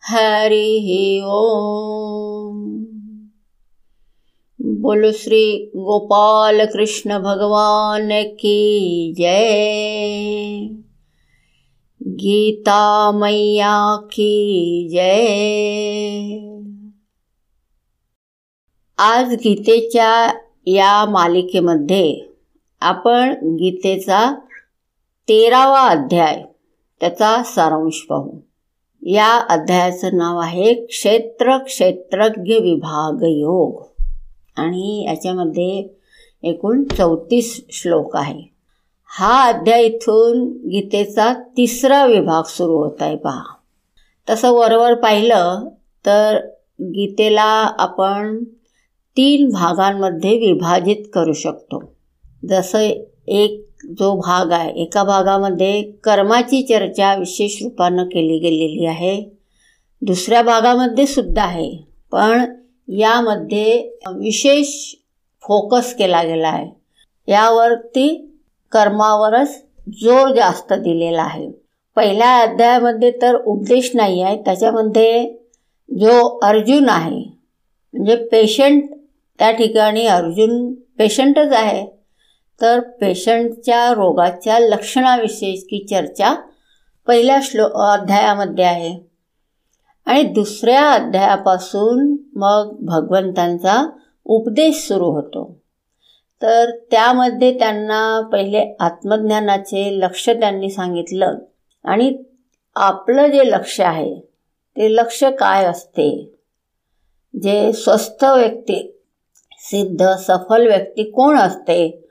हरिः 0.03 1.25
ॐ। 1.25 2.85
बोलो 4.63 5.13
श्री 5.13 5.71
गोपाल 5.77 6.65
कृष्ण 6.65 7.19
भगवान 7.19 8.09
की 8.13 9.15
जय। 9.19 10.69
गीता 12.03 13.13
मैया 13.13 13.97
की 13.97 14.89
जय। 14.93 16.49
आज 18.99 19.35
गीतेच्या 19.35 20.33
या 20.71 21.05
मालिकेमध्ये 21.05 22.33
आपण 22.81 23.31
गीतेचा 23.43 24.35
तेरावा 25.29 25.81
अध्याय 25.81 26.43
त्याचा 27.01 27.43
सारांश 27.43 28.07
पाहू. 28.09 28.31
या 29.03 29.39
अध्यायाचं 29.49 30.17
नाव 30.17 30.39
आहे 30.39 30.75
क्षेत्र 30.75 31.57
क्षेत्रज्ञ 31.57 32.55
विभाग 32.55 33.23
योग. 33.23 33.83
आणि 34.57 35.07
याच्यामध्ये 35.07 35.99
एकूण 36.43 36.85
चौतीस 36.85 37.65
श्लोक 37.71 38.17
आहे. 38.17 38.43
हा 39.09 39.45
अध्याय 39.45 39.83
इथून 39.83 40.49
गीतेचा 40.49 41.33
तिसरा 41.33 42.07
विभाग 42.07 42.43
सुरू 42.43 42.77
होत 42.77 43.03
आहे 43.03 43.17
पहा. 43.17 43.43
तसं 44.31 44.51
वरवर 44.51 44.95
पाहिलं 44.95 45.69
तर 46.07 46.49
गीतेला 46.81 47.71
आपण 47.79 48.45
तीन 49.19 49.49
भागांमध्ये 49.49 50.37
विभाजित 50.39 50.97
करू 51.13 51.33
शकतो. 51.33 51.81
जसं 52.49 52.79
एक 53.29 53.65
जो 53.91 54.15
भाग 54.17 54.53
आहे 54.53 54.71
एका 54.83 55.03
भागामध्ये 55.05 55.83
कर्माची 56.05 56.63
चर्चा 56.63 57.15
विशेष 57.15 57.63
रूपानं 57.63 58.05
केली 58.05 58.39
गेलेली 58.39 58.87
आहे. 58.87 59.31
दुसऱ्या 60.03 60.43
भागामध्ये 60.43 61.07
सुद्धा 61.07 61.43
आहे 61.43 61.71
पण 62.13 62.45
यामध्ये 62.89 63.97
विशेष 64.07 64.95
फोकस 65.43 65.95
केला 65.95 66.23
गेला 66.23 66.49
आहे. 66.49 66.69
यावरती 67.33 68.09
कर्मावरच 68.73 69.65
जोर 69.89 70.35
जास्त 70.35 70.73
दिलेला 70.73 71.23
आहे. 71.23 71.51
पहिल्या 71.97 72.37
अध्यायामध्ये 72.39 73.11
तर 73.23 73.35
उपदेश 73.35 73.91
नाही 73.95 74.23
आहे 74.23 74.37
त्याच्यामध्ये 74.37 75.29
जो 75.91 76.39
अर्जुन 76.39 76.89
आहे 76.89 77.25
म्हणजे 77.95 78.17
पेशंट 78.17 78.83
त्या 79.39 79.51
ठिकाणी 79.51 80.07
अर्जुन 80.07 80.75
पेशंटच 80.75 81.53
आहे. 81.53 81.87
तर 82.61 82.81
पेशंटच्या 82.81 83.95
रोगाच्या 83.95 84.59
लक्षणाविषयीची 84.59 85.87
चर्चा 85.91 86.35
पहिल्या 87.07 87.39
श्लो 87.43 87.69
अध्यायामध्ये 87.69 88.65
आहे. 88.65 89.09
आणि 90.07 90.23
दुसऱ्या 90.23 90.91
अध्यायापासून 90.91 92.17
मग 92.35 92.77
भगवंतांचा 92.81 93.91
उपदेश 94.25 94.89
सुरू 94.89 95.05
होतो. 95.05 95.59
तर 96.43 96.71
त्यामध्ये 96.91 97.59
त्यांना 97.59 98.29
पहिले 98.33 98.77
आत्मज्ञानाचे 98.81 100.01
लक्ष 100.01 100.29
त्यांनी 100.29 100.71
सांगितलं. 100.71 101.39
आणि 101.85 102.23
आपलं 102.75 103.27
जे 103.27 103.51
लक्ष 103.51 103.81
आहे 103.81 104.21
ते 104.77 104.95
लक्ष 104.95 105.25
काय 105.25 105.65
असते? 105.65 106.35
जे 107.43 107.73
स्वस्थ 107.73 108.25
व्यक्ती 108.25 108.98
सिद्ध 109.59 110.09
सफल 110.09 110.67
व्यक्ती 110.67 111.03
कोण 111.03 111.39
असते? 111.39 112.09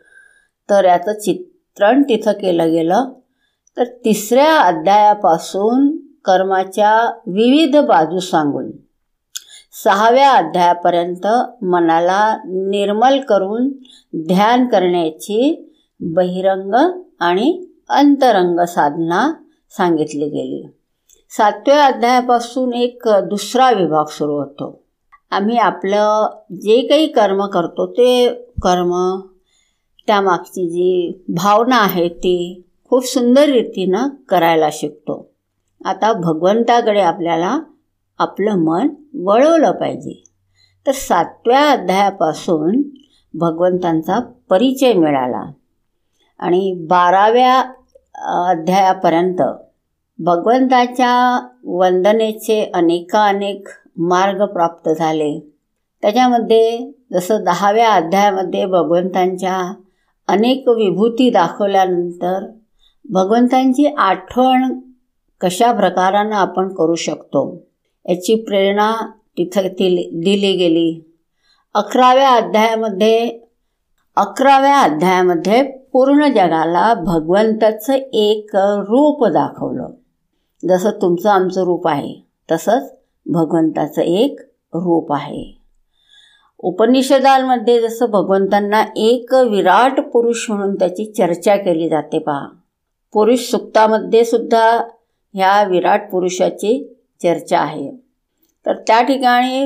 तर 0.70 0.86
याचं 0.86 1.14
चित्रण 1.14 2.04
तिथं 2.04 2.32
केलं 2.32 2.72
गेलं. 2.72 3.06
तर 3.78 3.84
तिसऱ्या 3.84 4.60
अध्यायापासून 4.60 5.98
कर्माच्या 5.98 7.20
विविध 7.28 7.78
बाजू 7.78 8.20
सांगून 8.20 8.72
सहाव्या 9.84 10.32
अध्यायापर्यंत 10.32 11.28
मनाला 11.64 12.38
निर्मल 12.46 13.20
करून 13.20 13.70
ध्यान 14.16 14.68
करण्याची 14.68 15.70
बहिरंग 16.00 17.02
आणि 17.20 17.66
अंतरंग 17.90 18.66
साधना 18.66 19.34
सांगितली 19.70 20.26
गेली. 20.26 20.68
सातव्या 21.30 21.86
अध्यायापासून 21.86 22.74
एक 22.74 23.02
दुसरा 23.08 23.72
विभाग 23.72 24.06
सुरू 24.06 24.38
होतो. 24.38 24.87
आम्ही 25.32 25.58
आपलं 25.58 26.30
जे 26.52 26.88
काही 26.88 27.08
कर्म 27.08 27.46
करतो 27.46 27.92
ते 27.92 28.34
कर्म 28.62 29.20
त्यामागची 30.08 30.70
जी 30.70 31.24
भावना 31.30 31.78
आहे 31.78 32.10
ती 32.10 32.64
खूप 32.90 33.06
सुंदर 33.06 33.44
रीतीनं 33.44 34.08
करायला 34.30 34.70
शिकतो. 34.72 35.30
आता 35.86 36.14
भगवंताकडे 36.14 37.00
आपल्याला 37.00 37.60
आपलं 38.20 38.56
मन 38.56 38.90
वळवलं 39.24 39.72
पाहिजे. 39.72 40.24
तर 40.88 40.92
सातव्या 40.92 41.72
अध्यायापासून 41.72 42.82
भगवंतांचा 43.34 44.20
परिचय 44.50 44.94
मिळाला. 44.94 45.52
आणि 46.40 46.86
बाराव्या 46.90 47.60
अध्यायापर्यंत 48.50 49.42
भगवंताच्या 50.20 51.48
वंदनेचे 51.64 52.72
अनेकानेक 52.74 53.68
मार्ग 53.98 54.46
प्राप्त 54.46 54.90
झाले. 54.90 55.40
त्याच्यामध्ये 56.02 56.92
जसं 57.14 57.44
दहाव्या 57.44 57.92
अध्यायामध्ये 57.92 58.66
भगवंतांच्या 58.66 59.74
अनेक 60.28 60.68
विभूती 60.68 61.30
दाखवल्यानंतर 61.30 62.46
भगवंतांची 63.10 63.86
आठवण 63.98 64.80
कशा 65.42 65.72
प्रकारानं 65.72 66.36
आपण 66.36 66.74
करू 66.74 66.96
शकतो 66.96 67.64
याची 68.10 68.36
प्रेरणा 68.36 69.12
तिथं 69.38 69.62
दिली 69.66 70.10
दिली 70.14 70.54
गेली. 70.54 71.16
अकराव्या 71.74 72.30
अध्यायामध्ये 72.30 73.40
अकराव्या 74.16 74.80
अध्यायामध्ये 74.80 75.62
पूर्ण 75.64 76.28
जगाला 76.28 76.94
भगवंताचं 76.94 77.94
एक 78.14 78.50
रूप 78.56 79.26
दाखवलं. 79.26 79.90
जसं 80.70 80.90
तुमचं 80.90 81.30
आमचं 81.30 81.64
रूप 81.64 81.88
आहे 81.88 82.16
तसंच 82.52 82.97
भगवंताचं 83.28 84.02
एक 84.02 84.40
रूप 84.74 85.14
आहे. 85.14 85.58
उपनिषदांमध्ये 86.60 87.82
जसं 87.82 88.06
भगवंतांना 88.06 88.84
एक 88.96 89.34
विराट 89.34 90.00
पुरुष 90.00 90.46
म्हणून 90.50 90.76
त्याची 90.76 91.06
चर्चा 91.06 91.56
केली 91.56 91.90
जाते 91.90 92.20
पहा. 92.20 92.48
पुरुष 93.14 93.40
सुक्तामध्ये 93.40 94.26
सुद्धा 94.26 94.80
ह्या 95.34 95.64
विराट 95.64 96.12
पुरुषाची 96.12 96.94
चर्चा 97.24 97.60
आहे. 97.60 97.92
तर 98.66 98.74
त्या 98.74 99.02
ठिकाणी 99.02 99.66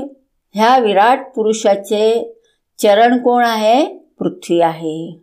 ह्या 0.54 0.78
विराट 0.78 1.20
पुरुषाचे 1.36 2.34
चरण 2.80 3.18
कोण 3.18 3.46
आहे? 3.46 3.86
पृथ्वी 4.20 4.62
आहे. 4.62 5.20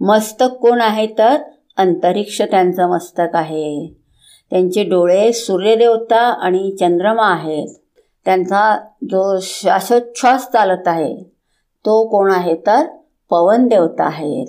मस्तक 0.00 0.46
कोण 0.60 0.80
आहे? 0.80 1.06
तर 1.18 1.36
अंतरिक्ष 1.76 2.42
त्यांचं 2.42 2.90
मस्तक 2.90 3.36
आहे. 3.36 3.99
त्यांचे 4.50 4.84
डोळे 4.84 5.32
सूर्यदेवता 5.32 6.20
आणि 6.42 6.76
चंद्रमा 6.80 7.26
आहेत. 7.32 7.68
त्यांचा 8.24 8.76
जो 9.02 9.38
श्वासोच्छ्वास 9.42 10.50
चालत 10.50 10.88
आहे 10.88 11.14
तो 11.86 12.08
कोण 12.08 12.30
आहे 12.30 12.54
तर 12.66 12.86
पवन 13.30 13.68
देवता 13.68 14.04
आहेत. 14.04 14.46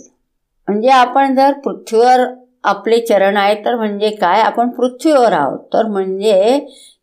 म्हणजे 0.67 0.89
आपण 0.89 1.35
जर 1.35 1.51
पृथ्वीवर 1.53 2.19
आपले 2.63 2.99
चरण 2.99 3.37
आहे 3.37 3.55
तर 3.55 3.75
म्हणजे 3.75 4.09
काय? 4.09 4.41
आपण 4.41 4.69
पृथ्वीवर 4.69 5.31
आहोत. 5.31 5.59
तर 5.59 5.87
म्हणजे 5.87 6.59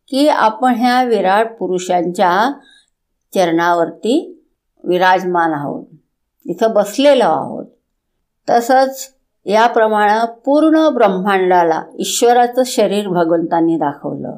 की 0.07 0.27
आपण 0.27 0.75
ह्या 0.75 1.03
विराट 1.03 1.53
पुरुषांच्या 1.59 2.51
चरणावरती 3.35 4.43
विराजमान 4.83 5.53
आहोत. 5.53 5.85
इथं 6.49 6.73
बसलेलो 6.73 7.23
आहोत. 7.23 7.65
तसंच 8.49 9.13
याप्रमाणे 9.49 10.25
पूर्ण 10.45 10.89
ब्रह्मांडाला 10.89 11.83
ईश्वराचं 11.99 12.61
शरीर 12.65 13.07
भगवंतांनी 13.07 13.75
दाखवलं. 13.75 14.35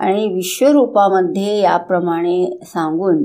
आणि 0.00 0.28
विश्वरूपामध्ये 0.28 1.60
याप्रमाणे 1.60 2.58
सांगून 2.62 3.24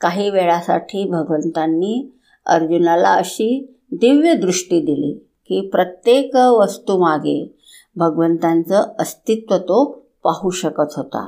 काही 0.00 0.30
वेळासाठी 0.30 1.10
भगवंतांनी 1.10 2.12
अर्जुनाला 2.46 3.08
अशी 3.08 3.78
दिव्य 3.92 4.34
दृष्टी 4.34 4.80
दिली 4.80 5.12
की 5.48 5.68
प्रत्येक 5.68 6.36
वस्तूमागे 6.36 7.56
भगवंतांचं 7.96 8.82
अस्तित्व 8.98 9.56
तो 9.56 10.04
पाहू 10.24 10.50
शकत 10.50 10.92
होता. 10.96 11.26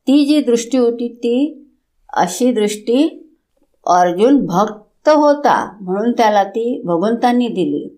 ती 0.00 0.26
जी 0.26 0.40
दृष्टी 0.40 0.78
होती 0.78 1.08
ती 1.08 1.66
अशी 2.12 2.52
दृष्टी 2.52 3.30
अर्जुन 3.86 4.46
भक्त 4.46 5.08
होता 5.08 5.76
म्हणून 5.80 6.12
त्याला 6.12 6.44
ती 6.44 6.82
भगवंतांनी 6.84 7.48
दिली. 7.48 7.97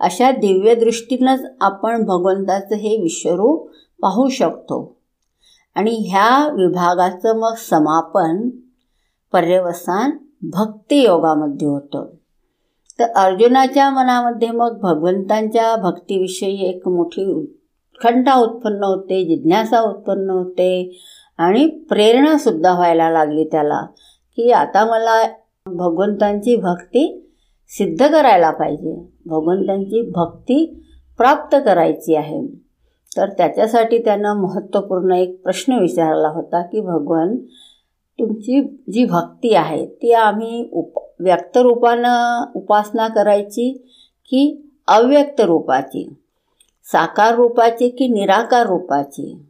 अशा 0.00 0.30
दिव्यदृष्टीनंच 0.30 1.40
आपण 1.60 2.04
भगवंताचं 2.04 2.74
हे 2.74 3.02
विश्वरूप 3.02 3.68
पाहू 4.02 4.28
शकतो. 4.28 4.96
आणि 5.74 5.90
ह्या 5.90 6.48
विभागाचं 6.48 7.38
मग 7.38 7.54
समापन 7.56 8.50
पर्यवसान 9.32 10.10
भक्तियोगामध्ये 10.42 11.68
होतं. 11.68 12.06
तर 13.00 13.04
अर्जुनाच्या 13.04 13.90
मनामध्ये 13.90 14.50
मग 14.50 14.78
भगवंतांच्या 14.78 15.76
भक्तीविषयी 15.76 16.68
एक 16.68 16.88
मोठी 16.88 17.24
उत्खंठा 17.24 18.34
उत्पन्न 18.34 18.84
होते 18.84 19.24
जिज्ञासा 19.24 19.80
उत्पन्न 19.80 20.30
होते 20.30 21.00
आणि 21.38 21.66
प्रेरणासुद्धा 21.66 22.74
व्हायला 22.74 23.10
लागली 23.10 23.44
त्याला 23.44 23.80
की 24.36 24.50
आता 24.50 24.84
मला 24.84 25.22
भगवंतांची 25.66 26.56
भक्ती 26.56 27.32
सिद्ध 27.68 28.06
करायला 28.06 28.50
पाहिजे. 28.50 29.09
भगवंतांची 29.26 30.10
भक्ती 30.10 30.84
प्राप्त 31.18 31.56
करायची 31.64 32.14
आहे. 32.14 32.46
तर 33.16 33.28
त्याच्यासाठी 33.28 33.98
त्यानं 33.98 34.34
महत्त्वपूर्ण 34.34 35.12
एक 35.12 35.42
प्रश्न 35.42 35.72
विचारला 35.72 36.28
होता 36.28 36.62
की 36.62 36.80
भगवान 36.80 37.36
तुमची 38.18 38.62
जी 38.92 39.04
भक्ती 39.04 39.54
आहे 39.54 39.86
ती 39.86 40.12
आम्ही 40.12 40.68
उप 40.72 40.98
व्यक्तरूपानं 41.20 42.44
उपासना 42.54 43.08
करायची 43.08 43.72
की 44.24 44.72
अव्यक्त 44.88 45.40
रूपाची? 45.40 46.16
साकार 46.84 47.34
रूपाची 47.34 47.88
की 47.88 48.08
निराकार 48.08 48.66
रूपाची? 48.66 49.42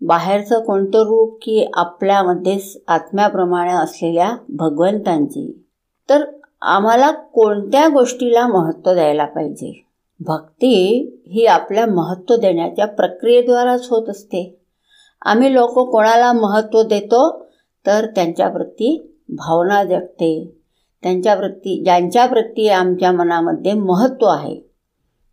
बाहेरचं 0.00 0.60
कोणतं 0.60 0.98
रूप 0.98 1.38
की 1.42 1.70
आपल्यामध्येच 1.74 2.82
आत्म्याप्रमाणे 2.88 3.72
असलेल्या 3.72 4.32
भगवंतांची? 4.48 5.64
तर 6.10 6.24
आम्हाला 6.62 7.10
कोणत्या 7.10 7.88
गोष्टीला 7.88 8.46
महत्त्व 8.46 8.92
द्यायला 8.92 9.24
पाहिजे? 9.24 9.84
भक्ती 10.20 10.74
ही 11.26 11.46
आपल्या 11.46 11.86
महत्त्व 11.86 12.36
देण्याच्या 12.36 12.86
प्रक्रियेद्वाराच 12.86 13.86
होत 13.90 14.08
असते. 14.08 14.58
आम्ही 15.22 15.54
लोक 15.54 15.78
कोणाला 15.78 16.32
महत्त्व 16.32 16.82
देतो 16.82 17.46
तर 17.86 18.06
त्यांच्याप्रती 18.06 19.16
भावना 19.28 19.84
जगते. 19.84 20.52
त्यांच्याप्रती 21.02 21.82
ज्यांच्याप्रती 21.84 22.68
आमच्या 22.68 23.12
मनामध्ये 23.12 23.72
महत्त्व 23.72 24.26
आहे 24.26 24.60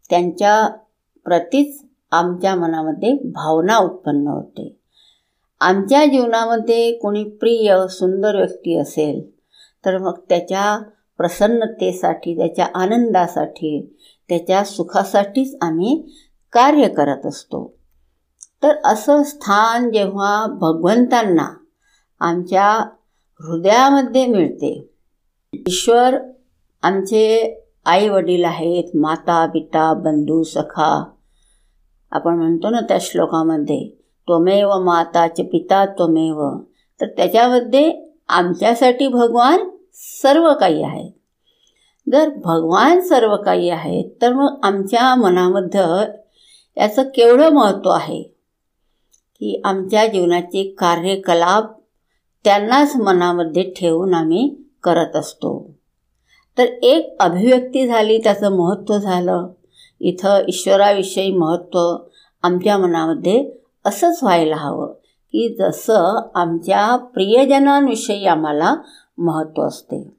त्यांच्या 0.09 0.67
प्रतीच 1.25 1.83
आमच्या 2.11 2.55
मनामध्ये 2.55 3.13
भावना 3.13 3.77
उत्पन्न 3.77 4.27
होते. 4.27 4.75
आमच्या 5.59 6.05
जीवनामध्ये 6.05 6.91
कोणी 6.91 7.23
प्रिय 7.23 7.75
सुंदर 7.89 8.35
व्यक्ती 8.35 8.77
असेल 8.77 9.29
तर 9.85 9.97
मग 9.97 10.19
त्याच्या 10.29 10.79
प्रसन्नतेसाठी 11.19 12.37
त्याच्या 12.37 12.67
आनंदासाठी 12.75 13.97
त्याच्या 14.29 14.63
सुखासाठीच 14.63 15.55
आम्ही 15.61 16.01
कार्य 16.53 16.87
करत 16.87 17.25
असतो. 17.25 17.73
तर 18.63 18.75
असं 18.85 19.23
स्थान 19.23 19.91
जेव्हा 19.91 20.45
भगवंतांना 20.61 21.47
आमच्या 22.21 22.71
हृदयामध्ये 23.39 24.25
मिळते 24.25 24.89
ईश्वर 25.53 26.17
आमचे 26.83 27.55
आई 27.85 28.09
वडील 28.09 28.43
आहेत 28.45 28.95
माता 28.95 29.45
पिता 29.45 29.93
बंधू 29.93 30.43
सखा 30.43 31.03
आपण 32.11 32.35
म्हणतो 32.35 32.69
ना 32.69 32.81
त्या 32.81 32.97
श्लोकामध्ये 33.01 33.79
त्वमेव 34.27 34.73
माताचे 34.79 35.43
पिता 35.43 35.85
त्वमेव 35.85 36.49
तर 37.01 37.07
त्याच्यामध्ये 37.07 37.91
आमच्यासाठी 38.29 39.07
भगवान 39.07 39.69
सर्व 39.93 40.53
काही 40.59 40.83
आहेत 40.83 41.11
जर 42.11 42.29
भगवान 42.29 43.01
सर्व 43.01 43.35
काही 43.35 43.69
आहेत 43.69 44.05
तर 44.21 44.33
मग 44.33 44.59
आमच्या 44.63 45.15
मनामध्ये 45.15 46.19
याचं 46.81 47.03
केवढं 47.03 47.49
महत्त्व 47.49 47.89
आहे? 47.89 48.23
की 49.39 49.61
आमच्या 49.65 50.07
जीवनाचे 50.07 50.75
कार्यकलाप 50.77 51.63
त्यांनाच 52.43 52.95
मनामध्ये 52.95 53.63
ठेवून 53.63 54.13
आम्ही 54.13 54.55
करत 54.83 55.15
असतो. 55.15 55.75
तर 56.57 56.63
एक 56.63 57.15
अभिव्यक्ती 57.19 57.87
झाली 57.87 58.17
त्याचं 58.17 58.51
महत्त्व 58.51 58.97
झालं. 58.97 59.47
इथं 59.99 60.39
ईश्वराविषयी 60.47 61.35
महत्त्व 61.35 61.97
आमच्या 62.43 62.77
मनामध्ये 62.77 63.51
असंच 63.85 64.19
व्हायला 64.23 64.55
हवं 64.55 64.93
की 65.31 65.55
जसं 65.59 66.29
आमच्या 66.35 66.95
प्रियजनांविषयी 66.95 68.25
आम्हाला 68.25 68.75
महत्त्व 69.19 69.63
असते. 69.63 70.13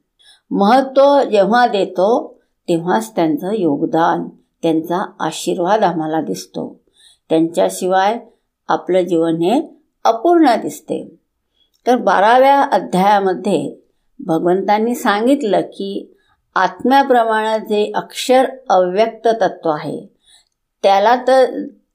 महत्त्व 0.51 1.23
जेव्हा 1.23 1.67
देतो 1.67 2.37
तेव्हाच 2.67 3.15
त्यांचं 3.15 3.51
योगदान 3.51 4.27
त्यांचा 4.63 5.05
आशीर्वाद 5.19 5.83
आम्हाला 5.83 6.21
दिसतो. 6.21 6.81
त्यांच्याशिवाय 7.29 8.19
आपलं 8.67 9.01
जीवन 9.01 9.41
हे 9.41 9.61
अपूर्ण 10.03 10.55
दिसते. 10.61 11.17
तर 11.87 11.95
बाराव्या 11.95 12.61
अध्यायामध्ये 12.61 13.75
भगवंतांनी 14.19 14.95
सांगितलं 14.95 15.61
की 15.61 16.15
आत्म्याप्रमाणे 16.55 17.59
जे 17.59 17.91
अक्षर 17.95 18.45
अव्यक्त 18.69 19.27
तत्व 19.27 19.69
आहे 19.69 20.13
त्याला 20.83 21.15
तर 21.27 21.45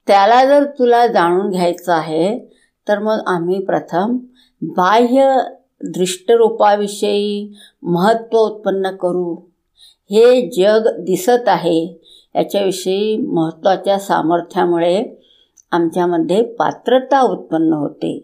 त्याला 0.07 0.45
जर 0.45 0.65
तुला 0.65 1.07
जाणून 1.07 1.51
घ्यायचं 1.51 1.93
आहे 1.93 2.39
तर 2.89 2.99
मग 2.99 3.19
आम्ही 3.27 3.65
प्रथम 3.65 4.17
बाह्य 4.63 5.39
दृष्टरूपाविषयी 5.95 7.55
महत्त्व 7.83 8.39
उत्पन्न 8.39 8.91
करू. 8.91 9.37
हे 10.11 10.51
जग 10.51 10.89
दिसत 10.99 11.49
आहे. 11.49 12.03
याच्याविषयी 12.35 13.17
महत्त्वाच्या 13.17 13.99
सामर्थ्यामुळे 13.99 15.23
आमच्यामध्ये 15.71 16.43
पात्रता 16.43 17.21
उत्पन्न 17.21 17.73
होते 17.73 18.19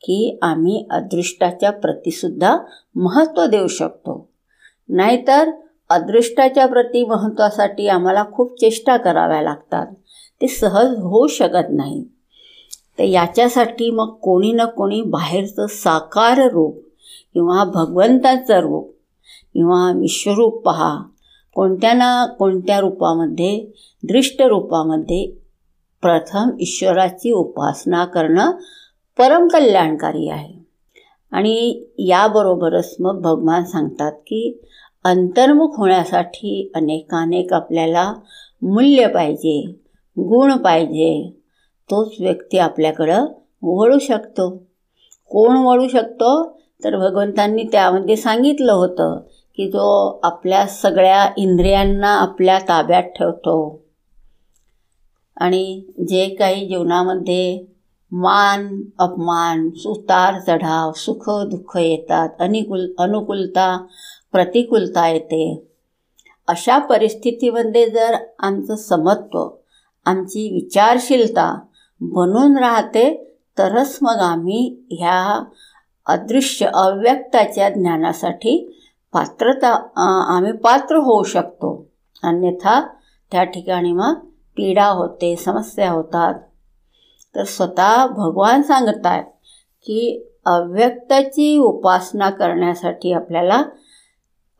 की 0.00 0.38
आम्ही 0.42 0.86
अदृष्टाच्या 0.90 1.70
प्रतीसुद्धा 1.70 2.58
महत्त्व 2.96 3.46
देऊ 3.46 3.66
शकतो. 3.66 4.28
नाहीतर 4.88 5.50
अदृष्टाच्या 5.90 6.66
प्रती 6.66 7.04
महत्त्वासाठी 7.04 7.88
आम्हाला 7.88 8.24
खूप 8.32 8.60
चेष्टा 8.60 8.96
कराव्या 8.96 9.42
लागतात. 9.42 9.86
ते 10.40 10.48
सहज 10.48 10.98
होऊ 10.98 11.26
शकत 11.26 11.68
नाही. 11.70 12.04
तर 12.98 13.04
याच्यासाठी 13.04 13.90
मग 13.90 14.14
कोणी 14.14 14.52
ना 14.52 14.64
कोणी 14.64 15.02
बाहेरचं 15.02 15.66
साकार 15.66 16.50
रूप 16.50 16.82
किंवा 17.34 17.64
भगवंताचं 17.64 18.60
रूप 18.60 18.94
किंवा 19.54 19.92
विश्वरूप 19.92 20.62
पहा. 20.66 21.02
कोणत्या 21.54 21.92
ना 21.92 22.26
कोणत्या 22.26 22.80
रूपामध्ये 22.80 23.66
दृष्ट 24.02 24.42
रूपामध्ये 24.42 25.26
प्रथम 26.02 26.50
ईश्वराची 26.60 27.30
उपासना 27.30 28.04
करणं 28.04 28.52
परमकल्याणकारी 29.18 30.28
आहे. 30.28 30.54
आणि 31.30 31.84
याबरोबरच 31.98 32.96
मग 33.00 33.20
भगवान 33.20 33.64
सांगतात 33.64 34.12
की 34.12 34.60
अंतर्मुख 35.04 35.68
होण्यासाठी 35.76 36.72
अनेकानेक 36.74 37.52
आपल्याला 37.52 38.14
मूल्य 38.62 39.06
पाहिजे 39.06 39.76
गुण 40.18 40.56
पाहिजे. 40.56 41.36
तोच 41.90 42.14
व्यक्ती 42.20 42.58
आपल्याकडं 42.58 43.24
वळू 43.62 43.98
शकतो. 43.98 44.50
कोण 45.28 45.56
वळू 45.56 45.88
शकतो? 45.88 46.61
तर 46.84 46.96
भगवंतांनी 46.96 47.62
त्यामध्ये 47.62 48.16
सांगितलं 48.16 48.72
होतं 48.72 49.18
की 49.56 49.70
जो 49.70 50.20
आपल्या 50.22 50.66
सगळ्या 50.66 51.30
इंद्रियांना 51.36 52.08
आपल्या 52.08 52.58
ताब्यात 52.58 53.02
ठेवतो. 53.02 53.82
आणि 55.36 55.82
जे 56.08 56.28
काही 56.28 56.68
जीवनामध्ये 56.68 57.64
मान 58.12 58.82
अपमान 58.98 59.70
सुतार 59.70 60.40
चढाव 60.46 60.92
सुख 60.92 61.30
दुःख 61.30 61.76
येतात 61.76 62.28
अनिकुल 62.40 62.92
अनुकूलता 62.98 63.86
प्रतिकूलता 64.32 65.08
येते. 65.08 65.62
अशा 66.48 66.78
परिस्थितीमध्ये 66.78 67.90
जर 67.90 68.14
आमचं 68.38 68.76
समत्व 68.76 69.48
आमची 70.04 70.54
विचारशीलता 70.54 71.58
बनून 72.00 72.56
राहते 72.56 73.34
तरच 73.58 73.98
मग 74.02 74.16
आम्ही 74.16 74.76
ह्या 74.90 75.44
अदृश्य 76.12 76.66
अव्यक्ताच्या 76.74 77.68
ज्ञानासाठी 77.68 78.78
पात्रता 79.12 79.68
आम्ही 80.36 80.52
पात्र 80.52 80.96
होऊ 80.96 81.22
शकतो. 81.22 81.86
अन्यथा 82.22 82.80
त्या 83.32 83.44
ठिकाणी 83.44 83.92
मग 83.92 84.14
पीडा 84.56 84.86
होते 84.86 85.36
समस्या 85.36 85.90
होतात. 85.90 86.34
तर 87.36 87.44
स्वतः 87.44 88.06
भगवान 88.06 88.62
सांगत 88.62 89.06
आहेत 89.06 89.24
की 89.82 90.28
अव्यक्ताची 90.46 91.58
उपासना 91.58 92.30
करण्यासाठी 92.30 93.12
आपल्याला 93.12 93.62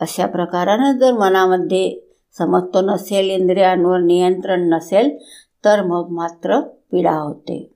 अशा 0.00 0.26
प्रकारानं 0.26 0.99
जर 0.99 1.12
मनामध्ये 1.12 2.12
समत्व 2.38 2.80
नसेल 2.80 3.30
इंद्रियांवर 3.30 3.99
नियंत्रण 3.99 4.68
नसेल 4.73 5.16
तर 5.64 5.82
मग 5.82 6.06
मात्र 6.11 6.61
पीडा 6.61 7.12
होते. 7.12 7.72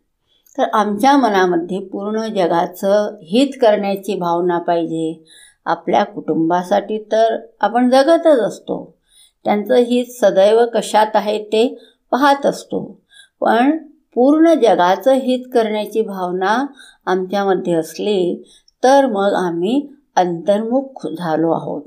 तर 0.58 0.64
आमच्या 0.72 1.16
मनामध्ये 1.16 1.78
पूर्ण 1.80 2.26
जगाचं 2.26 3.16
हित 3.22 3.58
करण्याची 3.60 4.14
भावना 4.14 4.58
पाहिजे. 4.58 5.24
आपल्या 5.64 6.04
कुटुंबासाठी 6.04 6.98
तर 7.12 7.36
आपण 7.60 7.90
जगतच 7.90 8.40
असतो. 8.40 8.96
त्यांचं 9.44 9.74
हित 9.74 10.04
सदैव 10.20 10.64
कशात 10.74 11.06
आहे 11.14 11.44
ते 11.44 11.78
पाहत 12.10 12.46
असतो. 12.46 13.00
पण 13.40 13.76
पूर्ण 14.14 14.54
जगाचं 14.54 15.12
हित 15.12 15.44
करण्याची 15.54 16.02
भावना 16.02 16.66
आमच्यामध्ये 17.06 17.72
असली 17.72 18.44
तर 18.84 19.06
मग 19.06 19.32
आम्ही 19.34 19.88
अंतर्मुख 20.16 21.06
झालो 21.06 21.50
आहोत. 21.50 21.82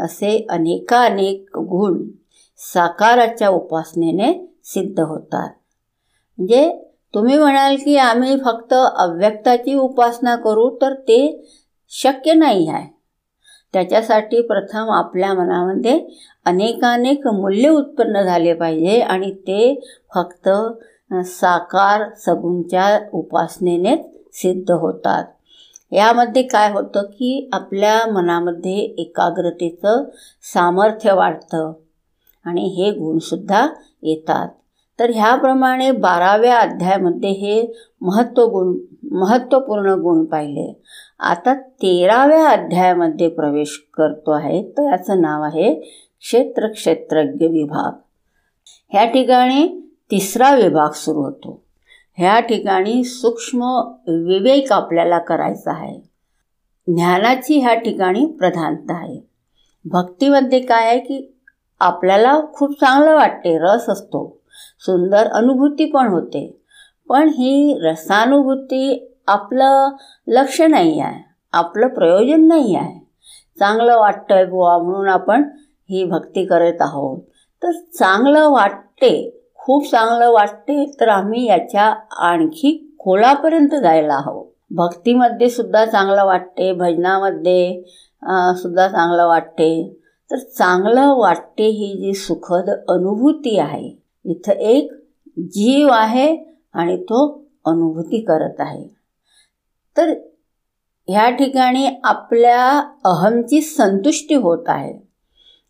असे 0.00 0.46
अनेकानेक 0.50 1.58
गुण 1.58 2.02
साकाराच्या 2.58 3.48
उपासनेने 3.48 4.54
सिद्ध 4.64 5.00
होतात. 5.00 5.50
म्हणजे 6.38 6.91
तुम्ही 7.14 7.38
म्हणाल 7.38 7.76
की 7.76 7.96
आम्ही 7.96 8.36
फक्त 8.44 8.74
अव्यक्ताची 8.74 9.74
उपासना 9.74 10.36
करू 10.36 10.68
तर 10.82 10.94
ते 10.94 11.18
शक्य 11.90 12.32
नाही 12.32 12.68
आहे. 12.68 12.86
त्याच्यासाठी 13.72 14.40
प्रथम 14.40 14.90
आपल्या 14.90 15.34
मनामध्ये 15.34 15.98
अनेकानेक 16.44 17.26
मूल्य 17.26 17.68
उत्पन्न 17.68 18.22
झाले 18.22 18.54
पाहिजे 18.54 19.00
आणि 19.00 19.30
ते 19.30 19.88
फक्त 20.14 20.48
साकार 21.24 22.02
सगुणच्या 22.16 22.98
उपासनेनेच 23.12 24.00
सिद्ध 24.32 24.70
होतात. 24.70 25.24
यामध्ये 25.92 26.42
काय 26.42 26.72
होतं 26.72 27.02
की 27.02 27.48
आपल्या 27.52 28.12
मनामध्ये 28.12 28.78
एकाग्रतेचं 28.98 30.04
सामर्थ्य 30.52 31.12
वाढतं 31.12 31.72
आणि 32.44 32.62
हे 32.68 32.90
गुणसुद्धा 32.90 33.66
येतात. 34.02 34.48
तर 35.02 35.10
ह्याप्रमाणे 35.10 35.90
बाराव्या 35.90 36.58
अध्यायामध्ये 36.58 37.30
हे 37.30 37.76
महत्त्व 38.00 38.44
गुण 38.44 38.78
महत्त्वपूर्ण 39.12 39.90
गुण 39.90 40.24
पाहिले. 40.24 40.82
आता 41.20 41.54
तेराव्या 41.54 42.48
अध्यायामध्ये 42.48 43.28
प्रवेश 43.28 43.84
करतो 43.94 44.30
आहे. 44.30 44.70
तर 44.70 44.82
याचं 44.82 45.20
नाव 45.20 45.42
आहे 45.42 45.74
क्षेत्र 46.20 46.66
क्षेत्रज्ञ 46.66 47.46
विभाग. 47.46 47.92
ह्या 48.88 49.04
ठिकाणी 49.04 49.92
तिसरा 50.10 50.54
विभाग 50.54 50.90
सुरू 50.90 51.18
होतो. 51.18 51.62
ह्या 52.18 52.40
ठिकाणी 52.40 53.04
सूक्ष्म 53.04 53.62
विवेक 54.08 54.72
आपल्याला 54.72 55.18
करायचा 55.18 55.72
आहे. 55.72 56.00
ज्ञानाची 56.86 57.58
ह्या 57.58 57.74
ठिकाणी 57.74 58.26
प्रधानता 58.26 58.94
आहे. 58.94 59.26
भक्तीमध्ये 59.84 60.60
काय 60.60 60.86
आहे 60.86 60.98
की 60.98 61.34
आपल्याला 61.80 62.40
खूप 62.52 62.72
चांगलं 62.72 63.14
वाटते 63.14 63.58
रस 63.58 63.88
असतो. 63.88 64.41
सुंदर 64.84 65.26
अनुभूती 65.26 65.84
पण 65.84 66.08
होते? 66.08 66.58
पण 67.08 67.28
ही 67.28 67.78
रसानुभूती 67.82 69.14
आपलं 69.26 69.88
लक्ष 70.26 70.60
नाही 70.60 71.00
आहे 71.00 71.22
आपलं 71.52 71.88
प्रयोजन 71.88 72.46
नाही 72.48 72.74
आहे. 72.76 72.98
चांगलं 73.58 73.98
वाटतं 73.98 74.34
आहे 74.34 74.44
बुवा 74.44 74.78
म्हणून 74.78 75.08
आपण 75.08 75.42
ही 75.90 76.04
भक्ती 76.04 76.44
करत 76.44 76.80
आहोत. 76.80 77.20
तर 77.62 77.70
चांगलं 77.98 78.48
वाटते 78.48 79.12
खूप 79.54 79.90
चांगलं 79.90 80.30
वाटते 80.30 80.84
तर 81.00 81.08
आम्ही 81.08 81.46
याच्या 81.46 81.94
आणखी 82.18 82.96
खोलापर्यंत 82.98 83.74
जायला 83.82 84.16
हवं. 84.16 84.44
भक्तीमध्ये 84.70 85.48
सुद्धा 85.50 85.84
चांगलं 85.84 86.24
वाटते 86.24 86.72
भजनामध्ये 86.72 87.82
सुद्धा 88.56 88.88
चांगलं 88.88 89.26
वाटते. 89.26 89.98
तर 90.30 90.36
चांगलं 90.36 91.14
वाटते 91.18 91.66
ही 91.66 91.96
जी 92.00 92.12
सुखद 92.14 92.70
अनुभूती 92.88 93.58
आहे. 93.58 94.01
इथं 94.24 94.52
एक 94.52 94.92
जीव 95.38 95.88
आहे 95.88 96.56
आणि 96.72 97.02
तो 97.02 97.44
अनुभूती 97.64 98.20
करत 98.20 98.54
आहे. 98.58 98.88
तर 99.96 100.14
ह्या 101.08 101.30
ठिकाणी 101.30 101.88
आपल्या 102.04 102.70
अहमची 103.04 103.60
संतुष्टी 103.60 104.34
होत 104.34 104.64
आहे. 104.66 104.92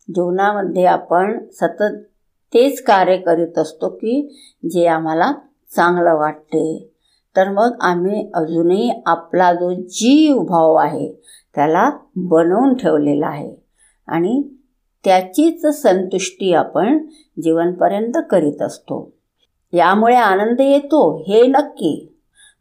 जीवनामध्ये 0.09 0.85
आपण 0.85 1.49
सतत 1.51 2.03
तेच 2.53 2.83
कार्य 2.83 3.17
करीत 3.17 3.57
असतो 3.57 3.89
की 3.89 4.35
जे 4.71 4.87
आम्हाला 4.87 5.31
चांगलं 5.75 6.15
वाटते. 6.15 6.89
तर 7.35 7.49
मग 7.49 7.77
आम्ही 7.81 8.31
अजूनही 8.33 9.01
आपला 9.05 9.53
जो 9.53 9.73
जीव 9.73 10.39
भाव 10.39 10.73
आहे 10.73 11.13
त्याला 11.55 11.89
बनवून 12.15 12.73
ठेवलेला 12.73 13.27
आहे. 13.27 13.55
आणि 14.07 14.43
त्याचीच 15.05 15.65
संतुष्टी 15.65 16.53
आपण 16.53 16.97
जीवनपर्यंत 17.43 18.17
करीत 18.29 18.61
असतो. 18.61 19.11
यामुळे 19.73 20.15
आनंद 20.15 20.61
येतो 20.61 21.17
हे 21.23 21.45
नक्की. 21.47 22.09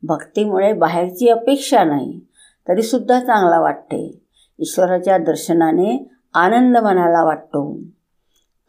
भक्तीमुळे 0.02 0.72
बाहेरची 0.72 1.28
अपेक्षा 1.28 1.84
नाही 1.84 2.20
तरीसुद्धा 2.68 3.20
चांगला 3.20 3.60
वाटते. 3.60 4.18
ईश्वराच्या 4.58 5.18
दर्शनाने 5.18 6.08
आनंद 6.34 6.76
मनाला 6.76 7.24
वाटतो. 7.24 7.76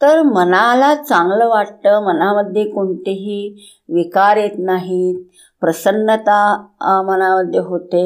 तर 0.02 0.22
मनाला 0.22 0.94
चांगलं 0.94 1.48
वाटतं 1.48 2.04
मनामध्ये 2.04 2.64
कोणतेही 2.64 3.66
विकार 3.88 4.36
येत 4.36 4.58
नाहीत 4.58 5.24
प्रसन्नता 5.60 6.38
मनामध्ये 7.06 7.60
होते 7.60 8.04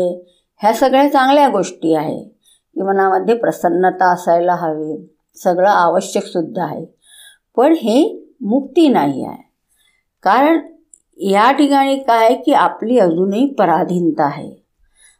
ह्या 0.61 0.73
सगळ्या 0.73 1.09
चांगल्या 1.13 1.49
गोष्टी 1.49 1.95
आहे 1.95 2.23
की 2.75 2.83
मनामध्ये 2.83 3.35
प्रसन्नता 3.35 4.13
असायला 4.13 4.55
हवी. 4.55 5.15
सगळं 5.43 5.69
आवश्यकसुद्धा 5.69 6.65
आहे. 6.65 6.87
पण 7.57 7.73
हे 7.73 8.27
मुक्ती 8.41 8.89
नाही 8.89 9.25
आहे. 9.25 9.51
कारण 10.23 10.59
या 11.17 11.53
ठिकाणी 11.53 11.97
काय 11.97 12.35
की 12.35 12.53
आपली 12.53 12.99
अजूनही 12.99 13.47
पराधीनता 13.47 14.25
आहे. 14.25 14.69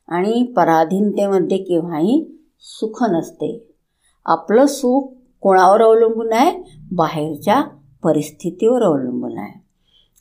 आणि 0.09 0.43
पराधीनतेमध्ये 0.43 1.59
केव्हाही 1.59 2.43
सुख 2.61 3.05
नसते. 3.11 3.65
आपलं 4.27 4.67
सुख 4.67 5.09
कोणावर 5.41 5.83
अवलंबून 5.83 6.33
आहे? 6.33 6.79
बाहेरच्या 6.93 7.63
परिस्थितीवर 8.03 8.83
अवलंबून 8.83 9.39
आहे. 9.39 9.69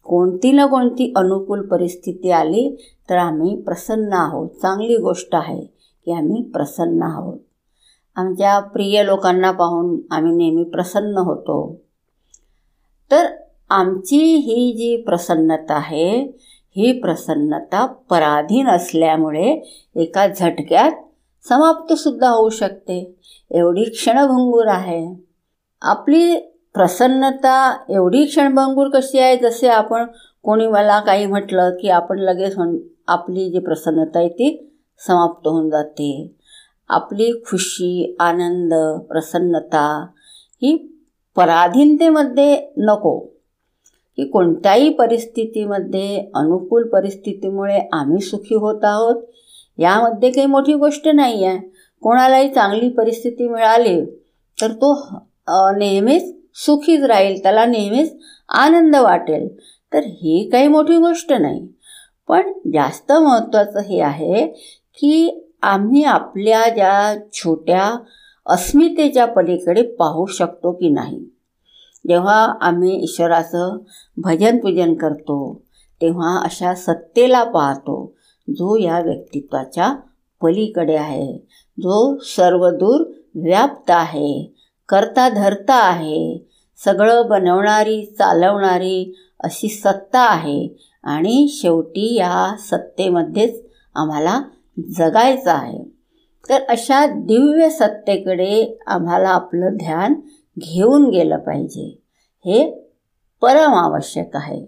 कोणती 0.03 0.51
ना 0.51 0.65
कोणती 0.65 1.13
अनुकूल 1.15 1.67
परिस्थिती 1.67 2.31
आली 2.31 2.93
तर 3.09 3.17
आम्ही 3.17 3.61
प्रसन्न 3.61 4.13
आहोत. 4.13 4.49
चांगली 4.49 4.97
गोष्ट 4.97 5.35
आहे 5.35 5.61
की 6.05 6.11
आम्ही 6.11 6.41
प्रसन्न 6.43 7.03
आहोत. 7.03 7.39
आमच्या 8.17 8.59
प्रिय 8.59 9.05
लोकांना 9.05 9.51
पाहून 9.51 9.99
आम्ही 10.11 10.31
नेहमी 10.31 10.63
प्रसन्न 10.63 11.17
होतो. 11.17 11.81
तर 13.11 13.25
आमची 13.69 14.17
ही 14.17 14.73
जी 14.77 15.01
प्रसन्नता 15.01 15.75
आहे 15.75 16.37
ही 16.75 16.99
प्रसन्नता 16.99 17.85
पराधीन 17.85 18.67
असल्यामुळे 18.67 19.75
एका 19.95 20.27
झटक्यात 20.27 20.91
समाप्तसुद्धा 21.49 22.29
होऊ 22.29 22.49
शकते. 22.49 23.15
एवढी 23.51 23.83
क्षणभंगूर 23.83 24.67
आहे. 24.67 25.13
आपली 25.81 26.35
प्रसन्नता 26.73 27.77
एवढी 27.89 28.25
क्षणभंगूर 28.25 28.87
कशी 28.93 29.19
आहे 29.19 29.37
जसे 29.37 29.67
आपण 29.67 30.05
कोणी 30.43 30.67
मला 30.67 30.99
काही 30.99 31.25
म्हटलं 31.25 31.69
की 31.69 31.89
आपण 31.89 32.19
लगेच 32.19 32.55
आपली 33.07 33.51
जी 33.51 33.59
प्रसन्नता 33.59 34.19
आहे 34.19 34.29
ती 34.29 34.71
समाप्त 35.07 35.47
होऊन 35.47 35.69
जाते. 35.69 36.36
आपली 36.89 37.31
खुशी 37.45 38.15
आनंद 38.19 38.73
प्रसन्नता 39.09 40.07
ही 40.55 40.75
पराधीनतेमध्ये 41.35 42.71
नको. 42.77 43.19
की 44.17 44.27
कोणत्याही 44.27 44.89
परिस्थितीमध्ये 44.89 46.31
अनुकूल 46.35 46.87
परिस्थितीमुळे 46.87 47.79
आम्ही 47.93 48.21
सुखी 48.21 48.55
होत 48.55 48.83
आहोत 48.83 49.23
यामध्ये 49.79 50.31
काही 50.31 50.47
मोठी 50.47 50.73
गोष्ट 50.73 51.07
नाही 51.07 51.43
आहे 51.43 51.57
कोणालाही 52.01 52.53
चांगली 52.53 52.89
परिस्थिती 52.89 53.47
मिळाली 53.47 54.01
तर 54.61 54.71
तो 54.71 54.93
नेहमीच 55.77 56.35
सुखीच 56.55 57.03
राहील 57.03 57.41
त्याला 57.43 57.65
नेहमीच 57.65 58.15
आनंद 58.49 58.95
वाटेल. 58.95 59.47
तर 59.93 59.99
ही 60.03 60.49
काही 60.49 60.67
मोठी 60.67 60.97
गोष्ट 60.97 61.33
नाही. 61.33 61.67
पण 62.27 62.51
जास्त 62.73 63.11
महत्त्वाचं 63.11 63.79
हे 63.79 64.01
आहे 64.01 64.47
की 64.99 65.46
आम्ही 65.63 66.03
आपल्या 66.03 66.67
ज्या 66.69 67.15
छोट्या 67.33 67.95
अस्मितेच्या 68.45 69.25
पलीकडे 69.25 69.81
पाहू 69.99 70.25
शकतो 70.25 70.71
की 70.71 70.89
नाही. 70.89 71.19
जेव्हा 72.05 72.35
आम्ही 72.61 72.95
ईश्वराचं 73.03 73.77
भजन 74.17 74.57
पूजन 74.57 74.93
करतो 74.93 75.37
तेव्हा 76.01 76.37
अशा 76.43 76.73
सत्तेला 76.75 77.43
पाहतो 77.43 77.95
जो 78.47 78.75
या 78.77 78.99
व्यक्तित्वाच्या 78.99 79.93
पलीकडे 80.41 80.95
आहे 80.95 81.37
जो 81.77 82.17
सर्वदूर 82.25 83.03
व्याप्त 83.35 83.91
आहे 83.91 84.53
करता 84.89 85.27
धरता 85.29 85.75
आहे 85.75 86.47
सगळं 86.79 87.27
बनवणारी 87.27 88.03
चालवणारी 88.19 89.13
अशी 89.39 89.69
सत्ता 89.69 90.21
आहे 90.21 90.67
आणि 91.03 91.47
शेवटी 91.51 92.13
या 92.15 92.55
सत्तेमध्येच 92.59 93.61
आम्हाला 93.95 94.39
जगायचं 94.79 95.51
आहे. 95.51 95.97
तर 96.49 96.63
अशा 96.69 97.05
दिव्य 97.05 97.69
सत्तेकडे 97.69 98.79
आम्हाला 98.87 99.29
आपलं 99.29 99.69
ध्यान 99.73 100.13
घेऊन 100.59 101.09
गेलं 101.09 101.37
पाहिजे. 101.37 102.01
हे 102.45 102.87
परम 103.41 103.73
आवश्यक 103.73 104.35
आहे. 104.35 104.65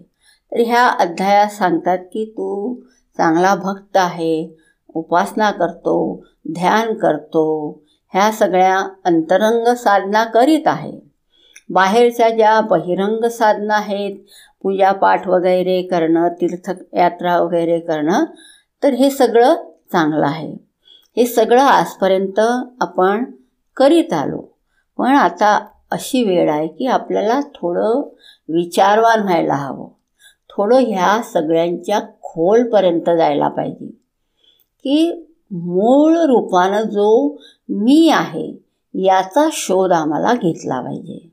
तर 0.52 0.60
ह्या 0.60 0.88
अध्यायात 0.88 1.48
सांगतात 1.48 1.98
की 1.98 2.24
तू 2.24 2.74
चांगला 3.16 3.54
भक्त 3.54 3.96
आहे 3.96 4.56
उपासना 4.94 5.50
करतो 5.50 6.24
ध्यान 6.52 6.94
करतो 6.94 7.82
ह्या 8.14 8.32
सगळ्या 8.32 8.88
अंतरंग 9.04 9.74
साधना 9.74 10.24
करीत 10.24 10.66
आहे. 10.66 10.92
बाहेरच्या 11.70 12.30
ज्या 12.30 12.60
बहिरंग 12.60 13.28
साधना 13.28 13.74
आहेत 13.74 14.16
पूजापाठ 14.62 15.28
वगैरे 15.28 15.82
करणं 15.82 16.28
तीर्थयात्रा 16.28 17.38
वगैरे 17.38 17.80
करणं 17.80 18.24
तर 18.82 18.94
हे 18.94 19.10
सगळं 19.10 19.54
चांगलं 19.92 20.26
आहे. 20.26 20.56
हे 21.16 21.26
सगळं 21.26 21.62
आजपर्यंत 21.62 22.40
आपण 22.80 23.24
करीत 23.76 24.12
आलो. 24.12 24.54
पण 24.98 25.06
आता 25.06 25.66
अशी 25.90 26.22
वेळ 26.22 26.50
आहे 26.50 26.66
की 26.66 26.86
आपल्याला 26.86 27.40
थोडं 27.40 28.00
विचारवान 28.48 29.22
व्हायला 29.22 29.54
हवं. 29.54 29.88
थोडं 30.50 30.76
ह्या 30.76 31.22
सगळ्यांच्या 31.22 32.00
खोलपर्यंत 32.22 33.10
जायला 33.16 33.48
पाहिजे. 33.48 33.86
की 34.78 35.26
मूळ 35.50 36.18
रूपानं 36.18 36.82
जो 36.82 37.36
मी 37.68 38.10
आहे 38.10 38.52
याचा 38.94 39.48
शोध 39.52 39.92
आम्हाला 39.92 40.34
घेतला 40.34 40.80
पाहिजे. 40.80 41.28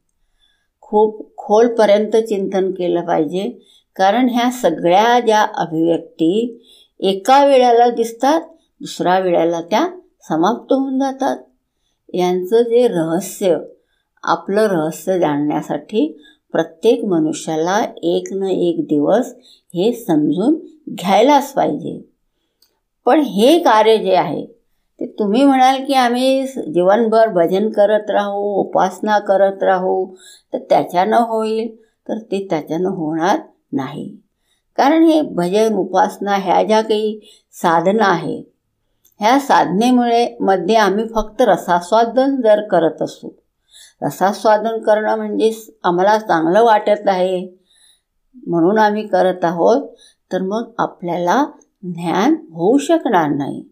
खूप 0.81 1.37
खोलपर्यंत 1.37 2.15
चिंतन 2.15 2.71
केलं 2.71 3.05
पाहिजे. 3.05 3.67
कारण 3.95 4.29
ह्या 4.29 4.51
सगळ्या 4.51 5.19
ज्या 5.19 5.47
अभिव्यक्ती 5.55 6.63
एका 6.99 7.45
वेळेला 7.45 7.89
दिसतात 7.89 8.41
दुसऱ्या 8.81 9.19
वेळेला 9.19 9.61
त्या 9.61 9.87
समाप्त 10.21 10.73
होऊन 10.73 10.99
जातात. 10.99 11.37
यांचं 12.13 12.61
जे 12.61 12.87
रहस्य 12.87 13.57
आपलं 14.23 14.67
रहस्य 14.67 15.19
जाणण्यासाठी 15.19 16.21
प्रत्येक 16.51 17.05
मनुष्याला 17.05 17.79
एक 18.03 18.27
न 18.31 18.43
एक 18.43 18.79
दिवस 18.79 19.33
हे 19.73 19.91
समजून 19.93 20.55
घ्यायलाच 20.89 21.53
पाहिजे. 21.53 21.99
पण 23.05 23.19
हे 23.19 23.59
कार्य 23.59 23.97
जे 23.97 24.15
आहे 24.15 24.45
ते 24.99 25.05
तुम्ही 25.19 25.45
म्हणाल 25.45 25.83
की 25.85 25.93
आम्ही 25.93 26.47
जीवनभर 26.47 27.27
भजन 27.27 27.69
करत 27.69 28.09
राहू 28.09 28.41
उपासना 28.61 29.19
करत 29.19 29.63
राहू 29.63 30.05
तर 30.53 30.57
त्याच्यानं 30.57 31.17
होईल 31.17 31.75
तर 32.09 32.17
ते 32.17 32.47
त्याच्यानं 32.49 32.89
होणार 32.89 33.39
नाही. 33.73 34.17
कारण 34.77 35.03
हे 35.03 35.21
भजन 35.21 35.73
उपासना 35.73 36.35
ह्या 36.35 36.63
ज्या 36.63 36.81
काही 36.81 37.19
साधना 37.51 38.05
आहे 38.05 38.43
ह्या 39.19 39.39
साधनेमुळे 39.39 40.37
मध्ये 40.39 40.75
आम्ही 40.75 41.05
फक्त 41.15 41.41
रसास्वादन 41.41 42.41
जर 42.41 42.67
करत 42.67 43.01
असू. 43.01 43.29
रसास्वादन 44.01 44.79
करणं 44.79 45.15
म्हणजे 45.15 45.77
आम्हाला 45.83 46.17
चांगलं 46.19 46.63
वाटत 46.63 47.07
आहे 47.07 47.47
म्हणून 48.47 48.77
आम्ही 48.77 49.07
करत 49.07 49.45
आहोत 49.45 49.87
तर 50.31 50.41
मग 50.41 50.71
आपल्याला 50.77 51.45
ज्ञान 51.83 52.33
होऊ 52.33 52.77
शकणार 52.77 53.29
नाही. 53.29 53.63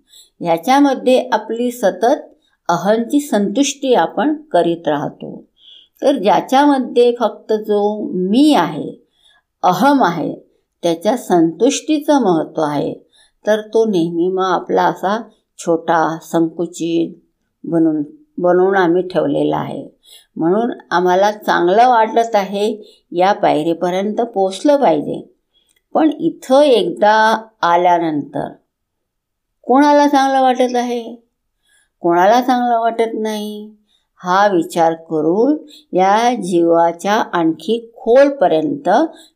याच्यामध्ये 0.41 1.29
आपली 1.31 1.71
सतत 1.71 2.35
अहंची 2.69 3.19
संतुष्टी 3.19 3.93
आपण 3.93 4.33
करीत 4.41 4.88
राहतो. 4.88 5.43
तर 6.01 6.15
ज्याच्यामध्ये 6.15 7.15
फक्त 7.19 7.53
जो 7.53 8.09
मी 8.13 8.53
आहे 8.53 9.03
अहम 9.63 10.03
आहे 10.03 10.44
त्याच्या 10.85 11.17
संतुष्टीचं 11.17 12.21
महत्त्व 12.21 12.61
आहे. 12.61 12.93
तर 13.47 13.61
तो 13.61 13.85
नेहमी 13.85 14.27
मग 14.27 14.43
आपला 14.43 14.83
असा 14.83 15.23
छोटा 15.57 16.17
संकुचित 16.21 17.15
बनून 17.63 18.03
बनवून 18.37 18.75
आम्ही 18.75 19.07
ठेवलेला 19.07 19.57
आहे. 19.57 19.89
म्हणून 20.35 20.71
आम्हाला 20.91 21.31
चांगलं 21.31 21.87
वाटत 21.89 22.35
आहे 22.35 22.97
या 23.11 23.33
पायरीपर्यंत 23.33 24.15
पोचलं 24.15 24.77
पाहिजे. 24.77 25.33
पण 25.93 26.11
इथं 26.11 26.61
एकदा 26.61 27.43
आल्यानंतर 27.61 28.51
कोणाला 29.61 30.07
चांगलं 30.07 30.41
वाटत 30.41 30.75
आहे? 30.75 31.15
कोणाला 31.99 32.41
चांगलं 32.41 32.79
वाटत 32.79 33.11
नाही? 33.13 33.71
हा 34.25 34.46
विचार 34.48 34.94
करून 35.10 35.55
या 35.94 36.34
जीवाच्या 36.44 37.13
आणखी 37.34 37.79
खोलपर्यंत 37.96 38.89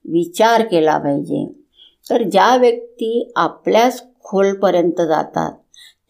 विचार 0.06 0.62
केला 0.68 0.98
पाहिजे. 0.98 1.46
तर 2.08 2.24
ज्या 2.24 2.56
व्यक्ती 2.56 3.32
आपल्याच 3.36 4.02
खोलपर्यंत 4.24 5.02
जातात 5.02 5.52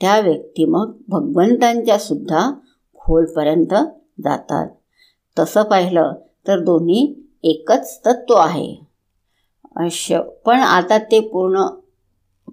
त्या 0.02 0.20
व्यक्ती 0.20 0.66
मग 0.66 0.92
भगवंतांच्या 1.10 1.98
सुद्धा 2.00 2.50
खोलपर्यंत 3.02 3.74
जातात. 4.24 4.68
तसं 5.38 5.64
पाहिलं 5.64 6.14
तर 6.48 6.60
दोन्ही 6.60 7.02
एकच 7.44 8.00
तत्व 8.06 8.36
आहे. 8.38 8.70
अश्य 9.78 10.20
पण 10.46 10.60
आता 10.62 10.98
ते 11.12 11.20
पूर्ण 11.30 11.66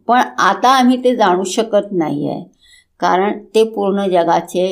पण 0.08 0.18
आता 0.40 0.68
आम्ही 0.70 0.96
ते 1.04 1.14
जाणू 1.16 1.44
शकत 1.46 1.92
नाही 1.92 2.28
आहे 2.28 2.44
कारण 3.00 3.38
ते 3.54 3.62
पूर्ण 3.70 4.06
जगाचे 4.08 4.66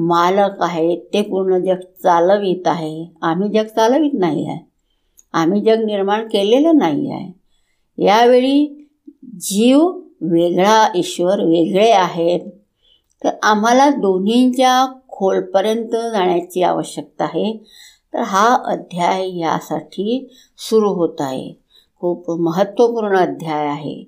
मालक 0.00 0.56
आहेत 0.60 0.98
ते 1.12 1.22
पूर्ण 1.22 1.58
जग 1.58 1.80
चालवित 2.02 2.68
आहे. 2.68 3.06
आम्ही 3.22 3.48
जग 3.48 3.66
चालवित 3.66 4.10
नाही 4.14 4.48
आहे. 4.48 4.68
आम्ही 5.32 5.60
जग 5.60 5.84
निर्माण 5.84 6.26
केलेलं 6.26 6.76
नाही 6.76 7.10
आहे. 7.12 7.38
यावेळी 8.04 8.88
जीव 9.24 9.88
वेगळा 10.20 10.88
ईश्वर 10.94 11.44
वेगळे 11.44 11.90
आहेत. 11.90 12.40
तर 13.24 13.30
आम्हाला 13.42 13.90
दोन्हींच्या 13.90 14.86
खोलपर्यंत 15.08 15.88
जाण्याची 15.88 16.62
आवश्यकता 16.62 17.24
आहे. 17.24 17.64
तर 18.14 18.18
हा 18.18 18.58
अध्याय 18.64 19.38
यासाठी 19.38 20.32
सुरू 20.58 20.88
होत 20.88 21.20
आहे. 21.20 21.54
खूप 22.00 22.30
महत्त्वपूर्ण 22.30 23.16
अध्याय 23.16 23.66
आहे. 23.66 24.04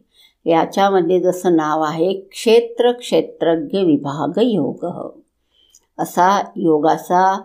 याच्यामध्ये 0.46 1.20
जसं 1.20 1.56
नाव 1.56 1.82
आहे 1.82 2.14
क्षेत्र 2.14 2.92
क्षेत्रज्ञ 2.92 3.78
विभाग 3.78 4.38
योग. 4.42 5.19
असा 6.00 6.42
योगाचा 6.56 7.38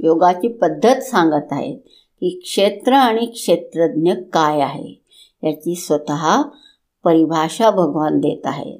योगाची 0.00 0.48
पद्धत 0.48 1.02
सांगत 1.02 1.46
आहे 1.50 1.84
की 2.20 2.40
क्षेत्र 2.44 2.92
आणि 2.92 3.26
क्षेत्रज्ञ 3.26 4.12
काय 4.32 4.60
आहे 4.60 5.02
याची 5.42 5.74
स्वतः 5.74 6.42
परिभाषा 7.04 7.70
भगवान 7.70 8.18
देत 8.18 8.40
आहेत. 8.44 8.78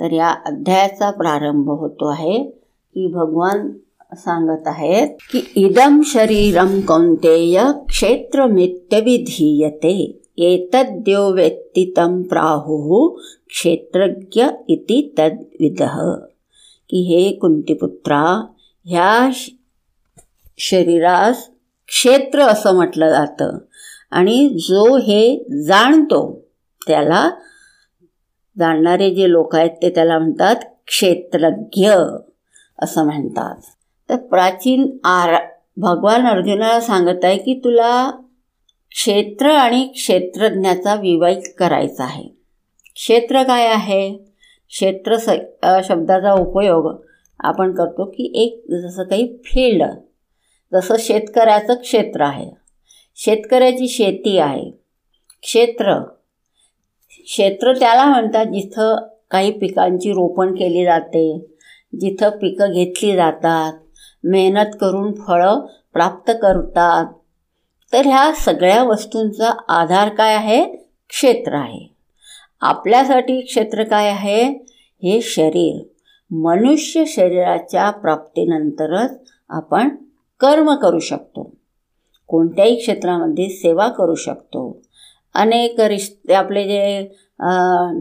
तर 0.00 0.12
या 0.12 0.34
अध्यायाचा 0.46 1.10
प्रारंभ 1.10 1.70
होतो 1.70 2.10
आहे 2.10 2.52
की 2.94 3.12
भगवान 3.12 3.70
सांगत 4.14 4.62
आहेत 4.66 5.08
की 5.32 5.42
इदम 5.56 6.00
शरीरम 6.04 6.80
कौंतेय 6.80 7.62
क्षेत्रमित्यविधीयते 7.88 10.22
एतद्यो 10.38 11.32
वेत्तितं 11.32 12.22
प्राहुः 12.22 13.20
क्षेत्रज्ञ 13.48 14.44
इति 14.68 15.14
तद्विदः। 15.18 16.26
की 16.88 16.96
हे 16.96 17.32
कुंतीपुत्रा 17.32 18.46
ह्या 18.84 19.30
शरीरास 20.58 21.50
क्षेत्र 21.86 22.40
असं 22.40 22.74
म्हटलं 22.74 23.08
जातं. 23.10 23.58
आणि 24.10 24.48
जो 24.48 24.96
हे 24.96 25.44
जाणतो 25.62 26.44
त्याला 26.86 27.30
जाणणारे 28.58 29.14
जे 29.14 29.30
लोक 29.30 29.56
आहेत 29.56 29.70
ते 29.70 29.90
त्याला 29.90 30.18
म्हणतात 30.18 30.56
क्षेत्रज्ञ 30.86 31.90
असं 32.82 33.04
म्हणतात. 33.04 33.56
तर 34.10 34.16
प्राचीन 34.16 34.96
आर 35.04 35.34
भगवान 35.76 36.26
अर्जुनाला 36.26 36.80
सांगत 36.80 37.24
आहे 37.24 37.36
की 37.36 37.60
तुला 37.64 38.10
क्षेत्र 38.90 39.50
आणि 39.50 39.86
क्षेत्रज्ञाचा 39.86 40.94
विवेक 40.94 41.58
करायचा 41.58 42.04
आहे. 42.04 42.28
क्षेत्र 42.94 43.42
काय 43.42 43.66
आहे? 43.66 44.25
क्षेत्र 44.68 45.16
स 45.16 45.28
शब्दाचा 45.84 46.32
उपयोग 46.32 47.04
आपण 47.40 47.74
करतो 47.74 48.04
की 48.04 48.32
एक 48.44 48.64
जसं 48.70 49.02
काही 49.04 49.36
फील्ड 49.44 49.82
जसं 50.72 50.94
शेतकऱ्याचं 50.98 51.74
क्षेत्र 51.74 52.20
आहे. 52.20 52.50
शेतकऱ्याची 53.16 53.88
शेती 53.88 54.38
आहे. 54.38 54.70
क्षेत्र 55.42 55.98
क्षेत्र 57.24 57.72
त्याला 57.72 58.04
म्हणतात 58.04 58.46
जिथं 58.46 59.06
काही 59.30 59.50
पिकांची 59.50 60.10
रोपण 60.10 60.54
केली 60.54 60.84
जाते 60.84 61.46
जिथं 62.00 62.28
पिकं 62.28 62.72
घेतली 62.72 63.16
जातात 63.16 63.72
मेहनत 64.24 64.76
करून 64.80 65.12
फळं 65.12 65.60
प्राप्त 65.92 66.32
करतात. 66.42 67.06
तर 67.92 68.06
ह्या 68.06 68.32
सगळ्या 68.36 68.82
वस्तूंचा 68.82 69.50
आधार 69.68 70.08
काय 70.08 70.34
आहे? 70.34 70.64
क्षेत्र 71.08 71.54
आहे. 71.54 71.95
आपल्यासाठी 72.60 73.40
क्षेत्र 73.40 73.84
काय 73.84 74.08
आहे? 74.10 74.44
हे 75.02 75.20
शरीर. 75.20 75.82
मनुष्य 76.30 77.04
शरीराच्या 77.06 77.90
प्राप्तीनंतरच 77.90 79.18
आपण 79.50 79.88
कर्म 80.40 80.74
करू 80.74 80.98
शकतो. 80.98 81.50
कोणत्याही 82.28 82.76
क्षेत्रामध्ये 82.76 83.48
सेवा 83.48 83.88
करू 83.88 84.14
शकतो. 84.14 84.82
अनेक 85.34 85.80
रिश्ते 85.80 86.34
आपले 86.34 86.64
जे 86.64 87.08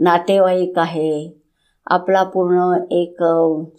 नातेवाईक 0.01 0.79
आहे 0.79 1.31
आपला 1.85 2.23
पूर्ण 2.23 2.73
एक 2.91 3.23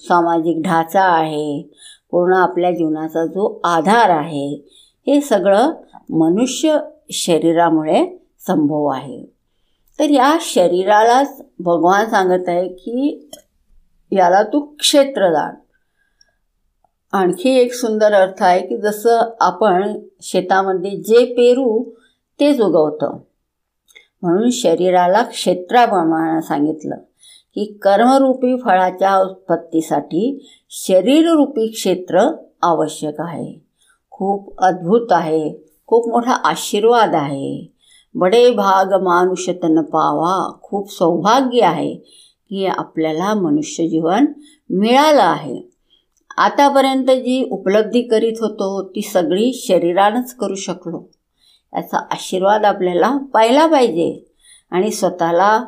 सामाजिक 0.00 0.60
ढाचा 0.64 1.02
आहे 1.02 1.70
पूर्ण 2.10 2.34
आपल्या 2.34 2.70
जीवनाचा 2.70 3.26
जो 3.26 3.60
आधार 3.64 4.10
आहे 4.10 4.46
हे 5.06 5.20
सगळं 5.20 5.72
मनुष्य 6.10 6.78
शरीरामुळे 7.10 8.04
संभव 8.46 8.86
आहे. 8.86 9.35
तर 9.98 10.04
या 10.04 10.36
शरीरालाच 10.40 11.42
भगवान 11.58 12.06
सांगत 12.06 12.48
आहे 12.48 12.68
की 12.68 13.30
याला 14.12 14.42
तू 14.42 14.60
क्षेत्र 14.60 15.32
जाण 15.32 15.54
आणखी 17.12 17.50
एक 17.50 17.74
सुंदर 17.74 18.12
अर्थ 18.12 18.42
आहे 18.42 18.66
की 18.66 18.76
जसं 18.76 19.34
आपण 19.40 19.98
शेतामध्ये 20.22 20.90
जे 20.90 21.24
पेरू 21.24 21.84
तेच 22.40 22.60
उगवतं. 22.60 23.18
म्हणून 24.22 24.50
शरीराला 24.50 25.22
क्षेत्राप्रमाणे 25.22 26.42
सांगितलं 26.42 26.96
की 27.54 27.64
कर्मरूपी 27.82 28.56
फळाच्या 28.56 29.18
उत्पत्तीसाठी 29.18 30.48
शरीररूपी 30.70 31.66
क्षेत्र 31.66 32.36
आवश्यक 32.62 33.14
आहे. 33.18 33.64
खूप 34.10 34.60
अद्भुत 34.60 35.06
आहे. 35.10 35.54
खूप 35.86 36.08
मोठा 36.08 36.32
आशीर्वाद 36.32 37.14
आहे. 37.14 37.75
बडे 38.16 38.50
भाग 38.50 39.02
मानुष्य 39.02 39.52
तन 39.52 39.82
पावा. 39.82 40.58
खूप 40.62 40.92
सौभाग्य 40.92 41.60
आहे 41.62 41.94
की 42.50 42.66
आपल्याला 42.66 43.34
मनुष्य 43.34 43.88
जीवन 43.88 44.26
मिळालं 44.70 45.22
आहे. 45.22 45.62
आतापर्यंत 46.36 47.04
जी 47.04 47.48
उपलब्धी 47.50 48.02
करीत 48.02 48.32
होतो 48.40 48.82
ती 48.82 49.02
सगळी 49.02 49.52
शरीरानंच 49.52 50.34
करू 50.34 50.54
शकलो. 50.54 51.08
याचा 51.76 51.98
आशीर्वाद 51.98 52.64
आपल्याला 52.64 53.16
पाहिला 53.34 53.66
पाहिजे 53.66 54.34
आणि 54.70 54.90
स्वतःला 54.90 55.64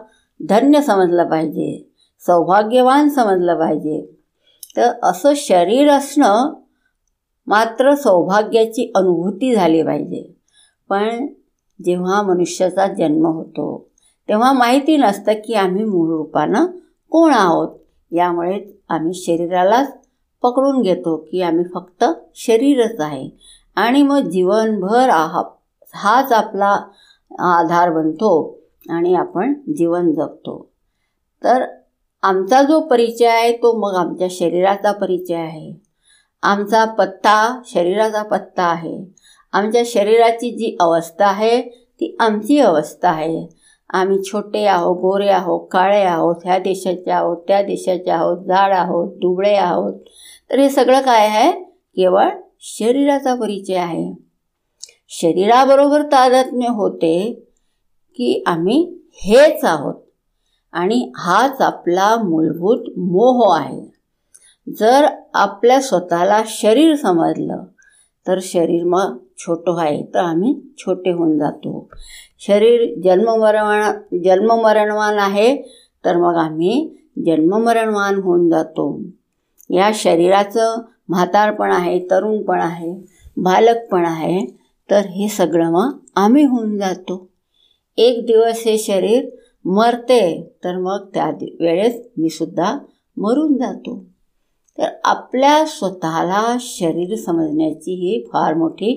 धन्य 0.49 0.81
समजलं 0.81 1.31
पाहिजे 1.31 1.89
सौभाग्यवान 2.21 3.09
समजलं 3.09 3.59
पाहिजे. 3.59 4.11
तर 4.77 4.93
असं 5.03 5.33
शरीर 5.37 5.89
असणं 5.89 6.55
मात्र 7.47 7.95
सौभाग्याची 7.95 8.93
अनुभूती 8.95 9.55
झाली 9.55 9.83
पाहिजे. 9.83 10.37
पण 10.89 11.27
जेव्हा 11.85 12.23
मनुष्याचा 12.23 12.87
जन्म 12.87 13.27
होतो 13.27 13.89
तेव्हा 14.29 14.53
माहिती 14.53 14.97
नसतं 14.97 15.33
की 15.33 15.55
आम्ही 15.55 15.85
मूळ 15.85 16.09
रूपानं 16.09 16.67
कोण 17.11 17.33
आहोत. 17.33 17.69
यामुळे 18.13 18.81
आम्ही 18.89 19.15
शरीरालाच 19.15 19.93
पकडून 20.43 20.83
घेतो 20.83 21.17
की 21.17 21.43
आम्ही 21.43 21.65
फक्त 21.75 22.05
शरीरच 22.35 23.01
आहे. 23.01 23.31
आणि 23.77 24.03
मग 24.03 24.21
जीवनभर 24.21 25.09
आहा 25.09 25.43
हाच 25.95 26.33
आपला 26.33 26.73
आधार 27.39 27.93
बनतो 27.93 28.59
आणि 28.91 29.15
आपण 29.15 29.55
जीवन 29.77 30.13
जगतो. 30.13 30.69
तर 31.45 31.65
आमचा 32.23 32.63
जो 32.63 32.81
परिचय 32.81 33.27
आहे 33.27 33.57
तो 33.57 33.79
मग 33.79 33.95
आमच्या 33.95 34.29
शरीराचा 34.31 34.93
परिचय 34.93 35.35
आहे. 35.35 35.75
आमचा 36.43 36.85
पत्ता 36.85 37.63
शरीराचा 37.65 38.23
पत्ता 38.23 38.63
आहे. 38.63 39.05
आमच्या 39.53 39.83
शरीराची 39.87 40.51
जी 40.51 40.77
अवस्था 40.81 41.27
आहे 41.27 41.61
ती 42.01 42.17
आमची 42.21 42.59
अवस्था 42.59 43.09
आहे. 43.11 43.49
आम्ही 43.91 44.23
छोटे 44.23 44.65
आहोत 44.65 44.97
गोरे 44.97 45.29
आहोत 45.29 45.69
काळे 45.71 46.03
आहोत 46.03 46.37
ह्या 46.45 46.59
देशाचे 46.59 47.11
आहोत 47.11 47.37
त्या 47.37 47.63
देशाचे 47.63 48.11
आहोत 48.11 48.45
जाड 48.45 48.73
आहोत 48.73 49.13
दुबळे 49.17 49.55
आहोत. 49.55 49.95
तर 50.51 50.59
हे 50.59 50.71
सगळं 50.71 51.01
काय 51.01 51.27
आहे? 51.27 51.53
केवळ 51.97 52.29
शरीराचा 52.61 53.35
परिचय 53.35 53.75
आहे. 53.75 54.13
शरीराबरोबर 55.09 56.03
तादात्म्य 56.03 56.67
होते 56.69 57.45
की 58.17 58.43
आम्ही 58.47 58.95
हेच 59.13 59.65
आहोत 59.65 59.95
आणि 60.73 61.11
हाच 61.17 61.61
आपला 61.61 62.17
मूलभूत 62.17 62.99
मोह 62.99 63.57
आहे. 63.59 63.99
जर 64.81 65.07
आपल्या 65.35 65.81
स्वतःला 65.81 66.43
शरीर 66.47 66.95
समजलं 66.95 67.63
तर 68.27 68.39
शरीर 68.43 68.85
मग 68.85 69.17
छोटं 69.39 69.81
आहे 69.81 70.03
तर 70.15 70.19
आम्ही 70.19 70.61
छोटे 70.79 71.11
होऊन 71.11 71.39
जातो. 71.39 71.89
शरीर 72.41 73.01
जन्ममरण 73.05 74.19
जन्ममरणवान 74.25 75.19
आहे 75.19 75.57
तर 76.05 76.17
मग 76.17 76.35
आम्ही 76.37 76.97
जन्ममरणवान 77.27 78.15
होऊन 78.15 78.49
जातो. 78.51 79.01
या 79.71 79.91
शरीराचं 79.95 80.83
म्हातारपण 81.09 81.73
आहे 81.73 81.99
तरुणपण 82.11 82.61
आहे 82.61 82.93
बालकपण 83.37 84.05
आहे 84.07 84.41
तर 84.91 85.07
हे 85.07 85.29
सगळं 85.29 85.71
मग 85.71 85.99
आम्ही 86.17 86.45
होऊन 86.45 86.79
जातो. 86.79 87.29
एक 87.97 88.27
दिवस 88.27 88.63
हे 88.67 88.79
शरीर 88.79 89.29
मरते 89.65 90.51
तर 90.65 90.77
मग 90.77 91.07
त्या 91.15 91.31
वेळेस 91.61 92.01
मी 92.17 92.29
सुद्धा 92.29 92.79
मरून 93.17 93.57
जातो. 93.57 94.05
तर 94.79 94.89
आपल्या 95.05 95.65
स्वतःला 95.67 96.57
शरीर 96.61 97.15
समजण्याची 97.17 97.95
ही 97.95 98.21
फार 98.33 98.55
मोठी 98.55 98.93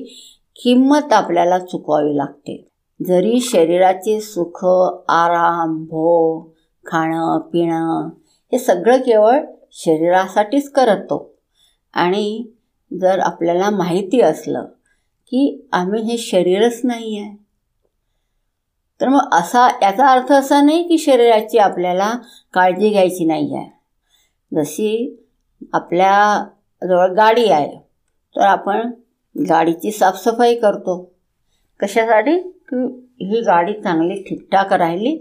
किंमत 0.64 1.14
आपल्याला 1.14 1.60
चुकवावी 1.60 2.18
लागते. 2.18 2.66
जरी 3.00 3.40
शरीराचे 3.40 4.20
सुख 4.22 4.66
आराम 5.10 5.84
भोग 5.86 6.50
खाणं 6.86 7.40
पिणं 7.54 8.10
हे 8.52 8.60
सगळं 8.60 8.98
केवळ 8.98 9.40
शरीरासाठीच 9.72 10.70
करतो 10.70 11.18
आणि 11.94 12.44
जर 12.92 13.20
आपल्याला 13.20 13.70
माहिती 13.70 14.22
असलं 14.22 14.66
की 15.32 15.68
आम्ही 15.72 16.02
हे 16.02 16.18
शरीरच 16.18 16.80
नाही 16.84 17.18
आहे 17.20 17.36
तर 19.02 19.08
मग 19.08 19.34
असा 19.34 19.68
याचा 19.82 20.08
अर्थ 20.08 20.32
असा 20.32 20.62
नाही 20.62 20.84
की 20.84 20.98
शरीराची 20.98 21.58
आपल्याला 21.58 22.14
काळजी 22.54 22.90
घ्यायची 22.90 23.26
नाही 23.26 23.56
आहे 23.56 23.70
जशी 24.52 25.18
आपल्याजवळ 25.74 27.08
गाडी 27.08 27.50
आहे 27.50 27.78
तर 28.36 28.42
आपण 28.42 28.92
गाडीची 29.50 29.92
साफसफाई 29.92 30.56
करतो. 30.56 31.12
कशासाठी? 31.80 32.38
की 32.74 32.84
ही 33.26 33.42
गाडी 33.42 33.74
चांगली 33.74 34.24
ठीकठाक 34.24 34.74
राहिली 34.74 35.18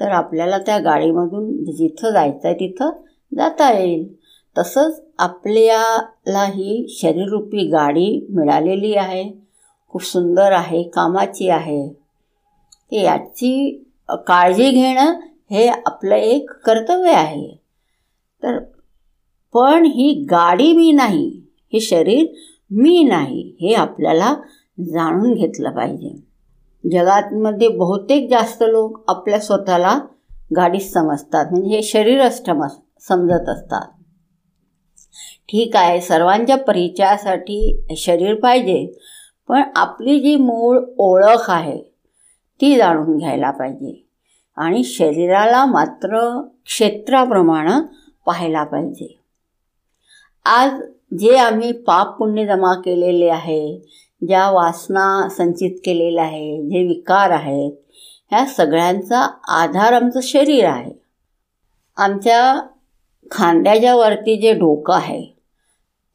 तर 0.00 0.10
आपल्याला 0.10 0.58
त्या 0.58 0.78
गाडीमधून 0.78 1.64
जिथं 1.64 2.10
जायचं 2.10 2.48
आहे 2.48 2.54
तिथं 2.54 2.90
जाता 3.36 3.72
येईल. 3.72 4.14
तसंच 4.58 5.02
आपल्याला 5.18 6.44
ही 6.44 6.86
शरीररूपी 6.88 7.68
गाडी 7.68 8.26
मिळालेली 8.30 8.94
आहे 8.94 9.32
खूप 9.88 10.02
सुंदर 10.02 10.52
आहे 10.52 10.82
कामाची 10.82 11.48
आहे. 11.48 12.04
याची 12.92 13.84
काळजी 14.08 14.70
घेणं 14.70 15.14
हे 15.50 15.68
आपलं 15.68 16.14
एक 16.14 16.50
कर्तव्य 16.50 17.12
आहे. 17.12 17.48
तर 18.42 18.58
पण 19.54 19.84
ही 19.84 20.26
गाडी 20.30 20.72
मी 20.72 20.92
नाही 20.92 21.42
हे 21.72 21.80
शरीर 21.80 22.26
मी 22.70 23.04
नाही 23.04 23.56
हे 23.60 23.74
आपल्याला 23.74 24.34
जाणून 24.80 25.34
घेतलं 25.34 25.70
पाहिजे. 25.70 26.22
जगातमध्ये 26.92 27.68
बहुतेक 27.68 28.30
जास्त 28.30 28.62
लोक 28.68 29.04
आपल्या 29.08 29.40
स्वतःला 29.40 29.98
गाडीच 30.56 30.92
समजतात 30.92 31.46
म्हणजे 31.50 31.76
हे 31.76 31.82
शरीरच 31.82 32.42
समजत 33.00 33.48
असतात. 33.48 33.88
ठीक 35.48 35.76
आहे 35.76 36.00
सर्वांच्या 36.00 36.56
परिचयासाठी 36.56 37.86
शरीर 37.96 38.34
पाहिजे 38.34 38.98
पण 39.48 39.62
आपली 39.76 40.20
जी 40.20 40.36
मूळ 40.36 40.80
ओळख 40.98 41.50
आहे 41.50 41.78
ती 42.60 42.76
जाणून 42.76 43.16
घ्यायला 43.16 43.50
पाहिजे. 43.50 44.08
आणि 44.56 44.84
शरीराला 44.84 45.64
मात्र 45.64 46.40
क्षेत्राप्रमाणे 46.66 47.80
पाहायला 48.26 48.64
पाहिजे. 48.64 49.23
आज 50.46 50.70
जे 51.18 51.36
आम्ही 51.36 51.72
पाप 51.72 52.18
पुण्य 52.18 52.46
जमा 52.46 52.74
केलेले 52.74 53.28
आहे 53.28 53.78
ज्या 54.26 54.50
वासना 54.50 55.28
संचित 55.28 55.78
केलेल्या 55.84 56.24
आहे 56.24 56.62
जे 56.62 56.86
विकार 56.86 57.30
आहेत 57.30 57.72
ह्या 58.30 58.44
सगळ्यांचा 58.46 59.18
आधार 59.48 59.92
आमचं 59.92 60.20
शरीर 60.22 60.64
आहे. 60.64 60.92
आमच्या 61.96 62.60
खांद्याच्या 63.30 63.96
वरती 63.96 64.40
जे 64.40 64.52
डोकं 64.52 64.94
आहे 64.94 65.24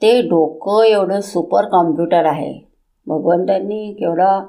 ते 0.01 0.21
डोकं 0.21 0.83
एवढं 0.83 1.21
सुपर 1.21 1.65
कॉम्प्युटर 1.65 2.25
आहे. 2.25 2.53
भगवंतांनी 3.07 3.93
केवढा 3.93 4.45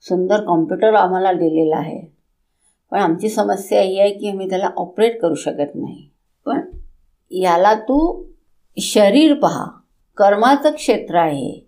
सुंदर 0.00 0.40
कॉम्प्युटर 0.40 0.94
आम्हाला 0.94 1.32
दिलेला 1.32 1.76
आहे. 1.76 2.12
पण 2.90 2.98
आमची 2.98 3.28
समस्या 3.28 3.80
ही 3.80 4.00
आहे 4.00 4.10
की 4.10 4.30
आम्ही 4.30 4.50
त्याला 4.50 4.70
ऑपरेट 4.76 5.20
करू 5.20 5.34
शकत 5.34 5.74
नाही. 5.74 6.08
पण 6.46 6.60
याला 7.30 7.74
तू 7.74 8.28
शरीर 8.80 9.34
पहा. 9.34 9.64
कर्माचं 10.16 10.70
क्षेत्र 10.70 11.14
आहे. 11.14 11.66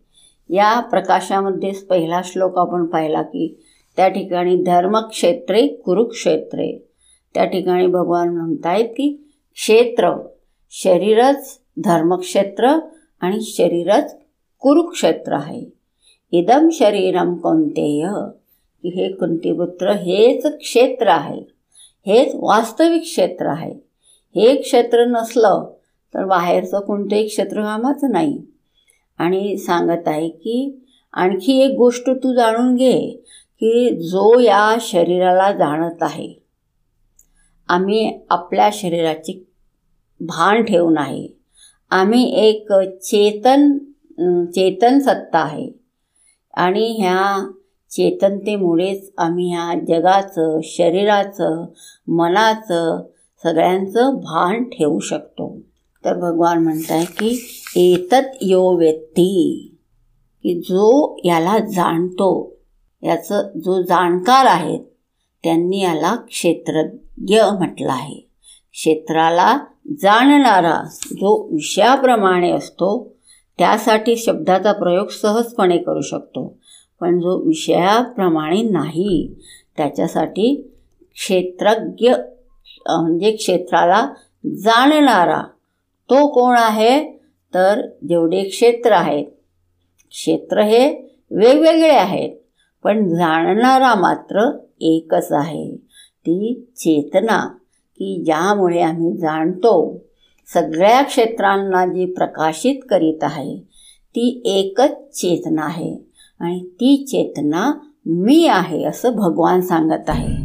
या 0.48 0.80
प्रकाशामध्येच 0.80 1.86
पहिला 1.86 2.20
श्लोक 2.24 2.58
आपण 2.58 2.84
पाहिला 2.84 3.22
की 3.22 3.64
त्या 3.96 4.08
ठिकाणी 4.08 4.56
धर्मक्षेत्रे 4.56 5.66
कुरुक्षेत्रे. 5.66 6.88
त्या 7.34 7.44
ठिकाणी 7.44 7.86
भगवान 7.86 8.28
म्हणतायत 8.28 8.88
की 8.88 9.32
क्षेत्र 9.54 10.26
शरीरच 10.70 11.60
धर्मक्षेत्र 11.84 12.78
आणि 13.20 13.40
शरीरच 13.40 14.16
कुरुक्षेत्र 14.58 15.32
आहे. 15.32 15.64
इदम 16.30 16.68
शरीरम 16.72 17.34
कोणतेय? 17.34 18.08
की 18.82 18.88
हे 18.88 19.12
कुंतीपुत्र 19.12 19.92
हेच 19.92 20.46
क्षेत्र 20.46 21.08
आहे. 21.08 21.42
हेच 22.06 22.32
वास्तविक 22.34 23.02
क्षेत्र 23.02 23.46
आहे. 23.46 23.74
हे 24.40 24.56
क्षेत्र 24.56 25.04
नसलं 25.04 25.72
तर 26.14 26.24
बाहेरचं 26.24 26.80
कोणतंही 26.80 27.26
क्षेत्रकामाचं 27.28 28.10
नाही. 28.10 28.38
आणि 29.18 29.56
सांगत 29.58 30.08
आहे 30.08 30.28
की 30.28 30.86
आणखी 31.12 31.58
एक 31.62 31.76
गोष्ट 31.76 32.10
तू 32.10 32.34
जाणून 32.34 32.74
घे 32.74 33.00
की 33.60 33.90
जो 34.02 34.38
या 34.40 34.76
शरीराला 34.80 35.50
जाणत 35.52 36.02
आहे 36.02 36.34
आम्ही 37.68 38.18
आपल्या 38.30 38.68
शरीराची 38.72 39.46
भान 40.20 40.62
ठेवून 40.62 40.98
आहे. 40.98 41.28
आम्ही 41.90 42.24
एक 42.36 42.72
चेतन 43.02 43.72
चेतन 44.46 44.98
सत्ता 44.98 45.38
आहे. 45.38 45.70
आणि 46.54 46.86
ह्या 47.00 47.50
चेतनतेमुळेच 47.90 49.12
आम्ही 49.18 49.48
ह्या 49.50 49.72
जगाचं 49.88 50.60
शरीराचं 50.64 51.64
मनाचं 52.08 53.02
सगळ्यांचं 53.42 54.14
भान 54.14 54.64
ठेवू 54.64 54.98
शकतो. 54.98 55.58
तर 56.04 56.14
भगवान 56.14 56.58
म्हणत 56.58 56.90
आहे 56.90 57.04
की 57.04 57.40
एतत 57.76 58.38
यो 58.40 58.76
व्यक्ती 58.76 59.66
की 60.42 60.60
जो 60.60 61.16
याला 61.24 61.58
जाणतो 61.58 62.56
याचं 63.02 63.58
जो 63.58 63.82
जाणकार 63.82 64.46
आहेत 64.46 64.80
त्यांनी 65.42 65.80
याला 65.80 66.14
क्षेत्रज्ञ 66.14 67.40
म्हटलं 67.42 67.92
आहे. 67.92 68.28
क्षेत्राला 68.72 69.58
जाणणारा 70.02 70.80
जो 71.12 71.48
विषयाप्रमाणे 71.52 72.50
असतो 72.50 73.16
त्यासाठी 73.58 74.16
शब्दाचा 74.16 74.72
प्रयोग 74.72 75.08
सहजपणे 75.08 75.78
करू 75.78 76.00
शकतो. 76.00 76.58
पण 77.00 77.20
जो 77.20 77.46
विषयाप्रमाणे 77.46 78.62
नाही 78.62 79.34
त्याच्यासाठी 79.76 80.70
क्षेत्रज्ञ 81.14 82.10
म्हणजे 82.88 83.30
क्षेत्राला 83.32 84.06
जाणणारा 84.46 85.42
तो 86.10 86.26
कोण 86.26 86.54
आहे? 86.58 87.12
तर 87.54 87.88
जेवढे 88.08 88.44
क्षेत्र 88.44 88.92
आहेत. 88.92 89.26
क्षेत्र 90.10 90.60
हे 90.60 90.88
वेगवेगळे 91.30 91.90
आहेत 91.90 92.30
पण 92.84 93.08
जाणणारा 93.08 93.94
मात्र 93.94 94.58
एकच 94.80 95.32
आहे. 95.32 95.76
ती 96.20 96.66
चेतना 96.76 97.46
की 97.96 98.22
ज्यामुळे 98.24 98.80
आम्ही 98.80 99.16
जाणतो. 99.16 100.04
सगळ्या 100.54 101.02
क्षेत्रांना 101.02 101.86
जी 101.86 102.06
प्रकाशित 102.06 102.74
करीत 102.90 103.18
आहे 103.22 103.58
ती 104.10 104.42
एकच 104.44 105.16
चेतना 105.16 105.62
आहे. 105.62 105.96
आणि 106.40 106.64
ती 106.64 107.04
चेतना 107.04 107.72
मी 108.06 108.46
आहे 108.46 108.84
असं 108.84 109.12
भगवान 109.12 109.60
सांगत 109.60 110.10
आहे. 110.10 110.36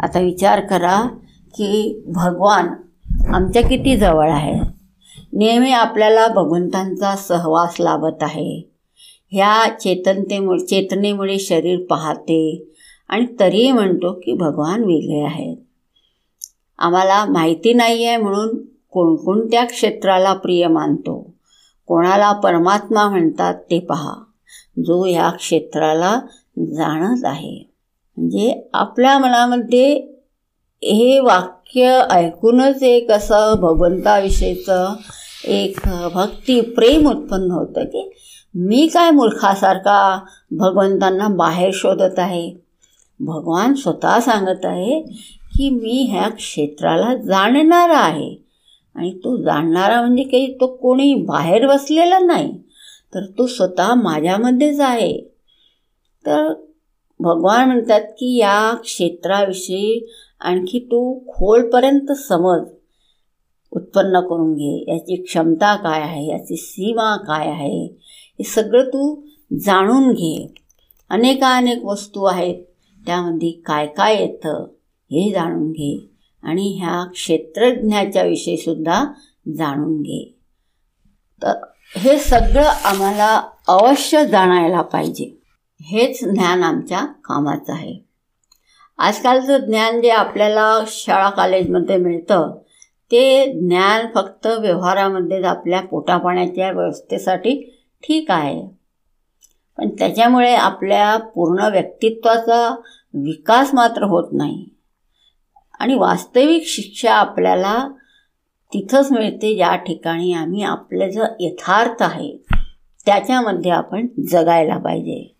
आता 0.00 0.20
विचार 0.20 0.60
करा 0.60 1.08
की 1.54 2.02
भगवान 2.06 2.68
आमच्या 3.34 3.62
किती 3.62 3.96
जवळ 3.96 4.30
आहे? 4.30 4.75
नेहमी 5.38 5.72
आपल्याला 5.72 6.26
भगवंतांचा 6.28 7.14
सहवास 7.16 7.74
लाभत 7.80 8.22
आहे. 8.22 8.70
ह्या 9.32 9.76
चेतनतेमुळे 9.80 10.58
चेतनेमुळे 10.58 11.38
शरीर 11.38 11.84
पाहते 11.90 12.72
आणि 13.08 13.26
तरीही 13.40 13.72
म्हणतो 13.72 14.12
की 14.12 14.32
भगवान 14.32 14.84
वेगळे 14.84 15.24
आहेत. 15.24 15.56
आम्हाला 16.78 17.24
माहिती 17.24 17.72
नाही 17.72 18.04
आहे 18.04 18.16
म्हणून 18.16 18.56
कोणकोणत्या 18.90 19.64
क्षेत्राला 19.64 20.32
प्रिय 20.34 20.66
मानतो 20.68 21.32
कोणाला 21.88 22.32
परमात्मा 22.32 23.08
म्हणतात 23.08 23.54
ते 23.54 23.78
पहा 23.78 24.14
जो 24.86 25.04
ह्या 25.04 25.30
क्षेत्राला 25.30 26.18
जाणत 26.58 27.24
आहे. 27.24 27.58
म्हणजे 28.16 28.68
आपल्या 28.72 29.18
मनामध्ये 29.18 29.94
हे 30.82 31.18
वाक्य 31.20 32.00
ऐकूनच 32.10 32.82
एक 32.82 33.10
असं 33.10 33.54
भगवंताविषयीचं 33.60 34.94
एक 35.44 35.76
भक्ती 36.14 36.60
प्रेम 36.60 37.08
उत्पन्न 37.08 37.50
होतं 37.50 37.84
की 37.84 38.10
मी 38.54 38.86
काय 38.86 39.10
मूर्खासारखा 39.10 40.24
भगवंतांना 40.50 41.28
बाहेर 41.28 41.70
शोधत 41.74 42.18
आहे? 42.18 42.54
भगवान 43.20 43.74
स्वतः 43.74 44.20
सांगत 44.20 44.64
आहे 44.64 45.00
की 45.56 45.70
मी 45.70 46.06
ह्या 46.10 46.28
क्षेत्राला 46.28 47.14
जाणणारा 47.14 47.98
आहे. 47.98 48.36
आणि 48.94 49.12
तो 49.12 49.42
जाणणारा 49.42 50.00
म्हणजे 50.00 50.22
काही 50.22 50.54
तो 50.54 50.66
कोणी 50.66 51.14
बाहेर 51.14 51.66
बसलेला 51.66 52.18
नाही 52.18 52.52
तर 53.14 53.24
तो 53.38 53.46
स्वतः 53.46 53.94
माझ्यामध्येच 53.94 54.80
आहे. 54.80 55.20
तर 56.26 56.52
भगवान 57.20 57.66
म्हणतात 57.66 58.00
की 58.00 58.36
या 58.36 58.74
क्षेत्राविषयी 58.74 60.12
आणखी 60.40 60.78
तू 60.78 61.18
खोलपर्यंत 61.18 62.12
समज. 62.12 62.75
उत्पन्न 63.76 64.20
करून 64.20 64.54
घे. 64.54 64.84
याची 64.88 65.22
क्षमता 65.22 65.76
काय 65.76 66.02
आहे? 66.02 66.26
याची 66.26 66.56
सीमा 66.56 67.16
काय 67.16 67.46
आहे? 67.46 67.86
हे 68.38 68.44
सगळं 68.44 68.88
तू 68.88 69.22
जाणून 69.60 70.12
घे. 70.12 70.54
अनेकानेक 71.10 71.84
वस्तू 71.84 72.24
आहेत. 72.24 72.64
त्यामध्ये 73.06 73.50
काय 73.50 73.86
काय 73.86 74.16
येतं 74.16 74.64
हे 75.10 75.32
जाणून 75.32 75.70
घे 75.70 76.10
आणि 76.42 76.78
ह्या 76.78 77.04
क्षेत्रज्ञाच्या 77.04 78.22
विषयीसुद्धा 78.22 79.04
जाणून 79.56 80.02
घे. 80.02 80.38
तर 81.42 81.52
हे 81.96 82.18
सगळं 82.18 82.68
आम्हाला 82.84 83.42
अवश्य 83.68 84.26
जाणायला 84.26 84.82
पाहिजे. 84.82 85.42
हेच 85.80 86.24
ज्ञान 86.24 86.62
आमच्या 86.62 87.04
कामाचं 87.04 87.72
आहे. 87.72 88.06
आजकालचं 88.98 89.58
ज्ञान 89.58 90.00
जे 90.00 90.08
आपल्याला 90.08 90.84
शाळा 90.86 91.30
कॉलेजमध्ये 91.30 91.96
मिळतं 91.96 92.58
ते 93.10 93.46
ज्ञान 93.46 94.06
फक्त 94.14 94.46
व्यवहारामध्येच 94.46 95.44
आपल्या 95.44 95.80
पोटापाण्याच्या 95.80 96.70
व्यवस्थेसाठी 96.70 97.80
ठीक 98.02 98.30
आहे. 98.30 98.68
पण 99.78 99.88
त्याच्यामुळे 99.88 100.54
आपल्या 100.54 101.16
पूर्ण 101.16 101.64
व्यक्तित्वाचा 101.64 102.74
विकास 103.14 103.74
मात्र 103.74 104.02
होत 104.02 104.28
नाही. 104.32 104.68
आणि 105.80 105.94
वास्तविक 105.94 106.62
शिक्षा 106.66 107.14
आपल्याला 107.14 107.88
तिथंच 108.72 109.12
मिळते 109.12 109.54
ज्या 109.56 109.76
ठिकाणी 109.76 110.32
आम्ही 110.32 110.62
आपलं 110.62 111.10
जो 111.10 111.24
यथार्थ 111.40 112.02
आहे 112.02 112.36
त्याच्यामध्ये 113.06 113.70
आपण 113.70 114.06
जगायला 114.30 114.78
पाहिजे. 114.78 115.36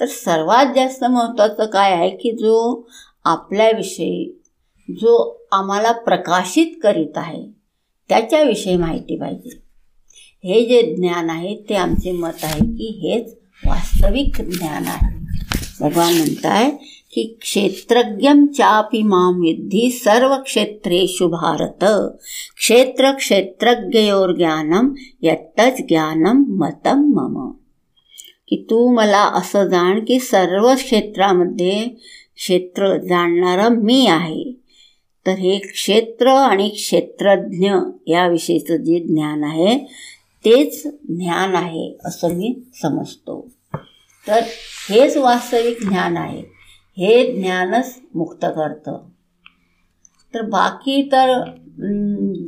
तर 0.00 0.06
सर्वात 0.06 0.66
जास्त 0.74 1.04
महत्त्वाचं 1.04 1.66
काय 1.66 1.92
आहे 1.92 2.10
की 2.10 2.32
जो 2.32 2.88
आपल्याविषयी 3.24 4.39
जो 4.92 5.42
आम्हाला 5.52 5.92
प्रकाशित 5.92 6.66
करीत 6.82 7.16
आहे 7.16 7.46
त्याच्याविषयी 8.08 8.76
माहिती 8.76 9.16
पाहिजे. 9.16 9.70
हे 10.44 10.64
जे 10.64 10.96
ज्ञान 10.96 11.30
आहे 11.30 11.56
ते 11.68 11.74
आमचे 11.74 12.12
मत 12.12 12.36
आहे 12.42 12.60
की 12.60 13.00
हेच 13.02 13.38
वास्तविक 13.66 14.40
ज्ञान 14.40 14.84
आहे. 14.86 15.20
भगवान 15.80 16.14
म्हणताय 16.16 16.70
की 17.14 17.38
क्षेत्रज्ञम 17.40 18.46
चापी 18.46 19.02
माम 19.02 19.40
विद्धी 19.40 19.90
सर्व 19.90 20.36
क्षेत्रेषु 20.36 21.28
भारत। 21.28 21.84
क्षेत्र 22.56 23.10
क्षेत्रज्ञयोर 23.12 24.32
ज्ञानम 24.32 24.94
यत्तच 25.22 25.78
ज्ञानम 25.88 26.44
मतम 26.48 26.98
मम। 26.98 27.50
की 28.48 28.56
तू 28.70 28.94
मला 28.94 29.22
असं 29.22 29.64
जाण 29.64 30.04
की 30.04 30.18
सर्व 30.20 30.74
क्षेत्रामध्ये 30.74 31.86
क्षेत्र 32.36 32.96
जाणणारा 32.96 33.68
मी 33.68 34.06
आहे. 34.06 34.59
तर 35.26 35.32
हे 35.32 35.58
क्षेत्र 35.58 36.28
आणि 36.28 36.68
क्षेत्रज्ञ 36.68 37.70
याविषयीचं 38.06 38.76
जे 38.76 38.98
ज्ञान 38.98 39.44
आहे 39.44 39.78
तेच 40.44 40.86
ज्ञान 40.86 41.54
आहे 41.54 41.98
असं 42.04 42.34
मी 42.34 42.60
समजतो. 42.82 43.48
तर 44.26 44.40
हेच 44.90 45.16
वास्तविक 45.16 45.88
ज्ञान 45.88 46.16
आहे. 46.16 46.42
हे 46.96 47.42
ज्ञानच 47.42 48.00
मुक्त 48.14 48.44
करतं. 48.44 48.98
तर 50.34 50.42
बाकी 50.42 51.02
तर 51.02 51.44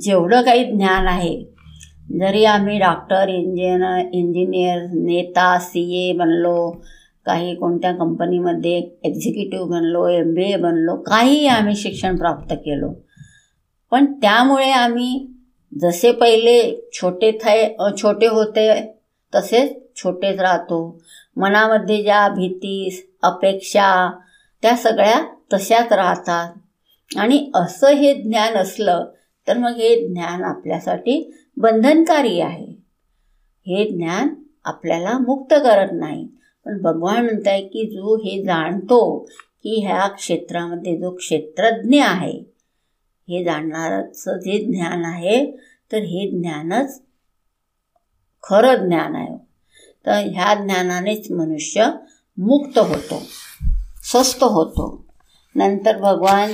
जेवढं 0.00 0.42
काही 0.42 0.64
ज्ञान 0.64 1.06
आहे 1.06 1.44
जरी 2.20 2.44
आम्ही 2.44 2.78
डॉक्टर 2.78 3.28
इंजिनियर 3.28 4.08
इंजिनियर 4.12 4.82
नेता 4.82 5.58
सी 5.58 6.10
ए 6.10 6.12
बनलो 6.12 6.82
काही 7.26 7.54
कोणत्या 7.54 7.92
कंपनीमध्ये 7.92 8.76
एक्झिक्युटिव्ह 9.04 9.66
बनलो 9.66 10.08
एम 10.08 10.34
बी 10.34 10.52
ए 10.52 10.56
बनलो 10.56 10.96
काहीही 10.96 11.46
आम्ही 11.46 11.76
शिक्षण 11.76 12.16
प्राप्त 12.16 12.54
केलो. 12.54 12.94
पण 13.90 14.12
त्यामुळे 14.12 14.70
आम्ही 14.70 15.26
जसे 15.80 16.12
पहिले 16.12 16.88
छोटे 16.92 17.38
थाय 17.42 17.74
छोटे 18.02 18.26
होते 18.26 18.94
तसेच 19.34 19.96
छोटेच 19.96 20.40
राहतो. 20.40 21.02
मनामध्ये 21.36 22.02
ज्या 22.02 22.28
भीतीस 22.28 23.06
अपेक्षा 23.22 24.10
त्या 24.62 24.76
सगळ्या 24.76 25.22
तशाच 25.52 25.92
राहतात. 25.92 26.52
आणि 27.16 27.50
असं 27.54 27.88
हे 27.88 28.14
ज्ञान 28.14 28.54
असलं 28.54 29.04
तर 29.48 29.58
मग 29.58 29.70
हे 29.70 30.08
ज्ञान 30.08 30.44
आपल्यासाठी 30.44 31.34
बंधनकारी 31.56 32.40
आहे. 32.40 32.66
हे 33.66 33.90
ज्ञान 33.90 34.28
आपल्याला 34.64 35.18
मुक्त 35.18 35.54
करत 35.54 35.88
नाही. 35.92 36.28
पण 36.66 36.80
भगवान 36.82 37.24
म्हणत 37.24 37.46
आहे 37.46 37.62
की 37.62 37.86
जो 37.90 38.16
हे 38.16 38.42
जाणतो 38.42 39.18
की 39.62 39.84
ह्या 39.86 40.06
क्षेत्रामध्ये 40.08 40.96
जो 40.96 41.10
क्षेत्रज्ञ 41.16 42.00
आहे 42.00 42.38
हे 43.28 43.44
जाणणाराचं 43.44 44.38
जे 44.38 44.58
ज्ञान 44.64 45.04
आहे 45.04 45.46
तर 45.92 45.98
हे 45.98 46.30
ज्ञानच 46.30 47.00
खरं 48.42 48.86
ज्ञान 48.86 49.14
आहे. 49.16 49.36
तर 50.06 50.12
ह्या 50.12 50.54
ज्ञानानेच 50.64 51.30
मनुष्य 51.30 51.90
मुक्त 52.38 52.78
होतो 52.78 53.22
स्वस्थ 54.04 54.44
होतो. 54.44 55.04
नंतर 55.54 55.98
भगवान 55.98 56.52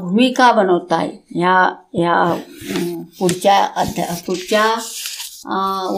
भूमिका 0.00 0.50
बनवत 0.52 0.92
आहे 0.92 1.12
ह्या 1.30 1.54
ह्या 1.94 2.40
पुढच्या 3.18 3.64
अध्या 3.76 4.14
पुढच्या 4.26 4.64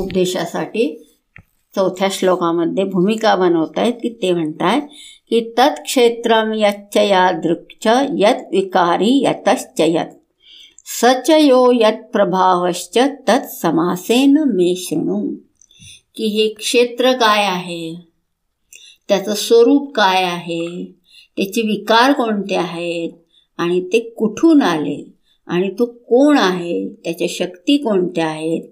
उद्देशासाठी 0.01 1.08
चौथ्या 1.79 2.09
श्लोकामध्ये 2.11 2.85
भूमिका 2.85 3.37
बनवत 3.37 3.79
आहेत 3.79 3.93
की 3.93 4.09
ते 4.23 4.33
म्हणत 4.33 4.55
आहे 4.61 4.81
की 5.31 5.55
तत्क्षेत्रम 5.59 6.53
यच्च 6.55 6.97
या 6.97 7.31
दृक्ष 7.33 7.89
यत 8.19 8.35
विकारी 8.53 9.25
यतश्च 9.25 9.81
यत 9.81 10.15
सच 11.01 11.31
यो 11.31 11.71
यत 11.75 12.11
प्रभावश्च 12.13 12.99
तत् 12.99 13.61
समासेन 13.63 14.45
मे 14.47 14.75
शृणू। 14.77 15.35
की 16.17 16.27
हे 16.27 16.49
क्षेत्र 16.49 17.13
काय 17.13 17.45
आहे? 17.45 17.95
त्याचं 19.09 19.35
स्वरूप 19.35 19.95
काय 19.95 20.25
आहे? 20.25 20.93
त्याचे 21.37 21.63
विकार 21.63 22.13
कोणते 22.13 22.55
आहेत? 22.55 23.11
आणि 23.59 23.81
ते 23.81 24.01
कुठून 24.01 24.63
आले? 24.63 25.18
आणि 25.49 25.71
तो 25.79 25.87
कोण 25.87 26.39
आहे 26.39 26.89
त्याच्या 27.05 27.27
शक्ती 27.31 27.77
कोणत्या 27.77 28.27
आहेत 28.27 28.63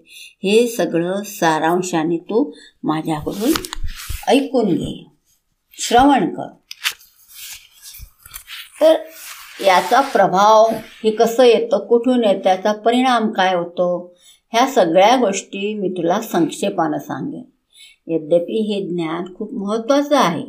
हे 0.44 0.68
सगळं 0.68 1.22
सारांशाने 1.22 2.16
तू 2.16 2.52
माझ्याकडून 2.82 3.52
ऐकून 4.28 4.64
घे. 4.64 5.06
श्रवण 5.72 6.34
कर. 6.34 6.48
तर 8.80 8.94
याचा 9.64 10.00
प्रभाव 10.00 10.66
हे 11.04 11.10
कसं 11.10 11.42
येतं 11.42 11.86
कुठून 11.86 12.24
येतं 12.24 12.44
त्याचा 12.44 12.72
परिणाम 12.72 13.32
काय 13.32 13.54
होतो 13.54 14.16
ह्या 14.52 14.66
सगळ्या 14.66 15.16
गोष्टी 15.16 15.74
मी 15.74 15.88
तुला 15.88 16.20
संक्षेपानं 16.20 16.98
सांगेन. 16.98 17.44
यद्यपि 18.06 18.60
हे 18.60 18.88
ज्ञान 18.88 19.34
खूप 19.34 19.54
महत्त्वाचं 19.54 20.16
आहे. 20.16 20.44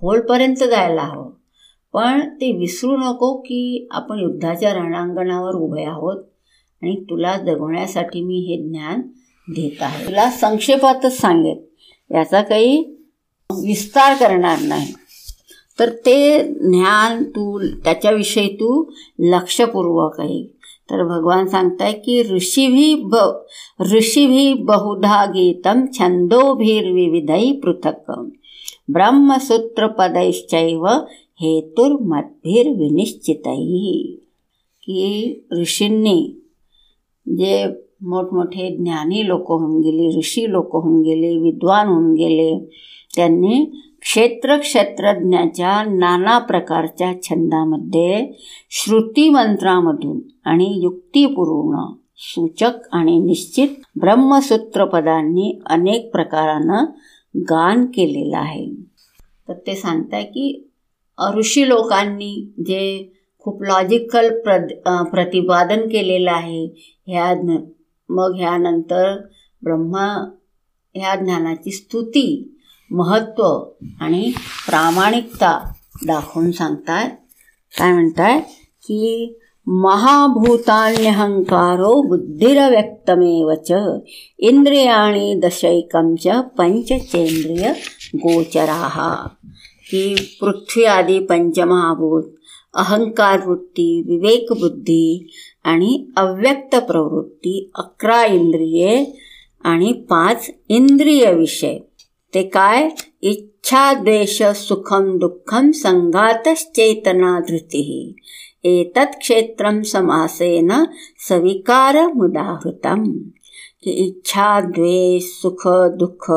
खोलपर्यंत 0.00 0.56
जायला 0.56 1.02
हवं. 1.02 1.45
पण 1.94 2.20
ते 2.20 2.52
विसरू 2.58 2.96
नको 2.96 3.34
की 3.36 3.88
आपण 3.90 4.18
युद्धाच्या 4.18 4.72
रणांगणावर 4.74 5.54
उभे 5.54 5.84
आहोत 5.84 6.24
आणि 6.82 6.94
तुला 7.10 7.36
जगवण्यासाठी 7.36 8.22
मी 8.22 8.38
हे 8.38 8.56
ज्ञान 8.68 9.00
देत 9.48 9.82
आहे. 9.82 10.06
तुला 10.06 10.30
संक्षेपातच 10.30 11.20
सांगेन 11.20 11.58
याचा 12.10 12.42
काही 12.42 12.76
विस्तार 13.50 14.14
करणार 14.14 14.58
नाही. 14.60 14.92
तर 15.78 15.88
ते 15.88 16.42
ज्ञान 16.42 17.22
तू 17.24 17.58
त्याच्याविषयी 17.84 18.48
तू 18.48 18.90
लक्षपूर्वक 19.18 20.20
आहे 20.20 20.44
तर 20.90 21.02
भगवान 21.02 21.46
सांगताय 21.46 21.92
की 21.92 22.22
ऋषीभी 22.30 22.94
ब 22.94 23.16
ऋषीभी 23.92 24.52
बहुधा 24.54 25.24
गीतम 25.26 25.84
छंदोभिर्विविधै 25.98 27.52
पृथक 27.52 28.10
ब्रह्मसूत्रपदैश्चैव 28.92 30.86
हेतुर्मद्भिर्विनिश्चितही 31.40 34.20
की 34.82 35.40
ऋषींनी 35.60 36.46
जे 37.28 37.66
मोठमोठे 38.00 38.76
ज्ञानी 38.76 39.28
लोक 39.28 39.40
होऊन 39.40 39.80
गेले 39.80 40.18
ऋषी 40.18 40.52
लोक 40.52 40.76
होऊन 40.76 41.02
गेले 41.02 41.36
विद्वान 41.36 41.88
होऊन 41.88 42.14
गेले 42.14 42.68
त्यांनी 43.16 43.80
क्षेत्र 44.00 44.56
क्षेत्रज्ञाच्या 44.56 45.82
नाना 45.82 46.38
प्रकारच्या 46.38 47.22
छंदामध्ये 47.22 48.40
श्रुतीमंत्रामधून 48.70 50.20
आणि 50.44 50.80
युक्तिपूर्ण 50.82 51.94
सूचक 52.16 52.72
आणि 52.92 53.18
निश्चित 53.18 53.68
ब्रह्मसूत्रपदांनी 54.00 55.60
अनेक 55.66 56.12
प्रकारानं 56.12 56.84
गान 57.36 57.86
केलेलं 57.86 58.36
आहे. 58.36 58.70
तर 59.48 59.52
ते 59.52 59.74
सांगताय 59.74 60.24
की 60.24 60.65
ऋषी 61.36 61.68
लोकांनी 61.68 62.54
जे 62.58 63.12
खूप 63.38 63.62
लॉजिकल 63.62 64.40
प्र 64.40 65.02
प्रतिपादन 65.02 65.88
केलेलं 65.88 66.30
आहे 66.30 66.90
ह्या 67.06 67.34
ज्ञ 67.34 67.52
मग 68.08 68.34
ह्यानंतर 68.36 69.16
ब्रह्मा 69.62 70.32
ह्या 70.94 71.14
ज्ञानाची 71.14 71.70
स्तुती 71.70 72.56
महत्त्व 72.90 73.64
आणि 74.00 74.32
प्रामाणिकता 74.68 75.72
दाखवून 76.06 76.52
सांगताय. 76.52 77.10
काय 77.78 77.92
म्हणताय? 77.92 78.42
की 78.82 79.38
महाभूतान्यहंकारो 79.66 82.02
बुद्धिरव्यक्तमेव 82.02 83.54
च 83.54 83.72
इंद्रियाणी 84.38 85.34
दशैकं 85.34 86.16
च 86.16 86.28
पंचचेंद्रिय 86.58 87.72
गोचराः। 88.16 89.26
की 89.86 90.14
पृथ्वी 90.40 90.84
आदी 90.84 91.18
पंचमहाभूत 91.18 92.24
अहंकार 92.74 93.48
वृत्ती 93.48 94.02
विवेकबुद्धी 94.02 95.30
आणि 95.64 96.06
अव्यक्त 96.16 96.76
प्रवृत्ती 96.76 97.70
अकरा 97.78 98.24
इंद्रिये 98.24 99.14
आणि 99.64 99.92
पाच 99.92 100.50
इंद्रिय 100.68 101.34
विषय. 101.34 101.78
ते 102.34 102.42
काय? 102.42 102.90
इच्छा 103.22 103.92
द्वेष 103.94 104.42
सुखम 104.42 105.18
दुःखम 105.18 105.70
संघातश्चेतना 105.70 107.40
धृती. 107.40 108.16
एतत् 108.64 109.18
क्षेत्रम 109.18 109.82
समासेन 109.82 110.72
सविकार 111.28 112.12
मुदाहृतम. 112.12 113.04
की 113.84 113.90
इच्छा 113.90 114.60
द्वेष 114.60 115.22
सुख 115.22 115.68
दुःख 115.96 116.30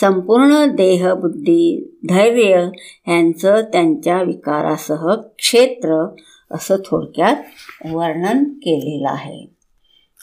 संपूर्ण 0.00 0.66
देह 0.66 1.14
बुद्धी 1.14 1.98
धैर्य 2.08 2.68
यांचं 3.08 3.60
त्यांच्या 3.60 4.22
विकारासह 4.22 5.14
क्षेत्र 5.14 6.14
असं 6.50 6.76
थोडक्यात 6.76 7.36
वर्णन 7.90 8.44
केलेलं 8.44 9.08
आहे. 9.08 9.46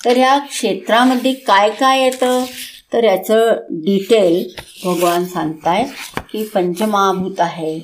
तर 0.05 0.17
ह्या 0.17 0.38
क्षेत्रामध्ये 0.38 1.34
काय 1.34 1.69
काय 1.69 2.03
येतं? 2.03 2.45
तर 2.93 3.03
याचं 3.03 3.53
डिटेल 3.71 4.49
भगवान 4.86 5.25
सांगताय 5.25 5.86
की 6.17 6.43
पंचमहाभूत 6.43 7.39
आहे. 7.39 7.79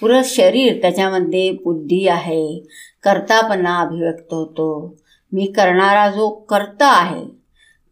पुरं 0.00 0.20
शरीर 0.24 0.80
त्याच्यामध्ये 0.80 1.50
बुद्धी 1.50 2.08
आहे. 2.08 2.58
कर्तापणा 3.02 3.80
अभिव्यक्त 3.80 4.34
होतो. 4.34 4.96
मी 5.32 5.46
करणारा 5.46 6.10
जो 6.10 6.30
कर्ता 6.30 6.86
आहे 6.86 7.24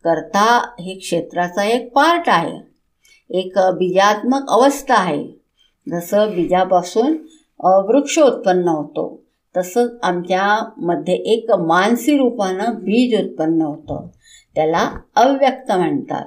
कर्ता 0.04 0.74
हे 0.80 0.94
क्षेत्राचा 0.94 1.64
एक 1.64 1.92
पार्ट 1.92 2.22
आहे. 2.26 2.71
एक 3.32 3.52
बीजात्मक 3.56 4.50
अवस्था 4.50 4.94
आहे. 4.94 5.28
जसं 5.88 6.26
बीजापासून 6.34 7.16
वृक्ष 7.64 8.18
उत्पन्न 8.18 8.68
होतो. 8.68 9.22
तसंच 9.56 9.90
आमच्यामध्ये 10.02 11.14
एक 11.14 11.50
मानसी 11.50 12.18
रूपानं 12.18 12.74
बीज 12.74 13.24
उत्पन्न 13.24 13.62
होतं. 13.62 14.06
त्याला 14.54 15.00
अव्यक्त 15.16 15.72
म्हणतात. 15.72 16.24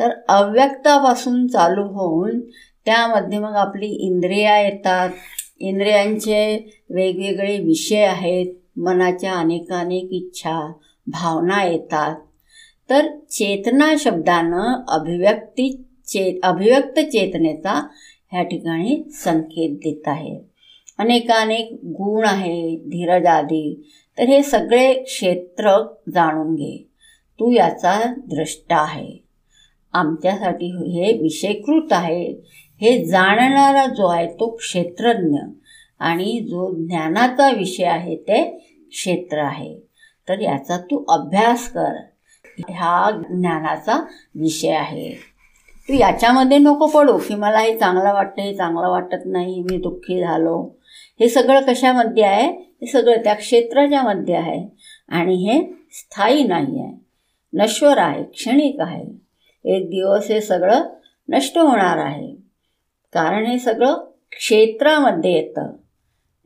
तर 0.00 0.10
अव्यक्तापासून 0.28 1.46
चालू 1.46 1.82
होऊन 1.82 2.40
त्यामध्ये 2.84 3.38
मग 3.38 3.52
आपली 3.52 3.86
इंद्रिया 3.86 4.60
येतात. 4.60 5.10
इंद्रियांचे 5.58 6.70
वेगवेगळे 6.90 7.58
विषय 7.58 8.02
आहेत. 8.02 8.78
मनाच्या 8.78 9.34
अनेकानेक 9.34 10.08
इच्छा 10.10 10.72
भावना 11.06 11.64
येतात. 11.64 12.16
तर 12.90 13.06
चेतना 13.30 13.94
शब्दानं 13.98 14.82
अभिव्यक्ती 14.88 15.86
चे 16.10 16.40
अभिव्यक्त 16.42 16.98
चेतनेचा 16.98 17.88
ह्या 18.32 18.42
ठिकाणी 18.42 19.10
संकेत 19.12 19.70
देत 19.70 20.02
आहे. 20.06 20.40
अनेकानेक 20.98 21.72
गुण 21.72 22.24
आहे 22.24 22.76
धीरज 22.76 23.26
आदी. 23.26 23.92
तर 24.18 24.24
हे 24.24 24.42
सगळे 24.42 24.94
क्षेत्र 24.94 25.94
जाणून 26.14 26.54
घे. 26.54 26.86
तू 27.40 27.52
याचा 27.52 28.14
द्रष्टा 28.16 28.76
आहे. 28.76 29.24
आमच्यासाठी 29.92 30.66
हे 30.66 31.18
विषयकृत 31.22 31.88
आहे. 31.90 32.32
हे 32.80 33.04
जाणणारा 33.04 33.86
जो 33.86 34.06
आहे 34.06 34.26
तो 34.26 34.56
क्षेत्रज्ञ 34.56 35.38
आणि 35.98 36.40
जो 36.40 36.86
ज्ञानाचा 36.86 37.50
विषय 37.50 37.84
आहे 37.84 38.16
ते 38.16 38.50
क्षेत्र 38.90 39.38
आहे. 39.38 39.78
तर 40.28 40.40
याचा 40.40 40.78
तू 40.78 41.04
अभ्यास 41.08 41.72
कर. 41.72 41.96
ह्या 42.44 43.22
ज्ञानाचा 43.28 44.04
विषय 44.34 44.70
आहे. 44.70 45.29
तू 45.90 45.94
याच्यामध्ये 45.94 46.58
नको 46.58 46.86
पडू. 46.86 47.18
की 47.18 47.34
मला 47.34 47.58
हे 47.58 47.78
चांगलं 47.78 48.14
वाटतं 48.14 48.42
हे 48.42 48.54
चांगलं 48.54 48.88
वाटत 48.88 49.22
नाही 49.24 49.62
मी 49.70 49.76
दुःखी 49.76 50.20
झालो. 50.20 50.76
हे 51.20 51.28
सगळं 51.28 51.60
कशामध्ये 51.68 52.22
आहे? 52.22 52.48
हे 52.52 52.86
सगळं 52.86 53.16
त्या 53.16 53.34
क्षेत्राच्या 53.34 54.02
मध्ये 54.02 54.34
आहे. 54.34 54.68
आणि 55.08 55.34
हे 55.34 55.72
स्थायी 55.92 56.44
नाही 56.44 56.80
आहे. 56.80 57.00
नश्वर 57.54 57.98
आहे 57.98 58.22
क्षणिक 58.22 58.76
आहे. 58.80 59.04
एक 59.64 59.86
दिवस 59.86 60.28
हे 60.28 60.40
सगळं 60.40 60.80
नष्ट 61.28 61.58
होणार 61.58 61.98
आहे. 61.98 62.36
कारण 63.12 63.46
हे 63.46 63.58
सगळं 63.58 63.94
क्षेत्रामध्ये 64.30 65.32
येतं. 65.32 65.72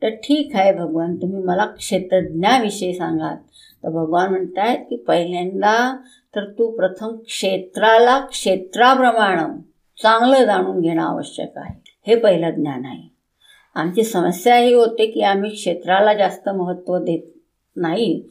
तर 0.01 0.09
ठीक 0.09 0.51
आहे 0.53 0.73
भगवान 0.73 1.15
तुम्ही 1.15 1.43
मला 1.43 1.65
क्षेत्रज्ञाविषयी 1.65 2.93
सांगाल. 2.93 3.35
तर 3.83 3.89
भगवान 3.89 4.29
म्हणत 4.29 4.57
आहेत 4.57 4.77
की 4.77 4.95
पहिल्यांदा 4.95 5.97
तर 6.35 6.45
तू 6.45 6.71
प्रथम 6.71 7.15
क्षेत्राला 7.15 8.19
क्षेत्राप्रमाणे 8.19 9.61
चांगलं 10.01 10.45
जाणून 10.45 10.81
घेणं 10.81 11.01
आवश्यक 11.01 11.51
आहे. 11.55 12.01
हे 12.07 12.15
पहिलं 12.15 12.49
ज्ञान 12.49 12.85
आहे. 12.85 13.15
आमची 13.75 14.03
समस्या 14.03 14.55
ही 14.55 14.73
होते 14.73 15.11
की 15.11 15.21
आम्ही 15.21 15.49
क्षेत्राला 15.49 16.13
जास्त 16.13 16.49
महत्त्व 16.49 16.97
देत 16.97 17.21
नाही 17.75 18.23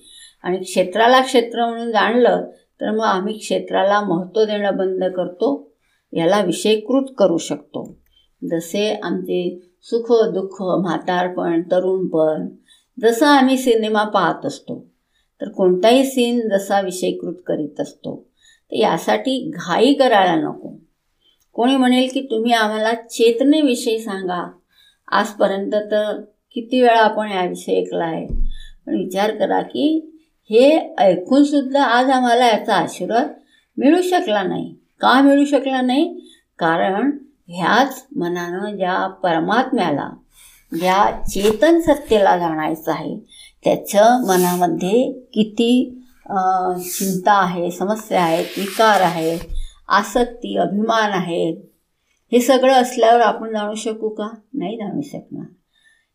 आणि 0.42 0.58
क्षेत्राला 0.58 1.20
क्षेत्र 1.20 1.66
म्हणून 1.66 1.90
जाणलं 1.90 2.50
तर 2.80 2.90
मग 2.90 3.04
आम्ही 3.04 3.38
क्षेत्राला 3.38 4.00
महत्त्व 4.00 4.44
देणं 4.44 4.76
बंद 4.76 5.04
करतो 5.04 5.72
याला 6.12 6.40
विषयीकृत 6.40 7.04
करू 7.18 7.38
शकतो. 7.38 7.96
जसे 8.50 9.00
आमचे 9.02 9.60
सुख 9.82 10.32
दुःख 10.32 10.62
म्हातारपण 10.62 11.62
तरुणपण 11.62 12.48
जसं 13.00 13.26
आम्ही 13.26 13.56
सिनेमा 13.56 14.04
पाहत 14.04 14.46
असतो. 14.46 14.93
तर 15.40 15.48
कोणताही 15.48 16.04
सीन 16.04 16.40
जसा 16.48 16.80
विषयीकृत 16.80 17.34
करीत 17.46 17.80
असतो 17.80 18.16
तर 18.72 18.76
यासाठी 18.76 19.50
घाई 19.54 19.92
करायला 19.92 20.34
नको. 20.34 20.72
कोणी 21.52 21.76
म्हणेल 21.76 22.08
की 22.14 22.20
तुम्ही 22.20 22.52
आम्हाला 22.52 22.94
चेतनेविषयी 22.94 23.98
सांगा. 23.98 24.42
आजपर्यंत 25.08 25.72
तर 25.90 26.20
किती 26.54 26.80
वेळा 26.82 27.00
आपण 27.00 27.30
याविषयी 27.32 27.78
ऐकला 27.78 28.04
आहे 28.04 28.26
पण 28.86 28.96
विचार 28.96 29.36
करा 29.36 29.60
की 29.60 29.86
हे 30.50 30.94
ऐकूनसुद्धा 30.98 31.82
आज 31.84 32.10
आम्हाला 32.10 32.46
याचा 32.46 32.74
आशीर्वाद 32.74 33.28
मिळू 33.76 34.02
शकला 34.02 34.42
नाही. 34.42 34.74
का 35.00 35.20
मिळू 35.20 35.44
शकला 35.44 35.80
नाही? 35.80 36.30
कारण 36.58 37.10
ह्याच 37.48 38.06
मनानं 38.16 38.76
ज्या 38.76 39.06
परमात्म्याला 39.22 40.08
ज्या 40.72 41.24
चेतन 41.24 41.80
सत्तेला 41.80 42.36
जाणायचं 42.38 42.92
आहे 42.92 43.14
त्याचं 43.64 44.26
मनामध्ये 44.26 45.10
किती 45.34 46.00
चिंता 46.28 47.32
आहे 47.32 47.70
समस्या 47.70 48.22
आहेत 48.22 48.58
विकार 48.58 49.00
आहेत 49.00 49.40
आसक्ती 49.88 50.56
अभिमान 50.58 51.12
आहेत 51.12 51.56
हे 52.32 52.40
सगळं 52.40 52.72
असल्यावर 52.72 53.20
आपण 53.20 53.52
जाणू 53.52 53.74
शकू 53.74 54.08
का? 54.08 54.28
नाही 54.54 54.76
जाणू 54.76 55.00
शकणार. 55.02 55.46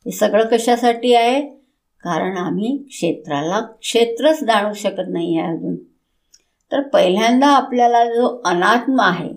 हे 0.06 0.12
सगळं 0.12 0.45
कशासाठी 0.52 1.14
आहे? 1.16 1.41
कारण 2.04 2.38
आम्ही 2.38 2.76
क्षेत्राला 2.89 3.60
क्षेत्रच 3.82 4.43
जाणू 4.43 4.74
शकत 4.74 5.10
नाही 5.10 5.38
आहे 5.38 5.54
अजून. 5.54 5.76
तर 6.72 6.82
पहिल्यांदा 6.88 7.47
आपल्याला 7.47 8.04
जो 8.06 8.28
अनात्मा 8.45 9.04
आहे 9.04 9.34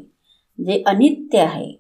जे 0.59 0.83
अनित्य 0.87 1.39
आहे 1.39 1.73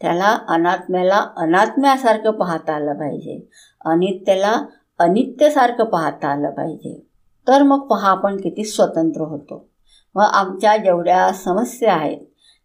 त्याला 0.00 0.36
अनात्म्याला 0.48 1.26
अनात्म्यासारखं 1.36 2.30
पाहता 2.30 2.74
आलं 2.74 2.94
पाहिजे. 2.94 3.40
अनित्याला 3.84 4.54
अनित्यसारखं 4.98 5.84
पाहता 5.84 6.28
आलं 6.28 6.50
पाहिजे. 6.50 7.06
तर 7.48 7.62
मग 7.62 7.86
पहा 7.86 8.08
आपण 8.08 8.36
किती 8.36 8.64
स्वतंत्र 8.64 9.20
होतो. 9.20 9.68
व 10.14 10.18
आमच्या 10.18 10.76
जेवढ्या 10.76 11.32
समस्या 11.32 11.94
आहेत 11.94 12.18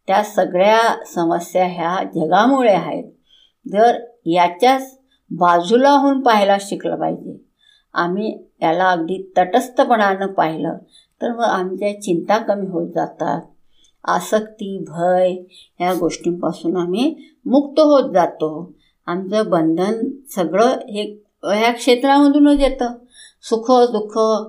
त्या 0.08 0.24
सगळ्या 0.24 1.06
समस्या 1.06 1.66
ह्या 1.66 2.04
जगामुळे 2.04 2.74
आहेत. 2.74 3.04
जर 3.72 3.98
याच्याच 4.26 5.00
बाजूला 5.32 5.90
होऊन 5.90 6.22
पाहायला 6.22 6.58
शिकलं 6.60 6.96
पाहिजे. 6.96 7.38
आम्ही 7.94 8.44
याला 8.62 8.90
अगदी 8.90 9.34
तटस्थपणानं 9.38 10.28
पाहिलं 10.28 10.78
तर 11.22 11.32
मग 11.32 11.44
आमच्या 11.44 12.02
चिंता 12.02 12.38
कमी 12.38 12.68
होत 12.68 12.90
जातात. 12.96 13.42
आसक्ती 14.04 14.86
भय 14.88 15.34
ह्या 15.80 15.94
गोष्टींपासून 15.94 16.78
आम्ही 16.78 17.16
मुक्त 17.46 17.80
होत 17.80 18.14
जातो. 18.14 18.74
आमचं 19.06 19.50
बंधन 19.50 20.10
सगळं 20.36 20.68
हे 20.68 21.23
ह्या 21.52 21.72
क्षेत्रामधूनच 21.72 22.60
येतं. 22.60 22.92
सुख 23.42 23.66
दुःख 23.70 24.48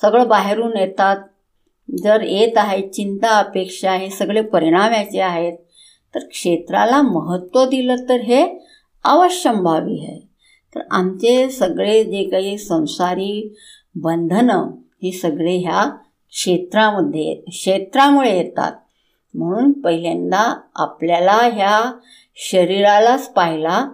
सगळं 0.00 0.28
बाहेरून 0.28 0.76
येतात. 0.76 1.16
जर 2.02 2.20
येत 2.20 2.52
आहे 2.56 2.88
चिंता 2.88 3.38
अपेक्षा 3.38 3.92
हे 3.92 4.10
सगळे 4.10 4.42
परिणाम 4.42 4.92
याचे 4.92 5.20
आहेत 5.20 5.58
तर 6.14 6.18
क्षेत्राला 6.18 7.02
महत्त्व 7.02 7.64
दिलं 7.64 7.96
तर 8.08 8.20
हे 8.20 8.66
अवश्यंभावी 9.04 10.00
आहे. 10.00 10.28
तर 10.74 10.80
आमचे 10.90 11.50
सगळे 11.50 12.04
जे 12.04 12.24
काही 12.24 12.58
संसारी 12.58 13.56
बंधनं 13.94 14.66
हे 15.02 15.12
सगळे 15.12 15.56
ह्या 15.56 15.90
क्षेत्रामध्ये 16.30 17.34
क्षेत्रामुळे 17.34 18.36
येतात. 18.36 18.72
म्हणून 19.34 19.72
पहिल्यांदा 19.72 20.60
आपल्याला 20.74 21.32
ह्या 21.32 21.92
शरीरालाच 22.36 23.32
पाहायला 23.32 23.88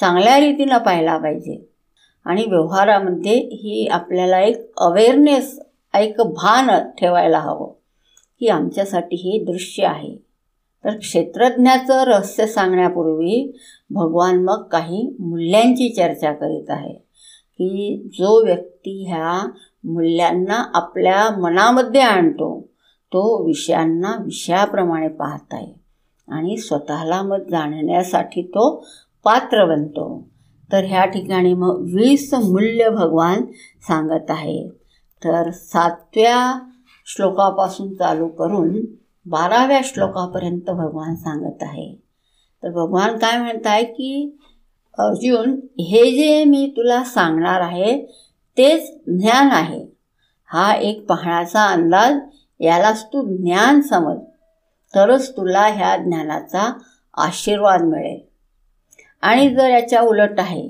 चांगल्या 0.00 0.40
रीतीनं 0.40 0.78
पाहायला 0.78 1.18
पाहिजे. 1.18 1.67
आणि 2.28 2.44
व्यवहारामध्ये 2.44 3.34
ही 3.34 3.86
आपल्याला 3.86 4.40
एक 4.40 4.70
अवेअरनेस 4.76 5.58
एक 5.94 6.20
भान 6.20 6.70
ठेवायला 6.98 7.38
हवं 7.38 7.72
की 8.40 8.48
आमच्यासाठी 8.48 9.16
हे 9.16 9.44
दृश्य 9.44 9.86
आहे. 9.86 10.16
तर 10.84 10.98
क्षेत्रज्ञाचं 10.98 12.04
रहस्य 12.04 12.46
सांगण्यापूर्वी 12.46 13.52
भगवान 13.90 14.44
मग 14.44 14.62
काही 14.62 15.16
मूल्यांची 15.20 15.88
चर्चा 15.88 16.32
करीत 16.32 16.70
आहे 16.70 16.92
की 17.60 18.08
जो 18.12 18.44
व्यक्ती 18.44 19.04
ह्या 19.08 19.46
मूल्यांना 19.84 20.64
आपल्या 20.74 21.28
मनामध्ये 21.38 22.00
आणतो 22.00 22.60
तो 23.12 23.46
विषयांना 23.46 24.16
विषयाप्रमाणे 24.24 25.08
पाहत 25.08 25.54
आहे 25.54 25.72
आणि 26.28 26.56
स्वतःला 26.56 27.22
मग 27.22 27.48
जाणण्यासाठी 27.50 28.42
तो 28.42 28.84
पात्र 29.24 29.64
बनतो 29.64 30.28
तर 30.72 30.84
ह्या 30.84 31.04
ठिकाणी 31.04 31.54
मग 31.54 31.80
वीस 31.94 32.34
मूल्य 32.34 32.88
भगवान 32.88 33.42
सांगत 33.82 34.30
आहे. 34.30 34.68
तर 35.24 35.50
सातव्या 35.50 36.58
श्लोकापासून 37.06 37.94
चालू 37.94 38.28
करून 38.28 38.80
बाराव्या 39.26 39.80
श्लोकापर्यंत 39.84 40.70
भगवान 40.70 41.14
सांगत 41.16 41.62
आहे. 41.62 41.94
तर 42.62 42.70
भगवान 42.70 43.18
काय 43.18 43.38
म्हणत 43.38 43.66
आहे 43.66 43.84
की 43.84 44.38
अर्जुन 44.98 45.56
हे 45.78 46.16
जे 46.16 46.44
मी 46.44 46.74
तुला 46.76 47.04
सांगणार 47.04 47.60
आहे 47.60 48.06
तेच 48.58 48.94
ज्ञान 49.06 49.50
आहे. 49.50 49.86
हा 50.46 50.72
एक 50.72 51.06
पाहण्याचा 51.06 51.64
अंदाज 51.64 52.14
यालाच 52.60 53.06
तू 53.06 53.36
ज्ञान 53.36 53.80
समज. 53.80 54.16
तरच 54.94 55.36
तुला 55.36 55.66
ह्या 55.66 55.96
ज्ञानाचा 55.96 56.78
आशीर्वाद 57.16 57.82
मिळेल. 57.82 58.27
आणि 59.20 59.48
जर 59.48 59.70
याच्या 59.70 60.00
उलट 60.00 60.38
आहे 60.38 60.68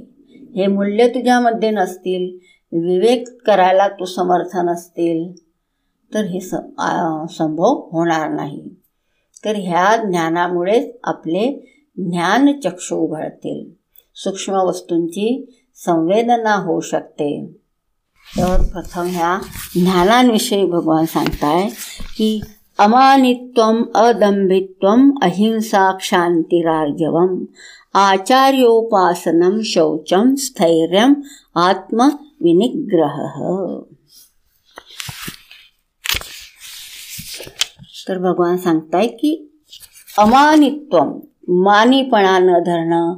हे 0.56 0.66
मूल्य 0.66 1.08
तुझ्यामध्ये 1.08 1.70
नसतील 1.70 2.38
विवेक 2.72 3.28
करायला 3.46 3.88
तू 3.88 4.04
समर्थ 4.04 4.56
नसतील 4.56 5.48
तर 6.14 6.24
हे 6.24 6.40
स 6.40 6.54
संभव 7.38 7.88
होणार 7.92 8.30
नाही. 8.30 8.68
तर 9.44 9.54
ह्या 9.56 9.96
ज्ञानामुळेच 10.10 10.96
आपले 11.04 11.72
ज्ञानचक्षु 11.96 12.96
उघडतील. 12.96 13.70
सूक्ष्म 14.14 14.54
वस्तूंची 14.54 15.54
संवेदना 15.76 16.54
होऊ 16.54 16.80
शकते. 16.80 17.50
तर 18.38 18.62
प्रथम 18.72 19.02
ह्या 19.02 19.38
ज्ञानांविषयी 19.74 20.66
भगवान 20.66 21.04
सांगताय 21.04 21.68
की 22.16 22.40
अमानित्वम 22.78 23.82
अदंभित्वम 23.94 25.10
अहिंसा 25.22 25.92
क्षांतिरार्जवम 25.92 27.44
आचार्योपासनं 27.94 29.60
शौचं 29.62 30.34
स्थैर्यम् 30.34 31.14
आत्मविनिग्रहः। 31.54 33.38
तर 38.08 38.18
भगवान 38.18 38.56
सांगताय 38.56 39.06
की 39.06 39.60
अमानित्व 40.18 40.98
मानीपणा 41.48 42.38
न 42.38 42.46
धरणं 42.46 43.16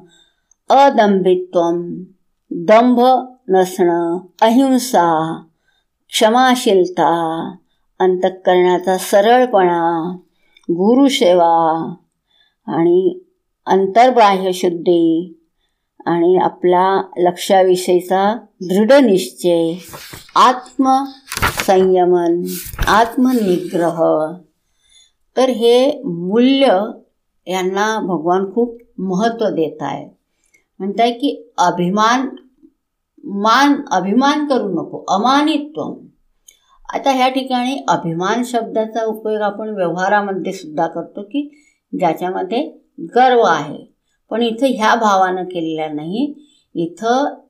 अदंभित्व 0.71 1.61
दंभ 2.51 3.01
नसणं 3.49 4.19
अहिंसा 4.43 5.37
क्षमाशीलता 6.09 7.11
अंतःकरणाचा 8.01 8.99
सरळपणा 8.99 10.17
गुरुसेवा 10.71 11.95
आणि 12.67 13.21
अंतर्बाह्य 13.71 14.53
शुद्धी 14.53 15.37
आणि 16.07 16.37
आपला 16.37 17.03
लक्षाविषयीचा 17.19 18.37
दृढ 18.61 18.93
निश्चय. 18.93 19.75
आत्मसंयमन 20.37 22.43
आत्मनिग्रह. 22.89 24.03
तर 25.37 25.49
हे 25.49 26.03
मूल्य 26.03 26.81
यांना 27.47 28.01
भगवान 28.01 28.55
खूप 28.55 28.79
महत्त्व 28.99 29.47
देत 29.47 29.77
आहे 29.81 30.11
म्हणत 30.79 31.01
आहे 31.01 31.13
की 31.13 31.51
अभिमान 31.59 32.29
मान 33.25 33.75
अभिमान 33.93 34.47
करू 34.47 34.69
नको 34.69 35.05
अमानित्व. 35.09 35.95
आता 36.95 37.11
ह्या 37.11 37.29
ठिकाणी 37.29 37.85
अभिमान 37.89 38.45
शब्दाचा 38.45 39.05
उपयोग 39.05 39.43
आपण 39.43 39.69
व्यवहारामध्ये 39.69 40.53
सुद्धा 40.53 40.87
करतो 40.87 41.23
की 41.23 41.67
ज्याच्यामध्ये 41.99 42.80
गर्व 43.01 43.41
आहे. 43.41 43.85
पण 44.31 44.43
इथं 44.43 44.67
ह्या 44.67 44.95
भावानं 44.95 45.45
केलेला 45.45 45.93
नाही. 45.93 46.35
इथं 46.75 47.41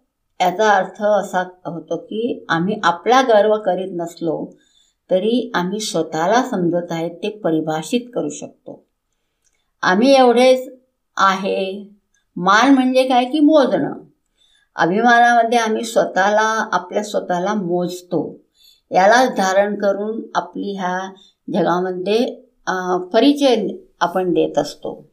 याचा 0.40 0.70
अर्थ 0.70 1.03
असा 1.03 1.40
होतो 1.66 1.96
की 1.96 2.44
आम्ही 2.48 2.76
आपला 2.82 3.22
गर्व 3.22 3.57
करीत 3.57 3.90
नसलो 3.92 4.57
तरी 5.11 5.51
आम्ही 5.55 5.80
स्वतःला 5.80 6.42
समजत 6.42 6.86
आहे 6.90 7.09
ते 7.09 7.28
परिभाषित 7.28 8.01
करू 8.14 8.28
शकतो. 8.28 8.84
आम्ही 9.82 10.14
एवढेच 10.14 10.72
आहे. 11.16 11.88
मान 12.36 12.74
म्हणजे 12.74 13.09
काय 13.09 13.24
की 13.24 13.40
मोजणं. 13.40 13.92
अभिमानामध्ये 14.76 15.59
आम्ही 15.59 15.84
स्वतःला 15.84 16.68
आपल्या 16.72 17.03
स्वतःला 17.03 17.55
मोजतो. 17.55 18.40
यालाच 18.90 19.36
धारण 19.36 19.74
करून 19.74 20.22
आपली 20.34 20.76
ह्या 20.76 21.12
जगामध्ये 21.53 22.34
परिचय 23.12 23.68
आपण 24.01 24.32
देत 24.32 24.59
असतो. 24.59 25.09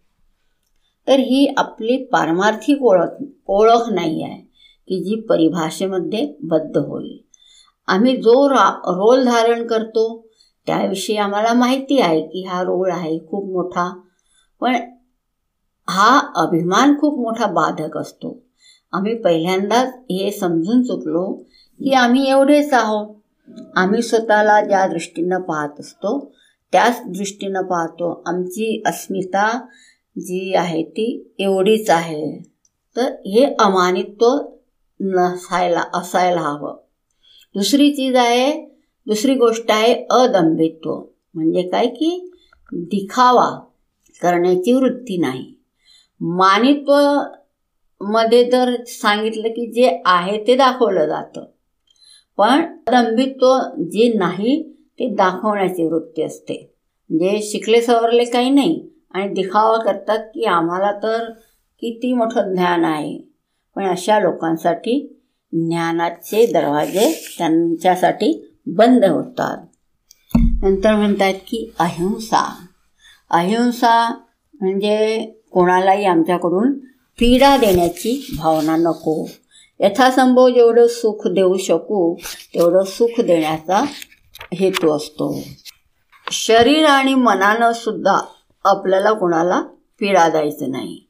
तर 1.08 1.20
ही 1.20 1.46
आपली 1.58 1.98
पारमार्थिक 2.06 2.84
ओळख 2.84 3.24
ओळख 3.48 3.90
नाही 3.90 4.24
आहे 4.24 4.42
की 4.88 5.04
जी 5.04 5.16
परिभाषेमध्ये 5.22 6.36
बद्ध 6.44 6.78
होईल. 6.78 7.18
आम्ही 7.88 8.16
जो 8.18 8.50
रा 8.50 8.70
रोल 8.88 9.24
धारण 9.26 9.68
करतो 9.68 10.06
त्याविषयी 10.68 11.18
आम्हाला 11.18 11.54
माहिती 11.54 12.00
आहे 12.00 12.22
की 12.22 12.44
हा 12.44 12.62
रोल 12.62 12.92
आहे 12.92 13.18
खूप 13.20 13.50
मोठा 13.52 13.90
पण 14.62 14.76
हा 15.90 16.20
अभिमान 16.36 17.00
खूप 17.00 17.20
मोठा 17.20 17.46
बाधक 17.46 17.98
असतो. 17.98 18.44
आम्ही 18.94 19.16
पहिल्यांदाच 19.16 19.88
हे 20.12 20.32
समजून 20.32 20.84
चुकलो 20.84 21.34
की 21.80 21.94
आम्ही 21.94 22.30
एवढेच 22.30 22.74
आहोत. 22.74 23.16
आम्ही 23.76 24.02
स्वतःला 24.02 24.62
ज्या 24.62 24.88
दृष्टीनं 24.88 25.42
पाहत 25.42 25.80
असतो 25.80 26.32
त्याच 26.72 27.02
दृष्टीनं 27.08 27.62
पाहतो. 27.62 28.24
आमची 28.26 28.84
अस्मिता 28.86 29.48
जी 30.20 30.54
आहे 30.54 30.84
ती 30.84 31.34
एवढीच 31.40 31.90
आहे. 31.90 32.44
तर 32.96 33.02
हे 33.02 33.56
अमानित्व 33.60 34.38
नसायला 35.00 35.84
असायला 35.94 36.42
हवं. 36.42 36.76
दुसरी 37.56 37.92
चीज 37.92 38.16
आहे 38.16 38.66
दुसरी 39.08 39.34
गोष्ट 39.34 39.66
आहे 39.70 40.06
अदंबित्व 40.10 41.02
म्हणजे 41.34 41.62
काय 41.62 41.88
की 41.88 42.32
दिखावा 42.72 43.60
करण्याची 44.22 44.74
वृत्ती 44.74 45.18
नाही. 45.18 45.54
मानित्वमध्ये 46.22 48.52
तर 48.52 48.76
सांगितलं 48.88 49.48
की 49.48 49.72
जे 49.72 50.02
आहे 50.06 50.48
ते 50.48 50.56
दाखवलं 50.56 51.06
जातं. 51.06 51.46
पण 52.38 52.66
अदंबित्व 52.88 53.58
जे 53.78 54.14
नाही 54.14 54.74
ते 54.74 55.10
दाखवण्याची 55.10 55.84
वृत्ती 55.84 56.22
असते. 56.22 56.74
म्हणजे 57.10 57.42
शिकले 57.42 57.82
सवरले 57.82 58.26
काही 58.26 58.50
नाही 58.50 58.90
आणि 59.12 59.28
दिखावा 59.28 59.78
करतात 59.78 60.20
की 60.20 60.46
आम्हाला 60.46 60.92
तर 60.92 61.30
किती 61.80 62.14
मोठं 62.14 62.54
ज्ञान 62.54 62.86
आहे. 62.86 63.18
पण 63.76 63.86
अशा 63.86 64.20
लोकांसाठी 64.20 65.20
ज्ञानाचे 65.54 66.46
दरवाजे 66.46 67.36
त्यांच्यासाठी 67.38 68.58
बंद 68.68 69.06
होतात. 69.06 69.58
नंतर 70.64 70.96
म्हणतात 70.96 71.34
की 71.34 71.74
अहिंसा. 71.80 72.56
अहिंसा 73.32 74.16
म्हणजे 74.62 75.26
कोणालाही 75.52 76.06
आमच्याकडून 76.06 76.74
पीडा 77.20 77.58
देण्याची 77.58 78.36
भावना 78.38 78.76
नको. 78.76 79.30
यथासंभव 79.80 80.50
जेवढं 80.50 80.88
सुख 80.88 81.28
देऊ 81.28 81.58
शकू 81.58 82.16
तेवढं 82.56 82.84
सुख 82.84 83.22
देण्याचा 83.22 83.86
हेतू 84.54 84.96
असतो. 84.96 85.40
शरीर 86.32 86.86
आणि 86.86 87.16
मनानं 87.16 87.72
सुद्धा 87.72 88.18
आपल्याला 88.66 89.12
कोणाला 89.12 89.62
पीडा 90.00 90.30
द्यायचं 90.30 90.72
नाही. 90.72 91.04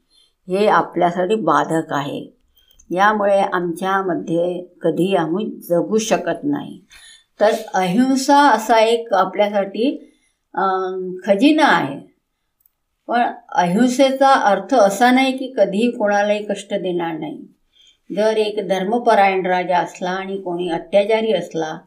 हे 0.48 0.66
आपल्यासाठी 0.66 1.34
बाधक 1.34 1.92
आहे. 1.92 2.26
यामुळे 2.90 3.40
आमच्यामध्ये 3.40 4.64
कधी 4.82 5.14
आम्ही 5.16 5.46
जगू 5.68 5.98
शकत 5.98 6.44
नाही. 6.44 6.80
तर 7.40 7.50
अहिंसा 7.74 8.48
असा 8.50 8.78
एक 8.80 9.12
आपल्यासाठी 9.12 9.96
खजिना 11.26 11.64
आहे. 11.64 11.98
पण 13.08 13.20
अहिंसेचा 13.52 14.28
अर्थ 14.28 14.74
असा 14.74 15.10
नाही 15.10 15.36
की 15.36 15.52
कधीही 15.56 15.90
कोणालाही 15.90 16.44
कष्ट 16.44 16.74
देणार 16.74 17.18
नाही. 17.18 17.42
जर 18.16 18.36
एक 18.36 18.68
धर्मपरायण 18.68 19.46
राजा 19.46 19.78
असला 19.78 20.10
आणि 20.10 20.36
कोणी 20.36 20.68
अत्याचारी 20.68 21.32
असला 21.32 21.78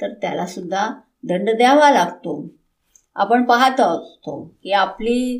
तर 0.00 0.12
त्यालासुद्धा 0.12 0.88
दंड 1.24 1.50
द्यावा 1.50 1.90
लागतो. 1.90 2.46
आपण 3.16 3.44
पाहत 3.44 3.80
असतो 3.80 4.40
की 4.62 4.72
आपली 4.72 5.38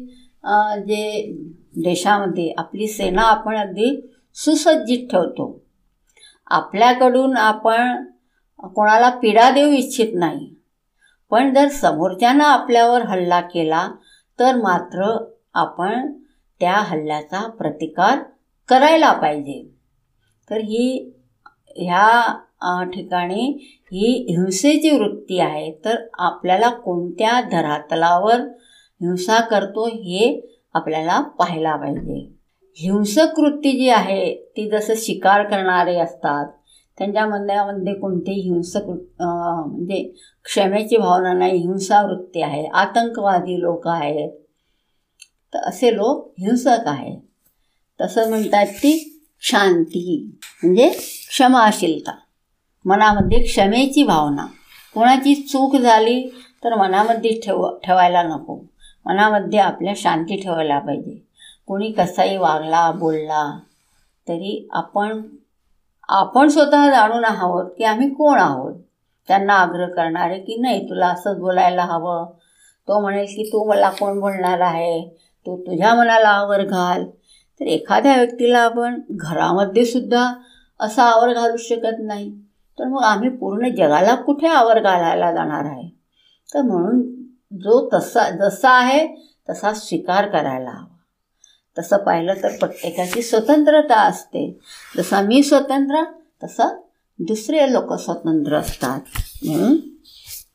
जे 0.86 1.32
देशामध्ये 1.76 2.52
आपली 2.58 2.86
सेना 2.86 3.22
आपण 3.22 3.56
अगदी 3.56 3.88
सुसज्जित 4.34 5.08
ठेवतो. 5.10 5.60
आपल्याकडून 6.46 7.36
आपण 7.36 8.04
कोणाला 8.74 9.10
पीडा 9.10 9.50
देऊ 9.50 9.70
इच्छित 9.72 10.14
नाही. 10.14 10.54
पण 11.30 11.54
जर 11.54 11.68
समोरच्यानं 11.68 12.44
आपल्यावर 12.44 13.02
हल्ला 13.02 13.40
केला 13.40 13.88
तर 14.38 14.56
मात्र 14.56 15.16
आपण 15.54 16.12
त्या 16.60 16.76
हल्ल्याचा 16.76 17.46
प्रतिकार 17.48 18.18
करायला 18.68 19.12
पाहिजे. 19.12 19.62
तर 20.50 20.56
ही 20.56 21.12
ह्या 21.76 22.38
ठिकाणी 22.92 23.56
ही 23.92 24.12
हिंसेची 24.28 24.90
वृत्ती 24.90 25.38
आहे 25.40 25.70
तर 25.84 25.96
आपल्याला 26.18 26.70
कोणत्या 26.70 27.40
धरातलावर 27.52 28.40
हिंसा 29.02 29.40
करतो 29.40 29.86
हे 29.86 30.28
आपल्याला 30.74 31.20
पाहायला 31.38 31.76
पाहिजे. 31.76 32.18
हिंसक 32.76 33.38
वृत्ती 33.38 33.72
जी 33.72 33.88
आहे 33.88 34.34
ती 34.56 34.68
जसं 34.70 34.94
शिकार 34.96 35.42
करणारे 35.42 35.98
असतात 35.98 36.46
त्यांच्यामधल्यामध्ये 36.98 37.94
कोणतेही 37.94 38.40
हिंसक 38.40 38.88
म्हणजे 38.88 40.02
क्षमेची 40.44 40.96
भावना 40.96 41.32
नाही 41.32 41.58
हिंसा 41.58 42.02
वृत्ती 42.02 42.42
आहे 42.42 42.66
आतंकवादी 42.66 43.60
लोक 43.60 43.88
आहेत 43.88 44.30
तर 45.54 45.58
असे 45.58 45.94
लोक 45.96 46.34
हिंसक 46.38 46.86
आहेत. 46.86 47.18
तसं 48.00 48.28
म्हणतात 48.28 48.66
ती 48.66 48.92
शांती 49.42 50.30
म्हणजे 50.62 50.88
क्षमाशीलता. 51.28 52.12
मनामध्ये 52.84 53.42
क्षमेची 53.42 54.02
भावना. 54.02 54.46
कोणाची 54.94 55.34
चूक 55.34 55.76
झाली 55.76 56.34
तर 56.64 56.74
मनामध्ये 56.74 57.40
ठेव 57.44 57.68
ठेवायला 57.84 58.22
नको. 58.22 58.58
मनामध्ये 59.06 59.58
आपल्या 59.58 59.92
शांती 59.96 60.36
ठेवायला 60.36 60.78
पाहिजे. 60.78 61.30
कोणी 61.66 61.90
कसाही 61.90 62.36
वागला 62.36 62.90
बोलला 62.90 63.58
तरी 64.28 64.68
आपण 64.72 65.22
आपण 66.08 66.48
स्वतः 66.48 66.90
जाणून 66.90 67.24
आहोत 67.24 67.70
की 67.78 67.84
आम्ही 67.84 68.08
कोण 68.08 68.38
आहोत? 68.38 68.74
त्यांना 69.28 69.54
आग्रह 69.54 69.86
करणारे 69.86 70.38
की 70.38 70.56
नाही 70.56 70.90
तुला 70.90 71.08
असंच 71.08 71.38
बोलायला 71.38 71.84
हवं? 71.84 72.26
तो 72.88 73.00
म्हणेल 73.00 73.26
की 73.26 73.42
तू 73.42 73.68
मला 73.68 73.90
कोण 73.90 74.20
बोलणार 74.20 74.60
आहे? 74.60 75.08
तू 75.46 75.56
तुझ्या 75.56 75.94
मनाला 75.94 76.28
आवर 76.28 76.62
घाल. 76.62 77.04
तर 77.60 77.64
एखाद्या 77.64 78.16
व्यक्तीला 78.16 78.58
आपण 78.58 79.00
घरामध्ये 79.10 79.84
सुद्धा 79.84 80.34
असा 80.80 81.02
आवर 81.02 81.32
घालू 81.32 81.56
शकत 81.56 81.96
नाही. 81.98 82.39
तर 82.80 82.88
मग 82.88 83.02
आम्ही 83.02 83.28
पूर्ण 83.28 83.68
जगाला 83.68 84.14
कुठे 84.14 84.46
आवर 84.46 84.80
घालायला 84.80 85.32
जाणार 85.32 85.64
आहे? 85.64 85.88
तर 86.54 86.62
म्हणून 86.62 87.02
जो 87.58 87.88
तसा 87.92 88.30
जसा 88.30 88.70
आहे 88.70 89.06
तसा 89.50 89.72
स्वीकार 89.72 90.28
करायला 90.28 90.70
हवा. 90.70 90.86
तसं 91.78 91.96
पाहिलं 91.96 92.34
तर 92.42 92.56
प्रत्येकाची 92.56 93.22
स्वतंत्रता 93.22 94.00
असते. 94.00 94.58
जसा 94.96 95.20
मी 95.20 95.42
स्वतंत्र 95.42 96.02
तसं 96.44 96.68
दुसरे 97.18 97.72
लोक 97.72 97.92
स्वतंत्र 97.92 98.56
असतात. 98.56 99.00
म्हणून 99.46 99.76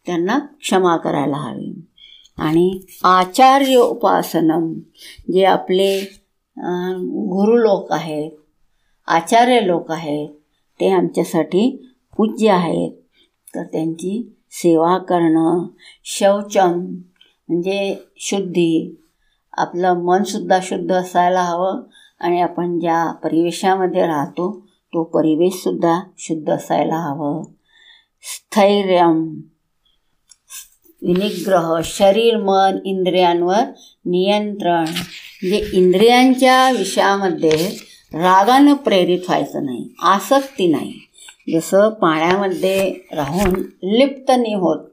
त्यांना 0.06 0.40
क्षमा 0.40 0.98
करायला 0.98 1.38
हवी. 1.38 1.88
आणि 2.38 2.80
आचार्य 3.04 3.76
उपासनम 3.76 4.74
जे 5.34 5.46
आपले 5.46 6.00
गुरु 6.98 7.58
लोक 7.58 7.92
आहेत 7.92 8.32
आचार्य 9.08 9.60
लोक 9.62 9.92
आहेत 9.92 10.30
ते 10.80 10.92
आमच्यासाठी 10.92 11.92
पूज्य 12.18 12.50
आहेत. 12.50 12.92
तर 13.56 13.64
त्यांची 13.64 14.36
सेवा 14.52 14.98
करणं 14.98 15.68
शौचम 16.04 16.80
म्हणजे 17.48 17.96
शुद्धी 18.18 19.02
आपलं 19.58 19.94
मनसुद्धा 19.94 20.60
शुद्ध 20.64 20.92
असायला 20.92 21.42
हवं 21.42 21.82
आणि 22.20 22.42
आपण 22.42 22.80
ज्या 22.80 23.12
परिवेशामध्ये 23.12 24.08
राहतो 24.08 24.66
तो 24.68 25.04
परिवेशसुद्धा 25.04 26.00
शुद्ध 26.18 26.50
असायला 26.50 26.96
हवं. 26.96 27.44
स्थैर्यम 28.22 29.42
विनिग्रह 31.02 31.80
शरीर 31.84 32.38
मन 32.38 32.78
इंद्रियांवर 32.86 33.64
नियंत्रण. 34.06 34.84
म्हणजे 34.84 35.66
इंद्रियांच्या 35.74 36.72
विषयामध्ये 36.72 37.78
रागानं 38.14 38.74
प्रेरित 38.74 39.20
व्हायचं 39.20 39.66
नाही 39.66 39.90
आसक्ती 40.02 40.68
नाही. 40.68 40.94
जसं 41.54 41.90
पाण्यामध्ये 41.90 42.94
राहून 43.12 43.64
लिप्त 43.84 44.32
नाही 44.38 44.54
होत 44.54 44.86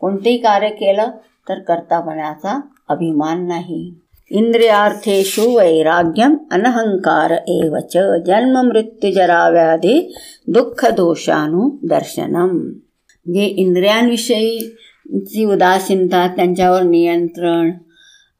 कोणतेही 0.00 0.38
कार्य 0.38 0.68
केलं 0.68 1.06
तर 1.48 1.58
कर्तापणाचा 1.58 2.60
अभिमान 2.88 3.46
नाही. 3.46 3.94
इंद्रियार्थेषु 4.30 5.58
वैराग्यम 5.58 6.36
अनहंकार 6.50 7.34
एवच. 7.48 7.96
जन्म 8.26 8.60
मृत्यूजराव्याधी 8.60 10.00
जरा 10.00 10.42
दुःख 10.48 10.86
दर्शनम. 11.82 12.70
जे 13.34 13.44
इंद्रियांविषयीची 13.44 15.44
उदासीनता 15.44 16.26
त्यांच्यावर 16.26 16.82
नियंत्रण 16.82 17.70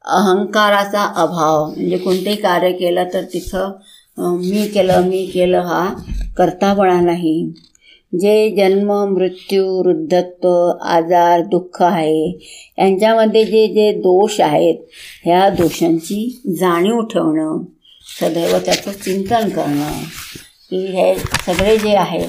अहंकाराचा 0.05 1.13
अभाव 1.15 1.65
म्हणजे 1.65 1.97
कोणतेही 1.97 2.35
कार्य 2.35 2.71
केलं 2.71 3.03
तर 3.13 3.23
तिथं 3.23 3.71
मी 4.17 4.67
केलं 4.67 5.07
मी 5.07 5.25
केलं 5.25 5.61
हा 5.61 5.83
करतापणा 6.37 6.99
नाही. 7.01 7.51
जे 8.13 8.49
जन्म 8.55 8.91
मृत्यू 9.09 9.65
वृद्धत्व 9.77 10.47
आजार 10.93 11.41
दुःख 11.41 11.81
आहे 11.81 12.25
यांच्यामध्ये 12.29 13.43
जे 13.45 13.67
जे 13.67 13.91
दोष 14.01 14.39
आहेत 14.41 14.81
ह्या 15.25 15.49
दोषांची 15.49 16.19
जाणीव 16.59 16.99
ठेवणं 17.11 17.63
सदैव 18.19 18.57
त्याचं 18.65 18.91
चिंतन 19.03 19.49
करणं 19.49 19.91
की 20.69 20.85
हे 20.87 21.13
सगळे 21.45 21.77
जे 21.77 21.95
आहे 21.95 22.21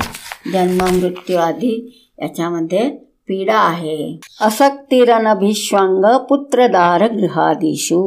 जन्म 0.53 0.85
मृत्यू 0.97 1.37
आधी 1.39 1.75
याच्यामध्ये 2.23 2.89
पीडा 3.29 3.59
आहे. 3.59 4.19
असक्तिरनभिष्वांग 4.41 6.05
पुत्रदार 6.29 7.07
गृहादिषु 7.13 8.01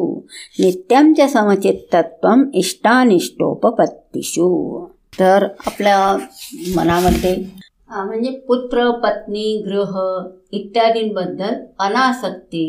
नित्यांच्या 0.60 1.28
समचित्तत्व 1.28 2.28
इष्टानिष्टोपपत्तीषु। 2.54 4.48
तर 5.20 5.44
आपल्या 5.66 6.18
मनामध्ये 6.76 7.36
म्हणजे 7.90 8.32
पुत्र 8.48 8.90
पत्नी 9.04 9.64
गृह 9.66 9.98
इत्यादींबद्दल 10.52 11.54
अनासक्ती 11.80 12.66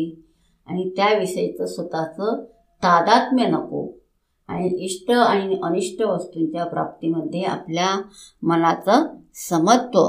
आणि 0.67 0.89
त्याविषयीचं 0.89 1.65
स्वतःचं 1.65 2.43
तादात्म्य 2.83 3.45
नको 3.45 3.87
आणि 4.49 4.67
इष्ट 4.85 5.11
आणि 5.11 5.59
अनिष्ट 5.63 6.01
वस्तूंच्या 6.01 6.65
प्राप्तीमध्ये 6.65 7.43
आपल्या 7.43 7.89
मनाचं 8.43 9.05
समत्व 9.49 9.99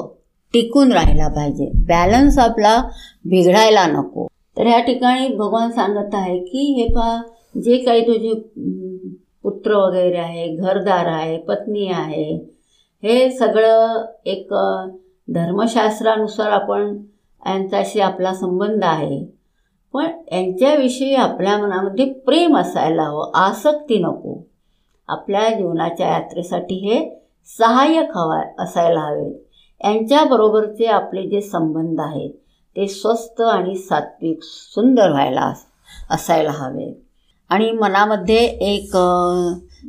टिकून 0.53 0.92
राहायला 0.92 1.28
पाहिजे. 1.28 1.70
बॅलन्स 1.74 2.38
आपला 2.38 2.82
बिघडायला 3.24 3.86
नको. 3.86 4.26
तर 4.57 4.66
ह्या 4.66 4.80
ठिकाणी 4.80 5.28
भगवान 5.28 5.70
सांगत 5.70 6.14
आहे 6.14 6.38
की 6.38 6.82
हे 6.82 6.88
पा 6.88 7.22
जे 7.64 7.76
काही 7.76 8.07
तुझे 8.07 8.34
पुत्र 9.42 9.74
वगैरे 9.74 10.16
आहे 10.16 10.57
घरदार 10.57 11.07
आहे 11.07 11.38
पत्नी 11.38 11.88
आहे 11.88 12.51
हे 13.03 13.30
सगळं 13.30 14.05
एक 14.24 14.49
धर्मशास्त्रानुसार 15.28 16.51
आपण 16.51 16.99
यांच्याशी 17.46 18.01
आपला 18.01 18.34
संबंध 18.34 18.84
आहे. 18.84 19.24
पण 19.92 20.07
यांच्याविषयी 20.32 21.14
आपल्या 21.14 21.59
मनामध्ये 21.59 22.12
प्रेम 22.12 22.57
असायला 22.57 23.03
हवं 23.03 23.30
आसक्ती 23.34 23.99
नको. 23.99 24.46
आपल्या 25.09 25.49
जीवनाच्या 25.51 26.09
यात्रेसाठी 26.09 26.74
हे 26.74 27.26
सहाय्यक 27.59 28.16
हवा 28.16 28.42
असायला 28.59 29.01
हवे. 29.01 29.47
यांच्याबरोबरचे 29.85 30.85
आपले 30.85 31.22
जे 31.22 31.41
संबंध 31.41 32.01
आहेत 32.01 32.31
ते 32.76 32.87
स्वस्त 32.87 33.41
आणि 33.41 33.74
सात्विक 33.76 34.39
सुंदर 34.43 35.11
व्हायला 35.11 35.53
असायला 36.11 36.51
हवे. 36.51 37.03
आणि 37.49 37.72
मनामध्ये 37.72 38.45
एक 38.47 38.91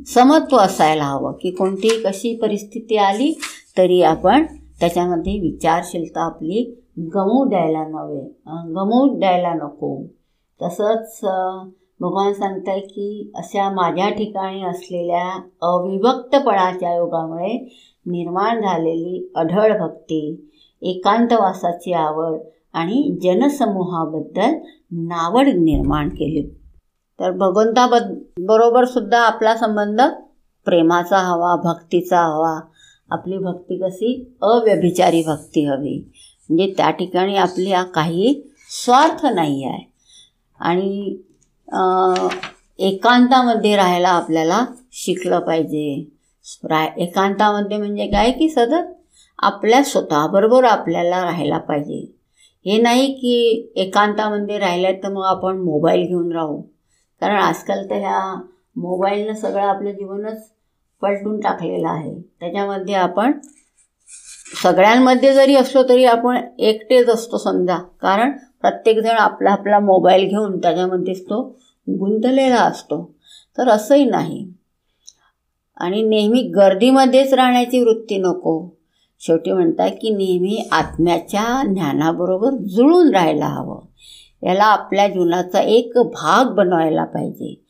समत्व 0.06 0.56
असायला 0.56 1.04
हवं 1.04 1.32
की 1.32 1.50
कोणतीही 1.50 2.02
कशी 2.02 2.36
परिस्थिती 2.36 2.96
आली 2.96 3.40
तरी 3.78 4.02
आपण 4.02 4.46
त्याच्यामध्ये 4.80 5.40
विचारशीलता 5.40 6.20
आपली 6.20 6.82
गमवू 6.98 7.48
द्यायला 7.48 7.84
नव्हे. 7.84 8.20
गमवू 8.74 9.18
द्यायला 9.18 9.54
नको. 9.54 10.02
तसंच 10.62 11.20
भगवान 12.00 12.32
सांगताय 12.32 12.80
की 12.80 13.32
अशा 13.34 13.72
माझ्या 13.72 14.10
ठिकाणी 14.10 14.62
असलेल्या 14.62 15.40
अविभक्तपणाच्या 15.62 16.96
योगामुळे 16.96 17.76
निर्माण 18.06 18.60
झालेली 18.62 19.32
अढळ 19.36 19.78
भक्ती 19.78 20.50
एकांतवासाची 20.82 21.92
आवड 21.92 22.38
आणि 22.72 23.18
जनसमूहाबद्दल 23.22 24.54
नावड 24.90 25.46
निर्माण 25.46 26.08
केली. 26.08 26.42
तर 27.20 27.30
भगवंताबद 27.30 28.18
बरोबर 28.40 28.84
सुद्धा 28.84 29.18
आपला 29.18 29.56
संबंध 29.56 30.00
प्रेमाचा 30.64 31.18
हवा 31.18 31.56
भक्तीचा 31.56 32.20
हवा. 32.20 32.60
आपली 33.10 33.38
भक्ती 33.38 33.76
कशी? 33.76 34.36
अव्यभिचारी 34.42 35.22
भक्ती 35.26 35.64
हवी. 35.64 36.12
म्हणजे 36.48 36.72
त्या 36.76 36.90
ठिकाणी 36.90 37.36
आपल्या 37.36 37.82
काही 37.82 38.42
स्वार्थ 38.84 39.26
नाही 39.26 39.64
आहे. 39.64 39.92
आणि 40.60 41.16
एकांतामध्ये 42.78 43.76
राहायला 43.76 44.08
आपल्याला 44.08 44.64
शिकलं 44.92 45.38
पाहिजे. 45.38 46.19
एकांतामध्ये 46.96 47.76
म्हणजे 47.76 48.06
काय 48.06 48.30
की 48.30 48.48
सतत 48.48 48.92
आपल्या 49.38 49.82
स्वतःबरोबर 49.82 50.64
आपल्याला 50.64 51.24
राहायला 51.24 51.58
पाहिजे. 51.58 52.16
हे 52.66 52.80
नाही 52.80 53.12
की 53.12 53.72
एकांतामध्ये 53.76 54.58
राहिलं 54.58 54.92
तर 54.92 55.08
मग 55.08 55.22
आपण 55.22 55.58
मोबाईल 55.58 56.06
घेऊन 56.06 56.32
राहू. 56.32 56.62
कारण 57.20 57.36
आजकाल 57.36 57.90
तर 57.90 57.94
ह्या 57.94 58.42
मोबाईलनं 58.76 59.34
सगळं 59.34 59.62
आपलं 59.62 59.90
जीवनच 59.90 60.50
पलटून 61.02 61.40
टाकलेलं 61.40 61.88
आहे. 61.88 62.20
त्याच्यामध्ये 62.40 62.94
आपण 62.94 63.32
सगळ्यांमध्ये 64.62 65.34
जरी 65.34 65.54
असलो 65.56 65.82
तरी 65.88 66.04
आपण 66.04 66.38
एकटेच 66.58 67.08
असतो 67.08 67.38
समजा. 67.38 67.78
कारण 67.78 68.32
प्रत्येकजण 68.60 69.10
आपला 69.10 69.50
आपला 69.50 69.78
मोबाईल 69.78 70.28
घेऊन 70.28 70.58
त्याच्यामध्येच 70.58 71.24
तो 71.24 71.42
गुंतलेला 71.88 72.60
असतो. 72.60 73.14
तर 73.58 73.68
असंही 73.68 74.04
नाही. 74.04 74.48
आणि 75.80 76.02
नेहमी 76.02 76.42
गर्दीमध्येच 76.42 77.34
राहण्याची 77.34 77.80
वृत्ती 77.80 78.18
नको. 78.18 78.76
शेवटी 79.20 79.52
म्हणतात 79.52 79.90
की 79.90 80.10
नेहमी 80.10 80.68
आत्म्याच्या 80.72 81.62
ज्ञानाबरोबर 81.72 82.50
जुळून 82.50 83.14
राहायला 83.14 83.46
हवं. 83.46 83.78
याला 84.42 84.64
आपल्या 84.64 85.08
जीवनाचा 85.08 85.60
एक 85.60 85.92
भाग 85.96 86.54
बनवायला 86.54 87.04
पाहिजे. 87.04 87.64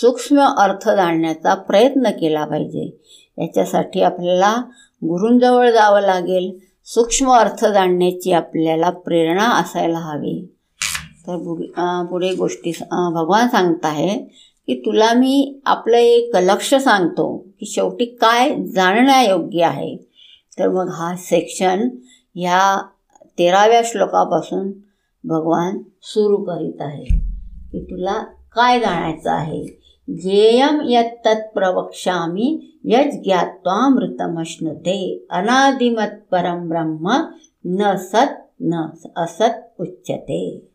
सूक्ष्म 0.00 0.40
अर्थ 0.40 0.90
जाणण्याचा 0.90 1.54
प्रयत्न 1.54 2.10
केला 2.10 2.44
पाहिजे. 2.44 3.02
याच्यासाठी 3.38 4.00
आपल्याला 4.00 4.56
गुरूंजवळ 5.04 5.70
जावं 5.70 6.00
लागेल. 6.00 6.58
सूक्ष्म 6.84 7.32
अर्थ 7.32 7.66
जाणण्याची 7.66 8.32
आपल्याला 8.32 8.90
प्रेरणा 8.90 9.50
असायला 9.50 9.98
हवी. 9.98 10.52
तर 11.28 11.36
पुढे 12.10 12.34
गोष्टी 12.34 12.70
भगवान 12.90 13.48
सांगत 13.48 13.84
आहे 13.84 14.24
की 14.66 14.74
तुला 14.74 15.12
मी 15.12 15.60
आपलं 15.66 15.96
एक 15.96 16.36
लक्ष 16.36 16.74
सांगतो 16.74 17.46
की 17.60 17.66
शेवटी 17.66 18.04
काय 18.04 18.66
जाणण्यायोग्य 18.66 19.62
आहे. 19.62 19.96
तर 20.58 20.68
मग 20.68 20.88
हा 20.88 21.16
सेक्शन 21.16 21.88
ह्या 22.34 22.82
तेराव्या 23.38 23.80
श्लोकापासून 23.84 24.72
भगवान 25.24 25.78
सुरू 26.02 26.36
करीत 26.36 26.80
आहे 26.80 27.20
की 27.72 27.84
तुला 27.84 28.24
काय 28.52 28.80
जाणायचं 28.80 29.30
आहे. 29.30 29.86
ज्ञेयम 30.08 30.80
यत्तत् 30.84 31.54
प्रवक्ष्यामी 31.54 32.80
यज 32.84 33.24
ज्ञात्वामृतमश्नुते 33.24 35.26
अनादिमत 35.30 36.20
परम 36.30 36.68
ब्रह्म 36.68 37.12
न 37.64 37.96
सत 37.96 38.42
न 38.60 38.86
असत 39.16 39.80
उच्चते 39.80 40.68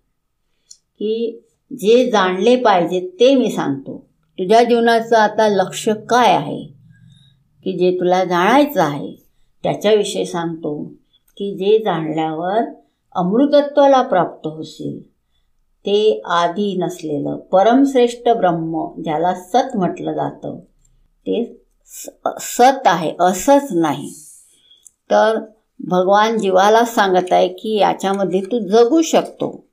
की 1.00 1.42
जे 1.72 2.12
जाणले 2.12 2.56
पाहिजे 2.56 3.08
ते 3.20 3.36
मी 3.36 3.52
सांगतो. 3.52 4.06
तुझ्या 4.40 4.64
जीवनाचं 4.64 5.16
आता 5.16 5.48
लक्ष 5.48 5.90
काय 5.90 6.36
आहे? 6.36 6.64
की 7.64 7.78
जे 7.78 8.00
तुला 8.00 8.24
जाणायचं 8.24 8.82
आहे 8.82 9.16
त्याच्याविषयी 9.64 10.26
सांगतो. 10.26 10.84
की 11.38 11.56
जे 11.58 11.80
जाणल्यावर 11.80 12.62
अमृतत्वाला 13.16 14.02
प्राप्त 14.02 14.48
होशील. 14.48 15.12
ते 15.86 16.22
आधी 16.26 16.76
नसलेलं 16.76 17.38
परमश्रेष्ठ 17.38 18.30
ब्रह्म 18.30 19.02
ज्याला 19.04 19.34
सत 19.34 19.78
म्हटलं 19.78 20.14
जातं 20.14 20.60
ते 21.22 21.58
सत 22.40 22.88
आहे 22.88 23.14
असंच 23.20 23.68
नाही. 23.72 24.10
तर 25.12 25.40
भगवान 25.80 26.38
जीवाला 26.38 26.86
सांगत 26.86 27.34
आहे 27.34 27.48
की 27.48 27.80
याच्यामध्ये 27.80 28.42
तू 28.42 28.60
जगू 28.60 29.02
शकतो. 29.02 29.71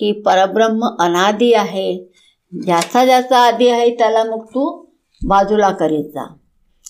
की 0.00 0.12
परब्रह्म 0.12 0.96
अनादी 0.98 1.52
आहे. 1.52 2.04
ज्याचा 2.52 3.04
ज्याचा 3.04 3.38
आधी 3.38 3.68
आहे 3.68 3.94
त्याला 3.94 4.24
मग 4.24 4.44
तू 4.44 4.84
बाजूला 5.26 5.70
करीत 5.70 6.04
जा. 6.04 6.36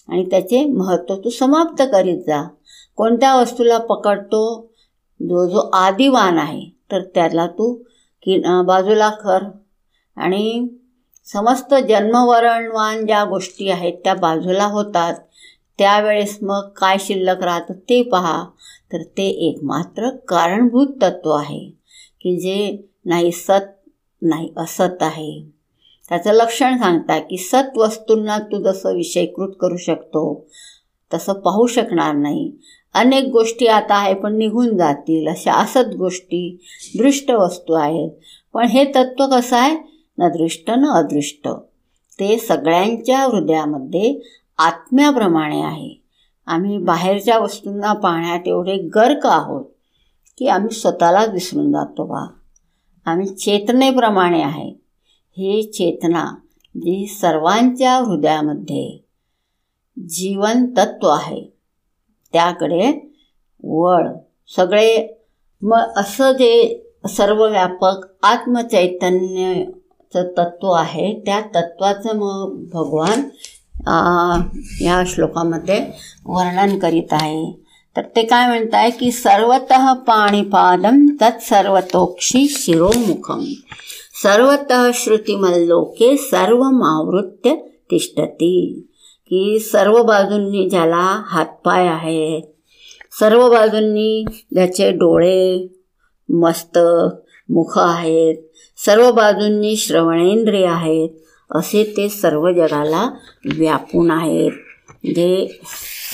आणि 0.09 0.25
त्याचे 0.31 0.65
महत्त्व 0.65 1.17
तू 1.17 1.31
समाप्त 1.31 1.83
करीत 1.93 2.19
जा. 2.19 2.49
कोणत्या 2.97 3.37
वस्तूला 3.37 3.79
पकडतो 3.79 4.71
जो 5.23 5.49
जो 5.49 5.71
आदिवान 5.73 6.39
आहे 6.39 6.65
तर 6.93 7.03
त्याला 7.03 7.47
तू 7.47 7.75
की 8.23 8.43
बाजूला 8.65 9.11
कर. 9.11 9.39
आणि 10.17 10.69
समस्त 11.25 11.75
जन्मवरणवान 11.75 13.07
ज्या 13.07 13.25
गोष्टी 13.25 13.71
आहेत 13.71 13.93
त्या 14.05 14.15
बाजूला 14.15 14.65
होतात. 14.65 15.15
त्यावेळेस 15.79 16.39
मग 16.43 16.69
काय 16.69 16.97
शिल्लक 17.01 17.43
राहतं 17.43 17.75
ते 17.75 18.03
पहा. 18.03 18.45
तर 18.93 19.03
ते 19.03 19.29
एकमात्र 19.29 20.11
कारणभूत 20.11 20.87
तत्व 21.03 21.31
आहे. 21.31 21.81
की 22.21 22.41
जे 22.41 22.90
नाही 23.11 23.33
सत 23.33 23.89
नाही 24.23 24.53
असत 24.57 25.03
आहे. 25.03 25.45
त्याचं 26.09 26.33
लक्षण 26.33 26.79
सांगता 26.79 27.19
की 27.19 27.37
सत 27.37 27.79
वस्तूंना 27.79 28.39
तू 28.39 28.63
जसं 28.63 28.95
विषयीकृत 28.95 29.53
करू 29.61 29.77
शकतो 29.77 30.47
तसं 31.15 31.33
पाहू 31.33 31.67
शकणार 31.67 32.15
नाही. 32.15 32.53
अनेक 32.95 33.25
गोष्टी 33.25 33.67
आता 33.67 33.95
आहे 33.95 34.15
पण 34.15 34.37
निघून 34.37 34.77
जातील. 34.77 35.29
अशा 35.29 35.53
असत 35.53 35.95
गोष्टी 35.99 36.65
दृष्ट 36.99 37.31
वस्तू 37.31 37.73
आहेत. 37.73 38.11
पण 38.53 38.67
हे 38.67 38.85
तत्त्व 38.85 39.27
कसं 39.27 39.57
आहे? 39.57 39.77
न 40.19 40.29
दृष्ट 40.29 40.71
न 40.71 40.89
अदृष्ट. 40.89 41.49
ते 42.21 42.39
सगळ्यांच्या 42.39 43.23
हृदयामध्ये 43.23 44.21
आत्म्याप्रमाणे 44.59 45.63
आहे. 45.63 46.03
आम्ही 46.47 46.79
बाहेरच्या 46.79 47.39
वस्तूंना 47.39 47.93
पाहण्यात 47.93 48.41
एवढे 48.47 48.77
गर्क 48.77 49.27
आहोत 49.27 49.65
की 50.39 50.47
आम्ही 50.47 50.75
स्वतःलाच 50.75 51.29
विसरून 51.29 51.73
जातो 51.73 52.05
बा. 52.05 52.27
आम्ही 53.05 53.27
चेतनेप्रमाणे 53.27 54.43
आहे. 54.43 54.75
ही 55.37 55.63
चेतना 55.63 56.35
जी 56.77 57.07
सर्वांच्या 57.07 57.97
हृदयामध्ये 57.97 59.05
जीवन 59.99 60.67
तत्व 60.67 61.09
आहे. 61.09 61.53
त्याकडे 62.33 63.13
वळ. 63.65 64.09
सगळे 64.57 65.21
मग 65.63 65.89
असं 65.97 66.33
जे 66.33 66.83
सर्व 67.09 67.49
व्यापक 67.49 67.97
आत्मचैतन्याचं 68.23 70.33
तत्व 70.39 70.71
आहे 70.71 71.21
त्या 71.21 71.41
तत्वाचं 71.41 72.17
मग 72.17 72.65
भगवान 72.73 73.23
या 74.81 75.03
श्लोकामध्ये 75.07 75.87
वर्णन 76.27 76.79
करीत 76.79 77.09
आहे. 77.11 77.70
तर 77.97 78.03
ते 78.17 78.23
काय 78.23 78.47
म्हणताय 78.47 78.91
की 78.91 79.11
सर्वत 79.13 79.73
पाणीपादम 80.07 81.07
तत्सर्वतोक्षी 81.21 82.47
शिरोमुखम 82.49 83.41
सर्वत 84.23 84.73
श्रुतिमल्लोके 84.95 86.17
सर्व 86.17 86.63
आवृत्य 86.85 87.55
तिष्ठती. 87.91 88.87
की 89.33 89.59
सर्व 89.59 90.03
बाजूंनी 90.03 90.69
ज्याला 90.69 91.23
हातपाय 91.27 91.87
आहेत 91.87 92.43
सर्व 93.21 93.51
बाजूंनी 93.51 94.25
ज्याचे 94.53 94.91
डोळे 94.91 95.69
मस्त 96.29 96.79
मुख 97.49 97.73
आहेत 97.77 98.37
सर्व 98.87 99.11
बाजूंनी 99.13 99.77
श्रवणेंद्रिय 99.77 100.67
आहेत 100.67 101.09
असे 101.51 101.85
ते 101.97 102.09
सर्व 102.09 102.51
जगाला 102.53 103.11
व्यापून 103.55 104.11
आहेत. 104.11 104.53
जे 105.07 105.61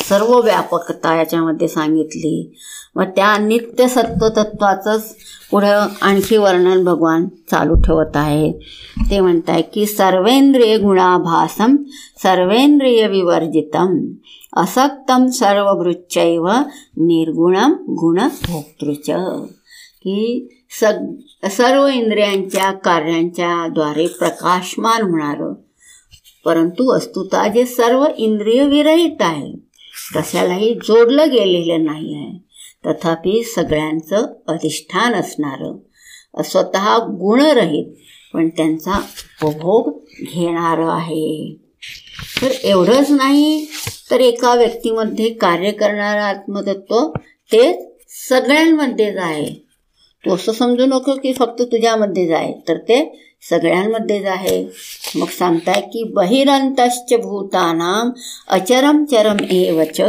सर्व 0.08 0.40
व्यापकता 0.40 1.16
याच्यामध्ये 1.16 1.68
सांगितली. 1.68 2.58
मग 2.94 3.04
त्या 3.04 3.38
नित्य 3.38 3.88
सत्वतत्वाचंच 3.88 5.16
पुढं 5.50 5.86
आणखी 6.02 6.36
वर्णन 6.36 6.84
भगवान 6.84 7.26
चालू 7.50 7.74
ठेवत 7.74 8.16
आहे 8.16 8.52
ते 9.10 9.20
म्हणत 9.20 9.50
आहे 9.50 9.62
की 9.62 9.86
सर्वेंद्रिय 9.86 10.76
गुणाभासम 10.76 11.76
सर्वेंद्रिय 12.22 13.06
विवर्जितम 13.06 14.06
असक्तम 14.56 15.26
सर्वभृच्चैव 15.26 16.48
निर्गुणम 16.96 17.72
गुणभोक्तृच. 17.72 19.10
की 20.02 20.48
सग 20.80 21.14
सर्व 21.48 21.86
इंद्रियांच्या 21.86 22.72
कार्यांच्या 22.72 23.68
द्वारे 23.68 24.06
प्रकाशमान 24.06 25.02
होणारं. 25.02 25.54
परंतु 26.44 26.94
वस्तुता 26.94 27.48
जे 27.48 27.64
सर्व 27.64 28.04
इंद्रिय 28.18 28.66
विरहित 28.66 29.16
आहे 29.20 29.66
कशालाही 30.14 30.74
जोडलं 30.74 31.30
गेलेलं 31.30 31.84
नाही 31.84 32.14
आहे 32.14 32.46
तथापि 32.86 33.42
सगळ्यांचं 33.44 34.26
अधिष्ठान 34.48 35.14
असणारं 35.14 36.42
स्वतः 36.42 36.96
गुणरहित 36.98 37.94
पण 38.34 38.48
त्यांचा 38.48 39.00
उपभोग 39.42 39.90
घेणारं 40.22 40.88
आहे. 40.88 41.54
तर 42.42 42.50
एवढंच 42.64 43.10
नाही 43.10 43.66
तर 44.10 44.20
एका 44.20 44.54
व्यक्तीमध्ये 44.54 45.30
कार्य 45.30 45.70
करणारं 45.70 46.22
आत्मतत्व 46.22 47.08
ते 47.52 47.92
सगळ्यांमध्येच 48.08 49.16
आहे. 49.16 49.66
तू 50.24 50.34
असं 50.34 50.52
समजू 50.52 50.86
नको 50.86 51.14
की 51.14 51.32
फक्त 51.32 51.62
तुझ्यामध्येच 51.62 52.30
आहे 52.30 52.52
तर 52.68 52.76
ते 52.78 53.25
सगळ्यांमध्येच 53.42 54.24
आहे. 54.24 54.66
मग 55.16 55.26
सांगताय 55.26 55.80
की 55.80 56.04
बहिरंतश्च 56.04 57.14
भूतानाम 57.14 58.10
अचरम 58.48 59.04
चरम 59.04 59.36
एवच 59.50 60.00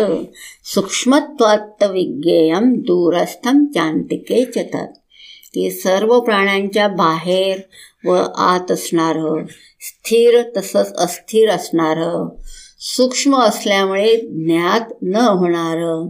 सूक्ष्मत्वात्त 0.65 1.83
विज्ञेयम 1.83 2.73
दूरस्थम 2.73 3.65
चांतिके 3.65 4.45
चतात 4.45 4.87
की 5.53 5.71
सर्व 5.71 6.19
प्राण्यांच्या 6.19 6.87
बाहेर 6.87 7.59
व 8.05 8.11
आत 8.35 8.71
असणारं 8.71 9.45
स्थिर 9.81 10.41
तसंच 10.57 10.93
अस्थिर 10.93 11.49
असणारं. 11.49 12.29
सूक्ष्म 12.79 13.37
असल्यामुळे 13.37 14.15
ज्ञात 14.17 14.93
न 15.01 15.15
होणारं 15.15 16.07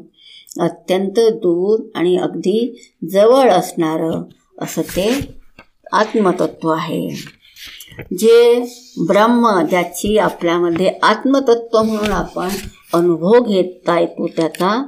अत्यंत 0.63 1.19
दूर 1.19 1.79
आणि 1.95 2.17
अगदी 2.17 2.89
जवळ 3.11 3.49
असणारं 3.49 4.21
असं 4.63 4.81
ते 4.81 5.36
आत्मतत्व 5.91 6.69
आहे. 6.69 7.09
जे 8.17 8.65
ब्रह्म 9.07 9.61
ज्याची 9.69 10.17
आपल्यामध्ये 10.17 10.91
आत्मतत्व 11.03 11.83
म्हणून 11.83 12.11
आपण 12.11 12.47
अनुभव 12.93 13.39
घेता 13.47 13.99
येतो 13.99 14.27
त्याचा 14.27 14.83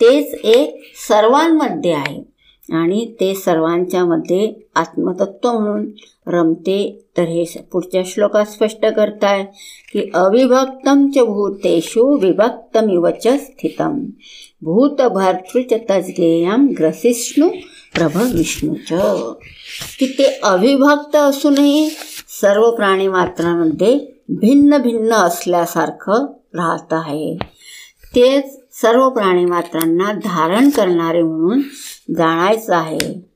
तेच 0.00 0.34
एक 0.44 0.80
सर्वांमध्ये 1.08 1.92
आहे. 1.92 2.38
आणि 2.72 3.14
ते 3.20 3.34
सर्वांच्यामध्ये 3.34 4.52
आत्मतत्व 4.74 5.52
म्हणून 5.52 5.86
रमते. 6.26 7.04
तर 7.16 7.22
हे 7.22 7.44
पुढच्या 7.72 8.02
श्लोकात 8.06 8.44
स्पष्ट 8.44 8.86
करताय 8.86 9.44
की 9.92 10.10
अविभक्तम 10.14 11.10
च 11.10 11.18
भूतेषु 11.18 12.16
विभक्तमिव 12.16 13.08
च 13.10 13.26
स्थितम। 13.26 14.06
भूतभर्तृच 14.62 15.72
तज्ञेयम 15.90 16.68
ग्रसिष्णू 16.78 17.48
प्रभ 17.94 18.16
विष्णूच 18.34 18.92
की 19.98 20.06
ते 20.06 20.40
अविभक्त 20.42 21.16
असूनही 21.16 21.90
सर्व 22.40 22.70
प्राणी 22.70 23.08
मात्रांमध्ये 23.08 24.00
भिन्न 24.28 24.78
भिन्न 24.78 25.12
असल्यासारखं 25.12 26.26
राहत 26.54 26.92
आहे. 26.92 27.38
तेच 28.14 28.58
सर्व 28.72 29.10
प्राणी 29.10 29.44
मात्रांना 29.44 30.12
धारण 30.12 30.70
करणारे 30.70 31.22
म्हणून 31.22 31.62
जाणायचं 32.16 32.74
आहे. 32.74 33.28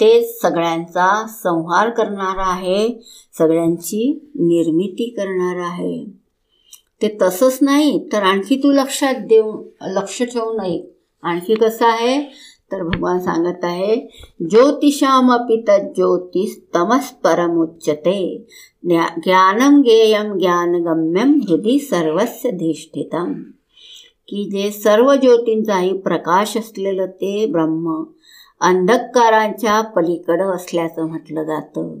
तेच 0.00 0.40
सगळ्यांचा 0.40 1.26
संहार 1.42 1.90
करणार 1.90 2.36
आहे 2.38 3.02
सगळ्यांची 3.38 4.30
निर्मिती 4.34 5.10
करणार 5.10 5.56
आहे. 5.56 6.04
ते 7.02 7.18
तसंच 7.22 7.58
नाही 7.60 8.08
तर 8.12 8.22
आणखी 8.22 8.56
तू 8.56 8.72
लक्षात 8.72 9.14
देऊ 9.14 9.64
लक्ष 9.82 10.22
ठेवू 10.22 10.62
नये. 10.62 10.96
आणखी 11.22 11.54
कसं 11.54 11.86
आहे? 11.86 12.22
तर 12.72 12.82
भगवान 12.82 13.18
सांगत 13.18 13.64
आहे 13.64 13.96
ज्योतिषामपि 14.50 15.56
ज्योतिष 15.68 16.54
तमस 16.74 17.10
परमुच्यते 17.24 18.46
ज्ञानम 18.84 19.80
गेयम 19.80 20.38
ज्ञानगम्यम 20.38 21.40
हृदय 21.48 21.78
सर्वस्य 21.78 22.50
धिष्ठितम। 22.50 23.32
की 24.28 24.44
जे 24.52 24.70
सर्व 24.70 25.14
ज्योतींचाही 25.14 25.96
प्रकाश 25.98 26.56
असलेलं 26.56 27.06
ते 27.06 27.46
ब्रह्म 27.46 28.02
अंधकारांच्या 28.60 29.80
पलीकडं 29.80 30.54
असल्याचं 30.54 31.08
म्हटलं 31.08 31.42
जातं। 31.42 32.00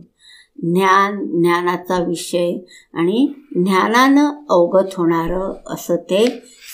ज्ञान 0.62 1.26
ज्ञानाचा 1.42 2.02
विषय 2.02 2.52
आणि 2.94 3.26
ज्ञानानं 3.56 4.30
अवगत 4.50 4.94
होणारं 4.96 5.52
असं 5.66 5.96
ते 5.96 6.26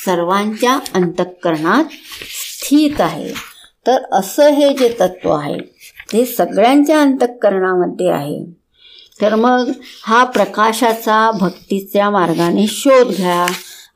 सर्वांच्या 0.05 0.79
अंतःकरणात 0.95 1.85
स्थित 1.85 3.01
आहे। 3.01 3.52
तर 3.87 4.03
असं 4.13 4.49
हे 4.49 4.75
जे 4.75 4.97
तत्व 5.01 5.31
आहे 5.31 5.59
ते 6.13 6.25
सगळ्यांच्या 6.25 7.01
अंतःकरणामध्ये 7.01 8.09
आहे. 8.09 8.45
तर 9.21 9.35
मग 9.35 9.71
हा 10.05 10.25
प्रकाशाचा 10.25 11.31
भक्तीच्या 11.31 12.11
मार्गाने 12.11 12.67
शोध 12.67 13.17
घ्या. 13.17 13.47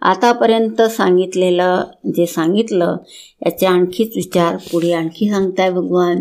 आतापर्यंत 0.00 0.82
सांगितलेलं 0.82 1.84
जे 2.06 2.26
सांगितलं 2.26 2.96
याचे 3.46 3.66
आणखीच 3.66 4.12
विचार 4.16 4.56
पुढे 4.56 4.92
आणखी 4.92 5.30
सांगताय 5.30 5.70
भगवान. 5.70 6.20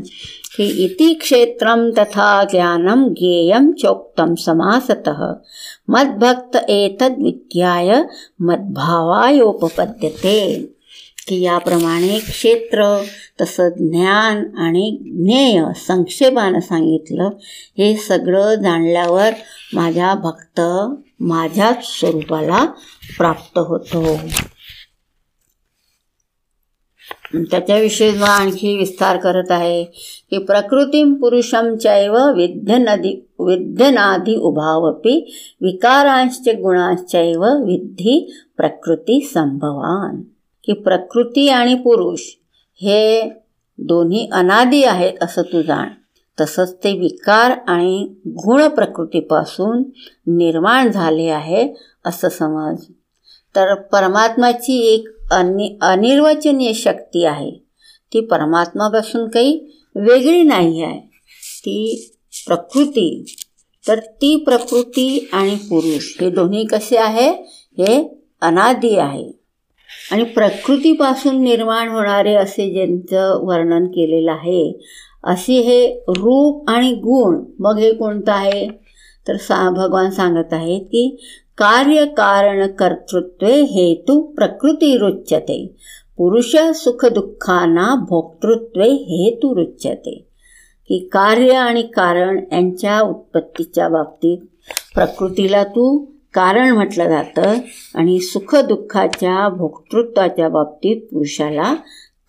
की 0.57 0.83
इति 0.83 1.13
क्षेत्रम 1.13 1.89
तथा 1.89 2.43
ज्ञानम 2.43 3.03
गेयम 3.03 3.71
चोक्तम 3.71 4.35
समासत. 4.35 5.09
मद्भक्त 5.87 6.69
एतद 6.69 7.13
मद्भावायोपपद्यते. 8.39 10.74
की 11.27 11.41
याप्रमाणे 11.41 12.19
क्षेत्र 12.19 13.03
तसं 13.41 13.69
ज्ञान 13.69 14.55
आणि 14.57 14.97
ज्ञेय 15.01 15.63
संक्षेपानं 15.87 16.59
सांगितलं 16.59 17.29
हे 17.77 17.97
सगळं 17.97 18.55
जाणल्यावर 18.55 19.29
माझ्या 19.73 20.13
भक्त 20.13 20.61
माझ्याच 21.19 21.99
स्वरूपाला 21.99 22.65
प्राप्त 23.17 23.57
होतो. 23.57 24.17
त्याच्याविषयी 27.35 28.11
मग 28.11 28.23
आणखी 28.23 28.77
विस्तार 28.77 29.17
करत 29.17 29.51
आहे 29.51 29.83
की 30.29 30.37
प्रकृतीम 30.37 31.13
पुरुषांच्याव 31.13 32.35
विद्यनदी 32.35 33.27
विद्यनादी 33.39 34.35
उभावपी 34.35 35.33
विकारांश्च 35.61 36.49
गुणांश्चैव 36.49 37.41
विद्धी 37.43 38.33
प्रकृती 38.57 39.31
संभवान. 39.33 40.21
की 40.65 40.73
प्रकृती 40.73 41.49
आणि 41.49 41.75
पुरुष 41.75 42.19
हे 42.81 43.29
दोन्ही 43.77 44.29
अनादी 44.31 44.83
आहेत 44.83 45.13
असं 45.21 45.41
तू 45.41 45.61
जाण. 45.61 45.87
तसंच 46.41 46.73
ते 46.73 46.99
विकार 46.99 47.51
आणि 47.67 48.15
गुण 48.27 48.67
प्रकृतीपासून 48.67 49.83
निर्माण 50.27 50.91
झाले 50.91 51.27
आहे 51.29 51.73
असं 52.05 52.29
समज. 52.29 52.83
तर 53.55 53.75
परमात्माची 53.75 54.93
एक 54.93 55.07
अनि 55.31 55.77
अनिर्वचनीय 55.81 56.73
शक्ती 56.73 57.25
आहे. 57.25 57.51
ती 58.13 58.19
परमात्मापासून 58.19 59.29
काही 59.29 59.81
वेगळी 59.95 60.43
नाही 60.43 60.83
आहे. 60.83 60.99
ती 61.59 62.09
प्रकृती. 62.47 63.35
तर 63.87 63.99
ती 63.99 64.35
प्रकृती 64.35 65.29
आणि 65.33 65.55
पुरुष 65.55 66.17
हे 66.21 66.29
दोन्ही 66.29 66.65
कसे 66.65 66.97
आहे? 66.97 67.29
हे 67.77 68.21
अनादी 68.41 68.95
आहे. 68.95 69.44
आणि 70.11 70.23
प्रकृतीपासून 70.23 71.41
निर्माण 71.41 71.89
होणारे 71.89 72.35
असे 72.35 72.73
ज्यांचं 72.73 73.45
वर्णन 73.45 73.85
केलेलं 73.85 74.31
आहे 74.31 74.79
असे 75.23 75.53
हे 75.53 76.03
रूप 76.07 76.69
आणि 76.69 76.93
गुण 76.93 77.43
मग 77.59 77.77
हे 77.77 77.91
कोणतं 77.91 78.31
आहे? 78.31 78.67
तर 79.27 79.37
सा 79.37 79.69
भगवान 79.69 80.09
सांगत 80.09 80.53
आहेत 80.53 80.81
की 80.81 81.17
कार्यकारण 81.57 82.67
कर्तृत्वे 82.67 83.61
हेतू 83.61 84.21
प्रकृती 84.21 84.97
रुच्यते. 84.97 85.75
पुरुष 86.17 86.55
सुखदुःखांना 86.55 87.95
भोक्तृत्वे 88.09 88.89
हेतू 88.89 89.55
रुच्यते. 89.55 90.25
की 90.89 91.09
कार्य 91.11 91.51
आणि 91.51 91.81
कारण 91.81 92.39
यांच्या 92.51 93.01
उत्पत्तीच्या 93.01 93.87
बाबतीत 93.89 94.37
प्रकृतीला 94.95 95.63
तू 95.63 96.05
कारण 96.35 96.69
म्हटलं 96.69 97.09
जातं 97.09 97.53
आणि 97.95 98.19
सुखदुःखाच्या 98.19 99.49
भोक्तृत्वाच्या 99.49 100.49
बाबतीत 100.49 101.01
पुरुषाला 101.01 101.75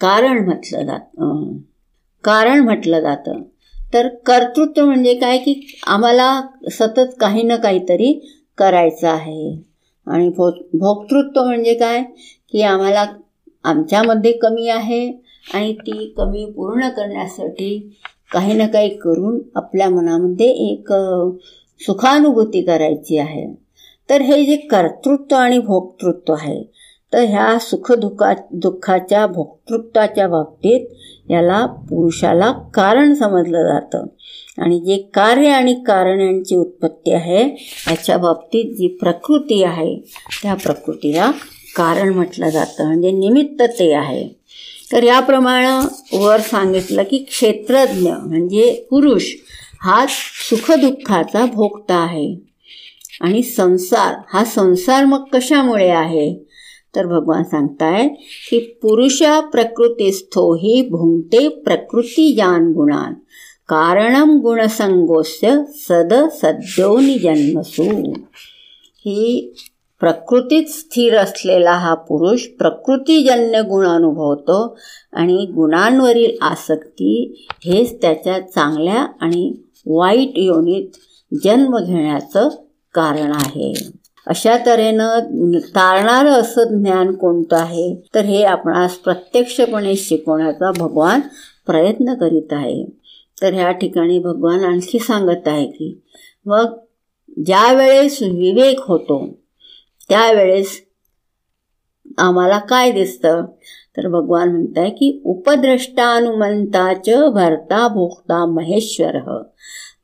कारण 0.01 0.45
म्हटलं 0.45 0.87
जातं 0.87 1.57
कारण 2.25 2.61
म्हटलं 2.61 3.01
जातं. 3.01 3.43
तर 3.95 4.09
कर्तृत्व 4.09 4.85
म्हणजे 4.85 5.15
काय? 5.15 5.39
की 5.39 5.81
आम्हाला 5.87 6.43
सतत 6.73 7.15
काही 7.21 7.43
ना 7.43 7.57
काहीतरी 7.57 8.39
करायचं 8.59 9.09
आहे. 9.09 9.63
आणि 10.07 10.29
भो 10.29 10.51
भोक्तृत्व 10.75 11.45
म्हणजे 11.45 11.75
काय? 11.75 12.03
की 12.53 12.63
आम्हाला 12.63 13.07
आमच्यामध्ये 13.65 14.33
कमी 14.33 14.69
आहे 14.69 15.11
आणि 15.55 15.73
ती 15.73 16.15
कमी 16.17 16.45
पूर्ण 16.45 16.89
करण्यासाठी 16.89 17.99
काही 18.33 18.55
ना 18.55 18.67
काही 18.67 18.89
करून 18.89 19.39
आपल्या 19.55 19.91
मनामध्ये 19.91 20.47
एक 20.47 20.93
सुखानुभूती 21.81 22.63
करायची 22.63 23.19
आहे. 23.19 23.66
तर 24.11 24.21
हे 24.21 24.45
जे 24.45 24.57
कर्तृत्व 24.57 25.37
आणि 25.37 25.59
भोक्तृत्व 25.59 26.33
आहे 26.33 26.63
तर 27.13 27.19
ह्या 27.19 27.59
सुखदुखा 27.59 28.33
दुःखाच्या 28.53 29.27
भोक्तृत्वाच्या 29.27 30.29
बाबतीत 30.29 30.87
याला 31.31 31.67
पुरुषाला 31.67 32.53
कारण 32.53 33.15
समजलं 33.15 33.63
जातं. 33.63 34.07
आणि 34.59 34.81
जे 34.81 34.97
कार्य 35.15 35.49
आणि 35.49 35.75
कारण 35.75 36.21
यांची 36.21 36.57
उत्पत्ती 36.57 37.13
आहे 37.13 37.43
याच्या 37.89 38.19
बाबतीत 38.19 38.77
जी 38.77 38.89
प्रकृती 38.89 39.63
आहे 39.63 39.97
त्या 40.43 40.55
प्रकृतीला 40.55 41.31
कारण 41.77 42.09
म्हटलं 42.09 42.49
जातं. 42.49 42.87
म्हणजे 42.87 43.11
निमित्त 43.11 43.63
ते 43.63 43.93
आहे. 43.93 44.29
तर 44.93 45.03
याप्रमाणे 45.03 46.19
वर 46.19 46.41
सांगितलं 46.41 47.03
की 47.03 47.19
क्षेत्रज्ञ 47.19 48.11
म्हणजे 48.13 48.87
पुरुष 48.91 49.25
हा 49.81 50.07
सुखदुःखाचा 50.09 51.47
भोगता 51.47 51.95
आहे. 51.95 52.35
आणि 53.21 53.43
संसार 53.43 54.15
हा 54.33 54.45
संसार 54.45 55.05
मग 55.05 55.25
कशामुळे 55.33 55.89
आहे? 55.89 56.47
तर 56.97 57.07
भगवान 57.07 57.43
सांगताय 57.43 58.09
की 58.51 58.59
पुरुषा 58.83 59.41
प्रकृतीस्थो 59.41 60.55
ही 60.55 60.89
भुंगते 60.91 61.49
प्रकृती 61.49 62.35
जान 62.35 62.73
गुणान 62.73 63.15
कारणम 63.69 64.39
गुणसंगोस्य 64.41 65.57
सद 65.75 66.15
सद्योनी 66.33 67.19
जन्मसू 67.19 67.83
ही 69.05 69.53
प्रकृतीत 70.01 70.67
स्थिर 70.67 71.17
असलेला 71.17 71.73
हा 71.73 71.95
पुरुष 71.95 72.47
प्रकृतीजन्य 72.47 73.63
गुण 73.63 73.87
अनुभवतो 73.87 74.77
आणि 75.13 75.47
गुणांवरील 75.55 76.37
आसक्ती 76.41 77.45
हेच 77.65 78.01
त्याच्या 78.01 78.41
चांगल्या 78.41 79.07
आणि 79.21 79.53
वाईट 79.87 80.39
योनीत 80.39 80.97
जन्म 81.45 81.79
घेण्याचं 81.79 82.49
कारण 82.97 83.33
आहे. 83.33 83.73
अशा 84.27 84.57
तऱ्हेनं 84.67 85.21
तारणारं 85.59 86.31
असं 86.31 86.83
ज्ञान 86.83 87.15
कोणतं 87.15 87.57
आहे? 87.57 88.03
तर 88.15 88.21
हे 88.21 88.43
आपणास 88.43 88.95
प्रत्यक्षपणे 88.95 89.97
शिकवण्याचा 89.97 90.71
भगवान 90.71 91.21
प्रयत्न 91.67 92.15
करीत 92.15 92.53
आहे. 92.53 92.85
तर 93.43 93.55
ह्या 93.55 93.71
ठिकाणी 93.71 94.19
भगवान 94.19 94.65
आणखी 94.65 94.99
सांगत 94.99 95.49
आहे 95.49 95.67
की 95.67 96.01
मग 96.47 96.79
ज्यावेळेस 97.47 98.23
विवेक 98.23 98.79
होतो 98.81 99.27
त्यावेळेस 100.09 100.83
आम्हाला 102.19 102.59
काय 102.59 102.93
दिसतं? 102.93 103.45
तर 103.97 104.09
भगवान 104.09 104.49
म्हणत 104.49 104.79
आहे 104.79 104.91
की 104.91 105.21
उपद्रष्टानुमंताच 105.25 107.09
भरता 107.33 107.89
भोगता 107.89 108.47
महेश्वर. 108.47 109.43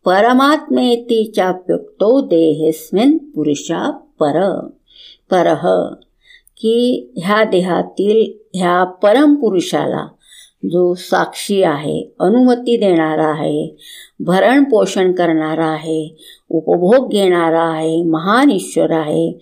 परमात्मेती 0.06 1.24
चाप्युक्तो 1.36 2.20
देहेस्मिन 2.20 3.18
पुरुषा 3.34 3.90
पर। 4.20 4.40
परह 5.30 5.62
की 6.60 7.12
ह्या 7.16 7.44
देहातील 7.44 8.20
ह्या 8.54 8.84
परमपुरुषाला 8.84 10.06
जो 10.64 10.94
साक्षी 10.94 11.62
आहे 11.62 12.00
अनुमती 12.20 12.76
देणारा 12.76 13.26
आहे 13.26 13.76
भरण 14.20 14.64
पोषण 14.64 15.12
करणारा 15.12 15.66
आहे 15.66 16.16
उपभोग 16.50 17.08
घेणारा 17.10 17.62
आहे 17.62 18.02
महान 18.02 18.50
ईश्वर 18.50 18.90
आहे 18.90 19.32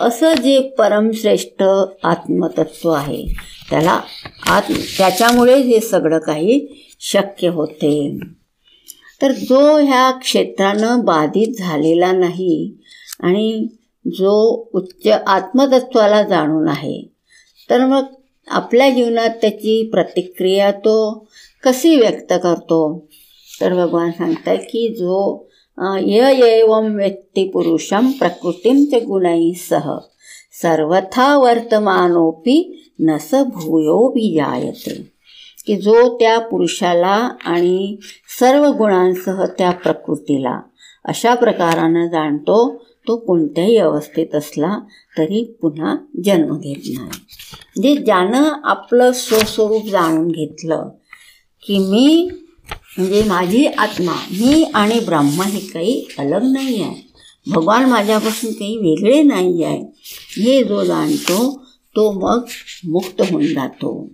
असं 0.00 0.34
जे 0.34 0.60
परमश्रेष्ठ 0.78 1.62
आत्मतत्व 2.02 2.90
आहे 2.90 3.24
त्याला 3.70 4.00
आत्म 4.48 4.74
त्याच्यामुळे 4.98 5.56
हे 5.56 5.80
सगळं 5.80 6.18
काही 6.18 6.66
शक्य 7.00 7.48
होते. 7.48 8.18
तर 9.22 9.32
जो 9.32 9.76
ह्या 9.76 10.10
क्षेत्रानं 10.10 11.00
बाधित 11.04 11.54
झालेला 11.58 12.12
नाही 12.12 12.74
आणि 13.20 13.68
जो 14.06 14.68
उच्च 14.74 15.08
आत्मतत्वाला 15.26 16.22
जाणून 16.22 16.68
आहे 16.68 17.08
तर 17.70 17.84
मग 17.86 18.04
आपल्या 18.48 18.90
जीवनात 18.90 19.30
त्याची 19.30 19.90
प्रतिक्रिया 19.90 20.70
तो 20.70 21.26
कशी 21.64 21.96
व्यक्त 21.96 22.32
करतो? 22.42 23.06
तर 23.60 23.74
भगवान 23.74 24.10
सांगतात 24.10 24.58
की 24.58 24.94
जो 24.94 25.46
य 26.06 26.32
एवं 26.46 26.94
व्यक्तिपुरुषम 26.96 28.10
प्रकृतीं 28.10 28.86
च 28.86 29.58
सह 29.68 29.98
सर्वथा 30.62 31.36
वर्तमानोपी 31.38 32.82
नस 33.00 33.34
भूयो 33.34 34.14
जायते 34.18 35.19
की 35.66 35.76
जो 35.76 36.18
त्या 36.18 36.38
पुरुषाला 36.38 37.28
आणि 37.44 37.96
सर्व 38.38 38.72
गुणांसह 38.72 39.44
त्या 39.58 39.70
प्रकृतीला 39.70 40.60
अशा 41.04 41.34
प्रकारानं 41.34 42.06
जाणतो 42.06 42.84
तो 43.08 43.16
कोणत्याही 43.16 43.76
अवस्थेत 43.76 44.34
असला 44.34 44.78
तरी 45.18 45.58
पुन्हा 45.62 45.96
जन्म 46.24 46.58
घेत 46.58 46.76
नाही. 46.86 46.98
म्हणजे 46.98 47.96
ज्यानं 47.96 48.48
आपलं 48.64 49.12
स्वस्वरूप 49.12 49.86
जाणून 49.86 50.28
घेतलं 50.28 50.88
की 51.66 51.78
मी 51.78 52.30
म्हणजे 52.98 53.22
माझी 53.22 53.66
आत्मा 53.66 54.12
मी 54.12 54.62
आणि 54.74 55.00
ब्रह्म 55.00 55.42
हे 55.42 55.60
काही 55.60 56.06
अलग 56.18 56.42
नाही 56.42 56.82
आहे. 56.82 57.10
भगवान 57.50 57.84
माझ्यापासून 57.84 58.52
काही 58.52 58.76
वेगळे 58.76 59.22
नाही 59.22 59.64
आहे. 59.64 59.82
हे 60.42 60.64
जो 60.64 60.84
जाणतो 60.84 61.64
तो 61.96 62.12
मग 62.12 62.44
मुक्त 62.88 63.22
होऊन 63.30 63.46
जातो. 63.46 64.10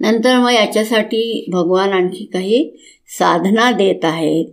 नंतर 0.00 0.38
मग 0.38 0.50
याच्यासाठी 0.50 1.46
भगवान 1.52 1.92
आणखी 1.92 2.24
काही 2.24 2.76
साधना 3.18 3.72
देत 3.72 4.04
आहेत. 4.04 4.46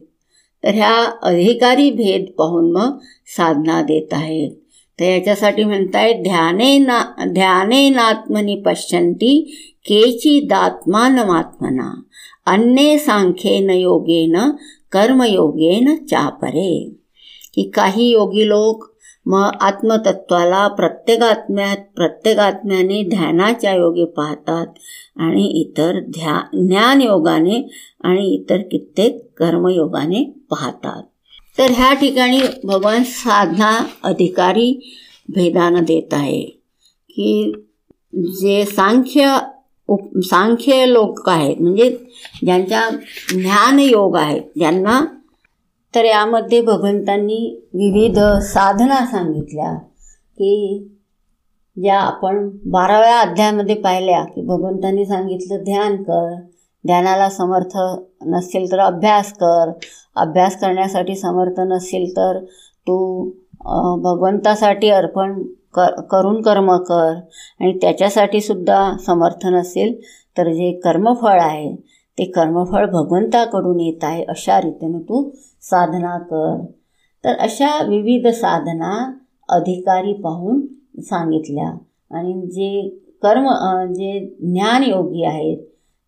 तर 0.63 0.69
ह्या 0.69 1.19
अधिकारी 1.21 1.91
भेद 1.91 2.25
पाहून 2.37 2.71
मग 2.71 2.99
साधना 3.37 3.81
देत 3.81 4.07
आहेत. 4.11 4.51
तर 4.99 5.05
याच्यासाठी 5.05 5.63
म्हणतायत 5.63 6.15
ध्याने 6.15 6.77
ना 6.77 7.03
ध्यानेनात्मनी 7.25 8.55
पश्यंती 8.55 9.57
केची 9.85 10.39
दात्मानमात्मना 10.39 12.01
अन्ये 12.45 12.97
सांख्येन 12.97 13.69
योगेन 13.69 14.35
कर्मयोगेन 14.91 15.95
चापरे. 16.05 16.91
की 17.53 17.69
काही 17.69 18.11
योगी 18.11 18.47
लोक 18.47 18.90
मग 19.25 19.49
आत्मतत्वाला 19.61 20.67
प्रत्येक 20.67 21.23
आत्म्यात 21.23 21.77
प्रत्येक 21.95 22.39
आत्म्याने 22.39 23.03
ध्यानाच्या 23.03 23.73
योगे 23.73 24.05
पाहतात 24.05 24.67
आणि 25.19 25.45
इतर 25.61 25.99
ध्या 26.07 26.39
ज्ञानयोगाने 26.53 27.61
आणि 28.03 28.25
इतर 28.35 28.61
कित्येक 28.61 29.21
कर्मयोगाने 29.37 30.23
पाहतात. 30.49 31.03
तर 31.57 31.71
ह्या 31.71 31.93
ठिकाणी 31.93 32.41
भगवान 32.63 33.03
साधना 33.03 33.71
अधिकारी 34.03 34.71
भेदानं 35.29 35.83
देत 35.83 36.13
आहे 36.13 36.41
की 37.09 37.51
जे 38.39 38.65
सांख्य 38.65 39.37
उप 39.89 40.17
सांख्य 40.23 40.85
लोक 40.85 41.29
आहेत 41.29 41.61
म्हणजे 41.61 41.89
ज्यांच्या 42.43 42.89
ज्ञानयोग 43.29 44.15
आहे 44.17 44.39
ज्यांना 44.55 44.99
तर 45.93 46.05
यामध्ये 46.05 46.61
भगवंतांनी 46.61 47.37
विविध 47.73 48.19
साधना 48.43 49.05
सांगितल्या 49.05 49.73
की 50.37 50.87
ज्या 51.77 51.99
आपण 51.99 52.49
बाराव्या 52.71 53.19
अध्यायामध्ये 53.19 53.75
पाहिल्या 53.75 54.23
की 54.25 54.41
भगवंतांनी 54.41 55.05
सांगितलं 55.05 55.63
ध्यान 55.63 55.95
कर. 56.03 56.33
ध्यानाला 56.85 57.29
समर्थ 57.29 57.77
नसेल 58.25 58.71
तर 58.71 58.79
अभ्यास 58.79 59.31
कर. 59.33 59.71
अभ्यास 60.15 60.59
करण्यासाठी 60.61 61.15
समर्थ 61.15 61.59
नसेल 61.59 62.09
तर 62.11 62.39
तू 62.87 62.97
भगवंतासाठी 64.03 64.89
अर्पण 64.89 65.41
कर 65.73 65.99
करून 66.11 66.41
कर्म 66.41 66.75
कर. 66.77 67.13
आणि 67.59 67.77
त्याच्यासाठी 67.81 68.41
सुद्धा 68.41 68.91
समर्थ 69.05 69.45
नसेल 69.45 69.99
तर 70.37 70.51
जे 70.53 70.71
कर्मफळ 70.83 71.39
आहे 71.39 71.75
ते 72.17 72.25
कर्मफळ 72.25 72.85
भगवंताकडून 72.85 73.79
येत 73.79 74.03
आहे 74.03 74.23
अशा 74.23 74.61
रीतीनं 74.61 74.99
तू 74.99 75.29
साधना 75.61 76.17
कर. 76.17 76.65
तर 77.23 77.33
अशा 77.39 77.83
विविध 77.83 78.27
साधना 78.27 79.13
अधिकारी 79.49 80.13
पाहून 80.13 80.65
सांगितल्या. 81.01 81.69
आणि 82.11 82.33
जे 82.47 82.89
कर्म 83.23 83.47
जे 83.93 84.35
ज्ञानयोगी 84.41 85.23
आहेत 85.25 85.57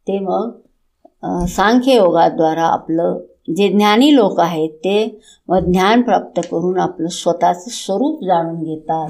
ते 0.07 0.19
मग 0.19 0.51
सांख्ययोगाद्वारा 1.45 2.63
आपलं 2.63 3.19
जे 3.55 3.69
ज्ञानी 3.69 4.15
लोक 4.15 4.39
आहेत 4.39 4.69
ते 4.69 5.19
मग 5.49 5.71
ज्ञान 5.71 6.01
प्राप्त 6.01 6.39
करून 6.51 6.79
आपलं 6.79 7.07
स्वतःचं 7.07 7.69
स्वरूप 7.69 8.23
जाणून 8.23 8.63
घेतात. 8.63 9.09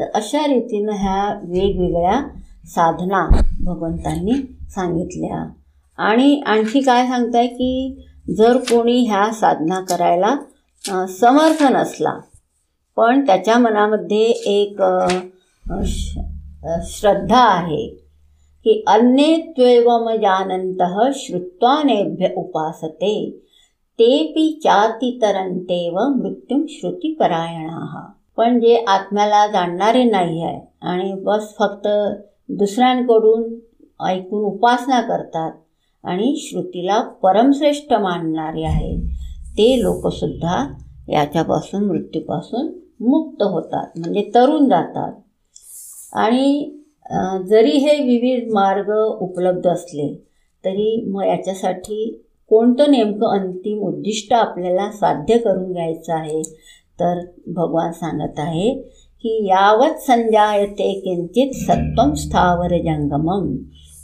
तर 0.00 0.04
अशा 0.14 0.46
रीतीनं 0.46 0.92
ह्या 0.92 1.40
वेगवेगळ्या 1.42 2.20
साधना 2.64 3.28
भगवंतांनी 3.64 4.32
सांगितल्या. 4.70 5.48
आणि 5.98 6.40
आणखी 6.46 6.80
काय 6.80 7.06
सांगताय 7.06 7.46
की 7.46 8.04
जर 8.38 8.56
कोणी 8.56 9.04
ह्या 9.06 9.30
साधना 9.32 9.80
करायला 9.80 10.36
समर्थ 11.06 11.62
नसला 11.62 12.18
पण 12.96 13.26
त्याच्या 13.26 13.58
मनामध्ये 13.58 14.24
एक 14.46 14.82
श्रद्धा 16.86 17.40
आहे 17.40 17.86
की 18.64 18.84
अन्य 18.86 19.36
त्वेवम 19.56 20.10
जानंत 20.16 20.82
श्रुत्वानेभ्य 21.14 22.28
उपासते 22.36 23.14
तेपि 23.98 24.60
चातितरंतेव 24.64 25.98
मृत्यूम 26.08 26.64
श्रुतीपरायणा. 26.68 28.06
पण 28.36 28.60
जे 28.60 28.84
आत्म्याला 28.88 29.46
जाणणारे 29.46 30.04
नाही 30.04 30.42
आहे 30.42 30.60
आणि 30.82 31.12
बस 31.14 31.54
फक्त 31.58 31.88
दुसऱ्यांकडून 32.48 33.54
ऐकून 34.04 34.44
उपासना 34.44 35.00
करतात 35.00 35.52
आणि 36.08 36.34
श्रुतीला 36.40 37.00
परमश्रेष्ठ 37.22 37.92
मानणारे 37.92 38.64
आहेत 38.64 39.08
ते 39.58 39.74
लोकसुद्धा 39.82 40.64
याच्यापासून 41.08 41.84
मृत्यूपासून 41.84 42.66
मुक्त 43.00 43.42
होतात 43.42 43.98
म्हणजे 43.98 44.30
तरुण 44.34 44.68
जातात. 44.68 45.12
आणि 46.12 46.74
जरी 47.48 47.76
हे 47.78 47.96
विविध 48.04 48.52
मार्ग 48.52 48.90
उपलब्ध 49.20 49.68
असले 49.68 50.14
तरी 50.64 51.04
मग 51.10 51.24
याच्यासाठी 51.24 52.10
कोणतं 52.50 52.90
नेमकं 52.90 53.38
अंतिम 53.38 53.78
उद्दिष्ट 53.86 54.32
आपल्याला 54.32 54.90
साध्य 54.90 55.36
करून 55.38 55.72
घ्यायचं 55.72 56.12
आहे? 56.12 56.42
तर 57.00 57.20
भगवान 57.56 57.92
सांगत 57.92 58.38
आहे 58.38 58.72
की 59.24 59.46
यावत 59.46 59.98
संजायते 60.00 60.92
किंचित 61.00 61.54
सत्वम 61.56 62.12
स्थावर 62.14 62.76
जंगमम 62.78 63.46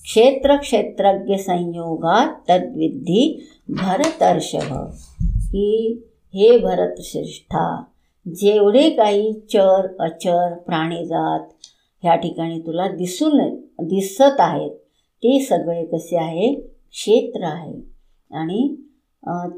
क्षेत्र 0.05 0.57
क्षेत्रज्ञ 0.57 1.37
संयोगात 1.37 2.29
तद्विद्धी 2.51 3.47
भरतर्षभ. 3.69 4.75
की 5.23 6.03
हे 6.35 6.59
भरतश्रेष्ठा 6.59 7.85
जेवढे 8.29 8.91
काही 8.91 9.33
चर 9.33 9.87
अचर 10.01 10.55
प्राणीजात 10.55 11.41
ह्या 12.03 12.15
ठिकाणी 12.15 12.59
तुला 12.59 12.89
दिसून 12.89 13.55
दिसत 13.81 14.37
आहेत 14.39 14.71
ते 15.25 15.41
सगळे 15.41 15.85
कसे 15.85 16.17
आहे? 16.17 16.55
क्षेत्र 16.91 17.45
आहे. 17.45 17.75
आणि 18.31 18.77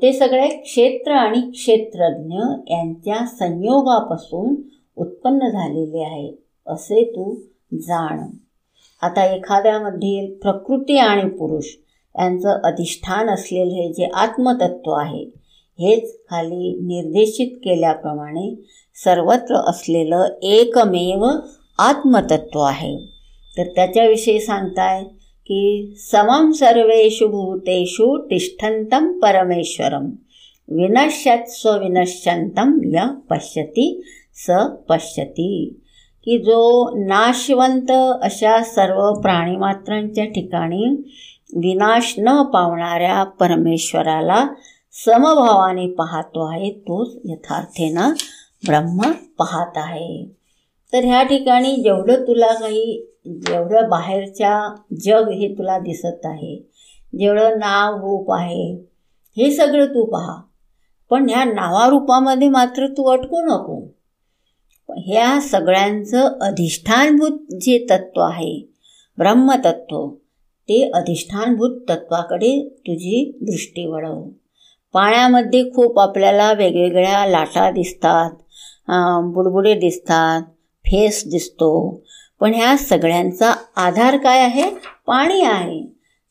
ते 0.02 0.12
सगळे 0.12 0.48
क्षेत्र 0.48 1.12
आणि 1.12 1.40
क्षेत्रज्ञ 1.40 2.36
यांच्या 2.70 3.26
संयोगापासून 3.26 4.54
उत्पन्न 4.96 5.38
झालेले 5.38 6.02
आहे 6.04 6.32
असे 6.66 7.04
तू 7.04 7.34
जाण. 7.74 8.18
आता 9.02 9.34
एखाद्यामधील 9.34 10.34
प्रकृती 10.42 10.98
आणि 10.98 11.30
पुरुष 11.30 11.64
यांचं 12.18 12.60
अधिष्ठान 12.64 13.30
असलेले 13.30 13.82
हे 13.82 13.92
जे 13.92 14.08
आत्मतत्व 14.14 14.90
आहे 14.90 15.24
हेच 15.78 16.16
खाली 16.30 16.78
निर्देशित 16.80 17.56
केल्याप्रमाणे 17.56 18.54
सर्वत्र 18.94 19.54
असलेलं 19.54 20.24
एकमेव 20.42 21.26
आत्मतत्व 21.78 22.60
आहे. 22.60 22.96
तर 23.58 23.64
त्याच्याविषयी 23.64 24.40
सांगताय 24.40 25.04
की 25.46 25.94
समम 26.12 26.50
सर्वेषु 26.50 27.26
भूतेषु 27.26 28.22
तिष्ठंतम 28.24 29.18
परमेश्वरं 29.18 30.06
विनश्यत 30.68 31.48
स्वविनश्यन्तं 31.48 32.78
य 32.84 33.06
पश्यती 33.30 34.02
स 34.34 34.50
पश्यती। 34.88 35.80
की 36.26 36.38
जो 36.38 36.90
नाशवंत 37.06 37.90
अशा 38.22 38.62
सर्व 38.62 39.20
प्राणीमात्रांच्या 39.20 40.24
ठिकाणी 40.24 40.86
विनाश 41.56 42.14
न 42.18 42.42
पावणाऱ्या 42.42 43.24
परमेश्वराला 43.24 44.46
समभावाने 45.04 45.86
पाहतो 45.86 46.52
आहे 46.52 46.70
तोच 46.70 47.16
यथार्थेनं 47.24 48.12
ब्रह्म 48.66 49.00
पाहत 49.38 49.72
आहे. 49.76 50.24
तर 50.92 51.04
ह्या 51.04 51.22
ठिकाणी 51.22 51.76
जेवढं 51.76 52.22
तुला 52.22 52.54
काही 52.54 53.06
जेवढं 53.26 53.88
बाहेरच्या 53.88 54.74
जग 55.00 55.28
हे 55.28 55.54
तुला 55.58 55.78
दिसत 55.78 56.26
आहे 56.26 56.56
जेवढं 57.18 57.58
नाव 57.58 57.96
रूप 57.96 58.32
आहे 58.32 58.72
हे 59.36 59.50
सगळं 59.50 59.86
तू 59.86 60.04
पहा. 60.04 60.40
पण 61.10 61.28
ह्या 61.28 61.44
नावारूपामध्ये 61.44 62.48
मात्र 62.48 62.86
तू 62.86 63.04
अटकू 63.04 63.42
नको. 63.42 63.95
ह्या 64.88 65.38
सगळ्यांचं 65.40 66.38
अधिष्ठानभूत 66.40 67.54
जे 67.60 67.78
तत्व 67.90 68.20
आहे 68.20 68.54
ब्रह्मतत्व 69.18 70.08
ते 70.68 70.80
अधिष्ठानभूत 70.94 71.80
तत्वाकडे 71.88 72.50
तुझी 72.86 73.38
दृष्टी 73.42 73.86
वळव. 73.86 74.22
पाण्यामध्ये 74.94 75.62
खूप 75.74 75.98
आपल्याला 76.00 76.52
वेगवेगळ्या 76.52 77.24
लाटा 77.26 77.70
दिसतात 77.70 78.30
बुडबुडे 79.34 79.74
दिसतात 79.74 80.42
फेस 80.84 81.22
दिसतो. 81.30 81.70
पण 82.40 82.54
ह्या 82.54 82.76
सगळ्यांचा 82.78 83.52
आधार 83.76 84.16
काय 84.16 84.40
आहे? 84.40 84.70
पाणी 85.06 85.40
आहे. 85.40 85.80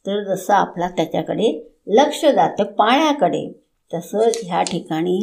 तर 0.06 0.24
जसं 0.24 0.54
आपला 0.54 0.88
त्याच्याकडे 0.88 1.52
लक्ष 1.88 2.26
जातं 2.26 2.64
पाण्याकडे 2.64 3.48
तसंच 3.94 4.40
ह्या 4.44 4.62
ठिकाणी 4.64 5.18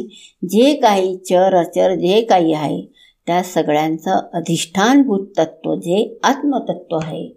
जे 0.49 0.73
काही 0.75 1.15
चर 1.17 1.55
अचर 1.55 1.93
जे 1.95 2.21
काही 2.21 2.53
आहे 2.53 2.81
त्या 3.27 3.43
सगळ्यांचं 3.43 4.11
अधिष्ठानभूत 4.33 5.27
तत्व 5.37 5.75
जे 5.75 6.19
आत्मतत्व 6.23 6.97
आहे 7.03 7.27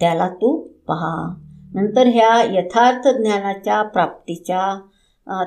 त्याला 0.00 0.28
तू 0.28 0.56
पहा. 0.88 1.34
नंतर 1.74 2.06
ह्या 2.06 2.58
यथार्थ 2.58 3.08
ज्ञानाच्या 3.08 3.82
प्राप्तीच्या 3.82 4.80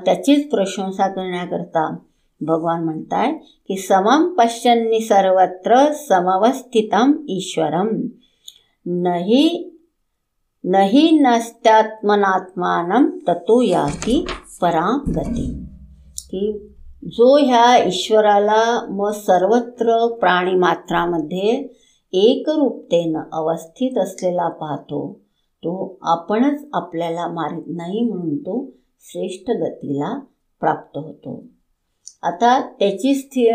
त्याचीच 0.06 0.50
प्रशंसा 0.50 1.08
करण्याकरता 1.08 1.96
भगवान 2.42 2.84
म्हणताय 2.84 3.34
की 3.68 3.78
समम 3.78 4.34
पश्यन्नी 4.34 5.00
सर्वत्र 5.00 5.92
समवस्थितम 5.94 7.12
ईश्वरम 7.30 7.88
नही 8.86 9.72
नही 10.64 11.20
नस्त्यात्मनात्मानं 11.20 13.10
ततो 13.28 13.62
याती 13.62 14.26
पराम 14.62 15.00
गती. 15.12 15.66
की 16.18 16.75
जो 17.06 17.36
ह्या 17.38 17.86
ईश्वराला 17.86 18.62
मग 18.90 19.12
सर्वत्र 19.12 20.08
प्राणीमात्रामध्ये 20.20 21.52
एकरूपतेनं 22.14 23.24
अवस्थित 23.32 23.98
असलेला 23.98 24.48
पाहतो 24.50 25.02
तो 25.64 25.98
आपणच 26.02 26.64
आपल्याला 26.74 27.28
मारित 27.28 27.64
नाही 27.68 28.02
म्हणून 28.02 28.38
तो 28.38 28.72
श्रेष्ठ 29.02 29.52
गतीला 29.52 30.18
प्राप्त 30.60 30.98
होतो. 30.98 31.44
आता 32.24 32.60
त्याची 32.80 33.14
स्थि 33.16 33.50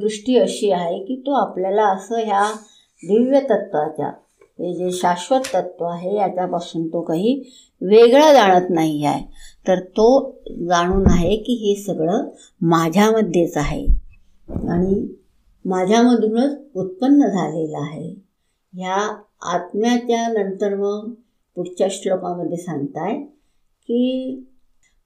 दृष्टी 0.00 0.38
अशी 0.38 0.70
आहे 0.70 0.98
की 0.98 1.20
तो 1.20 1.32
आपल्याला 1.32 1.86
असं 1.86 2.18
ह्या 2.18 2.42
दिव्य 3.02 3.40
तत्वाच्या 3.40 4.08
हे 4.58 4.72
जे 4.74 4.90
शाश्वत 4.92 5.40
तत्व 5.54 5.84
आहे 5.84 6.16
याच्यापासून 6.16 6.86
तो 6.88 7.00
काही 7.00 7.40
वेगळा 7.80 8.32
जाणत 8.32 8.70
नाही 8.70 9.04
आहे. 9.04 9.24
तर 9.66 9.80
तो 9.96 10.08
जाणून 10.68 11.06
आहे 11.10 11.36
की 11.36 11.54
हे 11.54 11.74
सगळं 11.82 12.28
माझ्यामध्येच 12.60 13.56
आहे. 13.56 13.84
आणि 14.68 15.06
माझ्यामधूनच 15.64 16.56
उत्पन्न 16.74 17.26
झालेलं 17.26 17.78
आहे. 17.78 18.14
ह्या 18.74 18.96
आत्म्याच्या 19.54 20.26
नंतर 20.28 20.74
मग 20.74 21.10
पुढच्या 21.56 21.86
श्लोकामध्ये 21.90 22.56
सांगताय 22.56 23.16
की 23.88 24.44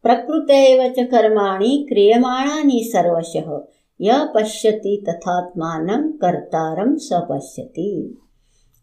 प्रकृतैवच 0.05 0.97
च 0.97 1.07
कर्माणि 1.11 1.77
क्रियमाणानि 1.89 2.83
सर्वशः 2.85 3.57
य 4.01 4.19
पश्यती 4.35 4.97
तथात्मानं 5.09 6.11
कर्तारं 6.23 6.97
सपश्यती 6.97 7.91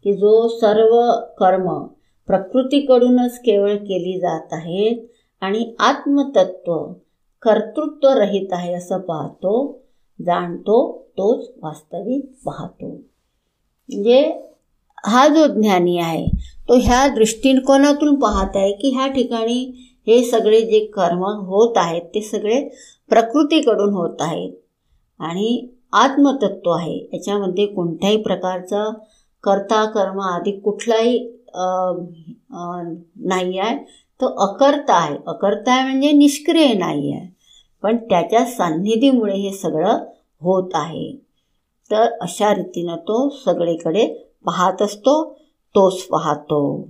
की 0.04 0.12
जो 0.12 0.48
सर्व 0.48 0.94
कर्म 1.38 1.68
प्रकृतीकडूनच 2.28 3.38
केवळ 3.38 3.76
केली 3.76 4.18
जात 4.20 4.52
आहेत 4.52 5.06
आणि 5.42 5.64
आत्मतत्व 5.80 6.76
कर्तृत्व 7.42 8.08
रहित 8.18 8.52
आहे 8.52 8.72
असं 8.74 9.00
पाहतो 9.06 9.54
जाणतो 10.20 10.80
तोच 11.18 11.48
वास्तविक 11.62 12.24
पाहतो. 12.44 12.88
म्हणजे 12.88 14.20
हा 15.04 15.26
जो 15.28 15.46
ज्ञानी 15.54 15.96
आहे 15.98 16.26
तो 16.68 16.74
ह्या 16.82 17.06
दृष्टिकोनातून 17.14 18.14
पाहत 18.20 18.56
आहे 18.56 18.72
की 18.80 18.90
ह्या 18.94 19.06
ठिकाणी 19.14 19.60
हे 20.06 20.22
सगळे 20.24 20.60
जे 20.70 20.84
कर्म 20.94 21.22
होत 21.46 21.76
आहेत 21.76 22.02
ते 22.14 22.20
सगळे 22.22 22.60
प्रकृतीकडून 23.10 23.92
होत 23.94 24.20
आहेत. 24.20 24.52
आणि 25.20 25.68
आत्मतत्व 25.92 26.70
आहे 26.70 26.96
याच्यामध्ये 27.12 27.66
कोणत्याही 27.66 28.22
प्रकारचा 28.22 28.88
कर्ता 29.44 29.84
कर्म 29.94 30.20
आधी 30.20 30.50
कुठलाही 30.60 31.18
नाही 33.24 33.58
आहे. 33.58 33.76
तो 34.22 34.26
अकर्ता 34.26 34.94
आहे. 34.94 35.16
अकर्ता 35.26 35.72
आहे 35.72 35.82
म्हणजे 35.82 36.12
निष्क्रिय 36.12 36.72
नाही 36.72 37.12
आहे 37.12 37.34
पण 37.82 37.96
त्याच्या 37.96 38.44
सान्निधीमुळे 38.44 39.36
हे 39.36 39.52
सगळं 39.52 39.98
होत 40.40 40.70
आहे. 40.74 41.12
तर 41.90 42.18
अशा 42.20 42.54
रीतीनं 42.54 42.96
तो 42.96 43.28
सगळीकडे 43.44 44.06
पाहत 44.44 44.82
असतो 44.82 45.32
तोच 45.74 46.02
पाहतो. 46.02 46.88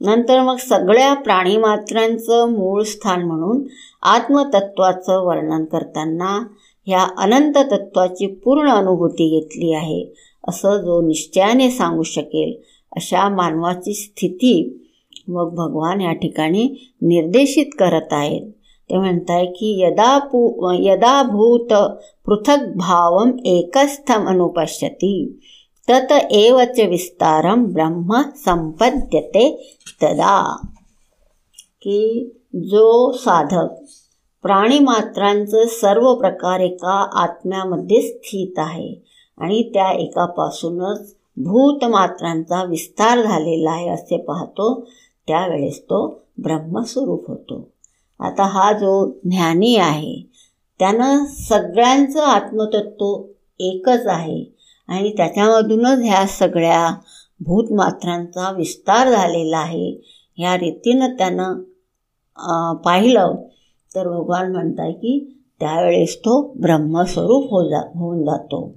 नंतर 0.00 0.42
मग 0.42 0.56
सगळ्या 0.56 1.14
प्राणीमात्रांचं 1.14 2.48
मूळ 2.48 2.82
स्थान 2.82 3.22
म्हणून 3.22 3.62
आत्मतत्वाचं 4.02 5.26
वर्णन 5.26 5.64
करताना 5.64 6.46
ह्या 6.86 7.06
अनंत 7.18 7.54
तत्वाची 7.54 8.26
पूर्ण 8.26 8.70
अनुभूती 8.70 9.28
घेतली 9.28 9.72
आहे. 9.72 10.12
असं 10.48 10.76
जो 10.76 11.00
निश्चयाने 11.02 11.70
सांगू 11.70 12.02
शकेल 12.02 12.62
अशा 12.96 13.28
मानवाची 13.28 13.94
स्थिती 13.94 14.81
मग 15.28 15.54
भगवान 15.54 16.00
या 16.00 16.12
ठिकाणी 16.12 16.64
निर्देशित 17.02 17.66
करत 17.78 18.12
आहेत. 18.12 18.50
ते 18.90 18.98
म्हणत 18.98 19.30
आहे 19.30 19.46
की 19.46 19.82
यदा 19.82 20.18
पू 20.18 20.70
यदा 20.72 21.22
भूत 21.22 21.72
पृथक 22.26 22.72
भावम 22.76 23.30
एकस्थम 23.44 24.28
अनुपश्यती 24.28 25.38
तत 25.88 26.12
एवच 26.30 26.80
विस्तारम 26.80 27.64
ब्रह्म 27.64 28.20
संपद्यते 28.36 29.74
तदा. 30.02 30.56
की 31.82 32.30
जो 32.54 33.12
साधक 33.12 33.68
प्राणीमात्रांचं 34.42 35.66
सर्व 35.66 36.14
प्रकार 36.14 36.60
एका 36.60 37.22
आत्म्यामध्ये 37.22 38.02
स्थित 38.02 38.58
आहे 38.58 38.94
आणि 39.38 39.70
त्या 39.74 39.90
एकापासूनच 39.92 41.14
भूतमात्रांचा 41.36 42.64
विस्तार 42.64 43.22
झालेला 43.22 43.70
आहे 43.70 43.88
असे 43.88 44.16
पाहतो 44.16 44.86
त्यावेळेस 45.28 45.80
तो 45.82 46.06
ब्रह्मस्वरूप 46.42 47.28
होतो. 47.28 47.68
आता 48.20 48.44
हा 48.44 48.72
जो 48.72 48.92
ज्ञानी 49.24 49.76
आहे 49.76 50.14
त्यानं 50.78 51.24
सगळ्यांचं 51.26 52.20
आत्मतत्व 52.20 53.22
एकच 53.60 54.06
आहे 54.06 54.44
आणि 54.88 55.12
त्याच्यामधूनच 55.16 55.98
ह्या 55.98 56.26
सगळ्या 56.26 56.94
भूतमात्रांचा 57.40 58.50
विस्तार 58.52 59.10
झालेला 59.10 59.58
आहे. 59.58 59.90
ह्या 60.38 60.56
रीतीनं 60.56 61.14
त्यानं 61.14 62.74
पाहिलं 62.84 63.34
तर 63.94 64.08
भगवान 64.08 64.52
म्हणताय 64.52 64.92
की 64.92 65.44
त्यावेळेस 65.60 66.18
तो 66.18 66.40
ब्रह्मस्वरूप 66.60 67.44
हो 67.44 67.68
जा 67.68 67.80
होऊन 67.94 68.24
जातो. 68.24 68.74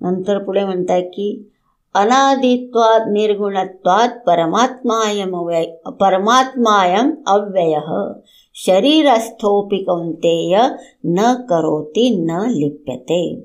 नंतर 0.00 0.38
पुढे 0.38 0.64
म्हणताय 0.64 1.02
की 1.02 1.49
अनादित्वात् 1.94 3.12
निर्गुणत्वात् 3.12 4.26
परमात्मायम् 4.26 5.34
अव्यय 5.34 5.64
परमात्मायम् 5.86 7.12
अव्ययः। 7.26 8.12
शरीरस्थोऽपि 8.54 9.78
कौन्तेय 9.78 10.58
न 11.04 11.34
करोति 11.34 12.10
न 12.10 12.30
लिप्यते। 12.30 13.40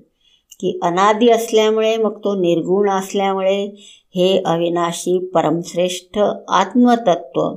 की 0.59 0.79
अनादि 0.83 1.29
असल्यामुळे 1.29 1.97
मग 1.97 2.17
तो 2.17 2.35
निर्गुण 2.35 2.89
असल्यामुळे 2.89 3.63
हे 4.15 4.43
अविनाशी 4.45 5.17
परमश्रेष्ठ 5.17 6.19
आत्मतत्व 6.49 7.55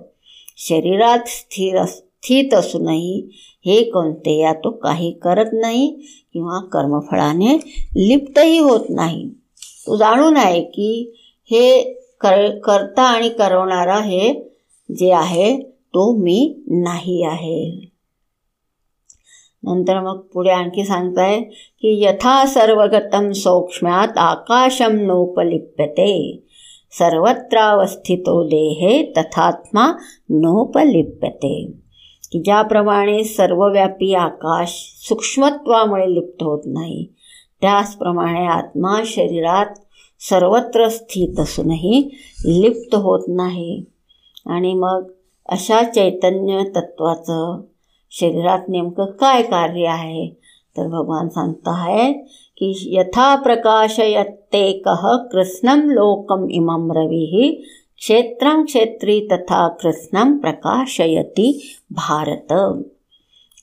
शरीरात 0.57 1.19
स्थिर 1.27 1.85
स्थित 1.85 2.55
असूनही 2.55 3.29
हे 3.67 3.83
कोणते 3.85 4.39
या 4.39 4.53
तो 4.53 4.71
काही 4.71 5.13
करत 5.13 5.51
नाही 5.53 5.87
किंवा 6.33 6.59
कर्मफळाने 6.59 7.57
लिप्तही 7.97 8.59
होत 8.59 8.81
नाही। 8.89 9.31
तू 9.89 9.97
जाणून 9.97 10.37
आहे 10.37 10.63
की 10.63 11.13
हे 11.45 11.83
कर 12.21 12.59
करता 12.59 13.03
आणि 13.03 13.29
करवणारा 13.29 13.99
हे 13.99 14.35
जे 14.97 15.13
आहे 15.13 15.61
तो 15.63 16.17
मी 16.17 16.63
नाही 16.67 17.25
आहे. 17.25 17.91
नंतर 19.63 20.01
मग 20.01 20.21
पुढे 20.21 20.51
आणखी 20.51 20.85
सांगताय 20.85 21.41
की 21.81 22.05
यथा 22.05 22.47
सर्वगतम 22.47 23.33
सौक्ष्म्यात 23.33 24.19
आकाशम 24.19 24.93
नोपलिप्यते. 24.93 26.43
सर्वत्रावस्थितो 26.99 28.45
देहे 28.45 29.13
तथात्मा 29.17 29.93
नोपलिप्यते. 30.31 31.73
की 32.33 32.43
ज्याप्रमाणे 32.43 33.25
सर्वव्यापी 33.25 34.15
आकाश 34.15 34.69
सूक्ष्मत्वामुळे 35.09 36.15
लिप्त 36.15 36.43
होत 36.43 36.63
नाही 36.67 37.07
त्याचप्रमाणे 37.61 38.47
आत्मा 38.47 39.01
शरीरात 39.07 39.67
सर्वत्र 40.21 40.89
स्थित 40.89 41.41
असूनही 41.41 42.11
लिप्त 42.47 42.95
होत 42.95 43.25
नाही. 43.29 43.85
आणि 44.47 44.75
मग 44.75 45.11
अशा 45.49 45.83
चैतन्य 45.83 46.63
तत्वाचं 46.77 47.61
शरीरात 48.11 48.59
नेमकं 48.69 49.05
काय 49.05 49.43
कार्य 49.43 49.87
आहे? 49.87 50.29
तर 50.77 50.89
भगवान 50.89 51.29
सांगत 51.29 51.61
आहे 51.67 52.13
की 52.57 52.97
यथा 52.97 53.37
प्रकाशयत्ते 53.37 54.73
कह 54.73 55.17
कृष्णम 55.33 55.91
लोकम 55.91 56.49
इमम 56.51 56.93
रवी 56.93 57.65
क्षेत्रं 57.99 58.65
क्षेत्री 58.65 59.29
तथा 59.33 59.69
कृष्णम 59.69 60.37
प्रकाशयती 60.37 61.77
भारत 61.91 62.53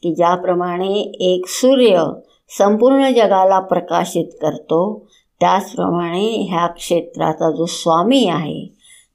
की 0.03 0.15
ज्याप्रमाणे 0.15 0.93
एक 1.19 1.47
सूर्य 1.47 2.03
संपूर्ण 2.49 3.09
जगाला 3.11 3.59
प्रकाशित 3.59 4.25
करतो. 4.41 5.07
त्याचप्रमाणे 5.39 6.47
ह्या 6.49 6.67
क्षेत्राचा 6.67 7.51
जो 7.51 7.65
स्वामी 7.65 8.27
आहे 8.27 8.65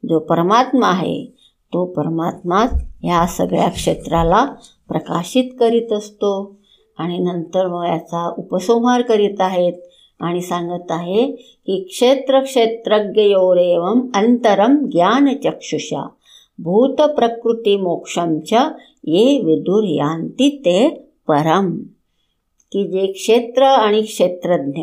जो 0.08 0.18
परमात्मा 0.18 0.86
आहे 0.86 1.24
तो 1.72 1.84
परमात्मा 1.84 2.64
ह्या 3.02 3.26
सगळ्या 3.26 3.68
क्षेत्राला 3.68 4.44
प्रकाशित 4.88 5.44
करीत 5.60 5.92
असतो 5.92 6.32
आणि 6.98 7.18
नंतर 7.18 7.66
मग 7.66 7.84
याचा 7.84 8.34
उपसंहार 8.38 9.02
करीत 9.02 9.40
आहेत 9.40 9.72
आणि 10.20 10.40
सांगत 10.40 10.90
आहे 10.90 11.26
की 11.66 11.82
क्षेत्र 11.82 12.40
क्षेत्रज्ञयोरेव 12.40 13.84
अंतरम 14.14 14.76
ज्ञानचक्षुषा 14.92 16.06
भूत 16.58 17.00
प्रकृती 17.00 17.74
ये 19.06 19.40
विदुर्यांती 19.44 20.48
ते 20.64 20.88
परम. 21.28 21.76
की 22.72 22.88
जे 22.88 23.12
क्षेत्र 23.12 23.62
आणि 23.62 24.02
क्षेत्रज्ञ 24.02 24.82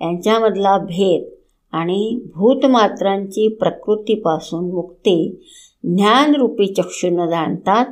यांच्यामधला 0.00 0.78
भेद 0.78 1.24
आणि 1.72 2.20
भूतमात्रांची 2.34 3.48
प्रकृतीपासून 3.48 4.70
मुक्ती 4.70 5.44
ज्ञानरूपी 5.84 6.66
चक्षुनं 6.66 7.26
जाणतात 7.26 7.86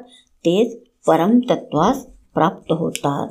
तेच 0.44 0.78
परमतत्वास 1.06 2.06
प्राप्त 2.34 2.72
होतात. 2.72 3.28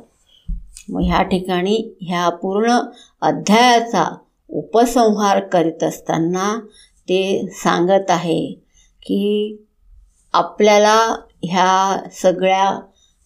मग 0.89 1.01
ह्या 1.01 1.21
ठिकाणी 1.23 1.97
ह्या 2.01 2.29
पूर्ण 2.29 2.77
अध्यायाचा 3.21 4.17
उपसंहार 4.49 5.39
करीत 5.39 5.83
असताना 5.83 6.59
ते 7.09 7.47
सांगत 7.51 8.09
आहे 8.09 8.45
की 9.03 9.57
आपल्याला 10.33 11.15
ह्या 11.43 12.09
सगळ्या 12.11 12.79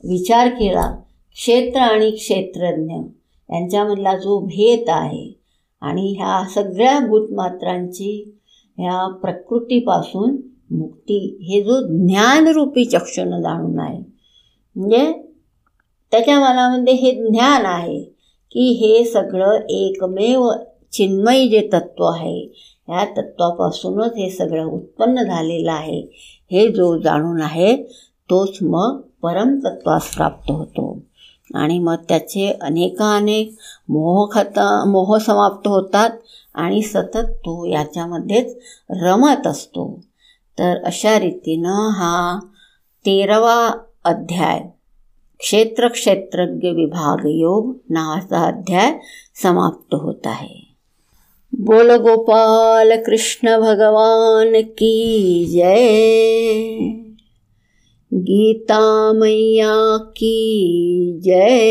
विचार 0.04 0.48
केला 0.48 0.96
क्षेत्र 1.36 1.80
आणि 1.80 2.12
क्षेत्रज्ञ. 2.12 2.94
यांच्यामधला 3.50 4.18
जो 4.18 4.40
भेद 4.40 4.90
आहे 4.90 5.40
आणि 5.82 6.14
ह्या 6.18 6.44
सगळ्या 6.56 7.00
भूतमात्रांची 7.00 8.40
ह्या 8.78 9.08
प्रकृतीपासून 9.16 10.36
मुक्ती 10.72 11.18
हे 11.42 11.62
जो 11.62 11.80
ज्ञानरूपी 11.88 12.86
चक्षुनं 12.86 13.42
जाणून 13.42 13.80
आहे. 13.80 14.00
म्हणजे 14.76 15.12
त्याच्या 16.12 16.40
मनामध्ये 16.40 16.94
हे 16.94 17.12
ज्ञान 17.12 17.66
आहे 17.66 18.00
की 18.52 18.72
हे 18.72 19.04
सगळं 19.06 19.60
एकमेव 19.70 20.50
चिन्मयी 20.92 21.48
जे 21.48 21.70
तत्त्व 21.74 22.04
आहे 22.04 22.40
ह्या 22.88 23.06
तत्वापासूनच 23.18 24.14
हे 24.14 24.30
सगळं 24.30 24.66
उत्पन्न 24.66 25.24
झालेलं 25.24 25.72
आहे 25.72 26.00
हे 26.52 26.68
जो 26.68 26.98
जाणून 27.02 27.42
आहे 27.42 27.76
तोच 28.30 28.58
मग 28.62 29.02
परमतत्वास 29.22 30.16
प्राप्त 30.16 30.52
होतो. 30.52 31.00
आणि 31.54 31.80
मग 31.80 31.96
त्याचे 31.96 32.58
अनेकानेक 32.62 33.56
मोह 33.90 34.16
मोहखत 34.16 34.60
मोह 34.88 35.18
समाप्त 35.18 35.68
होतात 35.68 36.10
आणि 36.56 36.82
सतत 36.82 37.26
तो 37.26 37.66
याच्यामध्येच 37.66 38.58
रमत 38.90 39.48
असतो. 39.48 40.00
तर 40.60 40.84
अशा 40.84 41.20
रीतीनं 41.20 41.90
हा 41.90 42.40
तेरावा 43.06 43.72
अध्याय 44.04 44.62
क्षेत्र 45.40 45.88
क्षेत्रज्ञ 45.88 46.68
विभाग 46.68 47.26
योग 47.26 47.74
नावाचा 47.90 48.44
अध्याय 48.44 48.98
समाप्त 49.44 49.96
होत 49.96 50.28
आहे. 50.28 50.76
बोल 51.60 51.92
गोपाल 51.92 53.04
कृष्ण 53.06 53.60
भगवान 53.60 54.62
की 54.62 55.46
जय. 55.52 57.05
गीता 58.16 59.14
मैया 59.14 59.98
की 59.98 60.38
जय। 61.20 61.66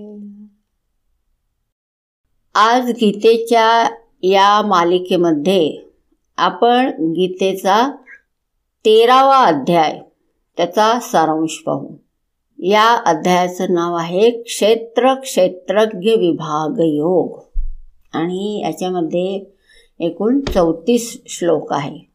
आज 2.55 2.90
गीतेच्या 2.90 3.94
या 4.22 4.62
मालिकेमध्ये 4.62 5.90
आपण 6.36 6.86
गीतेचा 6.88 7.90
तेरावा 8.84 9.38
अध्याय 9.38 10.01
त्याचा 10.56 11.01
सारांश 11.01 11.62
पाहू. 11.66 11.88
या 12.59 12.97
अध्यायाचं 13.06 13.66
नाव 13.70 13.94
आहे 13.94 14.30
क्षेत्र 14.30 15.14
क्षेत्रज्ञ 15.14 16.10
विभाग 16.10 16.80
योग. 16.80 17.40
आणि 18.12 18.62
याच्यामध्ये 18.64 19.56
एकूण 20.01 20.40
चौतीस 20.40 21.22
श्लोक 21.26 21.72
आहे. 21.72 22.10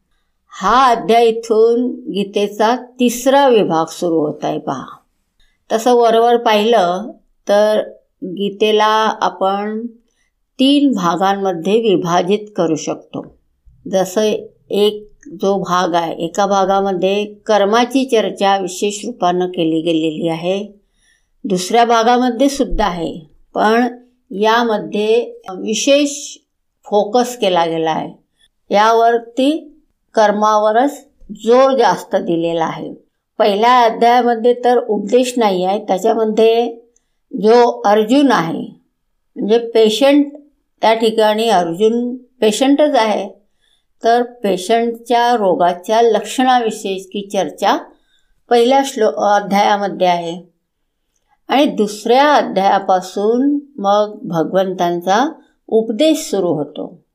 हा 0.58 0.90
अध्याय 0.90 1.26
इथून 1.26 1.90
गीतेचा 1.90 2.76
तिसरा 2.76 3.48
विभाग 3.48 3.86
सुरू 3.86 4.20
होत 4.20 4.44
आहे 4.44 4.58
पहा. 4.58 4.84
तसं 5.72 5.94
वरवर 5.94 6.36
पाहिलं 6.36 7.10
तर 7.48 7.80
गीतेला 8.24 9.18
आपण 9.20 9.86
तीन 10.58 10.92
भागांमध्ये 10.92 11.80
विभाजित 11.80 12.38
करू 12.56 12.76
शकतो. 12.76 13.36
जसं 13.90 14.22
एक 14.70 15.10
जो 15.26 15.58
भाग 15.58 15.94
आहे 15.94 16.24
एका 16.24 16.46
भागामध्ये 16.46 17.24
कर्माची 17.24 18.04
चर्चा 18.04 18.58
विशेष 18.58 19.06
रूपानं 19.06 19.46
केली 19.46 19.80
गेलेली 19.80 20.28
आहे. 20.28 20.66
दुसऱ्या 21.44 21.84
भागामध्ये 21.84 22.48
सुद्धा 22.48 22.86
आहे 22.86 23.20
पण 23.54 23.98
यामध्ये 24.30 25.40
विशेष 25.50 26.36
फोकस 26.84 27.36
केला 27.36 27.66
गेला 27.66 27.90
आहे. 27.90 28.12
यावरती 28.74 29.72
कर्मावरच 30.16 31.08
जोर 31.32 31.76
जास्त 31.76 32.16
दिलेला 32.16 32.64
आहे. 32.64 32.94
पहिल्या 33.38 33.80
अध्यायामध्ये 33.80 34.54
तर 34.54 34.78
उपदेश 34.78 35.34
नाही 35.36 35.64
आहे 35.64 35.78
त्याच्यामध्ये 35.78 36.76
जो 37.32 37.80
अर्जुन 37.80 38.32
आहे 38.32 38.68
म्हणजे 39.36 39.58
पेशंट 39.58 40.26
त्या 40.82 40.94
ठिकाणी 40.94 41.48
अर्जुन 41.48 42.16
पेशंटच 42.16 42.94
आहे. 42.94 43.28
तर 44.04 44.22
पेशंटच्या 44.22 45.36
रोगाच्या 45.36 46.02
लक्षणाविषयीची 46.02 47.28
चर्चा 47.32 47.78
पहिल्या 48.50 48.82
श्लो 48.84 49.08
अध्यायामध्ये 49.08 50.06
आहे. 50.06 50.56
आणि 51.48 51.66
दुसऱ्या 51.66 52.34
अध्यायापासून 52.34 53.58
मग 53.78 54.18
भगवंतांचा 54.22 55.32
उपदेश 55.68 56.30
सुरू 56.30 56.48
होतो. 56.48 57.05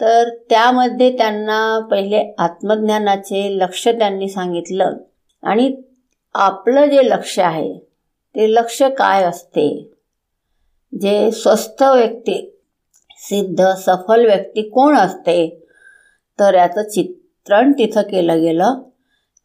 तर 0.00 0.28
त्यामध्ये 0.50 1.16
त्यांना 1.16 1.88
पहिले 1.90 2.34
आत्मज्ञानाचे 2.38 3.58
लक्ष 3.58 3.88
त्यांनी 3.88 4.28
सांगितलं. 4.28 4.92
आणि 5.42 5.76
आपलं 6.34 6.86
जे 6.86 7.08
लक्ष 7.08 7.38
आहे 7.38 7.78
ते 8.34 8.54
लक्ष 8.54 8.82
काय 8.82 9.24
असते? 9.24 9.90
जे 11.00 11.30
स्वस्थ 11.30 11.82
व्यक्ती 11.82 12.56
सिद्ध 13.16 13.66
सफल 13.66 14.26
व्यक्ती 14.26 14.62
कोण 14.62 14.96
असते? 14.96 15.66
तर 16.40 16.54
याचं 16.54 16.82
चित्रण 16.82 17.72
तिथं 17.72 18.02
केलं 18.02 18.40
गेलं. 18.40 18.74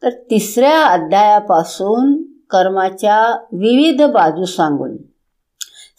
तर 0.02 0.10
तिसऱ्या 0.10 0.84
अध्यायापासून 0.84 2.22
कर्माच्या 2.22 3.46
विविध 3.52 4.02
बाजू 4.02 4.44
सांगून. 4.44 4.96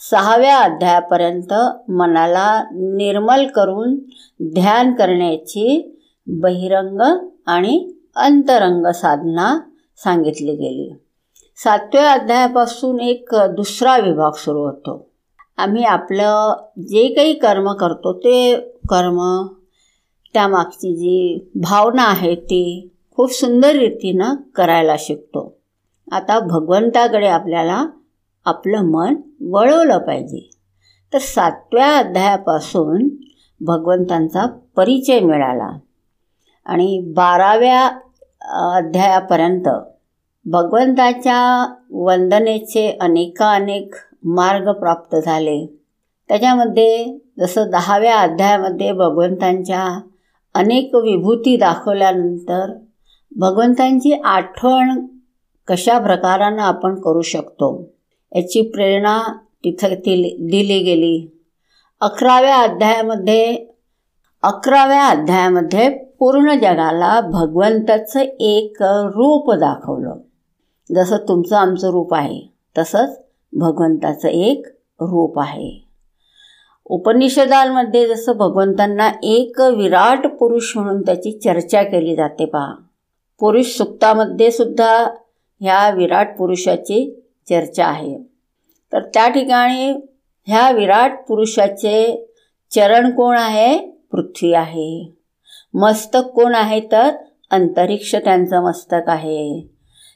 सहाव्या 0.02 0.58
अध्यायापर्यंत 0.58 1.54
मनाला 1.92 2.64
निर्मल 2.72 3.48
करून 3.48 3.96
ध्यान 4.42 4.94
करण्याची 4.94 5.96
बहिरंग 6.28 7.28
आणि 7.46 7.92
अंतरंग 8.16 8.92
साधना 8.92 9.60
सांगितली 9.98 10.52
गेली. 10.52 10.96
सातव्या 11.58 12.12
अध्यायापासून 12.12 13.00
एक 13.00 13.30
दुसरा 13.34 13.98
विभाग 13.98 14.32
सुरू 14.32 14.60
होतो. 14.60 15.10
आम्ही 15.58 15.84
आपलं 15.84 16.54
जे 16.78 17.14
काही 17.14 17.34
कर्म 17.34 17.72
करतो 17.72 18.14
ते 18.14 18.56
कर्म 18.90 19.48
त्यामागची 20.34 20.96
जी 20.96 21.50
भावना 21.56 22.04
आहे 22.04 22.36
ती 22.36 22.90
खूप 23.16 23.32
सुंदर 23.32 23.76
रीतीनं 23.76 24.36
करायला 24.56 24.96
शिकतो. 25.00 25.58
आता 26.12 26.40
भगवंताकडे 26.40 27.28
आपल्याला 27.28 27.86
आपलं 28.46 28.82
मन 28.82 29.16
वळवलं 29.42 29.98
पाहिजे. 29.98 30.50
तर 31.14 31.18
सातव्या 31.18 31.98
अध्यायापासून 31.98 33.08
भगवंतांचा 33.62 34.46
परिचय 34.76 35.20
मिळाला. 35.20 35.80
आणि 36.66 37.14
बाराव्या 37.16 37.88
अध्यायापर्यंत 38.76 39.70
भगवंताच्या 40.46 41.74
वंदनेचे 41.92 42.98
अनेकानेक 43.02 43.94
मार्ग 44.24 44.72
प्राप्त 44.72 45.16
झाले. 45.16 45.76
त्याच्यामध्ये 46.28 47.18
जसं 47.40 47.70
दहाव्या 47.70 48.18
अध्यायामध्ये 48.18 48.92
भगवंतांच्या 48.92 50.02
अनेक 50.54 50.96
विभूती 50.96 51.58
दाखवल्यानंतर 51.58 52.78
भगवंतांची 53.36 54.22
आठवण 54.24 55.06
कशा 55.68 56.00
प्रकारानं 56.00 56.62
आपण 56.62 57.02
करू 57.02 57.22
शकतो? 57.22 57.90
याची 58.36 58.62
प्रेरणा 58.62 59.38
तिथं 59.64 59.90
दिली 59.90 60.38
दिली 60.50 60.80
गेली. 60.80 61.44
अकराव्या 62.02 62.58
अध्यायामध्ये 62.58 63.66
अकराव्या 64.44 65.08
अध्यायामध्ये 65.08 65.90
पूर्ण 65.90 66.54
जगाला 66.54 67.22
भगवंताचं 67.22 68.20
एक 68.40 68.74
रूप 68.82 69.52
दाखवलं. 69.52 70.16
जसं 70.96 71.18
तुमचं 71.18 71.56
आमचं 71.56 71.90
रूप 71.90 72.14
आहे 72.14 72.42
तसंच 72.78 73.22
भगवंताचं 73.54 74.28
एक 74.28 74.66
रूप 75.00 75.40
आहे. 75.40 75.86
उपनिषदांमध्ये 76.86 78.08
जसं 78.08 78.32
भगवंतांना 78.32 79.12
एक 79.24 79.62
विराट 79.62 80.28
पुरुष 80.28 80.78
म्हणून 80.78 81.02
त्याची 81.02 81.32
चर्चा 81.32 81.84
केली 81.84 82.16
जाते 82.16 82.46
पहा. 82.46 82.74
पुरुष 83.40 83.66
सुक्तामध्ये 83.66 84.52
सुद्धा 84.52 85.08
ह्या 85.62 85.90
विराट 85.90 86.38
पुरुषाची 86.38 87.19
चर्चा 87.50 87.86
आहे. 87.86 88.18
तर 88.94 89.02
त्या 89.04 89.28
ठिकाणी 89.28 89.92
ह्या 90.48 90.70
विराट 90.72 91.20
पुरुषाचे 91.28 92.26
चरण 92.72 93.10
कोण 93.12 93.38
आहे? 93.38 93.78
पृथ्वी 94.12 94.54
आहे. 94.54 95.16
मस्तक 95.74 96.20
कोण 96.20 96.56
आहे 96.56 96.80
तर? 96.92 97.10
अंतरिक्ष 97.52 98.16
त्यांचं 98.16 98.64
मस्तक 98.64 99.10
आहे. 99.10 99.68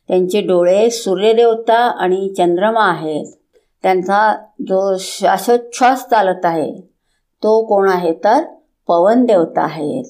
त्यांचे 0.08 0.42
डोळे 0.42 0.90
सूर्यदेवता 0.90 1.78
आणि 1.78 2.34
चंद्रमा 2.38 2.86
आहेत. 2.90 3.26
त्यांचा 3.84 4.34
जो 4.62 4.98
श्वासोच्छ्वास 5.00 6.08
चालत 6.10 6.46
आहे 6.46 6.72
तो 7.44 7.66
कोण 7.66 7.90
आहे 7.90 8.14
तर? 8.14 8.44
पवन 8.88 9.26
देवता 9.26 9.62
आहेत. 9.62 10.06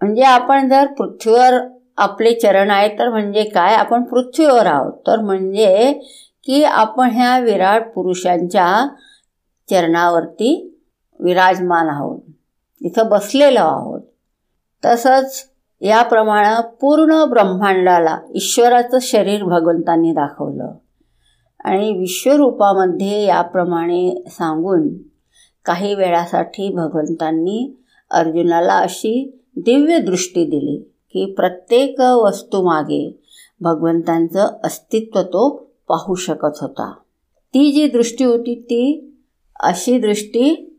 म्हणजे 0.00 0.22
आपण 0.22 0.68
जर 0.68 0.86
पृथ्वीवर 0.86 1.58
आपले 1.96 2.32
चरण 2.34 2.70
आहे 2.70 2.88
तर 2.88 3.08
म्हणजे 3.08 3.44
काय? 3.44 3.74
आपण 3.74 4.02
पृथ्वीवर 4.02 4.66
आहोत. 4.66 4.92
तर 5.06 5.20
म्हणजे 5.20 6.00
की 6.46 6.64
आपण 6.64 7.10
ह्या 7.10 7.38
विराट 7.38 7.88
पुरुषांच्या 7.94 8.88
चरणावरती 9.70 10.78
विराजमान 11.20 11.88
आहोत. 11.88 12.20
इथं 12.80 13.08
बसलेलो 13.08 13.60
आहोत. 13.60 14.00
तसंच 14.84 15.48
याप्रमाणे 15.80 16.62
पूर्ण 16.80 17.24
ब्रह्मांडाला 17.24 18.18
ईश्वराचं 18.34 18.98
शरीर 19.02 19.44
भगवंतांनी 19.44 20.10
दाखवलं. 20.10 20.72
आणि 21.64 21.92
विश्वरूपामध्ये 21.92 23.24
याप्रमाणे 23.24 24.24
सांगून 24.30 24.88
काही 25.64 25.94
वेळासाठी 25.94 26.74
भगवंतांनी 26.74 27.84
अर्जुनाला 28.10 28.74
अशी 28.74 29.42
दिव्य 29.56 29.98
दृष्टी 29.98 30.44
दिली 30.44 30.92
की 31.12 31.32
प्रत्येक 31.32 32.00
वस्तूमागे 32.00 33.20
भगवंतांचं 33.60 34.46
अस्तित्व 34.64 35.22
तो 35.22 35.69
पाहू 35.90 36.14
शकत 36.14 36.58
होता. 36.60 36.92
ती 37.54 37.72
जी 37.72 37.88
दृष्टी 37.88 38.24
होती 38.24 38.60
ती 38.60 39.14
अशी 39.60 39.98
दृष्टी 39.98 40.78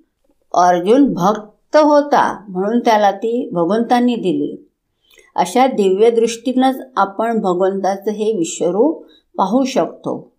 अर्जुन 0.54 1.14
भक्त 1.14 1.78
होता 1.78 2.46
म्हणून 2.50 2.80
त्याला 2.80 3.12
ती 3.12 3.50
भगवंतांनी 3.54 4.16
दिली. 4.16 4.70
अशा 5.36 5.68
दिव्य 5.68 6.12
दृष्टीनंच 6.12 6.80
आपण 6.98 7.42
भगवंताचं 7.42 8.12
हे 8.12 8.38
विश्वरूप 8.38 9.06
पाहू 9.38 9.66
शकतो. 9.66 10.32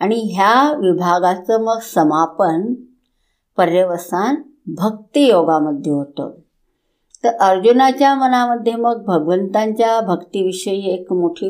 आणि 0.00 0.32
ह्या 0.34 0.72
विभागाचं 0.72 1.64
मग 1.64 1.78
समापन 1.78 2.74
पर्यवसान 3.56 4.34
भक्तियोगामध्ये 4.66 5.92
होतं. 5.92 6.30
तर 7.24 7.28
अर्जुनाच्या 7.28 8.14
मनामध्ये 8.14 8.74
मग 8.74 9.04
भगवंतांच्या 9.04 10.00
भक्तीविषयी 10.00 10.94
एक 10.94 11.12
मोठी 11.12 11.48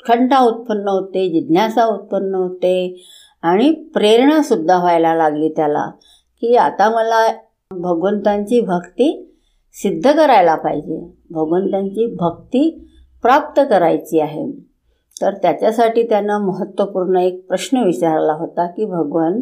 उत्खंडा 0.00 0.38
उत्पन्न 0.38 0.88
होते 0.88 1.28
जिज्ञासा 1.28 1.84
उत्पन्न 1.84 2.34
होते 2.34 3.02
आणि 3.42 3.70
प्रेरणासुद्धा 3.94 4.78
व्हायला 4.78 5.14
लागली 5.14 5.48
त्याला 5.48 5.86
की 6.40 6.56
आता 6.56 6.88
मला 6.90 7.26
भगवंतांची 7.70 8.60
भक्ती 8.60 9.32
सिद्ध 9.72 10.12
करायला 10.12 10.54
पाहिजे. 10.54 11.00
भगवंतांची 11.30 12.06
भक्ती 12.06 12.88
प्राप्त 13.22 13.60
करायची 13.70 14.20
आहे. 14.20 14.50
तर 15.22 15.34
त्याच्यासाठी 15.34 16.02
त्यानं 16.02 16.38
महत्त्वपूर्ण 16.38 17.16
एक 17.16 17.46
प्रश्न 17.48 17.82
विचारला 17.84 18.32
होता 18.32 18.66
की 18.66 18.84
भगवान 18.84 19.40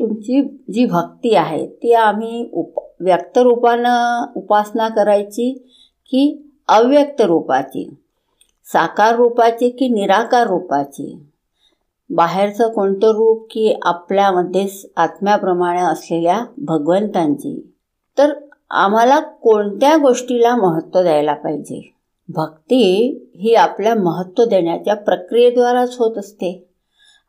तुमची 0.00 0.42
जी 0.72 0.86
भक्ती 0.86 1.34
आहे 1.34 1.66
ती 1.66 1.92
आम्ही 1.92 2.48
उप 2.52 2.78
व्यक्तरूपानं 3.00 4.32
उपासना 4.36 4.88
करायची 4.88 5.52
की 6.06 6.54
अव्यक्त 6.68 7.20
रूपाची? 7.20 8.05
साकार 8.72 9.16
रूपाची 9.16 9.70
की 9.70 9.88
निराकार 9.88 10.46
रूपाची? 10.46 11.26
बाहेरचं 12.10 12.72
कोणतं 12.72 13.06
रूप 13.06 13.46
की 13.50 13.78
आपल्यामध्ये 13.82 14.66
आत्म्याप्रमाणे 14.96 15.80
असलेल्या 15.80 16.44
भगवंतांची? 16.58 17.74
तर 18.18 18.32
आम्हाला 18.70 19.20
कोणत्या 19.20 19.96
गोष्टीला 19.96 20.56
महत्त्व 20.56 21.02
द्यायला 21.02 21.34
पाहिजे? 21.34 21.92
भक्ती 22.28 22.82
ही 23.34 23.54
आपल्या 23.54 23.94
महत्त्व 23.94 24.44
देण्याच्या 24.44 24.94
प्रक्रियेद्वाराच 24.94 25.96
होत 25.98 26.18
असते. 26.18 26.68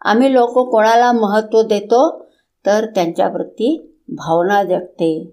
आम्ही 0.01 0.33
लोक 0.33 0.69
कोणाला 0.69 1.11
महत्त्व 1.11 1.61
देतो 1.61 2.25
तर 2.65 2.85
त्यांच्याप्रती 2.85 3.97
भावना 4.09 4.63
जगते. 4.63 5.31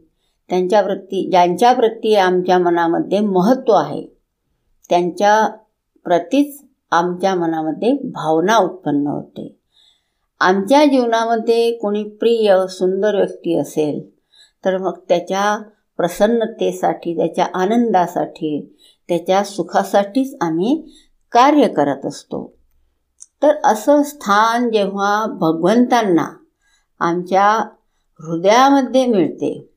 त्यांच्याप्रती 0.48 1.31
ज्यांच्याप्रती 1.31 2.14
आमच्या 2.14 2.59
मनामध्ये 2.59 3.20
महत्त्व 3.20 3.72
आहे 3.72 4.06
त्यांच्या 4.89 5.48
प्रतीच 6.05 6.62
आमच्या 6.93 7.35
मनामध्ये 7.35 7.93
भावना 8.05 8.56
उत्पन्न 8.56 9.06
होते. 9.06 9.56
आमच्या 10.40 10.85
जीवनामध्ये 10.85 11.72
कोणी 11.78 12.02
प्रिय 12.05 12.66
सुंदर 12.68 13.16
व्यक्ती 13.16 13.59
असेल 13.59 14.01
तर 14.64 14.78
मग 14.78 14.98
त्याच्या 15.09 15.56
प्रसन्नतेसाठी 15.97 17.16
त्याच्या 17.16 17.47
आनंदासाठी 17.55 18.76
त्याच्या 19.09 19.44
सुखासाठीच 19.44 20.36
आम्ही 20.40 20.90
कार्य 21.32 21.68
करत 21.68 22.06
असतो. 22.06 22.55
तर 23.43 23.55
असं 23.64 24.02
स्थान 24.02 24.70
जेव्हा 24.70 25.26
भगवंतांना 25.26 26.26
आमच्या 27.01 27.51
हृदयामध्ये 28.20 29.06
मिळते 29.06 29.70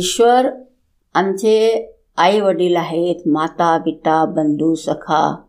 ईश्वर 0.00 0.46
आमचे 1.14 1.56
आई 2.16 2.40
वडील 2.40 2.76
आहेत 2.76 3.28
माता 3.28 3.76
पिता 3.78 4.24
बंधू 4.24 4.74
सखा 4.74 5.45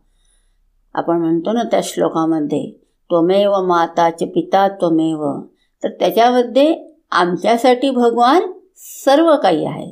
आपण 0.98 1.18
म्हणतो 1.18 1.52
ना 1.52 1.64
त्या 1.64 1.80
श्लोकामध्ये 1.84 2.72
त्वमेव 3.10 3.62
माताचे 3.62 4.26
पिता 4.26 4.68
त्वमेव. 4.68 5.42
तर 5.84 5.90
त्याच्यामध्ये 5.90 6.96
आमच्यासाठी 7.12 7.90
भगवान 7.90 8.52
सर्व 8.78 9.36
काही 9.36 9.66
आहे 9.66 9.92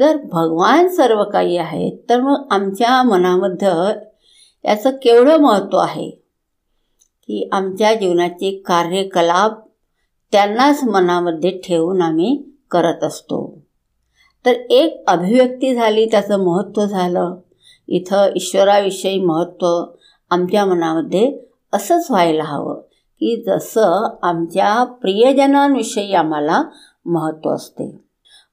जर 0.00 0.16
भगवान 0.16 0.88
सर्व 0.88 1.24
काही 1.24 1.56
आहेत 1.56 1.98
तर 2.08 2.20
मग 2.20 2.46
आमच्या 2.50 3.02
मनामध्ये 3.02 4.00
याचं 4.64 4.90
केवढं 4.90 5.36
महत्त्व 5.36 5.78
आहे? 5.78 6.10
की 7.22 7.48
आमच्या 7.52 7.94
जीवनाचे 7.94 8.62
कार्यकलाप 8.66 9.58
त्यांनाच 10.32 10.84
मनामध्ये 10.84 11.50
ठेवून 11.50 12.02
आम्ही 12.02 12.42
करत 12.70 13.04
असतो. 13.04 13.58
तर 14.46 14.50
एक 14.50 15.04
अभिव्यक्ती 15.06 15.74
झाली 15.74 16.06
त्याचं 16.06 16.44
महत्त्व 16.44 16.84
झालं. 16.84 17.34
इथं 17.92 18.26
ईश्वराविषयी 18.36 19.20
महत्त्व 19.20 19.84
आमच्या 20.30 20.64
मनामध्ये 20.64 21.38
असंच 21.72 22.06
व्हायला 22.10 22.44
हवं 22.44 22.74
की 23.20 23.44
जसं 23.46 24.16
आमच्या 24.22 24.84
प्रियजनांविषयी 24.84 26.14
आम्हाला 26.14 26.62
महत्त्व 27.06 27.50
असते. 27.50 28.00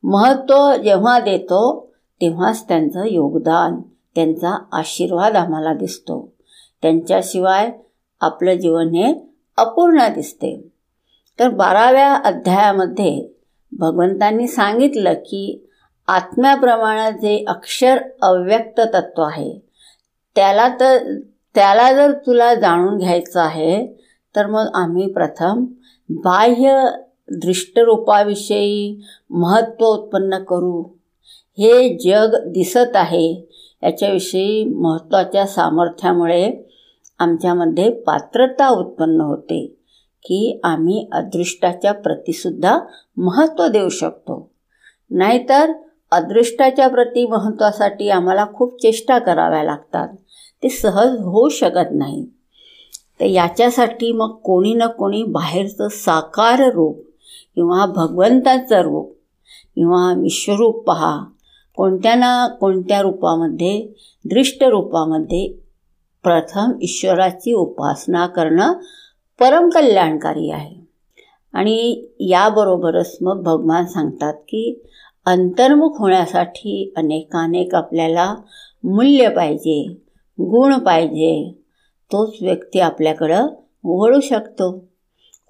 महत्त्व 0.03 0.75
जेव्हा 0.83 1.19
देतो 1.19 1.91
तेव्हाच 2.21 2.67
त्यांचं 2.67 3.03
योगदान 3.05 3.81
त्यांचा 4.15 4.63
आशीर्वाद 4.71 5.35
आम्हाला 5.35 5.73
दिसतो. 5.73 6.33
त्यांच्याशिवाय 6.81 7.71
आपलं 8.21 8.53
जीवन 8.53 8.87
हे 8.87 9.29
अपूर्ण 9.57 10.07
दिसते. 10.07 10.67
तर 11.39 11.49
बाराव्या 11.49 12.13
अध्यायामध्ये 12.13 13.39
भगवंतांनी 13.71 14.47
सांगितलं 14.47 15.13
की 15.13 15.68
आत्म्याप्रमाणे 16.09 17.11
जे 17.11 17.45
अक्षर 17.47 17.97
अव्यक्त 18.21 18.81
तत्व 18.93 19.21
आहे. 19.21 19.59
त्याला 20.35 20.67
तर 20.79 21.19
त्याला 21.55 21.93
जर 21.93 22.11
तुला 22.11 22.55
जाणून 22.55 22.97
घ्यायचं 22.97 23.39
आहे 23.39 23.87
तर 24.35 24.45
मग 24.45 24.65
आम्ही 24.73 25.11
प्रथम 25.13 25.65
बाह्य 26.09 26.85
दृष्टरूपाविषयी 27.31 29.05
महत्त्व 29.29 29.85
उत्पन्न 29.85 30.37
करू. 30.43 30.83
हे 31.57 31.97
जग 31.97 32.35
दिसत 32.47 32.95
आहे 32.95 33.49
याच्याविषयी 33.83 34.65
महत्त्वाच्या 34.65 35.47
सामर्थ्यामुळे 35.47 36.71
आमच्यामध्ये 37.19 37.91
पात्रता 37.91 38.69
उत्पन्न 38.69 39.21
होते 39.21 39.65
की 40.23 40.59
आम्ही 40.63 41.09
अदृष्टाच्या 41.11 41.91
प्रतीसुद्धा 41.91 42.79
महत्त्व 43.17 43.67
देऊ 43.67 43.89
शकतो. 43.89 44.51
नाहीतर 45.11 45.71
अदृष्टाच्या 46.11 46.87
प्रती 46.87 47.25
महत्त्वासाठी 47.25 48.09
आम्हाला 48.09 48.45
खूप 48.53 48.81
चेष्टा 48.81 49.19
कराव्या 49.19 49.63
लागतात. 49.63 50.07
ते 50.63 50.69
सहज 50.69 51.09
होऊ 51.09 51.49
शकत 51.49 51.89
नाही. 51.91 52.25
तर 53.19 53.25
याच्यासाठी 53.25 54.11
मग 54.11 54.35
कोणी 54.43 54.73
ना 54.73 54.87
कोणी 54.87 55.23
बाहेरचं 55.23 55.87
साकार 55.87 56.73
रूप 56.73 57.05
किंवा 57.55 57.85
भगवंताचं 57.85 58.81
रूप 58.81 59.17
किंवा 59.75 60.13
विश्वरूप 60.13 60.87
पहा. 60.87 61.23
कोणत्या 61.75 62.15
ना 62.15 62.47
कोणत्या 62.47 63.01
रूपामध्ये 63.01 63.87
दृष्ट 64.25 64.63
रूपामध्ये 64.63 65.53
प्रथम 66.23 66.71
ईश्वराची 66.81 67.53
उपासना 67.53 68.27
करणं 68.27 68.73
परमकल्याणकारी 69.39 70.51
आहे. 70.51 70.75
आणि 71.53 72.05
याबरोबरच 72.19 73.17
मग 73.21 73.43
भगवान 73.43 73.85
सांगतात 73.85 74.33
की 74.33 74.83
अंतर्मुख 75.25 75.91
होण्यासाठी 75.99 76.93
अनेकानेक 76.97 77.75
आपल्याला 77.75 78.35
मूल्य 78.83 79.29
पाहिजे 79.29 79.83
गुण 80.41 80.79
पाहिजे. 80.79 81.51
तोच 82.11 82.35
व्यक्ती 82.41 82.79
आपल्याकडं 82.79 83.47
वळू 83.83 84.19
शकतो. 84.19 84.71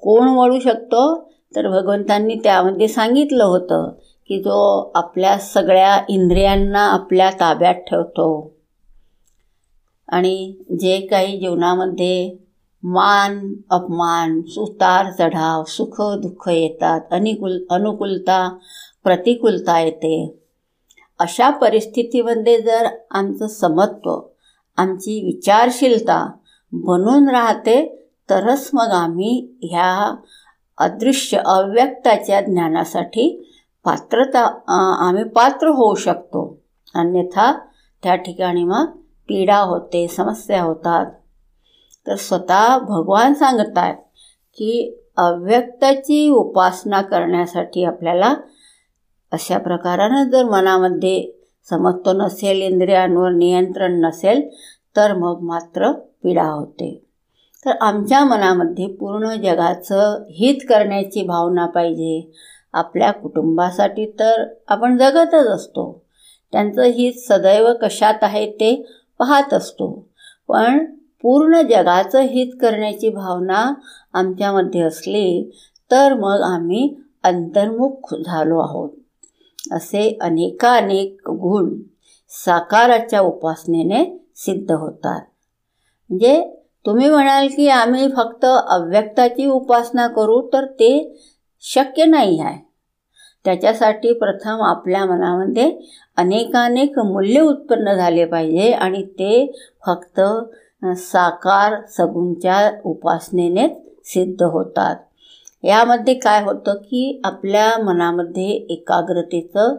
कोण 0.02 0.30
वळू 0.30 0.60
शकतो? 0.60 1.32
तर 1.56 1.70
भगवंतांनी 1.70 2.36
त्यामध्ये 2.36 2.88
सांगितलं 2.88 3.44
होतं 3.44 3.90
की 4.28 4.40
जो 4.40 4.92
आपल्या 4.96 5.38
सगळ्या 5.38 6.04
इंद्रियांना 6.10 6.80
आपल्या 6.80 7.30
ताब्यात 7.30 7.76
ठेवतो. 7.76 8.56
आणि 10.08 10.54
जे 10.80 11.08
काही 11.12 11.40
जीवनामध्ये 11.40 12.38
मान 12.84 13.54
अपमान 13.70 14.42
सुतार 14.42 15.12
चढाव 15.20 15.64
सुख 15.64 16.02
दुःख 16.02 16.50
येतात 16.50 17.02
अनिकुल 17.12 17.64
अनुकूलता 17.70 18.58
प्रतिकूलता 19.04 19.80
येते. 19.80 20.36
अशा 21.20 21.50
परिस्थितीमध्ये 21.50 22.62
जर 22.62 22.88
आमचं 23.12 23.48
समत्व 23.48 24.20
आमची 24.78 25.24
विचारशीलता 25.26 26.32
बनून 26.74 27.30
राहते 27.30 28.08
तरच 28.30 28.70
मग 28.74 28.88
आम्ही 28.94 29.50
ह्या 29.64 30.16
अदृश्य 30.78 31.38
अव्यक्ताच्या 31.46 32.42
ज्ञानासाठी 32.42 33.52
पात्रता 33.84 34.42
आम्ही 35.08 35.24
पात्र 35.24 35.68
होऊ 35.68 35.96
शकतो. 35.96 36.60
अन्यथा 36.96 37.52
त्या 38.04 38.16
ठिकाणी 38.16 38.64
मग 38.64 38.86
पीडा 39.30 39.58
होते 39.58 40.08
समस्या 40.08 40.62
होतात. 40.64 41.06
तर 42.08 42.16
स्वतः 42.16 42.78
भगवान 42.78 43.34
सांगत 43.34 43.78
आहेत 43.78 43.96
की 44.54 45.00
अव्यक्ताची 45.18 46.30
उपासना 46.30 47.02
करण्यासाठी 47.02 47.84
आपल्याला 47.86 48.34
अशा 49.32 49.58
प्रकारानं 49.58 50.30
जर 50.30 50.44
मनामध्ये 50.44 51.32
समत्व 51.70 52.12
नसेल 52.12 52.62
इंद्रियांवर 52.62 53.32
नियंत्रण 53.32 54.06
नसेल 54.06 54.50
तर 54.96 55.14
मग 55.14 55.40
मात्र 55.42 55.92
पीडा 55.92 56.44
होते. 56.44 57.04
तर 57.66 57.72
आमच्या 57.82 58.26
मनामध्ये 58.26 58.88
पूर्ण 58.88 59.36
जगाचं 59.36 60.26
हित 60.30 60.56
करण्याची 60.70 61.24
भावना 61.24 61.66
पाहिजे. 61.66 62.32
आपल्या 62.74 63.12
कुटुंबासाठी 63.12 64.06
तर 64.20 64.44
आपण 64.68 64.98
जगतच 64.98 65.48
असतो. 65.48 66.04
त्यांचं 66.52 66.82
हित 66.82 67.14
सदैव 67.14 67.74
कशात 67.82 68.14
आहे 68.22 68.52
ते 68.52 68.76
पाहत 69.20 69.54
असतो. 69.54 70.08
पण 70.48 70.86
पूर्ण 71.22 71.62
जगाचं 71.62 72.20
हित 72.20 72.54
करण्याची 72.62 73.10
भावना 73.10 73.74
आमच्यामध्ये 74.14 74.82
असली 74.82 75.52
तर 75.92 76.14
मग 76.14 76.42
आम्ही 76.44 76.96
अंतर्मुख 77.24 78.16
झालो 78.26 78.60
आहोत. 78.60 78.90
असे 79.72 80.18
अनेकानेक 80.22 81.30
गुण 81.30 81.70
साकाराच्या 82.30 83.22
उपासनेने 83.22 84.04
सिद्ध 84.36 84.72
होतात. 84.72 85.22
म्हणजे 86.10 86.42
तुम्ही 86.86 87.10
म्हणाल 87.10 87.48
की 87.48 87.68
आम्ही 87.68 88.08
फक्त 88.08 88.46
अव्यक्ताची 88.46 89.46
उपासना 89.46 90.08
करू 90.08 90.42
तर 90.54 90.66
ते 90.66 90.92
शक्य 91.62 92.06
नाही 92.06 92.40
आहे. 92.40 92.58
त्याच्यासाठी 93.46 94.14
प्रथम 94.14 94.62
आपल्या 94.62 95.06
मनामध्ये 95.06 95.72
अनेकानेक 96.18 97.00
मूल्य 97.00 97.42
उत्पन्न 97.42 97.94
झाले 97.94 98.26
पाहिजे 98.26 98.72
आणि 98.72 99.04
ते 99.04 99.52
फक्त 99.86 100.22
साकार 100.98 101.86
सगुणच्या 101.88 102.72
उपासनेनेच 102.86 103.72
सिद्ध 104.06 104.44
होतात. 104.44 104.96
यामध्ये 105.64 106.14
काय 106.14 106.44
होतं 106.44 106.74
की 106.74 107.22
आपल्या 107.24 107.84
मनामध्ये 107.84 108.46
एकाग्रतेचं 108.46 109.76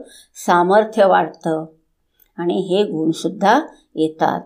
सामर्थ्य 0.47 1.05
वाढतं 1.05 1.66
आणि 2.36 2.55
हे 2.55 2.85
गुणसुद्धा 2.85 3.61
येतात. 3.94 4.40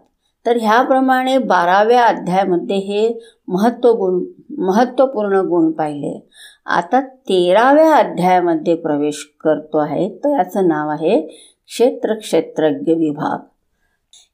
तर 0.47 0.56
ह्याप्रमाणे 0.56 1.39
बाराव्या 1.39 2.05
अध्यायामध्ये 2.05 2.77
हे 2.77 3.24
महत्त्व 3.48 3.93
गुण 3.93 4.24
महत्त्वपूर्ण 4.59 5.36
गुण 5.36 5.70
पाहिले. 5.70 6.28
आता 6.66 7.01
तेराव्या 7.01 7.94
अध्यायामध्ये 7.94 8.74
प्रवेश 8.74 9.35
करतो 9.40 9.78
आहे. 9.78 10.09
तर 10.09 10.28
याचं 10.28 10.69
नाव 10.69 10.89
आहे 10.89 11.20
क्षेत्र 11.66 12.15
क्षेत्रज्ञ 12.15 12.93
विभाग. 12.93 13.39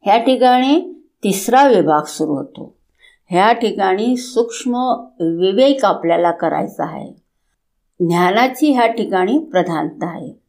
ह्या 0.02 0.18
ठिकाणी 0.18 1.04
तिसरा 1.24 1.68
विभाग 1.68 2.02
सुरू 2.02 2.32
होतो. 2.32 2.79
ह्या 3.30 3.52
ठिकाणी 3.52 4.16
सूक्ष्म 4.16 4.74
विवेक 5.20 5.84
आपल्याला 5.84 6.30
करायचा 6.30 6.84
आहे. 6.84 7.12
ज्ञानाची 8.00 8.72
ह्या 8.72 8.86
ठिकाणी 8.86 9.38
प्रधानता 9.38 10.06
आहे. 10.06 10.40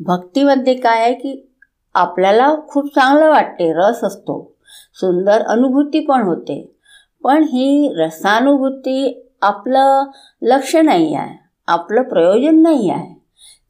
भक्तीमध्ये 0.00 0.74
काय 0.74 1.02
आहे 1.02 1.14
की 1.14 1.54
आपल्याला 1.94 2.54
खूप 2.68 2.86
चांगलं 2.86 3.28
वाटते 3.28 3.72
रस 3.72 4.04
असतो. 4.04 4.56
सुंदर 4.94 5.42
अनुभूती 5.42 6.00
पण 6.00 6.22
होते. 6.22 6.76
पण 7.24 7.42
ही 7.42 7.94
रसानुभूती 7.96 9.26
आपलं 9.42 10.04
लक्ष 10.42 10.76
नाही 10.76 11.14
आहे 11.14 11.38
आपलं 11.66 12.02
प्रयोजन 12.02 12.62
नाही 12.62 12.90
आहे. 12.90 13.22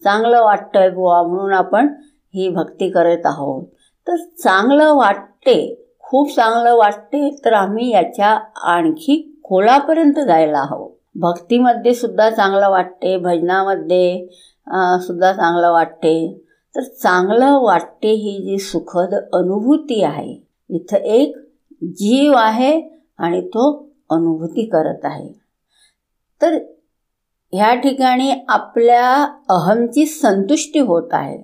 चांगलं 0.04 0.42
वाटतंय 0.42 0.90
बुवा 0.90 1.22
म्हणून 1.22 1.52
आपण 1.52 1.88
ही 2.34 2.48
भक्ती 2.48 2.90
करत 2.90 3.26
आहोत. 3.26 3.64
तर 4.08 4.16
चांगलं 4.16 4.94
वाटते 4.94 5.81
खूप 6.12 6.34
चांगलं 6.34 6.74
वाटते 6.76 7.36
तर 7.44 7.52
आम्ही 7.52 7.90
याच्या 7.90 8.38
आणखी 8.56 9.40
खोलापर्यंत 9.44 10.18
जायला 10.26 10.60
हवं. 10.60 10.88
भक्तीमध्ये 11.14 11.94
सुद्धा 11.94 12.30
चांगलं 12.30 12.68
वाटते 12.70 13.16
भजनामध्ये 13.18 14.26
सुद्धा 15.00 15.32
चांगलं 15.32 15.70
वाटते. 15.72 16.42
तर 16.76 16.80
चांगलं 16.80 17.58
वाटते 17.62 18.08
ही 18.08 18.42
जी 18.44 18.58
सुखद 18.58 19.14
अनुभूती 19.32 20.02
आहे 20.02 20.36
इथं 20.70 20.96
एक 20.96 21.36
जीव 21.82 22.32
आहे 22.32 23.02
आणि 23.18 23.40
तो 23.48 23.88
अनुभूती 24.10 24.64
करत 24.64 25.00
आहे. 25.04 25.32
तर 26.42 26.58
ह्या 27.52 27.74
ठिकाणी 27.74 28.32
आपल्या 28.48 29.24
अहमची 29.48 30.06
संतुष्टी 30.06 30.78
होत 30.78 31.08
आहे. 31.12 31.38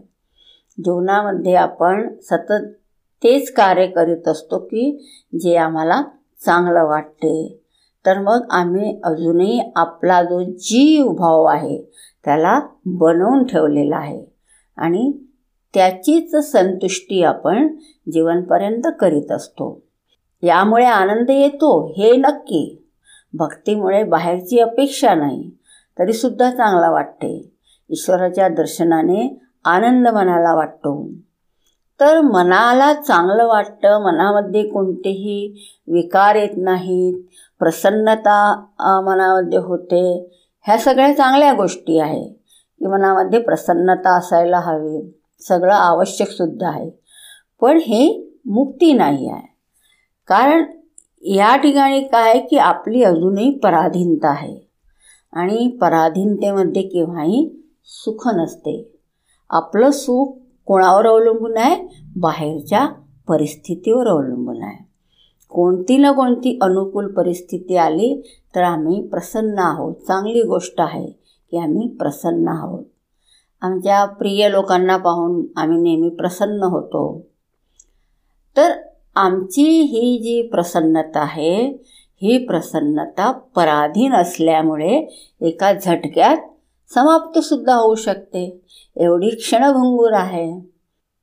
जीवनामध्ये 0.79 1.55
आपण 1.55 2.19
सतत 2.23 2.78
तेच 3.23 3.53
कार्य 3.53 3.87
करीत 3.87 4.29
असतो 4.29 4.59
की 4.59 5.11
जे 5.41 5.57
आम्हाला 5.57 6.03
चांगलं 6.47 6.85
वाटते. 6.85 7.61
तर 8.07 8.19
मग 8.19 8.47
आम्ही 8.51 9.01
अजूनही 9.05 9.73
आपला 9.77 10.23
जो 10.23 10.43
जीव 10.43 11.09
भाव 11.09 11.45
आहे 11.45 11.83
त्याला 12.25 12.61
बनवून 12.87 13.45
ठेवलेला 13.45 13.97
आहे. 13.97 14.25
आणि 14.77 15.13
त्याचीच 15.75 16.37
संतुष्टी 16.37 17.23
आपण 17.23 17.77
जीवनपर्यंत 18.13 18.83
करीत 19.01 19.33
असतो. 19.33 19.83
यामुळे 20.43 20.85
आनंद 20.85 21.31
येतो 21.31 21.93
हे 21.93 22.17
नक्की. 22.17 22.85
भक्तीमुळे 23.33 24.05
बाहेरची 24.05 24.59
अपेक्षा 24.59 25.15
नाही 25.15 25.51
तरीसुद्धा 25.99 26.51
चांगला 26.51 26.91
वाटते. 26.91 27.51
ईश्वराच्या 27.91 28.49
दर्शनाने 28.49 29.39
आनंद 29.65 30.09
मनाला 30.09 30.55
वाटतो. 30.55 31.07
तर 32.01 32.21
मनाला 32.21 32.95
चांगलं 32.95 33.47
वाटतं. 33.47 34.03
मनामध्ये 34.03 34.69
कोणतेही 34.69 35.69
विकार 35.89 36.35
येत 36.35 36.49
नाहीत. 36.57 37.23
प्रसन्नता 37.59 38.65
मनामध्ये 38.81 39.59
होते. 39.59 40.31
ह्या 40.63 40.79
सगळ्या 40.79 41.17
चांगल्या 41.17 41.53
गोष्टी 41.53 41.99
आहे. 41.99 42.29
की 42.79 42.87
मनामध्ये 42.87 43.41
प्रसन्नता 43.41 44.19
असायला 44.19 44.59
हवी. 44.59 45.21
सगळं 45.41 45.75
आवश्यकसुद्धा 45.75 46.69
आहे. 46.69 46.91
पण 47.61 47.77
हे 47.77 48.31
मुक्ती 48.47 48.93
नाही 48.93 49.31
आहे. 49.31 49.57
कारण 50.27 50.65
या 51.23 51.57
ठिकाणी 51.57 52.01
काय 52.01 52.39
की 52.39 52.57
आपली 52.57 53.03
अजूनही 53.03 53.59
पराधीनता 53.59 54.29
आहे. 54.29 54.69
आणि 55.33 55.69
पराधीनतेमध्ये 55.69 56.83
केव्हाही 56.83 57.71
सुख 57.85 58.29
नसते. 58.29 58.99
आपलं 59.51 59.91
सुख 59.91 60.39
कोणावर 60.69 61.07
अवलंबून 61.07 61.57
आहे? 61.57 62.03
बाहेरच्या 62.17 62.87
परिस्थितीवर 63.29 64.07
अवलंबून 64.07 64.63
आहे. 64.63 64.85
कोणती 65.49 65.97
ना 65.97 66.13
कोणती 66.13 66.59
अनुकूल 66.63 67.07
परिस्थिती 67.07 67.77
आली 67.77 68.23
तर 68.55 68.63
आम्ही 68.63 69.07
प्रसन्न 69.07 69.59
आहोत. 69.59 69.95
चांगली 69.95 70.43
गोष्ट 70.43 70.81
आहे 70.81 71.07
की 71.51 71.59
आम्ही 71.59 71.89
प्रसन्न 71.89 72.49
आहोत. 72.49 72.85
आमच्या 73.61 74.05
प्रिय 74.05 74.51
लोकांना 74.51 74.97
पाहून 74.97 75.47
आम्ही 75.57 75.83
नेहमी 75.83 76.09
प्रसन्न 76.09 76.63
होतो. 76.63 77.27
तर 78.57 78.73
आमची 79.17 79.63
ही 79.63 80.19
जी 80.19 80.43
प्रसन्नता 80.43 81.21
आहे 81.21 81.83
ही 82.23 82.47
प्रसन्नता 82.47 83.33
पराधीन 83.33 84.15
असल्यामुळे 84.15 85.25
एका 85.41 85.73
झटक्यात 85.73 86.37
समाप्तसुद्धा 86.95 87.75
होऊ 87.75 87.95
शकते. 87.95 88.61
एवढी 88.97 89.31
क्षणभंगूर 89.31 90.13
आहे. 90.13 90.61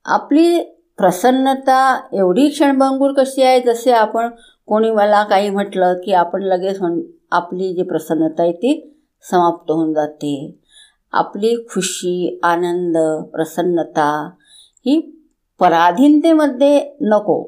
आपली 0.04 0.60
प्रसन्नता 0.98 2.08
एवढी 2.12 2.48
क्षणभंगूर 2.48 3.12
कशी 3.12 3.42
आहे 3.42 3.60
जसे 3.60 3.90
आपण 3.90 4.28
कोणी 4.66 4.90
मला 4.90 5.24
काही 5.24 5.50
म्हटलं 5.50 5.94
की 5.94 6.12
आपण 6.12 6.42
लगेच 6.42 6.80
म्हण 6.80 7.00
आपली 7.30 7.74
जी 7.74 7.82
प्रसन्नता 7.82 8.42
आहे 8.42 8.52
ती 8.52 8.98
समाप्त 9.22 9.70
होऊन 9.70 9.94
जाते. 9.94 10.58
आपली 11.12 11.54
खुशी 11.56 12.40
आनंद 12.42 13.24
प्रसन्नता 13.24 14.30
ही 14.78 15.00
पराधीनतेमध्ये 15.58 16.96
नको. 17.00 17.42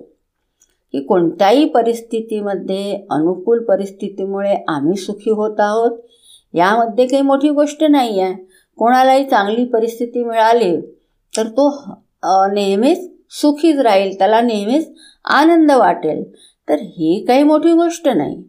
की 0.93 1.01
कोणत्याही 1.01 1.65
परिस्थितीमध्ये 1.65 3.07
अनुकूल 3.11 3.65
परिस्थितीमुळे 3.65 4.65
आम्ही 4.69 4.97
सुखी 4.97 5.31
होत 5.31 5.61
आहोत 5.61 5.99
यामध्ये 6.55 7.07
काही 7.07 7.23
मोठी 7.23 7.49
गोष्ट 7.51 7.85
नाही 7.85 8.21
आहे 8.21 8.35
कोणालाही 8.79 9.25
चांगली 9.25 9.65
परिस्थिती 9.65 10.25
मिळाली 10.25 10.77
तर 11.33 11.49
तो 11.49 11.69
नेहमीच 12.53 13.11
सुखीच 13.31 13.79
राहील 13.79 14.19
त्याला 14.19 14.41
नेहमीच 14.41 14.91
आनंद 15.25 15.71
वाटेल. 15.73 16.23
तर 16.69 16.75
ही 16.75 17.25
काही 17.29 17.43
मोठी 17.43 17.73
गोष्ट 17.73 18.09
नाही. 18.09 18.43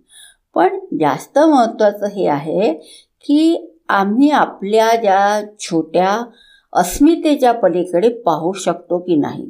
पण 0.55 0.79
जास्त 0.99 1.39
महत्त्वाचं 1.39 2.07
हे 2.07 2.27
आहे 2.27 2.73
की 3.25 3.71
आम्ही 3.89 4.29
आपल्या 4.29 4.89
ज्या 4.95 5.41
छोट्या 5.59 6.17
अस्मितेच्या 6.73 7.51
पलीकडे 7.53 8.09
पाहू 8.09 8.51
शकतो 8.53 8.99
की 8.99 9.15
नाही. 9.15 9.45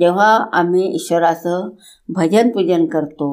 जेव्हा 0.00 0.28
आम्ही 0.52 0.94
ईश्वराचं 0.94 1.68
भजन 2.08 2.50
पूजन 2.50 2.86
करतो 2.86 3.28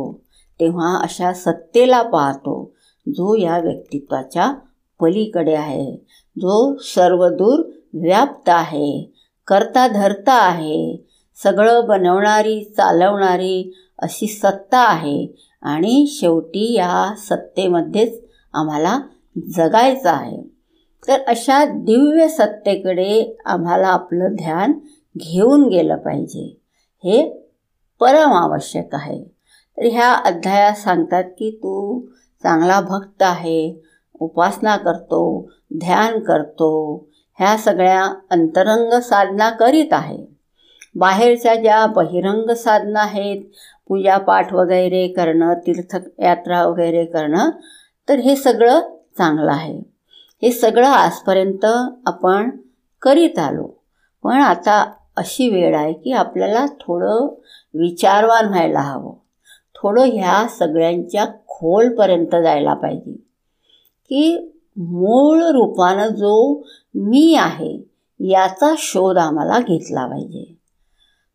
तेव्हा 0.60 0.96
अशा 0.98 1.34
सत्तेला 1.34 2.02
पाहतो 2.02 2.74
जो 3.10 3.36
या 3.36 3.58
व्यक्तित्वाच्या 3.58 4.54
पलीकडे 5.00 5.54
आहे 5.54 5.96
जो 6.38 6.78
सर्वदूर 6.78 7.60
व्याप्त 7.94 8.50
आहे 8.50 9.14
करता 9.48 9.88
धरता 9.88 10.34
आहे 10.34 11.06
सगळं 11.44 11.86
बनवणारी 11.88 12.64
चालवणारी 12.64 13.78
अशी 14.00 14.28
सत्ता 14.28 14.80
आहे 14.80 15.48
आणि 15.62 16.06
शेवटी 16.08 16.74
या 16.74 17.14
सत्तेमध्येच 17.18 18.24
आम्हाला 18.54 19.00
जगायचं 19.58 20.10
आहे. 20.10 20.42
तर 21.08 21.22
अशा 21.28 21.66
दिव्य 21.66 22.28
सत्तेकडे 22.28 23.38
आम्हाला 23.46 23.88
आपलं 23.88 24.28
ध्यान 24.32 24.72
घेऊन 25.18 25.68
गेलं 25.68 25.96
पाहिजे. 25.96 26.62
हे 27.04 27.48
परम 28.00 28.34
आवश्यक 28.34 28.96
आहे. 28.96 29.24
तर 29.78 29.86
ह्या 29.86 30.14
अध्यायात 30.14 30.74
सांगतात 30.74 31.24
की 31.24 31.52
तू 31.52 32.02
चांगला 32.44 32.82
भक्त 32.82 33.24
आहे 33.24 33.82
उपासना 34.20 34.78
करतो 34.78 35.50
ध्यान 35.80 36.20
करतो 36.20 37.08
ह्या 37.40 37.58
सगळ्या 37.58 38.14
अंतरंग 38.32 39.00
साधना 39.00 39.50
करीत 39.50 39.88
आहे. 39.92 40.26
बाहेरच्या 40.96 41.56
ज्या 41.56 41.86
बहिरंग 41.86 42.54
साधना 42.54 43.00
आहेत 43.00 43.42
पूजापाठ 43.88 44.54
वगैरे 44.54 45.08
करणं 45.08 45.54
तीर्थयात्रा 45.54 46.64
वगैरे 46.64 47.06
करणं 47.06 47.50
तर 48.10 48.16
हे 48.16 48.36
सगळं 48.36 48.80
चांगलं 49.18 49.52
आहे. 49.52 49.82
हे 50.42 50.52
सगळं 50.52 50.88
आजपर्यंत 50.88 51.66
आपण 52.06 52.50
करीत 53.02 53.40
आलो. 53.40 53.84
पण 54.24 54.34
आता 54.34 54.94
अशी 55.18 55.50
वेळ 55.50 55.76
आहे 55.76 55.94
की 55.94 56.12
आपल्याला 56.12 56.66
थोडं 56.66 57.26
विचारवान 57.74 58.46
व्हायला 58.46 58.80
हवं. 58.80 59.21
थोडं 59.82 60.04
ह्या 60.04 60.48
सगळ्यांच्या 60.48 61.26
खोलपर्यंत 61.48 62.36
जायला 62.36 62.74
पाहिजे. 62.74 63.12
की 64.10 64.52
मूळ 64.78 65.44
रूपानं 65.44 66.08
जो 66.08 66.66
मी 66.96 67.36
आहे 67.36 67.78
याचा 68.20 68.76
शोध 68.78 69.18
आम्हाला 69.18 69.60
घेतला 69.60 70.08
पाहिजे. 70.08 70.58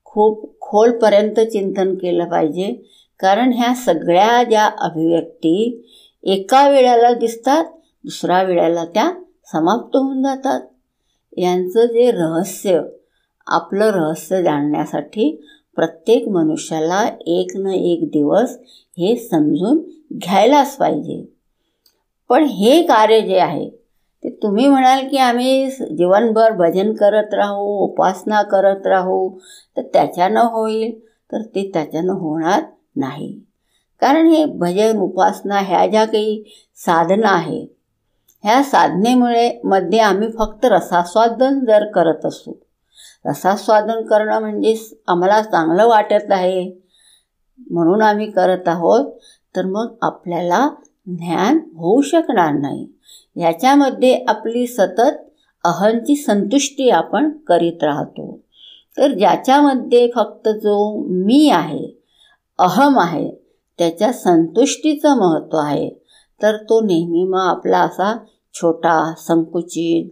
खूप 0.04 0.60
खोलपर्यंत 0.60 1.40
चिंतन 1.40 1.94
केलं 1.94 2.24
पाहिजे 2.24 2.90
कारण 3.18 3.52
ह्या 3.52 3.74
सगळ्या 3.74 4.42
ज्या 4.42 4.70
अभिव्यक्ती 4.78 5.86
एका 6.22 6.68
वेळेला 6.68 7.12
दिसतात 7.14 7.64
दुसऱ्या 8.04 8.42
वेळेला 8.42 8.84
त्या 8.84 9.12
समाप्त 9.52 9.96
होऊन 9.96 10.22
जातात. 10.22 10.60
यांचं 11.36 11.86
जे 11.86 12.10
रहस्य 12.10 12.80
आपलं 13.46 13.84
रहस्य 13.84 14.42
जाणण्यासाठी 14.42 15.46
प्रत्येक 15.76 16.28
मनुष्याला 16.28 17.02
एक 17.26 17.56
न 17.56 17.66
एक 17.66 18.04
दिवस 18.12 18.56
हे 18.98 19.14
समजून 19.16 19.82
घ्यायलाच 20.12 20.76
पाहिजे. 20.76 21.24
पण 22.30 22.44
हे 22.44 22.82
कार्य 22.82 23.20
जे 23.20 23.38
आहे 23.38 23.68
ते 24.22 24.30
तुम्ही 24.42 24.68
म्हणाल 24.68 25.06
की 25.08 25.18
आम्ही 25.18 25.70
जीवनभर 25.70 26.52
भजन 26.52 26.92
करत 26.92 27.34
राहू 27.34 27.66
उपासना 27.84 28.42
करत 28.42 28.86
राहू 28.86 29.28
तर 29.76 29.82
त्याच्यानं 29.82 30.48
होईल 30.52 30.98
तर 31.32 31.42
ते 31.54 31.70
त्याच्यानं 31.74 32.12
होणार 32.12 32.62
नाही. 32.96 33.32
कारण 34.00 34.26
हे 34.26 34.44
भजन 34.44 34.98
उपासना 35.00 35.58
ह्या 35.58 35.86
ज्या 35.86 36.04
काही 36.04 36.42
साधना 36.76 37.28
आहे 37.28 37.64
ह्या 38.44 38.62
साधनेमुळे 38.62 39.50
मध्ये 39.64 39.98
आम्ही 39.98 40.28
फक्त 40.28 40.64
रसास्वादन 40.64 41.58
जर 41.64 41.84
करत 41.90 42.26
असू 42.26 42.52
रसास्वादन 43.26 44.06
करणं 44.06 44.40
म्हणजे 44.40 44.74
आम्हाला 45.08 45.40
चांगलं 45.42 45.86
वाटत 45.86 46.30
आहे. 46.30 46.64
म्हणून 47.70 48.02
आम्ही 48.02 48.30
करत 48.30 48.68
आहोत 48.68 49.12
तर 49.54 49.66
मग 49.66 49.94
आपल्याला 50.02 50.68
ज्ञान 51.06 51.58
होऊ 51.76 52.00
शकणार 52.00 52.52
नाही. 52.52 52.86
ह्याच्यामध्ये 53.36 54.24
आपली 54.28 54.66
सतत 54.66 55.22
अहंची 55.64 56.16
संतुष्टी 56.16 56.88
आपण 56.90 57.30
करीत 57.48 57.82
राहतो. 57.82 58.40
तर 58.98 59.12
ज्याच्यामध्ये 59.12 60.10
फक्त 60.14 60.48
जो 60.48 60.76
मी 61.24 61.48
आहे 61.50 61.86
अहम 62.58 62.98
आहे 62.98 63.30
त्याच्या 63.78 64.12
संतुष्टीचं 64.12 65.16
महत्त्व 65.16 65.58
आहे 65.58 65.88
तर 66.40 66.56
तो 66.56 66.80
नेहमी 66.80 67.24
मग 67.24 67.38
आपला 67.38 67.78
असा 67.78 68.16
छोटा 68.54 69.14
संकुचित 69.18 70.10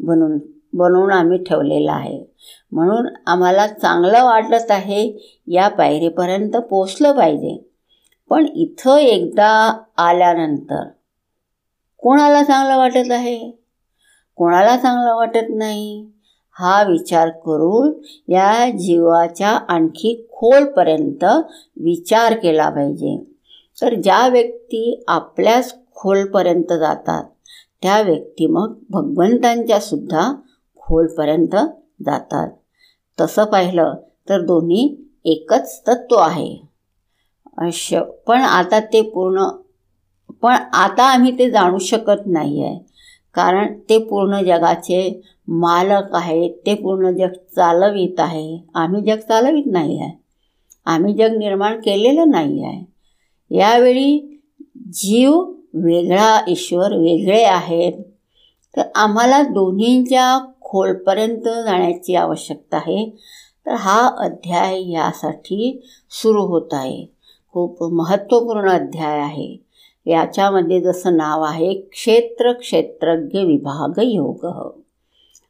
बनून 0.00 0.38
बनवून 0.76 1.10
आम्ही 1.10 1.44
ठेवलेला 1.44 1.92
आहे. 1.92 2.24
म्हणून 2.72 3.06
आम्हाला 3.26 3.66
चांगलं 3.66 4.24
वाटत 4.24 4.70
आहे 4.70 5.32
या 5.46 5.68
पायरीपर्यंत 5.68 6.56
पोचलं 6.56 7.12
पाहिजे. 7.12 7.70
पण 8.30 8.46
इथं 8.46 8.96
एकदा 8.96 9.78
आल्यानंतर 9.96 10.84
कोणाला 11.98 12.42
चांगलं 12.42 12.76
वाटत 12.76 13.10
आहे? 13.10 13.50
कोणाला 14.36 14.76
चांगलं 14.76 15.14
वाटत 15.16 15.46
नाही? 15.48 16.06
हा 16.52 16.82
विचार 16.82 17.28
करून 17.28 17.92
या 18.28 18.70
जीवाच्या 18.70 19.48
आणखी 19.48 20.26
खोलपर्यंत 20.32 21.24
विचार 21.76 22.34
केला 22.34 22.68
पाहिजे. 22.68 23.24
तर 23.82 23.94
ज्या 23.94 24.28
व्यक्ती 24.28 25.04
आपल्याच 25.08 25.76
खोलपर्यंत 25.94 26.72
जातात 26.72 27.24
त्या 27.82 28.02
व्यक्ती 28.02 28.46
मग 28.46 28.74
भगवंतांच्यासुद्धा 28.90 30.32
खोलपर्यंत 30.86 31.56
जातात. 32.06 32.48
तसं 33.18 33.44
पाहिलं 33.52 33.94
तर 34.28 34.42
दोन्ही 34.46 34.82
एकच 35.26 35.80
तत्व 35.86 36.16
आहे. 36.18 36.48
अश 37.58 37.88
पण 38.26 38.42
आता 38.42 38.80
ते 38.92 39.00
पूर्ण 39.10 39.46
पण 40.42 40.54
आता 40.74 41.04
आम्ही 41.12 41.38
ते 41.38 41.50
जाणू 41.50 41.78
शकत 41.82 42.26
नाही 42.26 42.62
आहे 42.64 42.78
कारण 43.34 43.72
ते 43.88 43.98
पूर्ण 44.08 44.40
जगाचे 44.44 45.00
मालक 45.54 46.14
आहेत 46.14 46.50
ते 46.66 46.74
पूर्ण 46.74 47.10
जग 47.16 47.32
चालवित 47.56 48.20
आहे. 48.20 48.58
आम्ही 48.74 49.02
जग 49.02 49.20
चालवित 49.28 49.66
नाही 49.66 49.98
आहे 50.00 50.14
आम्ही 50.86 51.12
जग 51.14 51.36
निर्माण 51.38 51.80
केलेलं 51.80 52.30
नाही 52.30 52.64
आहे 52.64 52.84
यावेळी 53.50 54.18
जीव 54.94 55.32
वेगळा 55.76 56.40
ईश्वर 56.48 56.96
वेगळे 56.96 57.42
आहेत. 57.44 57.92
तर 58.74 58.82
आम्हाला 58.96 59.42
दोन्हींच्या 59.44 60.26
खोलपर्यंत 60.68 61.48
जाण्याची 61.66 62.14
आवश्यकता 62.14 62.76
आहे. 62.76 63.04
तर 63.66 63.74
हा 63.74 64.00
अध्याय 64.18 64.80
यासाठी 64.90 65.86
सुरू 66.10 66.42
होत 66.42 66.72
आहे. 66.72 67.04
खूप 67.52 67.82
महत्त्वपूर्ण 67.92 68.70
अध्याय 68.70 69.20
आहे. 69.20 69.56
याच्यामध्ये 70.06 70.80
जसं 70.80 71.16
नाव 71.16 71.42
आहे 71.42 71.72
क्षेत्र 71.92 72.52
क्षेत्रज्ञ 72.52 73.38
विभाग 73.38 73.98
योग. 74.02 74.46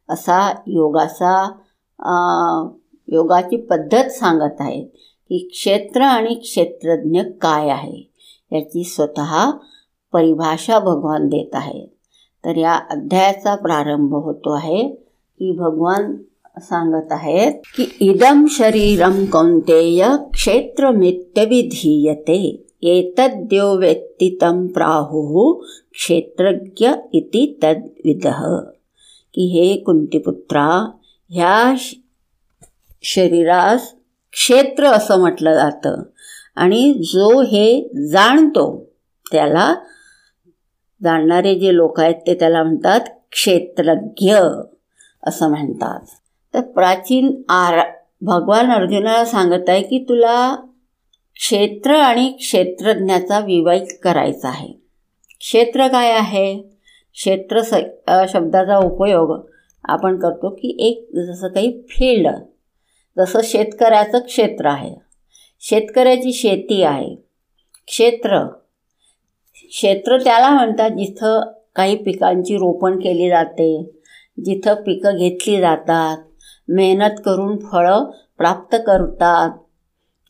असा 0.09 0.39
योगाचा 0.67 1.45
योगाची 3.09 3.57
पद्धत 3.57 4.11
सांगत 4.11 4.61
आहेत 4.61 4.87
की 5.29 5.39
क्षेत्र 5.53 6.03
आणि 6.03 6.35
क्षेत्रज्ञ 6.35 7.23
काय 7.41 7.69
आहे 7.71 8.03
याची 8.53 8.85
स्वतः 8.85 9.51
परिभाषा 10.13 10.79
भगवान 10.79 11.27
देत 11.27 11.55
आहे 11.55 11.87
तर 12.45 12.57
या 12.57 12.75
अध्यायाचा 12.91 13.55
प्रारंभ 13.55 14.15
होतो 14.15 14.53
आहे. 14.53 15.06
की 15.39 15.53
भगवान 15.53 16.17
सांगत 16.59 17.09
आहेत 17.11 17.53
की 17.77 17.97
इदम 18.01 18.47
शरीरम 18.51 19.25
कौंतेय 19.25 20.09
क्षेत्रमित्यविधीयते 20.33 22.67
एतद्यो 22.83 23.77
व्यक्तितम 23.77 24.67
प्राहु 24.67 25.63
क्षेत्रज्ञ 25.93 26.89
इति 27.13 27.59
तद्विदः। 27.63 28.61
की 29.35 29.47
हे 29.47 29.77
कुंतीपुत्रा 29.77 30.93
ह्या 31.31 31.75
शरीरास 33.03 33.95
क्षेत्र 34.33 34.85
असं 34.85 35.21
म्हटलं 35.21 35.55
जातं 35.55 36.03
आणि 36.57 36.95
जो 36.95 37.43
हे 37.43 37.89
जाणतो 38.09 38.91
त्याला 39.33 39.75
जाणणारे 41.03 41.55
जे 41.55 41.77
लोक 41.77 42.01
आहेत 42.01 42.15
ते 42.27 42.35
त्याला 42.35 42.63
म्हणतात 42.63 43.01
क्षेत्रज्ञ. 43.33 44.35
असं 45.27 45.51
म्हणतात. 45.51 46.01
तर 46.55 46.61
प्राचीन 46.61 47.43
आर 47.49 47.81
भगवान 48.23 48.73
अर्जुनाला 48.73 49.25
सांगत 49.25 49.69
आहे 49.69 49.83
की 49.83 49.99
तुला 50.09 50.57
क्षेत्र 51.35 51.95
आणि 51.95 52.31
क्षेत्रज्ञाचा 52.31 53.39
विवाहित 53.39 53.87
करायचा 54.03 54.49
आहे. 54.49 54.69
क्षेत्र 55.41 55.89
काय 55.89 56.13
आहे? 56.13 56.63
क्षेत्र 57.15 57.63
स 57.63 57.75
शब्दाचा 58.29 58.79
उपयोग 58.79 59.47
आपण 59.85 60.19
करतो 60.19 60.51
की 60.51 60.77
एक 60.81 61.09
जसं 61.15 61.49
काही 61.49 61.81
फील्ड 61.91 62.29
जसं 63.19 63.41
शेतकऱ्याचं 63.45 64.19
क्षेत्र 64.19 64.67
आहे. 64.67 64.95
शेतकऱ्याची 65.61 66.33
शेती 66.33 66.83
आहे. 66.83 67.15
क्षेत्र. 67.87 68.47
क्षेत्र 69.55 70.19
त्याला 70.25 70.51
म्हणतात 70.51 70.91
जिथं 70.91 71.53
काही 71.77 71.97
पिकांची 71.97 72.57
रोपण 72.57 72.99
केली 72.99 73.29
जाते. 73.29 73.96
जिथं 74.45 74.75
पिकं 74.75 75.17
घेतली 75.17 75.61
जातात 75.61 76.19
मेहनत 76.69 77.21
करून 77.25 77.59
फळं 77.59 78.05
प्राप्त 78.39 78.77
करतात. 78.87 79.51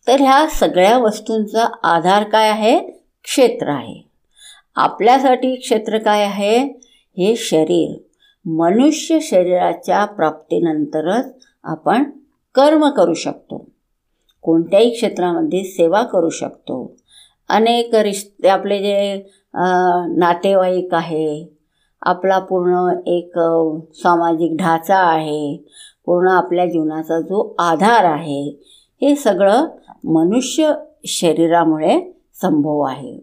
तर 0.07 0.21
ह्या 0.21 0.47
सगळ्या 0.51 0.99
वस्तूंचा 0.99 1.65
आधार 1.83 2.25
काय 2.25 2.51
आहे? 2.51 2.81
क्षेत्र 3.25 3.69
आहे. 3.69 4.09
आपल्यासाठी 4.77 5.57
क्षेत्र 5.57 5.99
काय 5.99 6.25
आहे? 6.25 6.59
हे 7.19 7.37
शरीर. 7.37 7.99
मनुष्य 8.45 9.19
शरीराच्या 9.21 10.05
प्राप्तीनंतरच 10.05 11.35
आपण 11.65 12.05
कर्म 12.55 12.89
करू 12.89 13.15
शकतो. 13.15 13.69
कोणत्याही 14.43 14.91
क्षेत्रामध्ये 14.91 15.65
सेवा 15.65 16.03
करू 16.03 16.31
शकतो. 16.31 16.97
अनेक 17.49 17.95
रिश्ते 17.95 18.49
आपले 18.49 18.79
जे 18.79 19.31
नातेवाईक 20.17 20.95
आहे 20.95 21.56
आपला 22.07 22.39
पूर्ण 22.39 23.01
एक 23.07 23.33
सामाजिक 23.95 24.57
ढाचा 24.59 24.97
आहे. 24.97 25.57
पूर्ण 26.07 26.29
आपल्या 26.29 26.67
जीवनाचा 26.67 27.21
जो 27.21 27.55
आधार 27.59 28.05
आहे 28.05 28.43
हे 29.03 29.15
सगळं 29.17 29.65
मनुष्य 30.05 30.73
शरीरामुळे 31.05 32.01
संभव 32.35 32.81
आहे. 32.81 33.19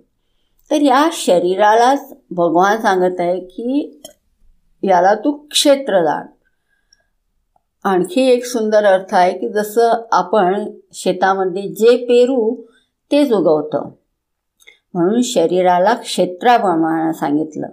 तर 0.72 0.82
या 0.82 1.10
शरीरालाच 1.12 2.14
भगवान 2.32 2.78
सांगत 2.78 3.20
आहे 3.20 3.40
की 3.40 4.02
याला 4.84 5.16
तू 5.16 5.32
क्षेत्र 5.32 6.04
जाण 6.04 6.26
आणखी 7.84 8.22
एक 8.22 8.46
सुंदर 8.46 8.84
अर्थ 8.86 9.14
आहे 9.16 9.38
की 9.38 9.50
जसं 9.50 9.92
आपण 10.12 10.72
शेतामध्ये 10.94 11.62
जे 11.62 11.98
पेरू 11.98 12.56
तेच 13.12 13.32
उगवतं 13.32 13.90
म्हणून 14.94 15.22
शरीराला 15.22 15.94
क्षेत्राप्रमाणे 15.94 17.14
सांगितलं. 17.14 17.68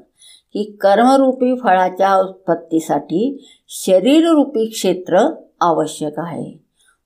की 0.53 0.65
कर्मरूपी 0.81 1.55
फळाच्या 1.55 2.17
उत्पत्तीसाठी 2.17 3.47
शरीररूपी 3.69 4.67
क्षेत्र 4.67 5.35
आवश्यक 5.61 6.13
आहे. 6.17 6.59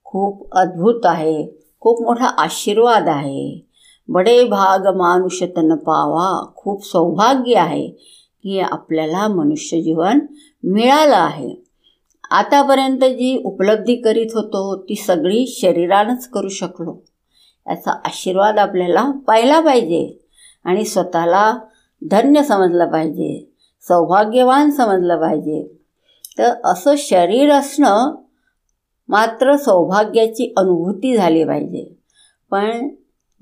खूप 0.03 0.55
अद्भुत 0.55 1.01
आहे. 1.03 1.47
खूप 1.79 2.01
मोठा 2.01 2.25
आशीर्वाद 2.25 3.07
आहे. 3.07 3.65
बडे 4.07 4.43
भाग 4.43 4.95
मानुष 4.95 5.43
तन 5.43 5.75
पावा. 5.75 6.53
खूप 6.55 6.85
सौभाग्य 6.85 7.55
आहे 7.55 7.87
की 8.43 8.59
आपल्याला 8.59 9.27
मनुष्य 9.27 9.81
जीवन 9.81 10.19
मिळालं 10.63 11.15
आहे. 11.15 11.63
आतापर्यंत 12.31 12.99
जी 12.99 13.41
उपलब्धी 13.45 13.95
करीत 13.95 14.29
होतो 14.33 14.75
ती 14.75 14.95
सगळी 14.95 15.45
शरीरानंच 15.47 16.29
करू 16.29 16.49
शकलो. 16.49 17.03
याचा 17.69 17.91
आशीर्वाद 17.91 18.59
आपल्याला 18.59 19.11
पाहिला 19.27 19.59
पाहिजे 19.59 20.25
आणि 20.63 20.85
स्वतःला 20.85 21.57
धन्य 22.11 22.43
समजलं 22.43 22.91
पाहिजे 22.91 23.51
सौभाग्यवान 23.81 24.71
समजलं 24.71 25.21
पाहिजे. 25.21 25.79
तर 26.37 26.53
असं 26.63 26.93
शरीर 26.97 27.51
असणं 27.51 28.15
मात्र 29.09 29.55
सौभाग्याची 29.55 30.53
अनुभूती 30.57 31.17
झाली 31.17 31.43
पाहिजे. 31.43 31.97
पण 32.51 32.89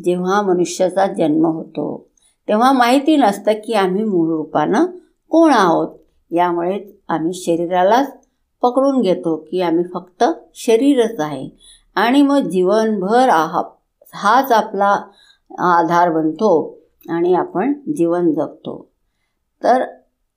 जेव्हा 0.03 0.41
मनुष्याचा 0.41 1.07
जन्म 1.07 1.45
होतो 1.45 2.07
तेव्हा 2.47 2.71
माहिती 2.71 3.17
नसतं 3.17 3.51
की 3.51 3.73
आम्ही 3.73 4.03
मूळ 4.03 4.27
रूपानं 4.27 4.85
कोण 5.29 5.51
आहोत. 5.53 5.99
यामुळेच 6.31 6.95
आम्ही 7.07 7.33
शरीरालाच 7.33 8.13
पकडून 8.61 9.01
घेतो 9.01 9.47
की 9.51 9.61
आम्ही 9.61 9.83
फक्त 9.93 10.23
शरीरच 10.55 11.19
आहे. 11.19 11.49
आणि 11.95 12.21
मग 12.21 12.39
जीवनभर 12.39 13.29
आहा 13.29 13.63
हाच 14.13 14.51
आपला 14.51 14.91
आधार 15.59 16.11
बनतो. 16.11 16.82
आणि 17.09 17.33
आपण 17.33 17.73
जीवन 17.95 18.31
जगतो. 18.31 18.89
तर 19.63 19.83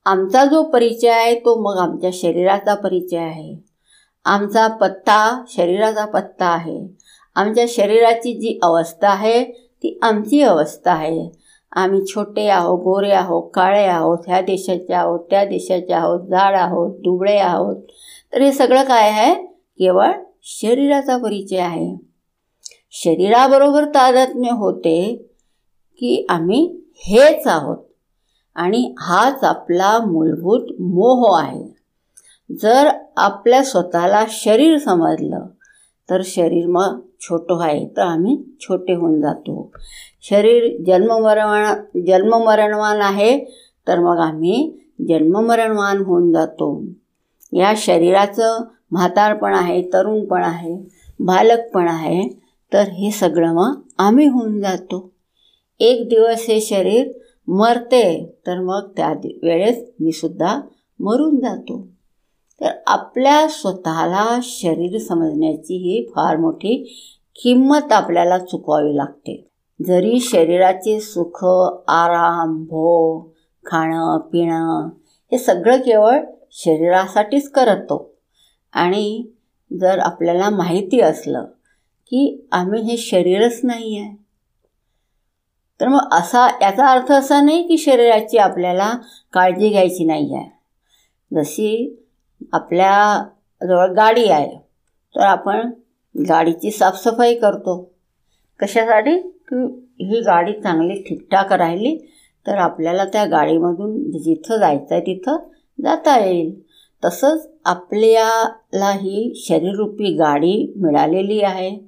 आमचा 0.04 0.44
जो 0.44 0.62
परिचय 0.62 1.08
आहे 1.08 1.38
तो 1.38 1.60
मग 1.62 1.76
आमच्या 1.78 2.10
शरीराचा 2.12 2.74
परिचय 2.74 3.16
आहे. 3.16 3.64
आमचा 4.24 4.66
पत्ता 4.68 5.44
शरीराचा 5.48 6.04
पत्ता 6.04 6.46
आहे. 6.46 6.96
आमच्या 7.34 7.64
शरीराची 7.68 8.34
जी 8.34 8.58
अवस्था 8.62 9.08
आहे 9.08 9.44
ती 9.82 9.98
आमची 10.02 10.42
अवस्था 10.42 10.92
आहे. 10.92 11.30
आम्ही 11.72 12.04
छोटे 12.06 12.48
आहोत 12.48 12.78
गोरे 12.78 13.10
आहोत 13.10 13.50
काळे 13.54 13.84
आहोत 13.84 14.18
ह्या 14.26 14.40
देशाचे 14.40 14.92
आहोत 14.92 15.20
त्या 15.20 15.44
देशाचे 15.44 15.92
आहोत 15.92 16.20
जाड 16.20 16.54
आहोत 16.54 16.94
दुबळे 16.98 17.36
आहोत. 17.38 17.76
तर 18.32 18.42
हे 18.42 18.52
सगळं 18.52 18.84
काय 18.84 19.10
आहे? 19.10 19.34
केवळ 19.78 20.12
शरीराचा 20.42 21.16
परिचय 21.16 21.58
आहे. 21.58 21.96
शरीराबरोबर 22.92 23.84
तादात्म्य 23.84 24.50
होते 24.50 25.26
की 25.98 26.26
आम्ही 26.28 26.80
हेच 26.94 27.46
आहोत. 27.46 27.78
आणि 28.54 28.94
हाच 28.98 29.44
आपला 29.44 29.98
मूलभूत 29.98 30.80
मोह 30.80 31.40
आहे. 31.40 31.76
जर 32.62 32.88
आपल्या 33.16 33.64
स्वतःला 33.64 34.24
शरीर 34.28 34.78
समजलं 34.78 35.46
तर 36.10 36.20
शरीर 36.24 36.66
मग 36.66 37.00
छोटं 37.20 37.62
आहे 37.62 37.88
तर 37.96 38.02
आम्ही 38.02 38.42
छोटे 38.60 38.94
होऊन 38.94 39.20
जातो. 39.20 39.72
शरीर 40.22 40.82
जन्ममरण 40.86 41.74
जन्ममरणवान 42.06 43.00
आहे 43.00 43.44
तर 43.88 43.98
मग 43.98 44.18
आम्ही 44.18 44.78
जन्ममरणवान 45.08 45.96
होऊन 45.96 46.32
जातो. 46.32 46.82
या 47.52 47.72
शरीराचं 47.76 48.64
म्हातारपण 48.90 49.54
आहे 49.54 49.82
तरुणपण 49.92 50.44
आहे 50.44 50.78
बालकपण 51.20 51.88
आहे 51.88 52.28
तर 52.72 52.82
हे 52.82 53.10
सगळं 53.10 53.54
मग 53.54 53.80
आम्ही 53.98 54.26
होऊन 54.26 54.60
जातो. 54.60 55.15
एक 55.80 56.08
दिवस 56.08 56.46
हे 56.48 56.60
शरीर 56.60 57.08
मरते 57.48 58.34
तर 58.46 58.60
मग 58.60 58.92
त्या 58.96 59.10
वेळेस 59.42 59.90
मी 60.00 60.12
सुद्धा 60.12 60.60
मरून 61.00 61.36
जातो. 61.40 61.86
तर 62.60 62.70
आपल्या 62.86 63.48
स्वतःला 63.48 64.38
शरीर 64.42 64.98
समजण्याची 64.98 65.76
ही 65.76 66.06
फार 66.06 66.36
मोठी 66.36 66.76
किंमत 67.42 67.92
आपल्याला 67.92 68.38
चुकवावी 68.38 68.96
लागते. 68.96 69.46
जरी 69.86 70.20
शरीराचे 70.20 71.00
सुख 71.00 71.44
आराम 71.88 72.64
भोग 72.64 73.28
खाणं 73.66 74.18
पिणं 74.18 74.88
हे 75.32 75.38
सगळं 75.38 75.76
केवळ 75.76 76.18
शरीरासाठीच 76.52 77.50
करतो 77.50 78.14
आणि 78.72 79.26
जर 79.80 79.98
आपल्याला 79.98 80.50
माहिती 80.50 81.00
असलं 81.00 81.44
की 82.06 82.48
आम्ही 82.52 82.82
हे 82.82 82.96
शरीरच 82.96 83.60
नाही 83.62 83.98
आहे 83.98 84.25
तर 85.80 85.88
मग 85.88 86.08
असा 86.12 86.48
याचा 86.62 86.86
अर्थ 86.86 87.12
असा 87.12 87.40
नाही 87.40 87.62
की 87.62 87.78
शरीराची 87.78 88.38
आपल्याला 88.38 88.92
काळजी 89.32 89.68
घ्यायची 89.68 90.04
नाही 90.04 90.34
आहे. 90.34 90.56
जशी 91.34 91.96
आपल्याजवळ 92.52 93.92
गाडी 93.92 94.24
आहे 94.24 94.56
तर 95.16 95.20
आपण 95.20 95.70
गाडीची 96.28 96.70
साफसफाई 96.70 97.34
करतो. 97.34 97.90
कशासाठी? 98.60 99.18
की 99.52 99.56
ही 100.04 100.20
गाडी 100.20 100.52
चांगली 100.52 101.02
ठीकठाक 101.02 101.52
राहिली 101.52 101.96
तर 102.46 102.56
आपल्याला 102.58 103.04
त्या 103.04 103.24
गाडीमधून 103.24 104.18
जिथं 104.18 104.56
जायचं 104.56 104.94
आहे 104.94 105.00
तिथं 105.00 105.36
जाता 105.82 106.18
येईल. 106.18 106.62
तसंच 107.04 107.48
आपल्याला 107.64 108.90
ही 108.90 109.32
शरीररूपी 109.36 110.14
गाडी 110.14 110.72
मिळालेली 110.76 111.40
आहे. 111.40 111.78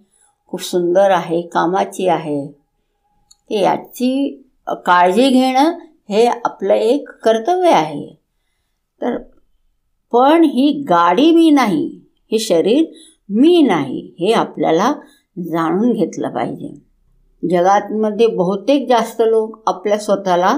खूप 0.47 0.63
सुंदर 0.63 1.11
आहे 1.11 1.43
कामाची 1.43 2.09
आहे. 2.09 2.58
याची 3.51 4.45
काळजी 4.87 5.29
घेणं 5.29 5.79
हे 6.09 6.27
आपलं 6.27 6.75
एक 6.75 7.11
कर्तव्य 7.11 7.71
आहे. 7.71 8.15
तर 9.01 9.17
पण 10.13 10.45
ही 10.45 10.71
गाडी 10.89 11.31
मी 11.31 11.51
नाही 11.51 12.01
हे 12.33 12.39
शरीर 12.39 12.85
मी 13.31 13.63
नाही 13.63 14.15
हे 14.21 14.33
आपल्याला 14.33 14.93
जाणून 15.37 15.93
घेतलं 15.93 16.31
पाहिजे. 16.31 16.75
जगातमध्ये 17.51 18.27
बहुतेक 18.27 18.89
जास्त 18.89 19.23
लोक 19.27 19.63
आपल्या 19.69 19.99
स्वतःला 19.99 20.57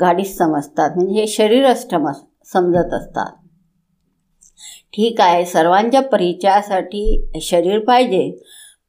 गाडी 0.00 0.24
समजतात 0.24 0.90
म्हणजे 0.96 1.20
हे 1.20 1.26
शरीरच 1.26 1.90
समजत 2.52 2.94
असतात. 2.94 3.32
ठीक 4.92 5.20
आहे 5.20 5.44
सर्वांच्या 5.46 6.00
परिचयासाठी 6.02 7.30
शरीर 7.42 7.78
पाहिजे 7.78 8.30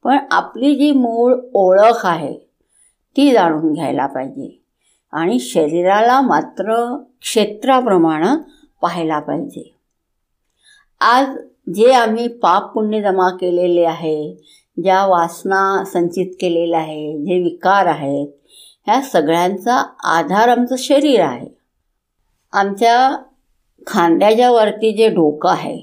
पण 0.03 0.17
आपली 0.31 0.76
जी 0.76 0.91
मूळ 0.91 1.35
ओळख 1.53 2.05
आहे 2.05 2.44
ती 3.17 3.31
जाणून 3.31 3.73
घ्यायला 3.73 4.05
पाहिजे. 4.05 4.61
आणि 5.11 5.39
शरीराला 5.39 6.21
मात्र 6.21 6.97
क्षेत्राप्रमाणे 7.21 8.37
पाहायला 8.81 9.19
पाहिजे. 9.19 9.75
आज 11.01 11.27
जे 11.73 11.93
आम्ही 11.93 12.27
पाप 12.27 12.73
पुण्य 12.73 13.01
जमा 13.01 13.29
केलेले 13.29 13.85
आहे 13.85 14.33
ज्या 14.83 15.05
वासना 15.05 15.83
संचित 15.83 16.31
केलेल्या 16.41 16.79
आहे 16.79 17.17
जे 17.25 17.43
विकार 17.43 17.85
आहेत 17.85 18.27
ह्या 18.87 19.01
सगळ्यांचा 19.01 19.83
आधार 20.03 20.49
आमचं 20.49 20.75
शरीर 20.77 21.21
आहे. 21.21 21.47
आमच्या 22.53 23.23
खांद्याच्या 23.87 24.51
वरती 24.51 24.97
जे 24.97 25.09
डोकं 25.09 25.49
आहे 25.49 25.79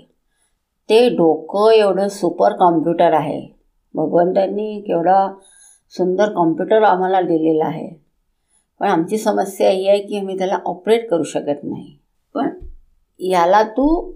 ते 0.90 1.08
डोकं 1.08 1.70
एवढं 1.70 2.08
सुपर 2.08 2.52
कॉम्प्युटर 2.52 3.12
आहे. 3.12 3.46
भगवंतांनी 3.94 4.80
केवढा 4.80 5.34
सुंदर 5.96 6.32
कॉम्प्युटर 6.32 6.82
आम्हाला 6.82 7.20
दिलेला 7.20 7.64
आहे. 7.64 8.02
पण 8.80 8.88
आमची 8.88 9.18
समस्या 9.18 9.70
ही 9.70 9.88
आहे 9.88 9.98
की 9.98 10.18
आम्ही 10.18 10.38
त्याला 10.38 10.58
ऑपरेट 10.64 11.10
करू 11.10 11.22
शकत 11.22 11.60
नाही. 11.62 11.98
पण 12.34 12.48
याला 13.18 13.62
तू 13.62 14.12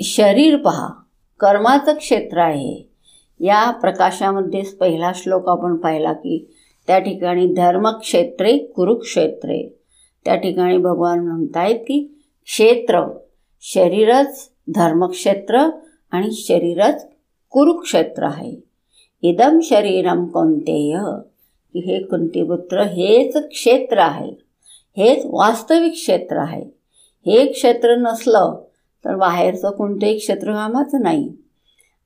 शरीर 0.00 0.56
पहा. 0.56 0.88
कर्माचं 1.40 1.94
क्षेत्र 1.94 2.38
आहे. 2.38 2.88
या 3.40 3.70
प्रकाशामध्येच 3.70 4.76
पहिला 4.76 5.12
श्लोक 5.14 5.48
आपण 5.48 5.76
पाहिला 5.76 6.12
की 6.12 6.56
त्या 6.86 6.98
ठिकाणी 6.98 7.46
धर्मक्षेत्रे 7.46 8.58
कुरुक्षेत्रे. 8.58 9.78
त्या 10.24 10.36
ठिकाणी 10.36 10.78
भगवान 10.78 11.18
म्हणतायत 11.18 11.78
की 11.78 12.24
क्षेत्र 12.46 13.18
शरीरच 13.60 14.50
धर्मक्षेत्र 14.68 15.70
आणि 16.10 16.28
शरीरच 16.32 17.08
कुरुक्षेत्र 17.50 18.22
आहे. 18.22 18.65
इदम 19.28 19.58
शरीरम 19.62 20.26
कोणतेय? 20.26 20.98
की 21.72 21.78
हे 21.78 22.02
कुंतीपुत्र 22.02 22.82
हेच 22.82 23.36
क्षेत्र 23.36 23.98
आहे. 23.98 24.30
हेच 24.96 25.22
वास्तविक 25.24 25.92
क्षेत्र 25.92 26.36
आहे. 26.36 26.62
हे 27.26 27.46
क्षेत्र 27.46 27.96
नसलं 27.96 28.64
तर 29.04 29.16
बाहेरचं 29.16 29.70
कोणतंही 29.70 30.18
क्षेत्र 30.18 30.52
कामाच 30.52 30.94
नाही. 30.94 31.32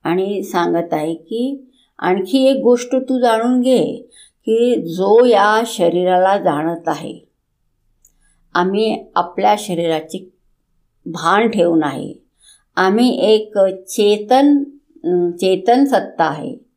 आणि 0.03 0.43
सांगत 0.43 0.93
आहे 0.93 1.13
की 1.13 1.71
आणखी 1.99 2.43
एक 2.43 2.61
गोष्ट 2.63 2.95
तू 2.95 3.19
जाणून 3.19 3.61
घे 3.61 4.09
की 4.45 4.75
जो 4.81 5.25
या 5.25 5.61
शरीराला 5.65 6.37
जाणत 6.37 6.87
आहे 6.87 7.19
आम्ही 8.53 9.05
आपल्या 9.15 9.55
शरीराची 9.57 10.31
भान 11.05 11.47
ठेवून 11.47 11.83
आहे. 11.83 12.13
आम्ही 12.75 13.19
एक 13.21 13.57
चेतन 13.87 14.63
चेतन 15.31 15.85
सत्ता 15.85 16.23
आहे. 16.23 16.70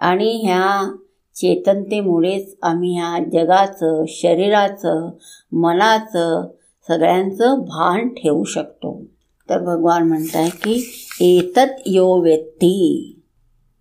आणि 0.00 0.42
ह्या 0.44 0.96
चेतनतेमुळेच 1.34 2.56
आम्ही 2.62 2.98
ह्या 2.98 3.18
जगाचं 3.32 4.04
शरीराचं 4.08 5.10
मनाचं 5.52 6.48
सगळ्यांचं 6.88 7.58
भान 7.58 8.08
ठेवू 8.08 8.44
शकतो. 8.44 9.02
तर 9.50 9.58
भगवान 9.58 10.08
म्हणत 10.08 10.36
आहे 10.36 10.50
की 10.50 10.86
एतत 11.20 11.82
यो 11.86 12.20
व्यक्ती 12.20 13.16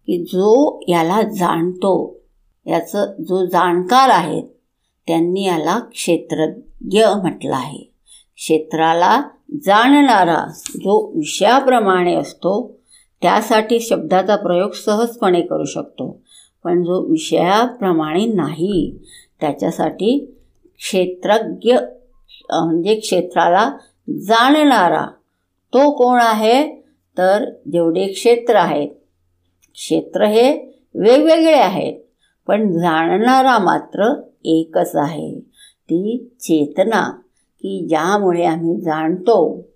की 0.07 0.23
जो 0.23 0.79
याला 0.87 1.21
जाणतो 1.21 2.19
याचं 2.65 3.05
जो 3.19 3.45
जाणकार 3.45 4.09
आहेत 4.09 4.43
त्यांनी 5.07 5.45
याला 5.45 5.79
क्षेत्रज्ञ 5.79 7.05
म्हटलं 7.05 7.55
आहे. 7.55 7.89
क्षेत्राला 8.35 9.21
जाणणारा 9.65 10.51
जो 10.75 11.11
विषयाप्रमाणे 11.15 12.15
असतो 12.15 12.78
त्यासाठी 13.21 13.79
शब्दाचा 13.79 14.35
प्रयोग 14.35 14.71
सहजपणे 14.71 15.41
करू 15.41 15.65
शकतो. 15.65 16.21
पण 16.63 16.83
जो 16.83 17.01
विषयाप्रमाणे 17.09 18.25
नाही 18.25 18.97
त्याच्यासाठी 19.41 20.35
क्षेत्रज्ञ 20.77 21.73
म्हणजे 22.51 22.95
क्षेत्राला 22.95 23.71
जाणणारा 24.09 25.05
तो 25.73 25.91
कोण 25.91 26.19
आहे? 26.21 26.79
तर 27.17 27.45
जेवढे 27.71 28.07
क्षेत्र 28.07 28.55
आहेत. 28.55 28.89
क्षेत्र 29.73 30.25
हे 30.25 30.51
वेगवेगळे 30.95 31.53
आहेत 31.53 31.99
पण 32.47 32.71
जाणणारा 32.71 33.57
मात्र 33.57 34.21
एकच 34.45 34.95
आहे. 34.95 35.39
ती 35.89 36.29
चेतना 36.39 37.09
की 37.61 37.85
ज्यामुळे 37.89 38.45
आम्ही 38.45 38.81
जाणतो. 38.81 39.67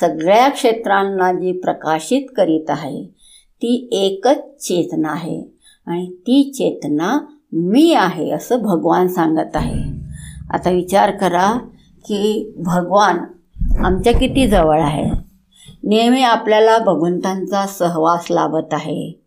सगळ्या 0.00 0.48
क्षेत्रांना 0.48 1.32
जी 1.32 1.52
प्रकाशित 1.52 2.22
करीत 2.36 2.64
आहे 2.68 3.04
ती 3.62 3.88
एकच 3.92 4.66
चेतना 4.68 5.10
आहे. 5.10 5.42
आणि 5.86 6.06
ती 6.06 6.50
चेतना 6.50 7.18
मी 7.52 7.92
आहे 7.92 8.30
असं 8.30 8.62
भगवान 8.62 9.08
सांगत 9.08 9.56
आहे. 9.56 10.02
आता 10.50 10.70
विचार 10.70 11.10
करा 11.10 11.58
की 12.04 12.52
भगवान 12.56 13.18
आमच्या 13.84 14.12
किती 14.12 14.48
जवळ 14.48 14.80
आहे? 14.80 15.10
नेहमी 15.84 16.22
आपल्याला 16.22 16.78
भगवंतांचा 16.78 17.66
सहवास 17.66 18.26
लाभत 18.30 18.68
आहे. 18.72 19.20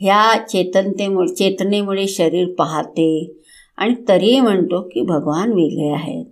ह्या 0.00 0.46
चेतनतेमुळे 0.48 1.28
चेतनेमुळे 1.28 2.06
शरीर 2.08 2.48
पाहते 2.58 3.40
आणि 3.76 3.94
तरीही 4.08 4.40
म्हणतो 4.40 4.80
की 4.80 5.02
भगवान 5.02 5.52
वेगळे 5.52 5.92
आहेत. 5.92 6.24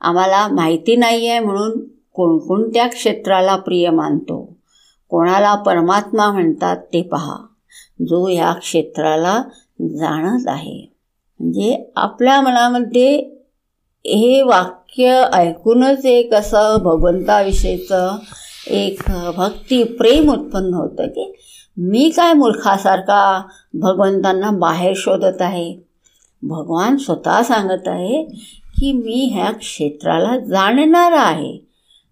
आम्हाला 0.00 0.48
माहिती 0.48 0.96
नाही 0.96 1.28
आहे 1.28 1.38
म्हणून 1.38 1.93
कोणकोणत्या 2.14 2.86
क्षेत्राला 2.86 3.56
प्रिय 3.56 3.90
मानतो? 3.90 4.56
कोणाला 5.08 5.54
परमात्मा 5.54 6.32
म्हणतात 6.32 6.76
ते 6.76 7.02
पहा. 7.02 7.36
जो 8.00 8.26
ह्या 8.26 8.52
क्षेत्राला 8.52 9.42
जाणत 9.80 10.44
आहे. 10.46 10.92
म्हणजे 11.40 11.92
आपल्या 11.96 12.40
मनामध्ये 12.40 13.18
हे 14.06 14.42
वाक्य 14.42 15.24
ऐकूनच 15.32 16.04
एक 16.04 16.34
असं 16.34 16.76
भगवंताविषयीचं 16.82 18.16
एक 18.66 19.00
भक्ती 19.36 19.82
प्रेम 19.82 20.32
उत्पन्न 20.32 20.74
होतं 20.74 21.06
की 21.06 21.36
मी 21.76 22.10
काय 22.16 22.32
मूर्खासारखा 22.32 23.42
भगवंतांना 23.74 24.50
बाहेर 24.50 24.92
शोधत 24.96 25.42
आहे? 25.42 25.76
भगवान 26.42 26.96
स्वतः 26.96 27.42
सांगत 27.42 27.88
आहे 27.88 28.24
की 28.76 28.92
मी 28.92 29.30
ह्या 29.32 29.52
क्षेत्राला 29.52 30.38
जाणणार 30.38 31.12
आहे. 31.12 31.63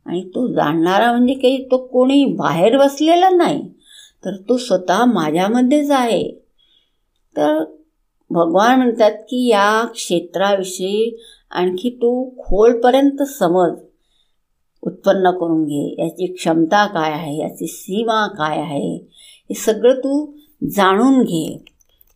आणि 0.07 0.29
तो 0.29 0.53
जाणणारा 0.53 1.13
म्हणजे 1.13 1.35
काही 1.35 1.65
तो 1.65 1.87
कोणी 1.87 2.25
बाहेर 2.25 2.79
बसलेला 2.79 3.31
नाही 3.31 3.69
तर 4.25 4.37
तो 4.37 4.57
स्वतः 4.57 5.05
माझ्यामध्येच 5.05 5.91
आहे. 5.91 6.33
तर 7.37 7.65
भगवान 8.31 8.77
म्हणतात 8.77 9.11
की 9.11 9.49
या 9.49 9.85
क्षेत्राविषयी 9.85 11.23
आणखी 11.51 11.91
तू 11.91 12.31
खोलपर्यंत 12.31 13.23
समज 13.23 13.71
उत्पन्न 14.83 15.31
करून 15.31 15.65
घे. 15.65 16.05
याची 16.05 16.27
क्षमता 16.27 16.87
काय 16.87 17.13
आहे? 17.13 17.39
याची 17.39 17.67
सीमा 17.67 18.27
काय 18.27 18.59
आहे? 18.59 18.97
हे 19.43 19.55
सगळं 19.55 19.95
तू 19.95 20.33
जाणून 20.71 21.23
घे. 21.23 21.65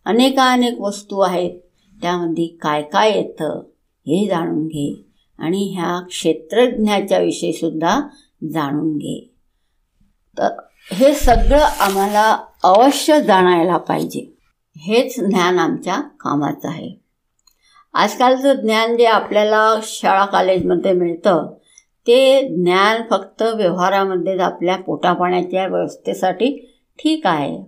अनेकानेक 0.05 0.81
वस्तू 0.81 1.19
आहेत. 1.19 1.59
त्यामध्ये 2.01 2.47
काय 2.47 2.81
काय 2.81 3.11
येतं 3.11 3.59
हे 4.07 4.27
जाणून 4.27 4.67
घे. 4.67 5.06
आणि 5.39 5.73
ह्या 5.77 6.05
क्षेत्रज्ञाच्या 6.07 7.17
विषयीसुद्धा 7.17 8.01
जाणून 8.53 8.97
घे. 8.97 9.33
तर 10.37 10.47
हे 10.93 11.13
सगळं 11.13 11.59
आम्हाला 11.59 12.37
अवश्य 12.63 13.21
जाणायला 13.21 13.77
पाहिजे. 13.77 14.37
हेच 14.77 15.19
ज्ञान 15.19 15.59
आमच्या 15.59 16.01
कामाचं 16.01 16.67
आहे. 16.67 17.07
आजकालचं 17.93 18.53
ज्ञान 18.53 18.97
जे 18.97 19.05
आपल्याला 19.05 19.79
शाळा 19.83 20.25
कॉलेजमध्ये 20.25 20.93
मिळतं 20.93 21.53
ते 22.07 22.47
ज्ञान 22.47 23.01
फक्त 23.09 23.41
व्यवहारामध्येच 23.41 24.39
आपल्या 24.39 24.77
पोटापाण्याच्या 24.77 25.67
व्यवस्थेसाठी 25.67 26.75
ठीक 26.99 27.27
आहे. 27.27 27.63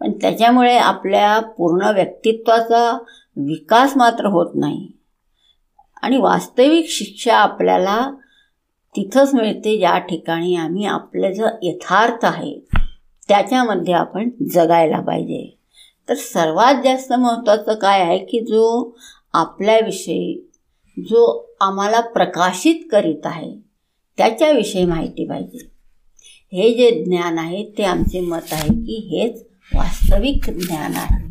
पण 0.00 0.12
त्याच्यामुळे 0.12 0.76
आपल्या 0.76 1.40
पूर्ण 1.40 1.86
व्यक्तित्वाचा 1.86 2.98
विकास 3.36 3.96
मात्र 3.96 4.26
होत 4.26 4.50
नाही. 4.54 4.88
आणि 6.04 6.16
वास्तविक 6.16 6.86
शिक्षा 6.88 7.36
आपल्याला 7.36 8.10
तिथंच 8.96 9.34
मिळते 9.34 9.78
ज्या 9.78 9.98
ठिकाणी 9.98 10.54
आम्ही 10.54 10.84
आपलं 10.84 11.32
जो 11.32 11.46
यथार्थ 11.62 12.24
आहे 12.24 12.60
त्याच्यामध्ये 13.28 13.94
आपण 13.94 14.30
जगायला 14.54 15.00
पाहिजे. 15.00 15.58
तर 16.08 16.14
सर्वात 16.14 16.74
जास्त 16.84 17.12
महत्त्वाचं 17.12 17.74
काय 17.74 18.00
आहे 18.00 18.18
की 18.18 18.40
जो 18.40 18.96
आपल्याविषयी 19.32 20.50
जो 20.98 21.50
आम्हाला 21.60 22.00
प्रकाशित 22.00 22.74
करीत 22.92 23.20
आहे 23.24 23.54
त्याच्याविषयी 24.16 24.84
माहिती 24.84 25.28
पाहिजे. 25.28 25.70
हे 26.52 26.74
जे 26.74 27.04
ज्ञान 27.04 27.38
आहे 27.38 27.64
ते 27.78 27.84
आमचे 27.84 28.20
मत 28.20 28.52
आहे 28.52 28.68
की 28.68 29.08
हेच 29.10 29.46
वास्तविक 29.74 30.50
ज्ञान 30.50 30.92
आहे. 30.94 31.24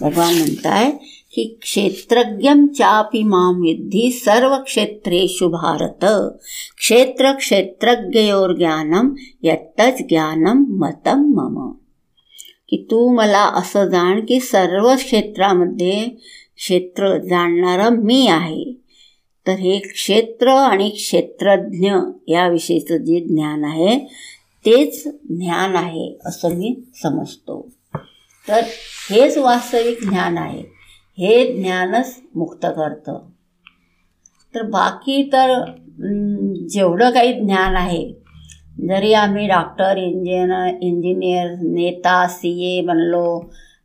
भगवान 0.00 0.34
म्हणताय 0.34 0.90
की 1.36 1.44
क्षेत्रज्ञम 1.44 2.66
चापि 2.66 3.22
माम 3.22 3.60
विद्धि 3.60 4.10
सर्व 4.10 4.56
क्षेत्रेषु 4.56 5.48
भारत। 5.48 6.04
क्षेत्र 6.78 7.32
क्षेत्रज्ञयोर 7.32 8.56
ज्ञानम 8.56 9.14
यत्तच 9.42 9.98
ज्ञानम 10.08 10.64
मतम 10.68 11.18
मम। 11.18 11.72
की 12.68 12.76
तू 12.90 13.16
मला 13.16 13.42
असं 13.42 13.88
जाण 13.88 14.20
की 14.20 14.40
सर्व 14.40 14.94
क्षेत्रामध्ये 14.96 16.04
क्षेत्र 16.56 17.18
जाणणारा 17.18 17.88
मी 17.88 18.26
आहे। 18.26 18.64
तर 19.46 19.52
हे 19.52 19.78
क्षेत्र 19.78 20.48
आणि 20.48 20.88
क्षेत्रज्ञ 20.88 21.92
याविषयीचं 22.28 22.96
जे 22.96 23.20
ज्ञान 23.20 23.64
आहे 23.64 23.98
तेच 24.66 25.06
ज्ञान 25.24 25.76
आहे 25.76 26.18
असं 26.24 26.54
मी 26.54 26.76
समजतो। 27.02 27.68
तर 28.48 28.60
हेच 29.10 29.38
वास्तविक 29.38 30.08
ज्ञान 30.08 30.38
आहे। 30.38 30.75
हे 31.18 31.44
ज्ञानच 31.52 32.16
मुक्त 32.36 32.66
करतं. 32.66 33.18
तर 34.54 34.62
बाकी 34.70 35.22
तर 35.32 35.52
जेवढं 36.70 37.10
काही 37.10 37.32
ज्ञान 37.34 37.76
आहे 37.76 38.02
जरी 38.88 39.12
आम्ही 39.14 39.46
डॉक्टर 39.48 39.96
इंजिनियर 39.96 40.78
इंजिनियर 40.82 41.50
नेता 41.62 42.26
सी 42.28 42.50
ए 42.68 42.80
बनलो 42.86 43.38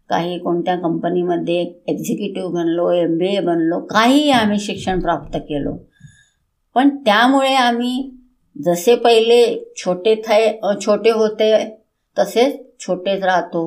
काही 0.10 0.38
कोणत्या 0.40 0.76
कंपनीमध्ये 0.76 1.60
एक्झिक्युटिव्ह 1.88 2.52
बनलो 2.54 2.90
एम 2.92 3.18
बी 3.18 3.28
ए 3.36 3.40
बनलो 3.42 3.80
काहीही 3.86 4.30
आम्ही 4.32 4.60
शिक्षण 4.60 5.00
प्राप्त 5.02 5.38
केलो. 5.38 5.76
पण 6.76 6.90
त्यामुळे 7.06 7.54
आम्ही 7.56 8.10
जसे 8.56 8.96
पहिले 8.96 9.44
छोटे 9.78 10.16
थे 10.28 10.42
छोटे 10.82 11.12
होते 11.12 11.54
तसेच 12.18 12.60
छोटेच 12.80 13.24
राहतो. 13.24 13.64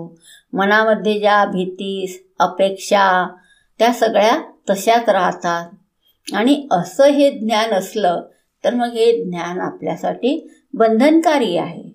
मनामध्ये 0.52 1.18
ज्या 1.20 1.44
भीती 1.44 2.20
अपेक्षा 2.40 3.06
त्या 3.78 3.92
सगळ्या 3.92 4.42
तशाच 4.70 5.08
राहतात. 5.08 5.70
आणि 6.34 6.68
असं 6.70 7.04
हे 7.04 7.30
ज्ञान 7.30 7.70
असलं 7.70 8.22
तर 8.64 8.74
मग 8.74 8.86
हे 8.86 9.24
ज्ञान 9.24 9.60
आपल्यासाठी 9.60 10.50
बंधनकारी 10.74 11.56
आहे. 11.56 11.88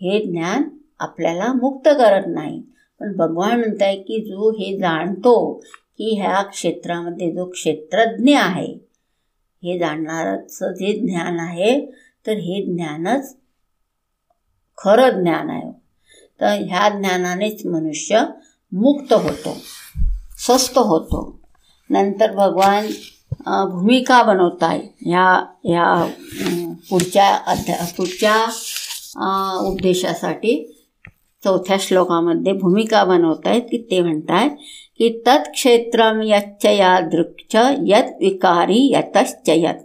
हे 0.00 0.24
ज्ञान 0.24 0.62
आपल्याला 1.00 1.52
मुक्त 1.52 1.88
करत 1.88 2.24
नाही. 2.26 2.62
पण 3.00 3.16
भगवान 3.16 3.60
म्हणत 3.60 3.82
आहे 3.82 3.96
की 3.96 4.24
जो 4.24 4.52
हे 4.52 4.78
जाणतो 4.78 5.54
की 5.98 6.20
ह्या 6.20 6.42
क्षेत्रामध्ये 6.42 7.32
जो 7.32 7.50
क्षेत्रज्ञ 7.50 8.36
आहे 8.36 8.78
हे 9.62 9.78
जाणणारचं 9.78 10.72
जे 10.72 10.92
ज्ञान 10.92 11.40
आहे 11.40 11.86
तर 12.26 12.32
हे 12.32 12.74
ज्ञानच 12.74 13.36
खरं 14.78 15.10
ज्ञान 15.10 15.50
आहे. 15.50 15.72
तर 16.40 16.46
ह्या 16.46 16.88
ज्ञानानेच 16.88 17.66
मनुष्य 17.66 18.24
मुक्त 18.72 19.12
होतो. 19.12 19.56
स्वस्थ 20.44 20.78
होतो. 20.78 21.40
नंतर 21.90 22.32
भगवान 22.32 22.86
भूमिका 23.70 24.22
बनवताय. 24.22 24.78
ह्या 25.00 25.28
ह्या 25.64 26.10
पुढच्या 26.90 27.34
अध्या, 27.46 27.84
पुढच्या 27.96 28.36
उपदेशासाठी 29.60 30.54
चौथ्या 31.44 31.76
श्लोकामध्ये 31.80 32.52
भूमिका 32.52 33.04
बनवत 33.04 33.46
आहेत 33.46 33.62
की 33.62 33.78
ते 33.90 34.00
म्हणताय 34.00 34.48
की 34.98 35.08
तत्क्षेत्रम 35.26 36.20
यच्च 36.24 36.64
यादृक्ष 36.64 37.56
यत 37.86 38.16
विकारी 38.20 38.92
यतश्च 38.92 39.48
यत. 39.48 39.80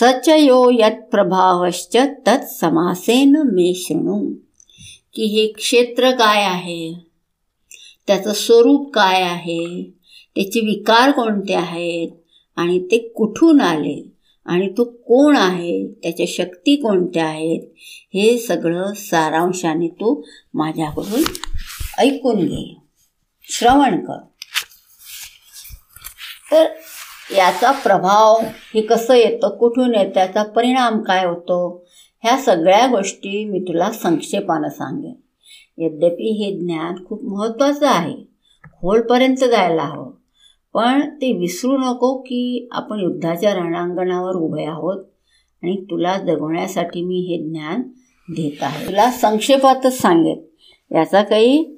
सच 0.00 0.28
यो 0.28 0.70
यत 0.72 1.00
प्रभावश्च 1.10 1.96
तत् 2.26 2.58
समासेन 2.60 3.36
मे 3.36 3.72
शृणू. 3.74 4.18
की 5.14 5.24
हे 5.24 5.46
क्षेत्र 5.46 6.10
काय 6.10 6.44
आहे? 6.44 7.11
त्याचं 8.06 8.32
स्वरूप 8.32 8.94
काय 8.94 9.22
आहे? 9.22 9.90
त्याचे 10.34 10.60
विकार 10.60 11.10
कोणते 11.10 11.54
आहेत? 11.54 12.10
आणि 12.56 12.86
ते 12.90 12.98
कुठून 12.98 13.60
आले? 13.60 14.12
आणि 14.46 14.68
तो 14.68 14.84
कोण 14.84 15.36
आहे? 15.36 15.86
त्याच्या 15.86 16.26
शक्ती 16.28 16.76
कोणत्या 16.76 17.26
आहेत? 17.26 17.62
हे 18.14 18.38
सगळं 18.38 18.92
सारांशाने 18.92 19.88
तू 19.88 20.22
माझ्याकडून 20.54 21.22
ऐकून 21.98 22.36
घे. 22.36 22.76
श्रवण 23.42 24.04
कर. 24.04 24.18
तर 26.52 26.64
याचा 27.36 27.70
प्रभाव 27.70 28.40
हे 28.74 28.80
कसं 28.80 29.14
येतं? 29.14 29.48
कुठून 29.48 29.94
येतं? 29.94 30.14
त्याचा 30.14 30.42
परिणाम 30.42 31.02
काय 31.02 31.26
होतो? 31.26 31.86
ह्या 32.22 32.38
सगळ्या 32.38 32.86
गोष्टी 32.86 33.44
मी 33.44 33.60
तुला 33.60 33.92
संक्षेपानं 33.92 34.68
सांगेन. 34.68 35.14
यद्यपि 35.78 36.42
हे 36.42 36.58
ज्ञान 36.58 37.04
खूप 37.04 37.24
महत्त्वाचं 37.24 37.86
आहे. 37.86 38.16
खोलपर्यंत 38.80 39.36
जायला 39.36 39.82
हवं. 39.82 40.10
पण 40.74 41.08
ते 41.08 41.32
विसरू 41.32 41.76
नको 41.76 42.16
की 42.20 42.68
आपण 42.72 43.00
युद्धाच्या 43.00 43.54
रणांगणावर 43.54 44.32
उभे 44.32 44.64
आहोत 44.64 45.04
आणि 45.62 45.84
तुला 45.90 46.18
जगवण्यासाठी 46.18 47.02
मी 47.02 47.16
हे 47.16 47.48
ज्ञान 47.48 47.82
देत 48.28 48.62
आहे. 48.62 48.86
तुला 48.86 49.10
संक्षेपातच 49.10 50.00
सांगेन. 50.00 50.40
याचा 50.94 51.22
काही 51.22 51.76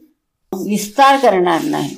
विस्तार 0.69 1.17
करणार 1.17 1.63
नाही. 1.65 1.97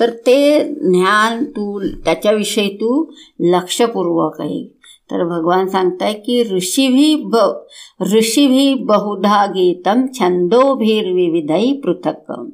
तर 0.00 0.10
ते 0.10 0.64
ज्ञान 0.74 1.44
तू 1.44 1.86
त्याच्याविषयी 2.04 2.74
तू 2.76 3.10
लक्षपूर्वक 3.40 4.40
आहे 4.40 4.81
तर 5.10 5.24
भगवान 5.24 5.68
सांगताय 5.68 6.14
की 6.14 6.56
ऋषीभी 6.56 7.22
ब 7.24 7.66
ऋषीभी 8.02 8.74
बहुधा 8.74 9.46
गीतम 9.46 10.06
छंदोभिर्विविधै 10.14 11.80
पृथक 11.84 12.50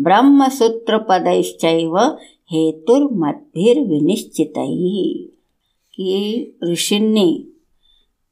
ब्रह्मसूत्रपदैश्चैव 0.00 1.98
हेतुर्मद्भिर्विनिश्चितही 2.52 5.30
की 5.94 6.52
ऋषींनी 6.72 7.48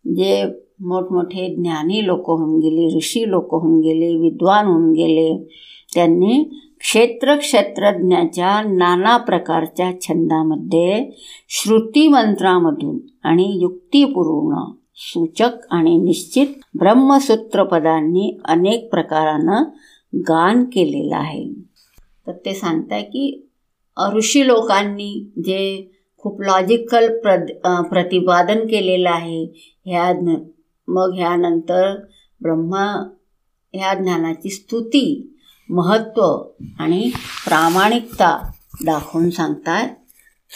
जे 0.07 0.45
मोठमोठे 0.83 1.55
ज्ञानी 1.55 2.07
लोक 2.07 2.31
होऊन 2.31 2.61
गेले, 2.61 2.97
ऋषी 2.97 3.31
लोक 3.31 3.55
होऊन 3.55 3.81
गेले, 3.81 4.17
विद्वान 4.17 4.67
होऊन 4.67 4.93
गेले, 4.93 5.47
त्यांनी 5.95 6.51
क्षेत्र 6.81 7.37
क्षेत्रज्ञाच्या 7.37 8.61
नाना 8.67 9.17
प्रकारच्या 9.17 9.91
छंदामध्ये 10.01 11.11
श्रुतीमंत्रामधून 11.49 12.99
आणि 13.23 13.59
युक्तीपूर्ण 13.63 14.63
सूचक 14.97 15.67
आणि 15.71 15.97
निश्चित 15.99 16.47
ब्रह्मसूत्रपदांनी 16.79 18.39
अनेक 18.45 18.91
प्रकारानं 18.91 19.65
गान 20.29 20.65
केलेलं 20.65 21.17
आहे. 21.17 21.53
तर 22.27 22.33
ते 22.33 22.55
सांगताय 22.55 23.03
की 23.03 23.49
ऋषी 24.15 24.47
लोकांनी 24.47 25.31
जे 25.39 25.91
खूप 26.19 26.41
लॉजिकल 26.43 27.09
प्रद 27.19 27.51
प्रतिपादन 27.91 28.67
केलेलं 28.67 29.11
आहे 29.11 29.45
ह्या 29.87 30.13
मग 30.89 31.15
ह्यानंतर 31.15 31.95
ब्रह्मा 32.41 32.85
ह्या 33.75 33.95
ज्ञानाची 33.95 34.51
स्तुती 34.51 35.37
महत्त्व 35.71 36.43
आणि 36.79 37.11
प्रामाणिकता 37.47 38.51
दाखवून 38.85 39.31
सांगताय. 39.31 39.89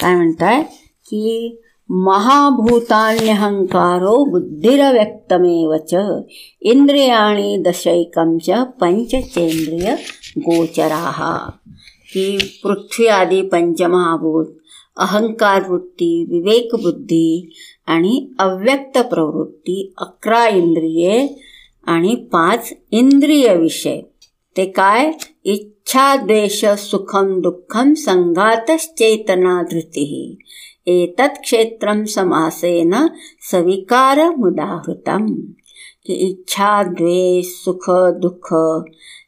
काय 0.01 0.15
म्हणताय? 0.15 0.63
की 1.07 1.57
महाभूतान्यहंकारो 1.89 4.31
बुद्धिरव्यक्तमेव 4.31 5.77
च 5.77 5.95
इंद्रियाणी 6.61 7.57
दशैकं 7.57 8.39
च 8.39 8.51
पंचचेंद्रिय 8.81 9.95
गोचरा. 10.39 11.51
की 12.13 12.39
पृथ्वी 12.63 13.07
आदी 13.07 13.43
पंचमहाभूत 13.43 14.47
अहंकार 14.97 15.71
वृत्ती 15.71 16.25
विवेकबुद्धी 16.25 17.55
आणि 17.87 18.29
अव्यक्त 18.39 18.99
प्रवृत्ती 18.99 19.93
अकरा 19.99 20.49
इंद्रिये 20.49 21.43
आणि 21.87 22.15
पाच 22.15 22.73
इंद्रिय 22.91 23.55
विषय. 23.55 24.01
ते 24.57 24.65
काय? 24.67 25.11
इच्छा 25.45 26.17
द्वेष 26.17 26.65
सुखम 26.65 27.41
दुःखम 27.41 27.95
संघातश्चेतना 27.95 29.63
धृती 29.63 30.39
एतत् 30.87 31.43
क्षेत्रम 31.43 32.05
समासेन 32.05 32.95
सविकार 33.51 34.19
मुदाहृतम 34.19 35.27
की 36.07 36.13
इच्छा 36.13 36.83
द्वेष 36.83 37.47
सुख 37.47 37.91
दुःख 37.91 38.55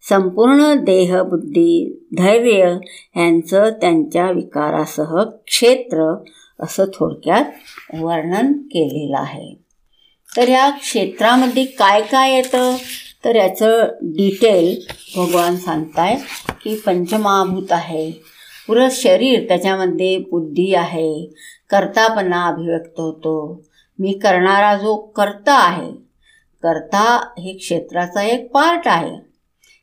संपूर्ण 0.09 0.85
देह 0.85 1.23
बुद्धी 1.23 2.05
धैर्य 2.19 2.59
यांचं 3.17 3.71
त्यांच्या 3.71 4.31
विकारासह 4.31 5.23
क्षेत्र 5.47 6.23
असं 6.61 6.85
थोडक्यात 6.85 7.45
वर्णन 7.95 8.53
केलेलं 8.53 9.19
आहे. 9.19 9.55
तर 10.37 10.49
ह्या 10.49 10.71
क्षेत्रामध्ये 10.71 11.65
काय 11.65 12.03
काय 12.03 12.35
येतं? 12.35 12.77
तर 13.25 13.35
याचं 13.35 13.85
डिटेल 14.03 14.81
भगवान 15.17 15.57
सांगताय 15.57 16.17
की 16.63 16.77
पंचमहाभूत 16.87 17.67
आहे. 17.71 18.11
पुरं 18.67 18.89
शरीर 18.91 19.49
त्याच्यामध्ये 19.49 20.19
बुद्धी 20.19 20.75
आहे. 20.75 21.35
कर्तापणा 21.71 22.47
अभिव्यक्त 22.47 23.01
होतो. 23.01 23.63
मी 23.99 24.13
करणारा 24.13 24.77
जो 24.77 24.97
कर्ता 24.97 25.55
आहे 25.55 25.93
कर्ता 26.63 27.29
हे 27.39 27.53
क्षेत्राचा 27.53 28.23
एक 28.23 28.51
पार्ट 28.53 28.83
आहे. 28.87 29.17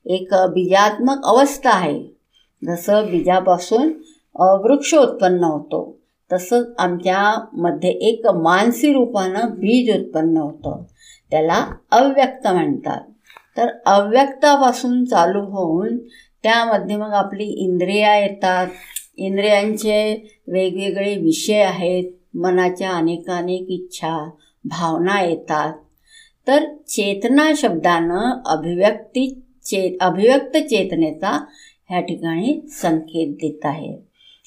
एक 0.06 0.28
बीजात्मक 0.34 1.26
अवस्था 1.26 1.70
आहे. 1.70 2.04
जसं 2.66 3.06
बीजापासून 3.12 3.94
वृक्ष 4.36 4.94
उत्पन्न 4.94 5.44
होतो 5.44 5.98
तसंच 6.34 6.68
आमच्यामध्ये 6.80 7.90
एक 7.90 8.28
मानसी 8.28 8.94
रूपानं 8.94 9.50
बीज 9.50 10.00
उत्पन्न 10.00 10.38
होतं. 10.38 10.84
त्याला 11.32 11.66
अव्यक्त 11.92 12.48
म्हणतात. 12.48 13.02
तर 13.58 13.68
अव्यक्तापासून 13.86 15.06
चालू 15.06 15.42
होऊन 15.42 15.98
त्यामध्ये 16.44 16.96
मग 16.96 17.10
आपली 17.10 17.44
इंद्रिया 17.44 18.18
येतात. 18.18 18.68
इंद्रियांचे 19.18 20.28
वेगवेगळे 20.48 21.18
विषय 21.18 21.62
आहेत. 21.62 22.12
मनाच्या 22.34 22.92
अनेकानेक 22.92 23.66
इच्छा 23.70 24.30
भावना 24.66 25.22
येतात. 25.22 25.74
तर 26.48 26.76
चेतना 26.88 27.52
शब्दानं 27.58 28.42
अभिव्यक्ती 28.46 29.42
चे 29.64 29.98
अभिव्यक्त 30.02 30.58
चेतनेचा 30.58 31.46
ह्या 31.90 32.02
ठिकाणी 32.02 32.68
संकेत 32.70 33.28
देत 33.28 33.60
आहे. 33.64 33.98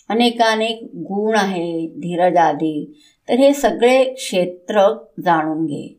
अनेकानेक 0.09 0.83
गुण 0.83 1.35
आहे 1.37 1.87
धीरज 1.87 2.37
आदी. 2.37 3.03
तर 3.29 3.35
हे 3.35 3.53
सगळे 3.53 4.05
क्षेत्र 4.05 5.05
जाणून 5.25 5.67
घे. 5.67 5.99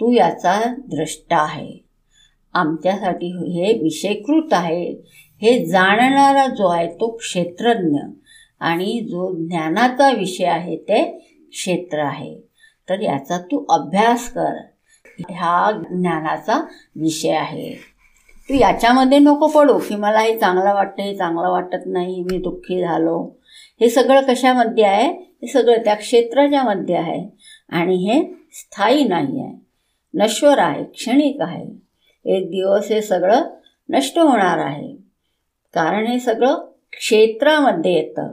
तू 0.00 0.12
याचा 0.12 0.74
द्रष्टा 0.78 1.36
आहे. 1.36 1.85
आमच्यासाठी 2.56 3.26
हे 3.26 3.82
विषयकृत 3.82 4.52
आहे. 4.52 4.90
हे 5.42 5.66
जाणणारा 5.66 6.46
जो 6.46 6.66
आहे 6.66 6.88
तो 6.88 7.16
क्षेत्रज्ञ 7.16 7.98
आणि 8.60 9.00
जो 9.10 9.46
ज्ञानाचा 9.46 10.10
विषय 10.10 10.44
आहे 10.44 10.76
ते 10.76 11.04
क्षेत्र 11.50 11.98
आहे. 11.98 12.40
तर 12.88 13.00
याचा 13.00 13.38
तू 13.38 13.64
अभ्यास 13.68 14.28
कर. 14.28 14.54
ह्या 15.04 15.70
ज्ञानाचा 15.72 16.66
विषय 16.96 17.30
आहे. 17.30 17.74
तू 18.48 18.54
याच्यामध्ये 18.54 19.18
नको 19.18 19.46
पडू 19.46 19.78
की 19.78 19.96
मला 19.96 20.18
हे 20.18 20.38
चांगलं 20.38 20.74
वाटतं 20.74 21.02
हे 21.02 21.16
चांगलं 21.16 21.50
वाटत 21.50 21.86
नाही 21.86 22.22
मी 22.22 22.38
दुःखी 22.38 22.80
झालो. 22.80 23.38
हे 23.80 23.88
सगळं 23.88 24.20
कशामध्ये 24.28 24.84
आहे? 24.84 25.08
हे 25.12 25.46
सगळं 25.46 25.84
त्या 25.84 25.94
क्षेत्राच्या 25.94 26.62
मध्ये 26.62 26.94
आहे. 26.94 27.36
आणि 27.68 27.94
हे 27.94 28.34
स्थायी 28.52 29.04
नाही 29.04 29.40
आहे. 29.40 29.66
नश्वर 30.14 30.58
आहे 30.58 30.84
क्षणिक 30.84 31.36
आहे. 31.40 31.85
एक 32.26 32.46
दिवस 32.46 32.88
हे 32.88 33.02
सगळं 33.02 33.42
नष्ट 33.88 34.18
होणार 34.18 34.58
आहे. 34.58 34.92
कारण 35.74 36.06
हे 36.06 36.18
सगळं 36.18 36.54
क्षेत्रामध्ये 36.92 37.92
येतं. 37.92 38.32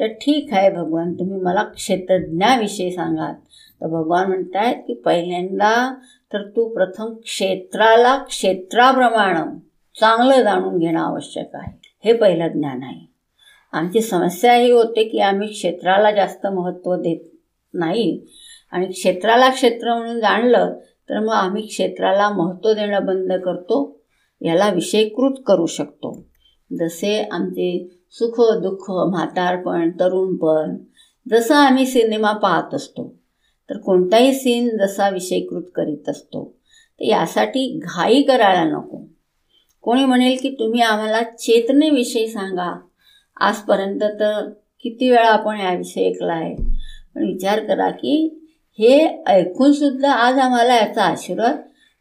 तर 0.00 0.06
ठीक 0.06 0.48
आहे 0.52 0.70
भगवान 0.70 1.14
तुम्ही 1.14 1.40
मला 1.40 1.62
क्षेत्रज्ञाविषयी 1.62 2.90
सांगाल. 2.90 3.34
तर 3.80 3.86
भगवान 3.86 4.26
म्हणत 4.28 4.50
आहेत 4.54 4.76
की 4.76 4.94
पहिल्यांदा 4.94 5.94
तर 6.32 6.42
तू 6.42 6.68
प्रथम 6.68 7.14
क्षेत्राला 7.14 8.18
क्षेत्राप्रमाणे 8.18 9.58
चांगलं 10.00 10.42
जाणून 10.42 10.78
घेणं 10.78 11.00
आवश्यक 11.00 11.50
आहे. 11.54 11.96
हे 12.04 12.12
पहिलं 12.12 12.48
ज्ञान 12.48 12.82
आहे. 12.82 13.08
आमची 13.72 14.00
समस्या 14.00 14.54
ही 14.54 14.70
होते 14.70 15.04
की 15.04 15.18
आम्ही 15.18 15.48
क्षेत्राला 15.48 16.10
जास्त 16.10 16.46
महत्त्व 16.46 16.96
देत 16.96 17.20
नाही. 17.74 18.22
आणि 18.72 18.86
क्षेत्राला 18.86 19.50
क्षेत्र 19.50 19.94
म्हणून 19.94 20.20
जाणलं 20.20 20.74
तर 21.10 21.20
मग 21.20 21.32
आम्ही 21.32 21.66
क्षेत्राला 21.66 22.28
महत्त्व 22.30 22.72
देणं 22.72 23.06
बंद 23.06 23.32
करतो 23.32 24.00
याला 24.40 24.68
विषयीकृत 24.68 25.42
करू 25.46 25.66
शकतो. 25.66 26.26
जसे 26.78 27.22
आमचे 27.22 27.88
सुख 28.10 28.40
दुःख 28.62 28.90
म्हातारपण 28.90 29.90
तरुणपण 29.90 30.76
जसं 31.30 31.54
आम्ही 31.54 31.86
सिनेमा 31.86 32.32
पाहत 32.32 32.74
असतो 32.74 33.14
तर 33.70 33.76
कोणताही 33.76 34.32
सीन 34.32 34.76
जसा 34.76 35.08
विषयीकृत 35.08 35.62
करीत 35.74 36.08
असतो 36.08 36.54
तर 37.00 37.04
यासाठी 37.04 37.80
घाई 37.82 38.22
करायला 38.22 38.64
नको. 38.64 39.08
कोणी 39.82 40.04
म्हणेल 40.04 40.36
की 40.42 40.50
तुम्ही 40.50 40.80
आम्हाला 40.80 41.22
चेतनेविषयी 41.22 42.28
सांगा 42.28 42.80
आजपर्यंत 43.40 44.00
तर 44.00 44.50
किती 44.80 45.10
वेळा 45.10 45.28
आपण 45.28 45.60
याविषयी 45.60 46.08
ऐकला 46.08 46.32
आहे 46.32 46.54
पण 47.14 47.26
विचार 47.26 47.64
करा 47.64 47.90
की 47.90 48.37
हे 48.78 48.96
ऐकूनसुद्धा 49.28 50.12
आज 50.12 50.38
आम्हाला 50.38 50.74
याचा 50.74 51.04
आशीर्वाद 51.04 51.56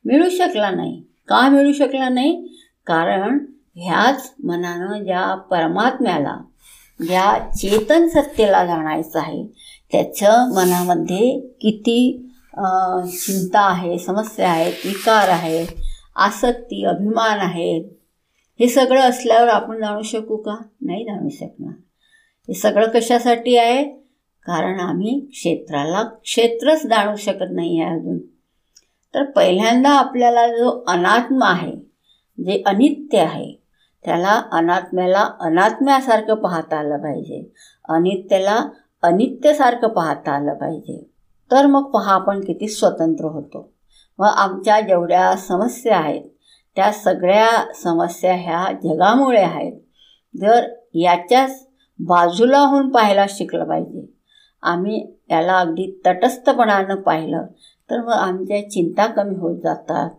मिळू 0.05 0.29
शकला 0.29 0.69
नाही. 0.69 1.01
का 1.27 1.47
मिळू 1.49 1.71
शकला 1.73 2.09
नाही? 2.09 2.47
कारण 2.87 3.37
ह्याच 3.75 4.33
मनानं 4.43 5.03
ज्या 5.03 5.33
परमात्म्याला 5.35 6.37
ज्या 6.99 7.51
चेतन 7.57 8.07
सत्तेला 8.07 8.65
जाणायचं 8.65 9.19
आहे 9.19 9.43
त्याचं 9.91 10.53
मनामध्ये 10.55 11.39
किती 11.61 11.97
चिंता 12.55 13.61
आहे 13.61 13.97
समस्या 13.99 14.49
आहेत 14.49 14.85
विकार 14.85 15.29
आहेत 15.29 15.67
आसक्ती 16.15 16.83
अभिमान 16.85 17.39
आहेत 17.39 17.89
हे 18.59 18.67
सगळं 18.67 19.01
असल्यावर 19.01 19.47
आपण 19.47 19.79
जाणू 19.79 20.01
शकू 20.01 20.37
का? 20.37 20.55
नाही 20.81 21.03
जाणू 21.03 21.29
शकणार. 21.29 21.73
हे 22.49 22.53
सगळं 22.53 22.89
कशासाठी 22.89 23.57
आहे? 23.57 23.96
कारण 24.47 24.79
आम्ही 24.79 25.19
क्षेत्राला 25.19 26.03
क्षेत्रच 26.03 26.83
जाणू 26.83 27.15
शकत 27.15 27.45
नाही 27.51 27.81
आहे 27.81 27.99
अजून. 27.99 28.19
तर 29.13 29.23
पहिल्यांदा 29.23 29.89
आपल्याला 29.89 30.47
जो 30.47 30.83
अनात्म 30.87 31.43
आहे 31.43 31.71
जे 32.43 32.63
अनित्य 32.65 33.19
आहे 33.19 33.53
त्याला 34.05 34.41
अनात्म्याला 34.51 35.29
अनात्म्यासारखं 35.39 36.33
पाहता 36.33 36.77
आलं 36.77 36.97
पाहिजे. 36.97 37.53
अनित्याला 37.89 38.59
अनित्यसारखं 39.01 39.87
पाहता 39.87 40.31
आलं 40.31 40.53
पाहिजे. 40.53 41.09
तर 41.51 41.65
मग 41.65 41.91
पहा 41.91 42.13
आपण 42.13 42.41
किती 42.41 42.67
स्वतंत्र 42.67 43.25
होतो. 43.25 43.73
व 44.19 44.23
आमच्या 44.23 44.79
जेवढ्या 44.81 45.35
समस्या 45.35 45.97
आहेत 45.97 46.21
त्या 46.75 46.91
सगळ्या 46.91 47.73
समस्या 47.73 48.35
ह्या 48.35 48.71
जगामुळे 48.83 49.41
आहेत. 49.41 49.73
जर 50.37 50.73
याच्याच 50.93 51.67
बाजूला 51.99 52.59
होऊन 52.59 52.89
पाहायला 52.89 53.25
शिकलं 53.29 53.63
पाहिजे. 53.63 54.16
आम्ही 54.61 55.07
याला 55.29 55.59
अगदी 55.59 56.01
तटस्थपणानं 56.05 56.95
पाहिलं 56.95 57.45
तर 57.89 58.01
मग 58.01 58.11
आमच्या 58.11 58.69
चिंता 58.69 59.05
कमी 59.07 59.35
होत 59.35 59.57
जातात. 59.63 60.09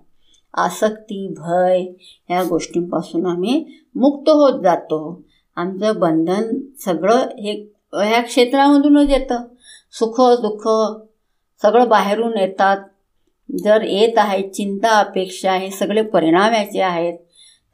आसक्ती 0.54 1.34
भय 1.38 1.82
ह्या 2.28 2.42
गोष्टींपासून 2.42 3.26
आम्ही 3.26 3.66
मुक्त 3.94 4.28
होत 4.28 4.62
जातो. 4.62 5.22
आमचं 5.56 5.98
बंधन 5.98 6.58
सगळं 6.84 7.14
हे 7.14 7.72
ह्या 7.92 8.22
क्षेत्रामधूनच 8.22 9.10
येतं. 9.10 9.42
सुख 9.92 10.20
दुःख 10.20 10.68
सगळं 11.62 11.88
बाहेरून 11.88 12.38
येतात. 12.38 12.76
जर 13.64 13.82
येत 13.82 14.12
आहे 14.16 14.48
चिंता 14.48 15.00
अपेक्षा 15.00 15.52
हे 15.52 15.70
सगळे 15.70 16.02
परिणाम 16.02 16.54
याचे 16.54 16.80
आहेत. 16.80 17.18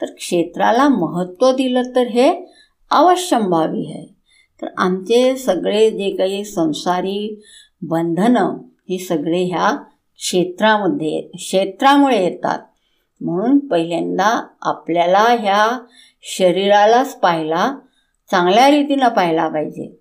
तर 0.01 0.07
क्षेत्राला 0.07 0.89
महत्त्व 0.89 1.53
दिलं 1.53 1.83
तर 1.97 2.07
हे 2.07 2.55
अवश्यंभावी 2.91 3.87
आहे. 3.87 4.14
तर 4.63 4.67
आमचे 4.77 5.37
सगळे 5.37 5.91
जे 5.91 6.11
काही 6.11 6.45
संसारी 6.45 7.43
बंधनं 7.83 8.59
हे 8.91 8.99
सगळे 8.99 9.45
ह्या 9.45 9.77
क्षेत्रामध्ये 10.17 11.21
क्षेत्रामुळे 11.21 12.25
येतात. 12.25 12.59
म्हणून 13.21 13.59
पहिल्यांदा 13.59 14.47
आपल्याला 14.63 15.21
ह्या 15.21 15.79
शरीरालाच 16.23 17.21
पाहायला 17.21 17.79
चांगल्या 18.31 18.71
रीतीनं 18.71 19.09
पाहायला 19.09 19.49
पाहिजे. 19.49 20.01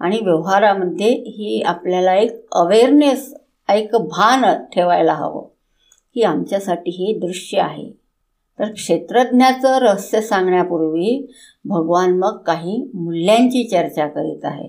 आणि 0.00 0.18
व्यवहारामध्ये 0.22 1.12
ही 1.12 1.62
आपल्याला 1.62 2.14
एक 2.14 2.52
अवेअरनेस 2.52 3.34
एक 3.68 3.90
भान 3.94 4.64
ठेवायला 4.64 5.14
हवं. 5.14 5.46
की 6.14 6.22
आमच्यासाठी 6.22 6.90
हे 6.90 7.18
दृश्य 7.18 7.60
आहे. 7.60 7.97
तर 8.58 8.72
क्षेत्रज्ञाचं 8.72 9.78
रहस्य 9.78 10.20
सांगण्यापूर्वी 10.20 11.26
भगवान 11.64 12.18
मग 12.18 12.36
काही 12.36 12.90
मूल्यांची 12.94 13.64
चर्चा 13.64 14.06
करीत 14.06 14.44
आहे 14.44 14.68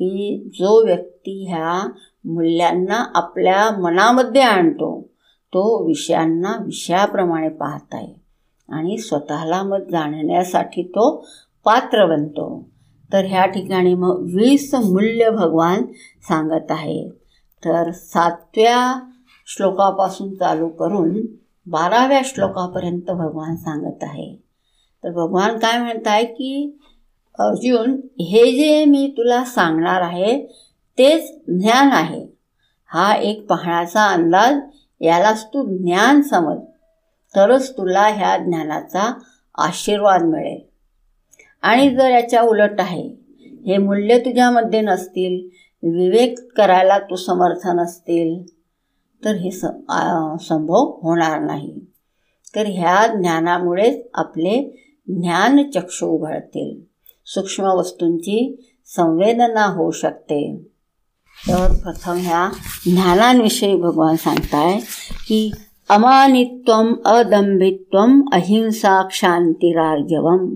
की 0.00 0.50
जो 0.54 0.84
व्यक्ती 0.84 1.44
ह्या 1.48 1.86
मूल्यांना 2.24 3.04
आपल्या 3.14 3.70
मनामध्ये 3.80 4.42
आणतो 4.42 5.00
तो 5.52 5.86
विषयांना 5.86 6.56
विषयाप्रमाणे 6.64 7.48
पाहत 7.48 7.94
आहे 7.94 8.12
आणि 8.68 8.98
स्वतःला 8.98 9.62
मग 9.62 9.90
जाणण्यासाठी 9.90 10.82
तो 10.82 11.10
पात्र 11.64 12.06
बनतो. 12.06 12.46
तर 13.12 13.24
ह्या 13.24 13.44
ठिकाणी 13.46 13.94
मग 13.94 14.22
वीस 14.34 14.74
मूल्य 14.74 15.30
भगवान 15.30 15.82
सांगत 16.28 16.70
आहे 16.70 17.08
तर 17.62 17.90
सातव्या 17.90 18.94
श्लोकापासून 19.46 20.34
चालू 20.34 20.68
करून 20.68 21.20
बाराव्या 21.66 22.20
श्लोकापर्यंत 22.24 23.10
भगवान 23.10 23.56
सांगत 23.56 24.02
आहे. 24.02 24.34
तर 25.04 25.10
भगवान 25.10 25.58
काय 25.58 25.78
म्हणत 25.78 26.06
आहे 26.06 26.24
की 26.24 26.78
अर्जुन 27.38 28.00
हे 28.20 28.52
जे 28.52 28.84
मी 28.84 29.14
तुला 29.16 29.44
सांगणार 29.44 30.00
आहे 30.00 30.46
तेच 30.98 31.34
ज्ञान 31.48 31.92
आहे. 31.92 32.26
हा 32.86 33.14
एक 33.14 33.46
पाहण्याचा 33.46 34.06
अंदाज 34.06 34.56
यालाच 35.00 35.46
तू 35.46 35.76
ज्ञान 35.76 36.22
समज. 36.22 36.58
तरच 37.36 37.72
तुला 37.72 38.06
ह्या 38.06 38.36
ज्ञानाचा 38.36 39.12
आशीर्वाद 39.58 40.22
मिळेल. 40.22 40.60
आणि 41.62 41.90
जर 41.90 42.10
याच्या 42.10 42.42
उलट 42.42 42.80
आहे 42.80 43.24
हे 43.66 43.76
मूल्य 43.76 44.18
तुझ्यामध्ये 44.18 44.80
नसतील 44.80 45.48
विवेक 45.82 46.52
करायला 46.56 46.98
तू 46.98 47.16
समर्थ 47.16 47.66
नसतील 47.66 48.53
तर 49.24 49.34
हे 49.34 49.50
स 49.50 49.64
संभव 50.48 50.98
होणार 51.02 51.40
नाही. 51.40 51.74
तर 52.56 52.66
ह्या 52.66 53.06
ज्ञानामुळेच 53.20 54.06
आपले 54.14 54.84
ज्ञानचक्षु 55.08 56.06
उघडतील. 56.06 56.80
सूक्ष्म 57.26 57.64
वस्तूंची 57.64 58.66
संवेदना 58.86 59.64
होऊ 59.64 59.90
शकते. 59.90 60.54
तर 61.48 61.72
प्रथम 61.82 62.12
ह्या 62.12 62.50
ज्ञानांविषयी 62.86 63.76
भगवान 63.76 64.16
सांगताय 64.16 64.80
की 65.28 65.52
अमानित्वम 65.88 66.94
अदंभित्वम 67.04 68.22
अहिंसा 68.32 69.02
क्षांतिरार्जवम 69.02 70.54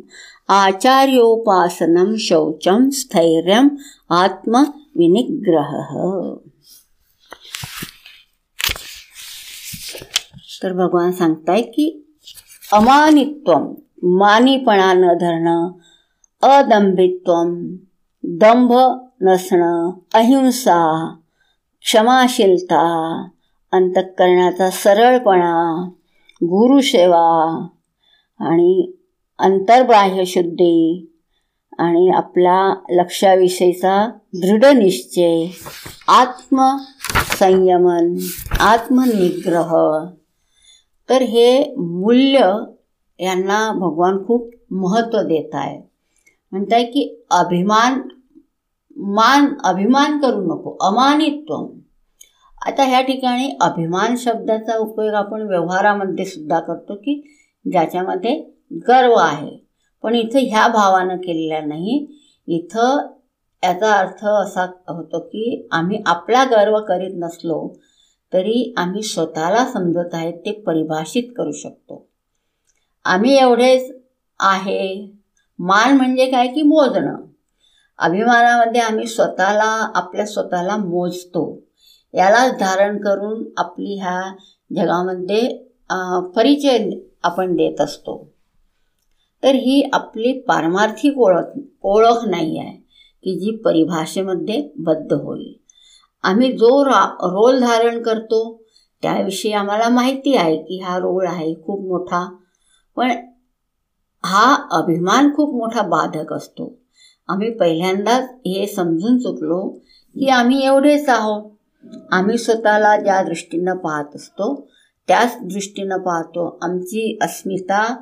आचार्योपासनं 0.49 2.15
शौचं 2.19 2.90
स्थैर्यम 2.90 3.69
आत्मविनिग्रह। 4.11 5.77
तर 10.63 10.73
भगवान 10.73 11.13
सांगताय 11.13 11.63
की 11.63 12.07
अमानित्व 12.73 13.59
मानीपणा 14.03 14.93
न 14.93 15.01
धरणं 15.01 15.71
अदंभित्व 16.43 17.33
दंभ 18.25 18.73
नसणं 19.21 19.91
अहिंसा 20.15 21.15
क्षमाशीलता 21.81 23.27
अंतःकरणाचा 23.73 24.71
सरळपणा 24.71 25.89
गुरुसेवा 26.43 27.67
आणि 28.41 28.93
अंतर्बाह्य 29.39 30.25
शुद्धी 30.25 31.07
आणि 31.79 32.09
आपला 32.09 32.75
लक्षाविषयीचा 32.91 34.09
दृढ 34.35 34.65
निश्चय 34.65 35.47
आत्मसंयमन 36.09 38.17
आत्मनिग्रह. 38.61 39.75
तर 41.09 41.23
हे 41.23 41.75
मूल्य 41.79 42.39
यांना 43.21 43.73
भगवान 43.73 44.27
खूप 44.27 44.51
महत्त्व 44.71 45.19
देत 45.19 45.55
आहे. 45.55 45.79
म्हणताय 46.53 46.85
की 46.85 47.25
अभिमान 47.31 48.09
मान 48.97 49.55
अभिमान 49.65 50.19
करू 50.19 50.41
नको 50.41 50.77
अमानित्व. 50.81 51.67
आता 52.67 52.85
ह्या 52.85 53.01
ठिकाणी 53.01 53.57
अभिमान 53.61 54.17
शब्दाचा 54.17 54.77
उपयोग 54.77 55.15
आपण 55.15 55.43
व्यवहारामध्ये 55.43 56.25
सुद्धा 56.25 56.61
करतो 56.61 56.95
की 56.95 57.35
ज्याच्यामध्ये 57.73 58.51
गर्व 58.73 59.13
आहे. 59.13 59.67
पण 60.03 60.15
इथं 60.15 60.39
ह्या 60.39 60.69
भावानं 60.69 61.17
केलेला 61.17 61.61
नाही. 61.61 62.07
इथं 62.47 63.07
याचा 63.65 63.93
अर्थ 63.93 64.25
असा 64.25 64.63
होतो 64.89 65.19
की 65.21 65.69
आम्ही 65.73 66.03
आपला 66.07 66.45
गर्व 66.45 66.81
करीत 66.81 67.15
नसलो 67.15 67.73
तरी 68.33 68.75
आम्ही 68.77 69.03
स्वतःला 69.03 69.65
समजत 69.73 70.15
आहेत 70.15 70.35
ते 70.35 70.53
परिभाषित 70.53 71.33
करू 71.37 71.53
शकतो. 71.53 72.07
आम्ही 73.05 73.37
एवढेच 73.39 73.91
आहे. 74.41 75.13
मान 75.59 75.97
म्हणजे 75.97 76.31
काय 76.31 76.47
की 76.47 76.63
मोजणं. 76.63 77.17
अभिमानामध्ये 77.99 78.81
आम्ही 78.81 79.07
स्वतःला 79.07 79.91
आपल्या 79.95 80.27
स्वतःला 80.27 80.77
मोजतो. 80.77 81.63
यालाच 82.15 82.59
धारण 82.61 82.99
करून 82.99 83.45
आपली 83.57 83.99
ह्या 83.99 84.21
जगामध्ये 84.77 85.49
परिचय 86.37 86.91
आपण 87.23 87.55
देत 87.57 87.81
असतो. 87.81 88.33
तर 89.43 89.55
ही 89.55 89.83
आपली 89.93 90.33
पारमार्थिक 90.41 91.19
ओळख 91.19 91.59
ओळख 91.83 92.25
नाही 92.27 92.59
आहे 92.59 92.77
की 93.25 93.39
जी 93.39 93.57
परिभाषेमध्ये 93.57 94.69
बद्ध 94.77 95.13
होईल. 95.13 95.58
आम्ही 96.23 96.53
जो 96.53 96.85
रा 96.85 97.05
रोल 97.20 97.61
धारण 97.61 98.03
करतो 98.03 98.62
त्याविषयी 99.03 99.53
आम्हाला 99.53 99.89
माहिती 99.89 100.36
आहे 100.36 100.57
की 100.57 100.78
हा 100.78 100.99
रोल 100.99 101.27
आहे 101.27 101.55
खूप 101.55 101.81
मोठा. 101.81 102.36
पण 102.97 103.11
हा 104.24 104.69
अभिमान 104.70 105.35
खूप 105.35 105.55
मोठा 105.55 105.82
बाधक 105.82 106.32
असतो. 106.32 106.74
आम्ही 107.28 107.51
पहिल्यांदाच 107.51 108.31
हे 108.47 108.66
समजून 108.66 109.19
चुकलो 109.19 109.69
की 110.15 110.28
आम्ही 110.28 110.66
एवढेच 110.66 111.09
आहोत. 111.09 111.51
आम्ही 112.12 112.39
स्वतःला 112.39 112.97
ज्या 112.97 113.23
दृष्टीनं 113.23 113.77
पाहत 113.77 114.16
असतो 114.16 114.69
त्याच 115.09 115.39
दृष्टीनं 115.43 115.99
पाहतो. 115.99 116.59
आमची 116.62 117.19
अस्मिता 117.23 117.97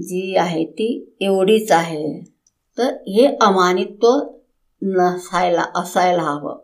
जी 0.00 0.36
आहे 0.36 0.64
ती 0.64 1.16
एवढीच 1.20 1.72
आहे. 1.72 2.30
तर 2.78 2.94
हे 3.08 3.36
अमानित्व 3.40 4.18
नसायला 4.82 5.64
असायला 5.74 6.22
हवं. 6.22 6.63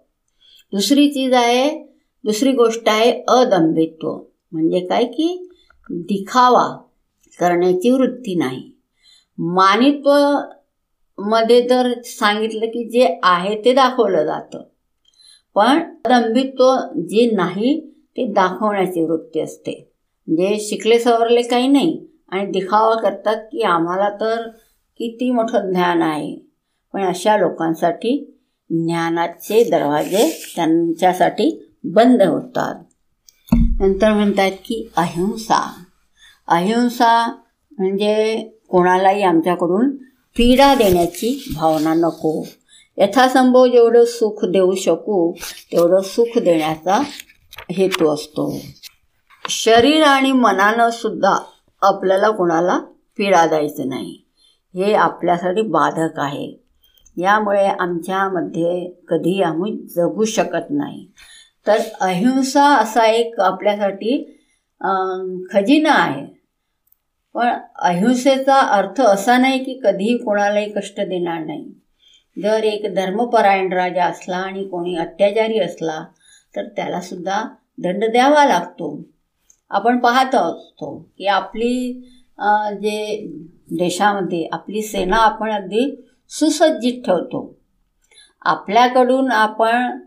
दुसरी 0.72 1.08
चीज 1.08 1.34
आहे 1.34 1.84
दुसरी 2.24 2.52
गोष्ट 2.52 2.88
आहे 2.88 3.24
अदंबित्व 3.28 4.18
म्हणजे 4.52 4.80
काय 4.80 5.04
की 5.04 5.48
दिखावा 5.90 6.78
करण्याची 7.40 7.90
वृत्ती 7.90 8.34
नाही. 8.34 8.72
मानित्वमध्ये 9.38 11.70
तर 11.70 11.92
सांगितलं 12.04 12.66
की 12.66 12.88
जे 12.88 13.20
आहे 13.22 13.64
ते 13.64 13.72
दाखवलं 13.72 14.24
जातं. 14.24 14.62
पण 15.54 15.82
अदंबित्व 16.04 16.76
जे 16.96 17.30
नाही 17.30 17.90
ते 17.90 18.32
दाखवण्याची 18.32 19.04
वृत्ती 19.04 19.40
असते. 19.40 19.92
म्हणजे 20.28 20.60
शिकले 20.60 20.98
सवरले 20.98 21.42
काही 21.42 21.68
नाही 21.68 22.06
आणि 22.28 22.46
दिखावा 22.46 22.94
करतात 22.94 23.36
की 23.36 23.62
आम्हाला 23.62 24.10
तर 24.10 24.48
किती 24.98 25.30
मोठं 25.30 25.70
ज्ञान 25.70 26.02
आहे. 26.02 26.38
पण 26.92 27.02
अशा 27.02 27.36
लोकांसाठी 27.36 28.29
ज्ञानाचे 28.70 29.70
दरवाजे 29.70 30.52
त्यांच्यासाठी 30.56 31.72
बंद 31.84 32.22
होतात. 32.22 32.74
नंतर 33.80 34.12
म्हणतात 34.12 34.50
की 34.50 34.90
अहिंसा. 34.96 35.72
अहिंसा 36.48 37.26
म्हणजे 37.78 38.42
कोणालाही 38.68 39.22
आमच्याकडून 39.22 39.96
पीडा 40.36 40.74
देण्याची 40.74 41.52
भावना 41.54 41.94
नको. 41.94 42.46
यथासंभव 42.98 43.66
जेवढं 43.66 44.04
सुख 44.04 44.44
देऊ 44.44 44.74
शकू 44.74 45.32
तेवढं 45.72 46.00
सुख 46.00 46.38
देण्याचा 46.38 47.02
हेतू 47.70 48.14
असतो. 48.14 48.56
शरीर 49.48 50.02
आणि 50.02 50.32
मनानं 50.32 50.90
सुद्धा 50.90 51.36
आपल्याला 51.82 52.30
कोणाला 52.30 52.78
पीडा 53.16 53.46
द्यायचं 53.46 53.88
नाही. 53.88 54.20
हे 54.74 54.94
आपल्यासाठी 54.94 55.62
बाधक 55.62 56.18
आहे. 56.18 56.59
यामुळे 57.16 57.66
आमच्यामध्ये 57.66 58.88
कधी 59.08 59.40
आम्ही 59.42 59.72
जगू 59.96 60.24
शकत 60.24 60.70
नाही. 60.70 61.06
तर 61.66 61.78
अहिंसा 62.00 62.64
असा 62.76 63.06
एक 63.06 63.40
आपल्यासाठी 63.40 64.16
खजिना 65.52 65.92
आहे. 65.92 66.24
पण 67.34 67.48
अहिंसेचा 67.78 68.58
अर्थ 68.76 69.00
असा 69.00 69.36
नाही 69.38 69.58
की 69.64 69.78
कधीही 69.84 70.16
कोणालाही 70.18 70.70
कष्ट 70.72 71.00
देणार 71.00 71.44
नाही. 71.44 71.64
जर 72.36 72.64
एक 72.64 72.94
धर्मपरायण 72.94 73.72
राजा 73.72 74.04
असला 74.04 74.36
आणि 74.36 74.64
कोणी 74.68 74.96
अत्याचारी 74.96 75.58
असला 75.60 76.02
तर 76.54 76.66
त्यालासुद्धा 76.76 77.42
दंड 77.78 78.04
द्यावा 78.04 78.44
लागतो. 78.44 79.02
आपण 79.70 79.98
पाहत 79.98 80.34
असतो 80.34 80.96
की 81.18 81.26
आपली 81.26 81.92
जे 82.82 83.26
देशामध्ये 83.78 84.48
आपली 84.52 84.82
सेना 84.82 85.16
आपण 85.16 85.52
अगदी 85.52 85.84
सुसज्जित 86.30 87.02
ठेवतो. 87.04 87.58
आपल्याकडून 88.42 89.30
आपण 89.32 90.00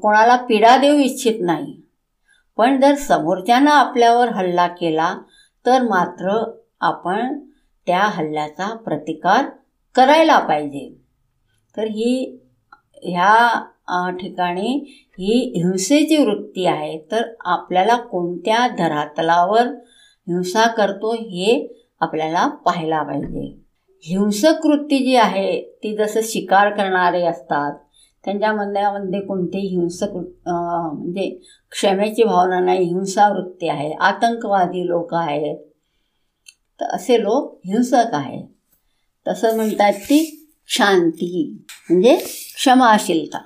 कोणाला 0.00 0.36
पीडा 0.36 0.76
देऊ 0.76 0.94
इच्छित 0.94 1.34
नाही. 1.40 1.80
पण 2.56 2.80
जर 2.80 2.94
समोरच्यानं 2.94 3.70
आपल्यावर 3.70 4.28
हल्ला 4.28 4.66
केला 4.66 5.18
तर 5.66 5.82
मात्र 5.82 6.52
आपण 6.80 7.38
त्या 7.86 8.00
हल्ल्याचा 8.00 8.74
प्रतिकार 8.76 9.44
करायला 9.94 10.38
पाहिजे. 10.38 10.94
तर 11.76 11.84
ही 11.84 12.38
ह्या 13.02 13.66
ठिकाणी 14.20 14.84
ही 15.18 15.52
हिंसेची 15.56 16.16
वृत्ती 16.16 16.66
आहे. 16.66 16.98
तर 17.12 17.22
आपल्याला 17.44 17.96
कोणत्या 17.96 18.66
धरातलावर 18.68 19.66
हिंसा 20.28 20.66
करतो 20.66 21.12
हे 21.12 21.82
आपल्याला 22.00 22.48
पाहायला 22.48 23.02
पाहिजे. 23.02 23.61
हिंसक 24.04 24.66
वृत्ती 24.66 24.98
जी 24.98 25.16
आहे 25.16 25.60
ती 25.82 25.96
जसं 25.96 26.20
शिकार 26.24 26.70
करणारे 26.70 27.26
असतात 27.26 27.72
त्यांच्या 28.24 28.52
मनामध्ये 28.52 29.20
कोणतेही 29.20 29.66
हिंसक 29.66 30.08
म्हणजे 30.46 31.28
क्षमेची 31.70 32.24
भावना 32.24 32.60
नाही 32.60 32.84
हिंसा 32.84 33.28
वृत्ती 33.28 33.68
आहे 33.68 33.92
आतंकवादी 33.92 34.86
लोक 34.86 35.14
आहेत. 35.14 35.58
तर 36.80 36.84
असे 36.84 37.22
लोक 37.22 37.60
हिंसक 37.66 38.14
आहेत. 38.14 38.44
तसं 39.28 39.56
म्हणतात 39.56 39.92
ती 39.92 40.48
शांती 40.68 41.56
म्हणजे 41.90 42.16
क्षमाशीलता. 42.56 43.38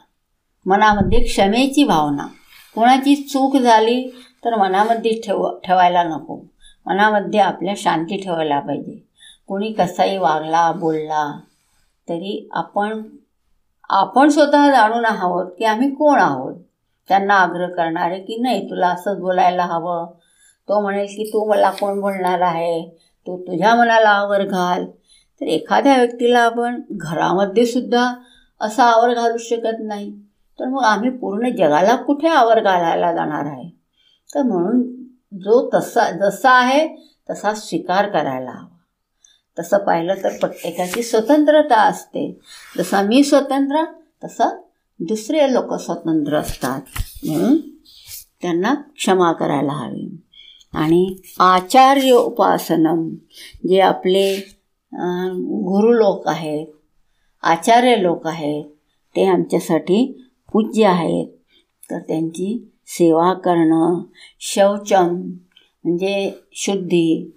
मनामध्ये 0.66 1.22
क्षमेची 1.24 1.84
भावना. 1.84 2.26
कोणाची 2.74 3.14
चूक 3.14 3.56
झाली 3.56 4.04
तर 4.44 4.54
मनामध्ये 4.54 5.20
ठेव 5.26 5.48
ठेवायला 5.64 6.02
नको. 6.02 6.40
मनामध्ये 6.86 7.40
आपल्या 7.40 7.74
शांती 7.76 8.16
ठेवायला 8.16 8.60
पाहिजे. 8.60 9.05
कोणी 9.48 9.72
कसाही 9.72 10.18
वागला 10.18 10.72
बोलला 10.72 11.40
तरी 12.08 12.48
आपण 12.52 13.02
आपण 13.88 14.28
स्वतः 14.28 14.70
जाणून 14.70 15.04
आहोत 15.04 15.52
की 15.58 15.64
आम्ही 15.64 15.90
कोण 15.90 16.20
आहोत? 16.20 16.56
त्यांना 17.08 17.34
आग्रह 17.34 17.68
करणारे 17.68 18.18
की 18.18 18.36
नाही 18.36 18.70
तुला 18.70 18.88
असंच 18.88 19.18
बोलायला 19.18 19.64
हवं? 19.64 20.06
तो 20.68 20.80
म्हणेल 20.80 21.06
की 21.06 21.30
तू 21.32 21.50
मला 21.50 21.70
कोण 21.70 22.00
बोलणार 22.00 22.40
आहे? 22.40 22.88
तू 23.26 23.42
तुझ्या 23.42 23.74
मनाला 23.74 24.08
आवर 24.08 24.44
घाल. 24.44 24.86
तर 25.40 25.46
एखाद्या 25.46 25.96
व्यक्तीला 25.96 26.38
आपण 26.38 26.82
घरामध्ये 26.90 27.66
सुद्धा 27.66 28.14
असा 28.60 28.84
आवर 28.84 29.14
घालू 29.14 29.36
शकत 29.36 29.76
नाही. 29.80 30.12
तर 30.60 30.64
मग 30.64 30.82
आम्ही 30.82 31.10
पूर्ण 31.10 31.48
जगाला 31.48 31.96
कुठे 31.96 32.28
आवर 32.28 32.60
घालायला 32.60 33.12
जाणार 33.12 33.46
आहे? 33.46 33.70
तर 34.34 34.42
म्हणून 34.42 34.82
जो 35.38 35.70
तसा 35.74 36.10
जसा 36.10 36.50
आहे 36.50 37.12
तसा 37.30 37.54
स्वीकार 37.54 38.08
करायला 38.08 38.50
हवा. 38.50 38.75
तसं 39.56 39.78
पाहिलं 39.78 40.14
तर 40.24 40.36
प्रत्येकाची 40.38 41.02
स्वतंत्रता 41.02 41.80
असते. 41.82 42.30
जसा 42.78 43.02
मी 43.02 43.22
स्वतंत्र 43.24 43.84
तसं 44.24 44.56
दुसरे 45.00 45.52
लोक 45.52 45.74
स्वतंत्र 45.74 46.36
असतात. 46.36 46.80
म्हणून 47.24 47.56
त्यांना 48.42 48.74
क्षमा 48.96 49.32
करायला 49.32 49.72
हवी. 49.72 50.08
आणि 50.72 51.14
आचार्य 51.38 52.12
उपासनम 52.12 53.08
जे 53.68 53.80
आपले 53.80 54.36
गुरु 54.92 55.92
लोक 55.92 56.28
आहेत 56.28 56.66
आचार्य 57.42 57.96
लोक 57.96 58.26
आहेत 58.26 58.64
ते 59.16 59.26
आमच्यासाठी 59.26 60.04
पूज्य 60.52 60.86
आहेत. 60.86 61.26
तर 61.90 61.98
त्यांची 61.98 62.58
सेवा 62.86 63.32
करणं 63.34 64.00
शौचम 64.40 65.14
म्हणजे 65.84 66.30
शुद्धी 66.54 67.30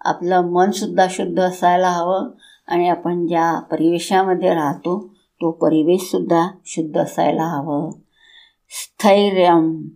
आपलं 0.00 0.40
मनसुद्धा 0.40 1.06
शुद्ध 1.10 1.40
असायला 1.40 1.90
हवं. 1.90 2.30
आणि 2.68 2.88
आपण 2.88 3.26
ज्या 3.26 3.60
परिवेशामध्ये 3.60 4.54
राहतो 4.54 5.14
तो 5.14 5.50
परिवेशसुद्धा 5.50 6.48
शुद्ध 6.66 6.96
असायला 6.96 7.42
हवं. 7.42 7.90
स्थैर्यम. 8.70 9.88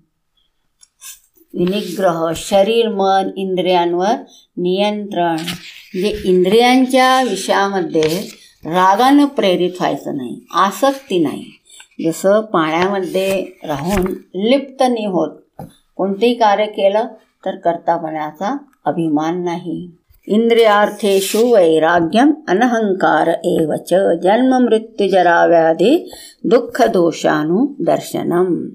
विनिग्रह. 1.54 2.32
शरीर 2.36 2.88
मन 2.88 3.30
इंद्रियांवर 3.36 4.14
नियंत्रण. 4.56 5.32
म्हणजे 5.32 6.16
इंद्रियांच्या 6.24 7.22
विषयामध्ये 7.22 8.28
रागानं 8.64 9.24
प्रेरित 9.24 9.72
व्हायचं 9.80 10.16
नाही 10.16 10.40
आसक्ती 10.50 11.18
नाही. 11.18 11.44
जसं 12.06 12.40
पाण्यामध्ये 12.40 13.46
राहून 13.64 14.00
लिप्त 14.34 14.82
नाही 14.88 15.06
होत 15.06 15.38
कोणतेही 15.96 16.34
कार्य 16.34 16.66
केलं 16.66 17.06
तर 17.44 17.56
कर्तापणाचा 17.56 18.56
अभिमान 18.84 19.42
नाही. 19.42 19.90
इंद्रियार्थेषु 20.26 21.54
वैराग्यम 21.54 22.32
अनहंकार 22.48 23.40
एवच 23.44 23.94
जन्म 24.22 24.64
मृत्यूजरा 24.64 25.46
व्याधी 25.46 26.10
दुःख 26.44 26.82
दर्शनम. 27.80 28.68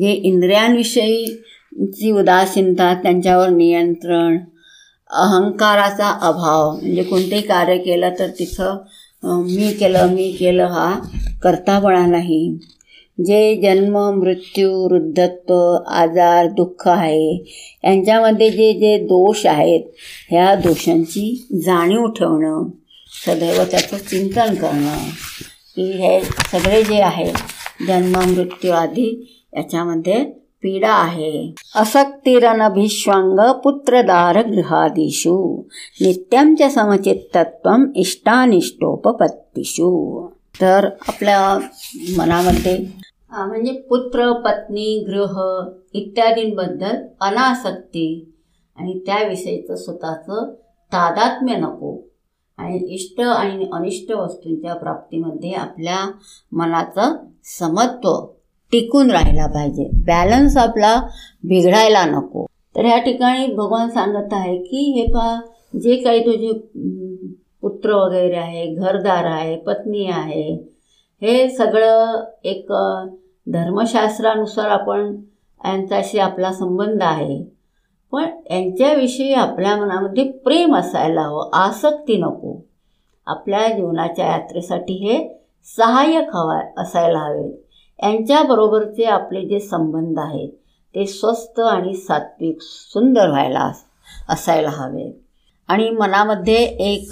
जे 0.00 0.10
इंद्रियांविषयीची 0.10 2.10
उदासीनता 2.10 2.94
त्यांच्यावर 2.94 3.48
नियंत्रण 3.48 4.38
अहंकाराचा 5.10 6.18
अभाव 6.22 6.72
म्हणजे 6.72 7.02
कोणतेही 7.02 7.42
कार्य 7.42 7.78
केलं 7.78 8.10
तर 8.18 8.26
तिथं 8.38 8.76
मी 9.24 9.72
केलं 9.72 10.08
मी 10.08 10.32
केलं 10.32 10.64
हा 10.64 11.00
करतापणा 11.42 12.06
नाही. 12.06 12.58
जे 13.24 13.56
जन्म 13.56 13.98
मृत्यू 13.98 14.72
वृद्धत्व 14.72 15.78
आजार 15.86 16.46
दुःख 16.46 16.88
आहे 16.88 17.44
यांच्यामध्ये 17.84 18.50
जे 18.50 18.72
जे 18.72 18.98
दोष 18.98 19.46
आहेत 19.46 19.80
ह्या 20.30 20.54
दोषांची 20.54 21.46
जाणीव 21.66 22.06
ठेवणं 22.06 22.64
सदैव 23.26 23.62
त्याचं 23.70 23.96
चिंतन 23.96 24.54
करणं 24.54 24.96
की 25.76 25.82
हे 25.82 26.22
सगळे 26.22 26.82
जे 26.82 27.00
आहे 27.00 27.32
जन्म 27.88 28.10
मृत्यू 28.10 28.72
आदी 28.72 29.38
याच्यामध्ये 29.56 30.42
पीडा 30.64 30.88
आहे. 30.88 31.54
असक्तिरनभिश्वांग 31.76 33.52
पुत्रदार 33.52 34.46
गृहादिषु 34.46 35.62
नित्यांच्या 36.00 36.68
च 36.68 36.74
समचित्तत्वम 36.74 37.84
इष्टानिष्टोपपत्तीषु. 37.96 40.26
तर 40.60 40.88
आपल्या 41.08 41.58
मनामध्ये 42.18 43.01
म्हणजे 43.32 43.72
पुत्र 43.72 44.32
पत्नी 44.32 45.04
गृह 45.08 45.38
इत्यादींबद्दल 45.92 46.96
अनासक्ती. 47.20 48.28
आणि 48.76 48.98
त्याविषयीचं 49.06 49.76
स्वतःचं 49.76 50.52
तादात्म्य 50.92 51.56
नको. 51.56 51.96
आणि 52.58 52.78
इष्ट 52.94 53.20
आणि 53.20 53.68
अनिष्ट 53.72 54.12
वस्तूंच्या 54.12 54.74
प्राप्तीमध्ये 54.74 55.52
आपल्या 55.52 56.10
मनाचं 56.52 57.16
समत्व 57.44 58.26
टिकून 58.72 59.10
राहायला 59.10 59.46
पाहिजे. 59.46 59.88
बॅलन्स 60.06 60.56
आपला 60.56 60.96
बिघडायला 61.44 62.04
नको. 62.04 62.46
तर 62.76 62.84
ह्या 62.84 62.98
ठिकाणी 62.98 63.46
भगवान 63.46 63.90
सांगत 63.90 64.32
आहे 64.32 64.56
की 64.58 65.00
हे 65.00 65.06
पा 65.06 65.40
जे 65.82 65.96
काही 65.96 66.20
तुझे 66.20 66.52
पुत्र 67.62 67.94
वगैरे 67.94 68.36
आहे 68.36 68.66
घरदार 68.74 69.24
आहे 69.24 69.56
पत्नी 69.56 70.06
आहे 70.06 70.72
हे 71.22 71.48
सगळं 71.50 72.24
एक 72.44 72.72
धर्मशास्त्रानुसार 73.46 74.68
आपण 74.68 75.16
यांच्याशी 75.64 76.18
आपला 76.18 76.52
संबंध 76.52 77.02
आहे. 77.02 77.42
पण 78.12 78.24
यांच्याविषयी 78.50 79.32
आपल्या 79.34 79.76
मनामध्ये 79.76 80.30
प्रेम 80.30 80.76
असायला 80.76 81.22
हवं 81.22 81.50
आसक्ती 81.52 82.16
नको. 82.16 82.64
आपल्या 83.26 83.68
जीवनाच्या 83.68 84.26
यात्रेसाठी 84.26 84.92
हे 84.92 85.42
सहाय्यक 85.76 86.36
हवा 86.36 86.60
असायला 86.76 87.18
हवे. 87.18 87.66
यांच्याबरोबरचे 88.02 89.04
आपले 89.04 89.40
जे 89.40 89.60
संबंध 89.60 90.18
आहेत 90.18 90.48
ते 90.94 91.06
स्वस्त 91.06 91.60
आणि 91.60 91.94
सात्विक 91.94 92.58
सुंदर 92.60 93.28
व्हायला 93.28 93.72
असायला 94.28 94.70
हवे. 94.70 95.20
आणि 95.68 95.90
मनामध्ये 95.90 96.62
एक 96.64 97.08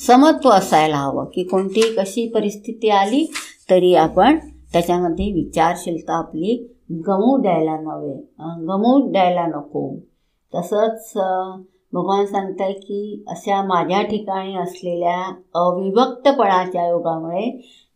समत्व 0.00 0.48
असायला 0.50 0.96
हवं 0.96 1.24
की 1.24 1.42
कोणती 1.42 1.80
कशी 1.80 2.28
परिस्थिती 2.28 2.88
आली 2.88 3.32
तरी 3.70 3.94
आपण 3.94 4.38
त्याच्यामध्ये 4.72 5.32
विचारशीलता 5.32 6.18
आपली 6.18 6.74
गमवू 6.92 7.36
द्यायला 7.36 7.80
नव्हे. 7.80 8.14
गमवू 8.66 9.12
द्यायला 9.12 9.46
नको. 9.46 9.96
तसंच 10.54 11.12
भगवान 11.92 12.26
सांगताय 12.26 12.72
की 12.72 13.24
अशा 13.28 13.62
माझ्या 13.62 14.02
ठिकाणी 14.02 14.56
असलेल्या 14.56 15.34
अविभक्तपणाच्या 15.54 16.88
योगामुळे 16.88 17.44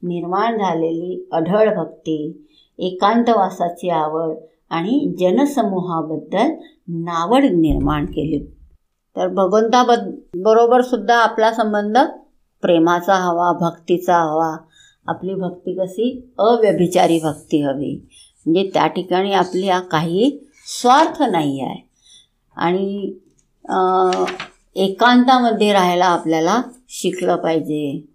निर्माण 0.03 0.59
झालेली 0.59 1.29
अढळ 1.33 1.75
भक्ती 1.77 2.49
एकांतवासाची 2.79 3.89
आवड 3.89 4.35
आणि 4.71 5.15
जनसमूहाबद्दल 5.21 6.51
नावड 6.89 7.45
निर्माण 7.45 8.07
केली. 8.07 8.39
तर 9.17 9.29
भगवंताबद 9.29 10.15
बरोबर 10.37 10.81
सुद्धा 10.81 11.15
आपला 11.15 11.53
संबंध 11.53 11.99
प्रेमाचा 12.63 13.15
हवा 13.15 13.53
भक्तीचा 13.53 14.17
हवा 14.17 14.57
आपली 15.07 15.35
भक्ती 15.35 15.75
कशी? 15.75 16.11
अव्यभिचारी 16.39 17.19
भक्ती 17.25 17.61
हवी. 17.63 17.95
म्हणजे 18.47 18.71
त्या 18.75 18.87
ठिकाणी 18.87 19.33
आपली 19.33 19.69
काही 19.91 20.31
स्वार्थ 20.67 21.23
नाही 21.23 21.61
आहे. 21.61 21.81
आणि 22.57 23.13
एकांतामध्ये 24.77 25.73
राहायला 25.73 26.05
आपल्याला 26.05 26.61
शिकलं 26.89 27.37
पाहिजे. 27.37 28.07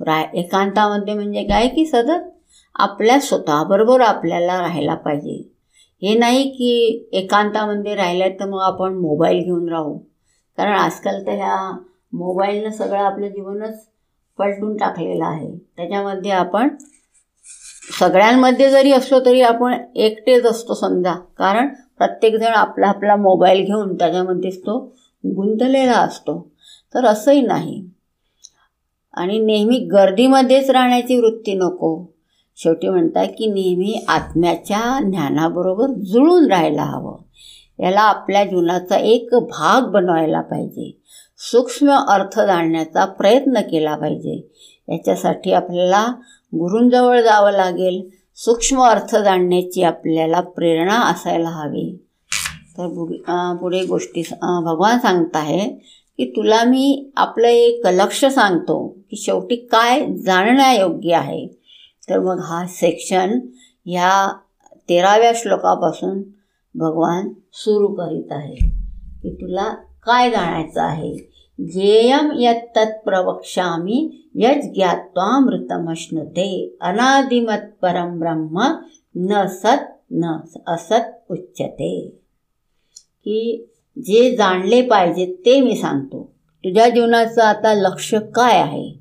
रा 0.00 0.20
एकांतामध्ये 0.34 1.14
म्हणजे 1.14 1.42
काय 1.44 1.68
की 1.68 1.86
सतत 1.86 2.28
आपल्या 2.74 3.18
स्वतःबरोबर 3.20 4.00
आपल्याला 4.00 4.60
राहायला 4.60 4.94
पाहिजे. 4.94 5.36
हे 6.02 6.14
नाही 6.18 6.42
की 6.50 7.08
एकांतामध्ये 7.12 7.94
राहिलं 7.94 8.28
तर 8.40 8.48
मग 8.48 8.60
आपण 8.60 8.94
मोबाईल 8.94 9.42
घेऊन 9.44 9.68
राहू. 9.68 9.98
कारण 10.58 10.72
आजकाल 10.72 11.22
तर 11.26 11.32
ह्या 11.32 11.78
मोबाईलनं 12.12 12.70
सगळं 12.70 12.98
आपलं 12.98 13.28
जीवनच 13.28 13.86
पलटून 14.38 14.76
टाकलेला 14.76 15.26
आहे. 15.26 15.58
त्याच्यामध्ये 15.76 16.30
आपण 16.30 16.68
सगळ्यांमध्ये 18.00 18.70
जरी 18.70 18.92
असलो 18.92 19.20
तरी 19.26 19.40
आपण 19.40 19.74
एकटेच 19.94 20.44
असतो 20.44 20.74
समजा. 20.74 21.12
कारण 21.12 21.68
प्रत्येकजण 21.98 22.52
आपला 22.52 22.86
आपला 22.86 23.16
मोबाईल 23.16 23.64
घेऊन 23.64 23.94
त्याच्यामध्येच 23.94 24.60
तो 24.60 24.96
गुंतलेला 25.26 25.92
असतो. 25.92 26.50
तर 26.94 27.04
असंही 27.04 27.40
नाही. 27.40 27.84
आणि 29.14 29.38
नेहमी 29.38 29.78
गर्दीमध्येच 29.78 30.70
राहण्याची 30.70 31.16
वृत्ती 31.16 31.54
नको. 31.54 32.12
शेवटी 32.56 32.88
म्हणतात 32.88 33.26
की 33.26 33.46
नेहमी 33.46 34.04
आत्म्याच्या 34.08 35.00
ज्ञानाबरोबर 35.10 35.86
जुळून 35.86 36.46
राहायला 36.46 36.82
हवं. 36.82 37.18
याला 37.78 38.00
आपल्या 38.00 38.44
जीवनाचा 38.44 38.96
एक 38.96 39.28
भाग 39.32 39.82
बनवायला 39.82 40.40
पाहिजे. 40.40 41.01
सूक्ष्म 41.50 41.90
अर्थ 41.90 42.40
जाणण्याचा 42.40 43.04
प्रयत्न 43.04 43.60
केला 43.60 43.96
पाहिजे. 43.96 44.34
याच्यासाठी 44.88 45.52
आपल्याला 45.52 46.06
गुरूंजवळ 46.54 47.20
जावं 47.20 47.50
लागेल. 47.50 48.08
सूक्ष्म 48.36 48.82
अर्थ 48.82 49.16
जाणण्याची 49.16 49.82
आपल्याला 49.82 50.40
प्रेरणा 50.40 51.00
असायला 51.10 51.48
हवी. 51.48 52.04
तर 52.78 52.86
पुढे 53.60 53.84
गोष्टी 53.86 54.22
भगवान 54.42 54.98
सांगत 54.98 55.36
आहे 55.36 55.68
की 56.18 56.30
तुला 56.36 56.62
मी 56.64 57.10
आपलं 57.16 57.48
एक 57.48 57.86
लक्ष 57.86 58.24
सांगतो 58.24 58.86
की 59.10 59.16
शेवटी 59.16 59.56
काय 59.56 60.06
जाणण्यायोग्य 60.16 61.14
आहे. 61.14 61.46
तर 62.08 62.18
मग 62.18 62.40
हा 62.40 62.66
सेक्शन 62.66 63.38
ह्या 63.86 64.32
तेराव्या 64.88 65.32
श्लोकापासून 65.34 66.22
भगवान 66.74 67.28
सुरू 67.52 67.86
करीत 67.86 68.32
आहे 68.32 68.54
की 69.22 69.34
तुला 69.34 69.74
काय 70.06 70.30
जाणायचं 70.30 70.80
आहे? 70.82 71.31
ज्ञेयम 71.66 72.32
यत्तत् 72.38 73.04
प्रवक्ष्यामी 73.04 74.30
यज 74.34 74.74
ज्ञात्वामृतमश्नुते 74.74 76.76
अनादिमत 76.80 77.74
परम 77.82 78.18
ब्रह्म 78.18 78.62
न 79.16 79.46
सत 79.46 79.98
न 80.10 80.36
असत 80.66 81.30
उच्चते 81.30 82.16
की 83.18 83.68
जे 83.98 84.36
जाणले 84.36 84.82
पाहिजे 84.82 85.36
ते 85.46 85.60
मी 85.60 85.76
सांगतो. 85.76 86.32
तुझ्या 86.64 86.88
जीवनाचं 86.88 87.42
आता 87.42 87.74
लक्ष 87.74 88.14
काय 88.14 88.58
आहे? 88.58 88.94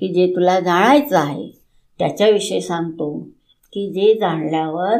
की 0.00 0.14
जे 0.14 0.26
तुला 0.26 0.60
जाणायचं 0.60 1.18
आहे 1.18 1.50
त्याच्याविषयी 1.98 2.60
सांगतो. 2.60 3.28
की 3.72 3.92
जे 3.92 4.14
जाणल्यावर 4.14 4.96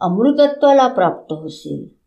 अमृतत्वाला 0.00 0.88
प्राप्त 0.88 1.32
होशील. 1.32 2.01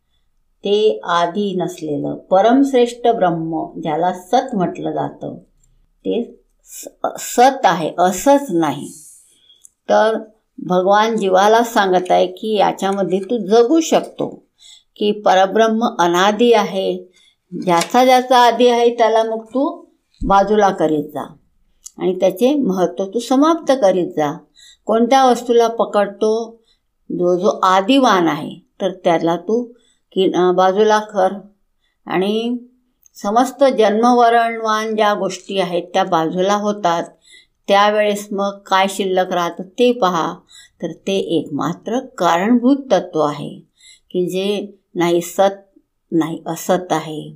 ते 0.66 1.00
आधी 1.04 1.56
नसलेलं 1.56 2.16
परमश्रेष्ठ 2.16 3.08
ब्रह्म 3.08 3.82
ज्याला 3.82 4.14
सत 4.14 4.56
म्हटलं 4.56 4.92
जातं. 4.92 5.36
ते 6.00 6.40
सत 7.18 7.66
आहे 7.66 7.92
असंच 8.00 8.48
नाही. 8.50 8.88
तर 9.90 10.18
भगवान 10.66 11.18
जीवाला 11.18 11.64
सांगत 11.64 12.12
आहे 12.12 12.28
की 12.28 12.56
याच्यामध्ये 12.56 13.20
तू 13.20 13.48
जगू 13.48 13.80
शकतो 13.80 14.44
की 14.96 15.12
परब्रह्म 15.12 15.86
अनादी 16.00 16.54
आहे. 16.54 17.12
ज्याचा 17.66 18.06
ज्याचा 18.06 18.38
आधी 18.38 18.68
आहे 18.68 18.98
त्याला 18.98 19.24
मग 19.24 19.46
तू 19.46 19.86
बाजूला 20.26 20.70
करीत 20.70 21.04
जा. 21.04 21.36
आणि 21.98 22.16
त्याचे 22.20 22.56
महत्त्व 22.56 23.06
तू 23.06 23.20
समाप्त 23.20 23.72
करीत 23.82 24.08
जा. 24.08 24.38
कोणत्या 24.86 25.26
वस्तूला 25.26 25.68
पकडतो 25.68 26.62
जो 27.12 27.40
जो 27.40 27.60
आदिवान 27.64 28.28
आहे 28.28 28.56
तर 28.82 28.92
त्याला 28.92 29.36
तू 29.36 29.68
की 30.16 30.28
बाजूला 30.56 31.00
कर 31.00 31.34
आणि 32.06 32.58
समस्त 33.16 33.64
जन्मवरणवान 33.78 34.96
ज्या 34.96 35.14
गोष्टी 35.14 35.60
आहेत 35.60 35.84
त्या 35.84 36.04
बाजूला 36.04 36.56
होतात. 36.56 37.04
त्यावेळेस 37.68 38.28
मग 38.32 38.58
काय 38.58 38.86
शिल्लक 38.90 39.34
राहतं 39.34 39.64
ते 39.64 39.92
पहा. 39.92 40.36
तर 40.82 40.92
ते 40.92 41.18
एकमात्र 41.18 42.00
कारणभूत 42.00 42.78
तत्व 42.92 43.20
आहे 43.20 43.50
की 44.12 44.30
जे 44.30 44.78
नाही 44.96 45.22
सत 45.22 45.80
नाही 46.12 46.44
असत 46.46 46.92
आहे. 46.92 47.32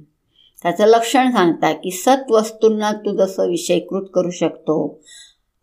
त्याचं 0.62 0.86
लक्षण 0.86 1.32
सांगता 1.32 1.74
की 1.74 1.92
सत 1.92 2.32
वस्तूंना 2.32 2.92
तू 2.92 3.18
जसं 3.18 3.48
विषयीकृत 3.48 4.06
करू 4.14 4.30
शकतो 4.30 5.00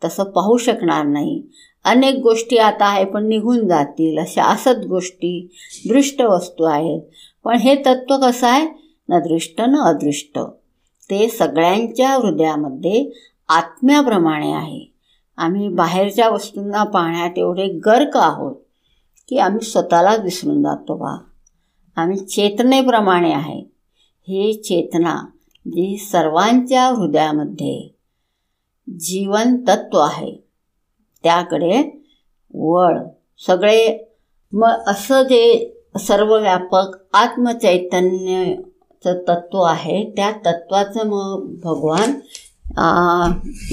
तसं 0.04 0.24
पाहू 0.24 0.56
शकणार 0.56 1.06
नाही. 1.06 1.42
अनेक 1.86 2.14
गोष्टी 2.14 2.56
आता 2.56 2.86
आहे 2.86 3.04
पण 3.04 3.26
निघून 3.26 3.68
जातील. 3.68 4.18
अशा 4.18 4.44
असत 4.44 4.86
गोष्टी 4.88 5.56
दृष्ट 5.88 6.22
वस्तू 6.22 6.64
आहेत. 6.64 7.00
पण 7.44 7.56
हे 7.56 7.74
तत्त्व 7.74 8.16
कसं 8.16 8.46
आहे? 8.46 8.66
न 9.08 9.18
दृष्ट 9.18 9.60
न 9.60 9.76
अदृष्ट. 9.76 10.38
ते 11.10 11.28
सगळ्यांच्या 11.28 12.14
हृदयामध्ये 12.14 13.10
आत्म्याप्रमाणे 13.48 14.52
आहे. 14.52 14.92
आम्ही 15.36 15.68
बाहेरच्या 15.68 16.28
वस्तूंना 16.28 16.84
पाहण्यात 16.84 17.30
एवढे 17.36 17.66
गर्क 17.66 18.16
आहोत 18.16 18.56
की 19.28 19.38
आम्ही 19.38 19.66
स्वतःलाच 19.66 20.20
विसरून 20.20 20.62
जातो 20.62 20.96
बा. 20.96 21.16
आम्ही 21.96 22.16
चेतनेप्रमाणे 22.16 23.32
आहे. 23.32 23.60
ही 24.28 24.54
चेतना 24.54 25.26
जी 25.66 25.96
सर्वांच्या 25.96 26.86
हृदयामध्ये 26.86 27.94
जीवन 28.88 29.56
तत्व 29.56 29.98
आहे. 29.98 30.45
त्याकडे 31.26 32.04
वळ. 32.54 32.98
सगळे 33.46 33.98
मग 34.52 34.82
असं 34.86 35.22
जे 35.22 35.72
सर्वव्यापक 35.98 36.96
आत्मचैतन्यचं 37.12 39.18
तत्व 39.28 39.60
आहे 39.60 40.04
त्या 40.16 40.30
तत्वाचं 40.46 41.06
मग 41.06 41.46
भगवान 41.64 42.12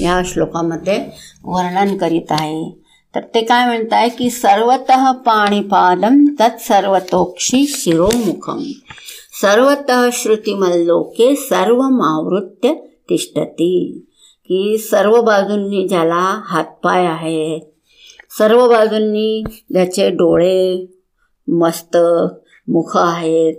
या 0.00 0.20
श्लोकामध्ये 0.24 0.98
वर्णन 1.44 1.96
करीत 1.96 2.30
आहे. 2.30 2.70
तर 3.14 3.20
ते 3.34 3.40
काय 3.40 3.66
म्हणत 3.66 3.92
आहे 3.92 4.08
की 4.08 4.30
सर्वत 4.30 4.92
पाणीपादम 5.26 6.24
तत्सर्वतोक्षी 6.40 7.66
शिरोमुखम 7.66 8.62
सर्वत 9.40 9.90
श्रुतिमल्लोके 10.12 11.34
सर्व 11.36 11.82
मावृत्य 11.82 12.72
तिष्ठती. 13.10 14.04
की 14.44 14.78
सर्व 14.78 15.20
बाजूंनी 15.22 15.88
ज्याला 15.88 16.40
हातपाय 16.44 17.06
आहेत 17.06 17.60
सर्व 18.38 18.68
बाजूंनी 18.68 19.44
ज्याचे 19.72 20.10
डोळे 20.10 20.86
मस्त 21.48 21.96
मुख 22.68 22.90
आहेत 22.94 23.54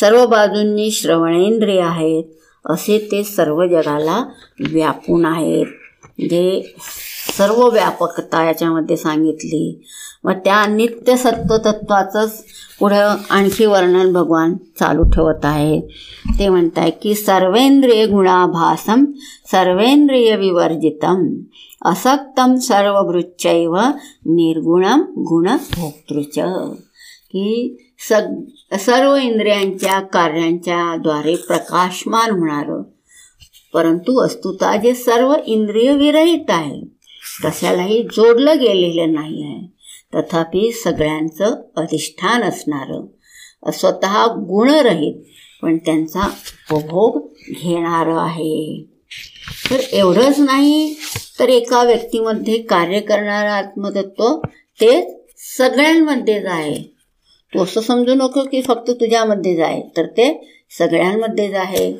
सर्व 0.00 0.26
बाजूंनी 0.26 0.90
श्रवणेंद्रिय 0.90 1.80
आहेत 1.80 2.24
असे 2.66 3.08
ते 3.12 3.24
सर्व 3.24 3.66
जगाला 3.66 4.24
व्यापून 4.68 5.24
आहेत. 5.24 5.66
जे 6.20 6.74
सर्व 7.38 7.68
व्यापकता 7.68 8.44
याच्यामध्ये 8.44 8.96
सांगितली. 8.96 9.84
मग 10.24 10.32
त्या 10.32 10.66
नित्य 10.66 11.16
सत्वतत्वाचंच 11.16 12.44
पुढं 12.80 13.16
आणखी 13.30 13.66
वर्णन 13.66 14.12
भगवान 14.12 14.54
चालू 14.54 15.02
ठेवत 15.02 15.44
आहे. 15.44 15.80
ते 16.38 16.48
म्हणत 16.48 16.78
आहे 16.78 16.90
की 16.90 17.14
सर्वेंद्रिय 17.14 18.06
गुणाभासम 18.06 19.04
सर्वेंद्रिय 19.52 20.36
विवर्जितम 20.36 21.28
असक्तम 21.84 22.54
सर्वभृच्चैव 22.54 23.76
निर्गुणम 24.26 25.00
गुणभोक्तृच. 25.18 26.38
की 27.26 27.76
सग 28.08 28.42
सर्व 28.76 29.14
इंद्रियांच्या 29.14 30.00
कार्यांच्या 30.00 30.96
द्वारे 30.96 31.36
प्रकाशमान 31.36 32.30
होणारं. 32.30 32.82
परंतु 33.74 34.24
वस्तुता 34.24 34.76
जे 34.76 34.94
सर्व 34.94 35.34
इंद्रिय 35.46 35.94
विरहित 35.94 36.44
आहे 36.48 36.80
कशालाही 37.44 38.02
जोडलं 38.02 38.56
गेलेलं 38.56 39.12
नाही 39.12 39.42
आहे. 39.42 39.79
तथापि 40.14 40.72
सगळ्यांचं 40.84 41.62
अधिष्ठान 41.76 42.42
असणारं. 42.42 43.06
स्वतः 43.70 44.26
गुणरहित 44.26 45.14
पण 45.62 45.78
त्यांचा 45.78 46.30
उपभोग 46.72 47.28
घेणारं 47.50 48.18
आहे. 48.18 48.86
तर 49.70 49.80
एवढंच 49.92 50.38
नाही 50.38 50.96
तर 51.40 51.48
एका 51.48 51.82
व्यक्तीमध्ये 51.82 52.62
कार्य 52.62 53.00
करणारं 53.00 53.50
आत्मतत्व 53.50 54.36
ते 54.80 55.22
सगळ्यांमध्येच 55.58 56.46
आहे. 56.46 57.00
तू 57.54 57.62
असं 57.62 57.80
समजू 57.80 58.14
नको 58.14 58.42
की 58.42 58.62
फक्त 58.62 58.90
तुझ्यामध्येच 58.90 59.60
आहे 59.60 59.82
तर 59.96 60.06
ते 60.06 60.56
सगळ्यांमध्येच 60.78 61.54
आहे. 61.54 61.94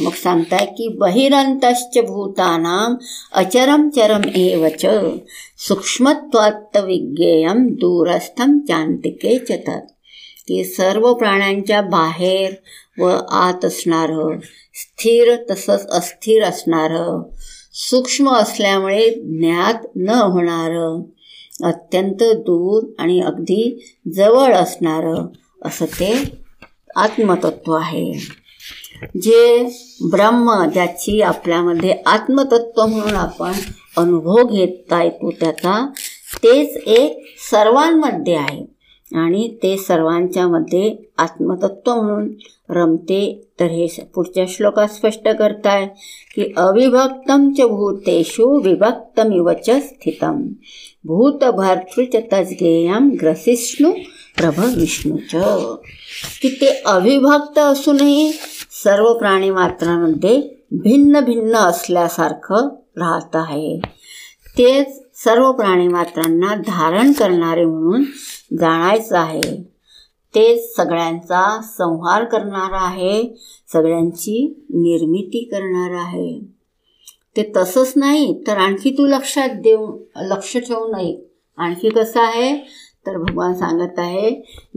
मग 0.00 0.12
सांगताय 0.12 0.66
की 0.66 0.88
बहिरंतश्च 0.88 1.98
भूतानाम 1.98 2.94
अचरम 3.32 3.88
चरम 3.88 4.20
एवच 4.36 4.86
सूक्ष्मत्वात्त 5.68 6.76
विज्ञेयम 6.76 7.66
दूरस्थम 7.66 8.58
चांतिके 8.68 9.38
चतात 9.38 9.82
की 10.48 10.64
सर्व 10.64 11.14
प्राण्यांच्या 11.14 11.80
बाहेर 11.80 12.52
व 12.98 13.04
आत 13.30 13.64
असणारं 13.64 14.38
स्थिर 14.74 15.36
तसंच 15.50 15.86
अस्थिर 15.86 16.42
असणारं. 16.42 17.22
सूक्ष्म 17.74 18.30
असल्यामुळे 18.30 19.10
ज्ञात 19.10 19.86
न 19.96 20.08
होणारं 20.08 21.02
अत्यंत 21.68 22.22
दूर 22.22 22.82
आणि 22.98 23.20
अगदी 23.20 23.92
जवळ 24.14 24.52
असणारं 24.54 25.26
असं 25.62 25.84
ते 25.84 26.45
आत्मतत्व 26.96 27.72
आहे. 27.72 28.12
जे 29.22 29.68
ब्रह्म 30.10 30.64
ज्याची 30.72 31.20
आपल्यामध्ये 31.20 31.94
आत्मतत्व 32.06 32.86
म्हणून 32.86 33.14
आपण 33.14 33.52
अनुभव 33.96 34.44
घेता 34.44 35.02
येतो 35.02 35.30
त्याचा 35.30 35.90
तेच 36.36 36.76
एक 36.76 37.24
सर्वांमध्ये 37.50 38.34
आहे. 38.34 38.76
आणि 39.14 39.56
ते 39.62 39.76
सर्वांच्या 39.76 40.48
मध्ये 40.48 40.96
आत्मतत्व 41.18 41.94
म्हणून 41.94 42.28
रमते. 42.70 43.42
तर 43.60 43.64
हे 43.64 43.86
पुढच्या 44.14 44.44
श्लोकात 44.48 44.88
स्पष्ट 44.88 45.28
करताय 45.28 45.86
की 46.34 46.52
अविभक्तम 46.56 47.52
च 47.58 47.60
भूतेषु 47.60 48.60
विभक्तमिव 48.60 49.52
च 49.52 49.70
स्थितम। 49.70 50.42
भूतभर्तृच 51.04 52.16
तज्ञेयम 52.32 53.10
ग्रसिष्णू 53.20 53.92
प्रभ 54.36 54.58
विष्णूच 54.76 55.30
की 56.42 56.58
ते 56.60 56.82
अविभक्त 56.86 57.58
असूनही 57.58 58.32
सर्व 58.84 59.12
प्राणी 59.12 59.50
मात्रांमध्ये 59.50 60.42
भिन्न 60.70 61.20
भिन्न 61.20 61.54
असल्यासारखं 61.54 62.68
राहत 62.96 63.36
आहे. 63.36 63.80
तेच 64.58 65.02
सर्व 65.14 65.52
प्राणी 65.52 65.88
मात्रांना 65.88 66.54
धारण 66.54 67.12
करणारे 67.12 67.64
म्हणून 67.64 68.02
जाणायचं 68.60 69.18
आहे. 69.18 69.62
तेच 70.34 70.76
सगळ्यांचा 70.76 71.60
संहार 71.62 72.24
करणारा 72.24 72.80
आहे 72.80 73.34
सगळ्यांची 73.72 74.64
निर्मिती 74.70 75.44
करणार 75.44 75.90
आहे. 75.90 76.40
ते 77.36 77.52
तसंच 77.56 77.92
नाही 77.96 78.44
तर 78.46 78.56
आणखी 78.56 78.90
तू 78.90 79.06
लक्षात 79.06 79.48
देऊ 79.48 79.98
लक्ष 80.16 80.56
ठेवू 80.56 80.96
नये. 80.96 81.22
आणखी 81.56 81.88
कसं 81.88 82.20
आहे? 82.20 82.58
तर 83.06 83.18
भगवान 83.18 83.54
सांगत 83.54 83.98
आहे 83.98 84.30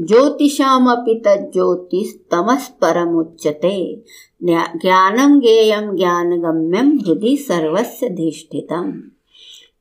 ज्योतिषामपि 0.08 1.22
तज्ज्योतिष 1.26 2.34
तमस 2.34 2.68
परमुच्यते 2.68 4.04
ज्ञानम 4.42 5.38
गेयम 5.38 5.96
ज्ञानगम्यम 5.96 6.98
हृदय 7.06 7.36
सर्वस्य 7.36 8.08
धिष्ठितम। 8.08 8.92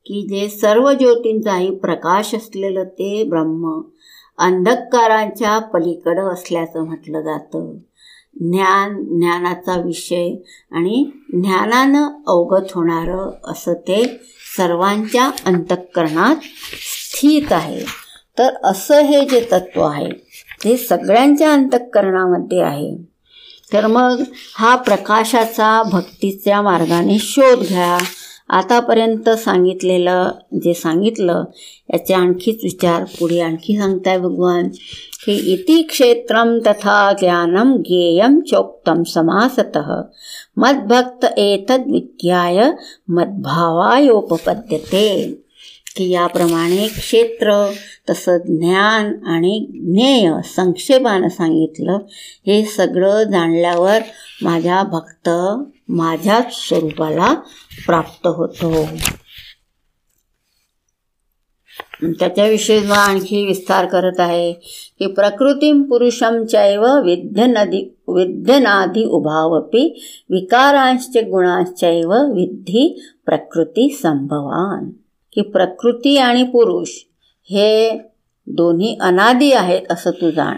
की 0.05 0.21
जे 0.21 0.47
सर्व 0.49 0.91
ज्योतींचाही 0.91 1.75
प्रकाश 1.75 2.35
असलेलं 2.35 2.83
ते 2.83 3.23
ब्रह्म 3.23 3.81
अंधकारांच्या 4.37 5.59
पलीकडं 5.59 6.33
असल्याचं 6.33 6.85
म्हटलं 6.85 7.21
जातं. 7.21 7.73
ज्ञान 8.41 9.03
ज्ञानाचा 9.03 9.81
विषय 9.81 10.35
आणि 10.71 11.09
ज्ञानानं 11.33 12.07
अवगत 12.27 12.71
होणारं 12.75 13.31
असं 13.43 13.73
ते 13.73 14.03
सर्वांच्या 14.57 15.31
अंतःकरणात 15.45 16.35
स्थित 16.35 17.51
आहे. 17.51 18.08
तर 18.39 18.49
असं 18.63 18.99
हे 18.99 19.25
जे 19.25 19.47
तत्व 19.51 19.81
आहे 19.81 20.09
ते 20.63 20.77
सगळ्यांच्या 20.77 21.53
अंतःकरणामध्ये 21.53 22.61
आहे. 22.61 22.97
तर 23.73 23.87
मग 23.87 24.23
हा 24.55 24.75
प्रकाशाचा 24.75 25.83
भक्तीच्या 25.83 26.61
मार्गाने 26.61 27.19
शोध 27.19 27.59
घ्या. 27.59 27.97
आतापर्यंत 28.49 29.29
सांगितलेलं 29.29 30.31
जे 30.61 30.73
सांगितलं 30.73 31.43
याचे 31.93 32.13
आणखीच 32.13 32.59
विचार 32.63 33.03
पुढे 33.03 33.39
आणखी 33.39 33.77
सांगताय 33.77 34.17
भगवान. 34.17 34.67
की 35.25 35.53
इति 35.53 35.81
क्षेत्रम 35.81 36.59
तथा 36.59 37.13
ज्ञानम 37.19 37.73
गेयम 37.73 38.39
चोक्तम 38.39 39.03
समासत. 39.03 39.77
मद्भक्त 40.57 41.25
एतद्विद्याय 41.37 42.71
मद्भावायोपपद्यते. 43.07 45.41
की 45.99 46.09
याप्रमाणे 46.09 46.87
क्षेत्र 46.87 47.71
तसं 48.09 48.37
ज्ञान 48.37 49.23
आणि 49.25 49.67
ज्ञेय 49.69 50.33
संक्षेपानं 50.55 51.29
सांगितलं 51.29 51.97
हे 52.47 52.65
सगळं 52.65 53.23
जाणल्यावर 53.23 53.99
माझ्या 54.41 54.83
भक्त 54.83 55.29
माझ्याच 55.89 56.67
स्वरूपाला 56.67 57.33
प्राप्त 57.85 58.27
होतो. 58.27 58.85
त्याच्याविषयी 62.03 62.91
आणखी 62.91 63.45
विस्तार 63.45 63.85
करत 63.85 64.19
आहे 64.19 64.53
की 64.99 65.07
प्रकृतीम 65.07 65.81
पुरुषम 65.81 66.33
विद्यनदी 67.05 67.95
विद्यनादी 68.07 69.03
उभावपी 69.03 70.01
विकारांश्च 70.29 71.17
गुणांश्चैव 71.17 72.11
विद्धी 72.11 73.01
प्रकृती 73.25 73.99
संभवान. 74.03 74.89
की 75.31 75.41
प्रकृती 75.41 76.17
आणि 76.17 76.43
पुरुष 76.43 76.89
हे 77.43 78.01
दोन्ही 78.47 78.97
अनादी 79.01 79.51
आहेत 79.51 79.81
असं 79.89 80.11
तू 80.11 80.31
जाण. 80.31 80.55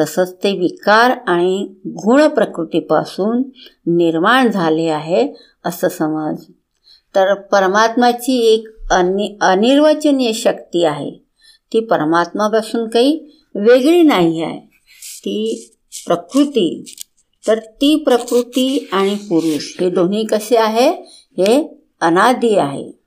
तसंच 0.00 0.34
ते 0.34 0.58
विकार 0.58 1.10
आणि 1.26 1.74
गुण 1.86 2.28
प्रकृतीपासून 2.28 3.42
निर्माण 3.86 4.50
झाले 4.50 4.88
आहे 4.88 5.32
असं 5.64 5.88
समज. 5.88 6.44
तर 7.14 7.34
परमात्माची 7.34 8.54
एक 8.54 8.68
अनि 8.90 9.36
अनिर्वचनीय 9.40 10.32
शक्ती 10.32 10.84
आहे. 10.84 11.10
ती 11.72 11.80
परमात्मापासून 11.80 12.88
काही 12.88 13.40
वेगळी 13.54 14.02
नाही 14.02 14.42
आहे. 14.42 14.60
ती 15.18 15.70
प्रकृती. 16.06 16.94
तर 17.46 17.58
ती 17.58 17.96
प्रकृती 17.96 18.88
आणि 18.92 19.14
पुरुष 19.14 19.76
हे 19.80 19.90
दोन्ही 19.90 20.24
कसे 20.24 20.56
आहे? 20.56 20.90
हे 21.38 21.78
अनादी 22.00 22.56
आहे. 22.56 22.99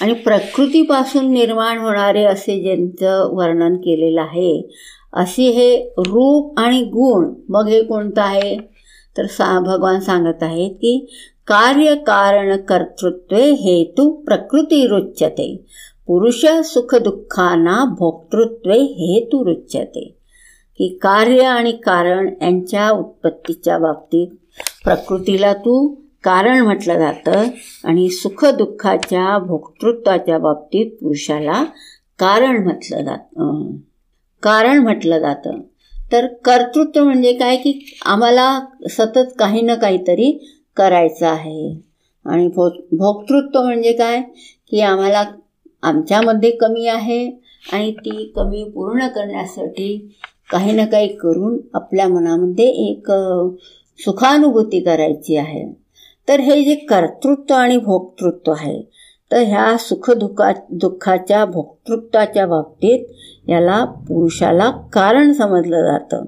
आणि 0.00 0.12
प्रकृतीपासून 0.12 1.32
निर्माण 1.32 1.78
होणारे 1.78 2.24
असे 2.24 2.60
ज्यांचं 2.60 3.36
वर्णन 3.36 3.76
केलेलं 3.76 4.20
आहे 4.20 4.62
असे 5.12 5.42
हे 5.42 5.92
रूप 5.98 6.58
आणि 6.58 6.82
गुण 6.82 7.34
मग 7.48 7.68
हे 7.68 7.82
कोणतं 7.82 8.20
आहे? 8.20 8.56
तर 9.16 9.26
सा 9.26 9.58
भगवान 9.60 10.00
सांगत 10.00 10.42
आहेत 10.42 10.70
की 10.70 10.98
कार्यकारण 11.46 12.56
कर्तृत्वे 12.56 13.50
हेतू 13.50 14.10
प्रकृती 14.10 14.86
रुच्यते. 14.86 15.64
पुरुष 16.06 16.44
सुखदुःखांना 16.64 17.84
भोक्तृत्वे 17.98 18.78
हेतू 18.78 19.44
रुच्यते. 19.44 20.04
की 20.78 20.88
कार्य 21.02 21.42
आणि 21.42 21.72
कारण 21.72 22.28
यांच्या 22.42 22.90
उत्पत्तीच्या 22.90 23.78
बाबतीत 23.78 24.28
प्रकृतीला 24.84 25.52
तू 25.52 25.94
कारण 26.24 26.60
म्हटलं 26.60 26.98
जातं 26.98 27.44
आणि 27.84 28.08
सुखदुःखाच्या 28.08 29.38
भोक्तृत्वाच्या 29.38 30.38
बाबतीत 30.38 30.90
पुरुषाला 30.90 31.64
कारण 32.18 32.62
म्हटलं 32.62 33.04
जातं 33.04 33.76
कारण 34.42 34.78
म्हटलं 34.78 35.18
जातं. 35.18 35.60
तर 36.12 36.26
कर्तृत्व 36.26 37.04
म्हणजे 37.04 37.32
काय? 37.32 37.56
की 37.56 37.98
आम्हाला 38.04 38.60
सतत 38.90 39.32
काही 39.38 39.60
ना 39.60 39.74
काहीतरी 39.74 40.56
करायचं 40.76 41.26
आहे. 41.26 41.80
आणि 42.24 42.48
भो 42.48 42.68
भोक्तृत्व 42.92 43.62
म्हणजे 43.62 43.92
काय? 43.92 44.22
की 44.70 44.80
आम्हाला 44.80 45.24
आमच्यामध्ये 45.82 46.50
कमी 46.50 46.86
आहे 46.86 47.30
आणि 47.72 47.92
ती 47.92 48.32
कमी 48.36 48.64
पूर्ण 48.64 49.06
करण्यासाठी 49.06 50.16
काही 50.50 50.72
ना 50.72 50.84
काही 50.84 51.08
करून 51.08 51.58
आपल्या 51.74 52.08
मनामध्ये 52.08 52.68
एक 52.68 53.10
सुखानुभूती 53.98 54.80
करायची 54.80 55.36
आहे. 55.36 55.79
तर 56.30 56.40
हे 56.40 56.62
जे 56.62 56.74
कर्तृत्व 56.74 57.54
आणि 57.54 57.76
भोक्तृत्व 57.76 58.52
आहे 58.52 58.90
तर 59.32 59.36
ह्या 59.36 59.76
सुखदुखा 59.78 60.52
दुःखाच्या 60.70 61.44
भोक्तृत्वाच्या 61.44 62.46
बाबतीत 62.46 63.04
याला 63.48 63.84
पुरुषाला 63.84 64.70
कारण 64.70 65.32
समजलं 65.32 65.82
जातं. 65.82 66.24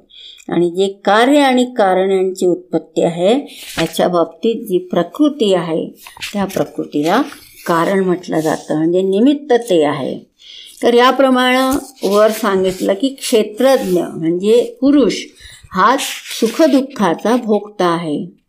आणि 0.49 0.71
जे 0.71 0.89
कार्य 0.89 1.39
आणि 1.39 1.65
कारण 1.65 2.11
यांची 2.11 2.47
उत्पत्ती 2.47 3.03
आहे 3.03 3.35
याच्या 3.79 4.09
बाबतीत 4.09 4.67
जी 4.67 4.79
प्रकृती 4.79 5.55
आहे 5.55 5.87
त्या 6.33 6.45
प्रकृतीला 6.45 7.23
कारण 7.67 8.05
म्हटलं 8.05 8.41
जातं. 8.41 8.77
म्हणजे 8.77 9.03
निमित्त 9.03 9.53
ते 9.53 9.85
आहे. 9.85 10.19
तर 10.83 10.95
याप्रमाणे 10.95 12.09
वर 12.09 12.31
सांगितलं 12.31 12.95
की 12.95 13.09
क्षेत्रज्ञ 13.09 14.03
म्हणजे 14.03 14.77
पुरुष 14.81 15.15
हा 15.73 15.97
सुखदुःखाचा 15.99 17.37
भोगता 17.37 17.85
आहे. 17.85 18.42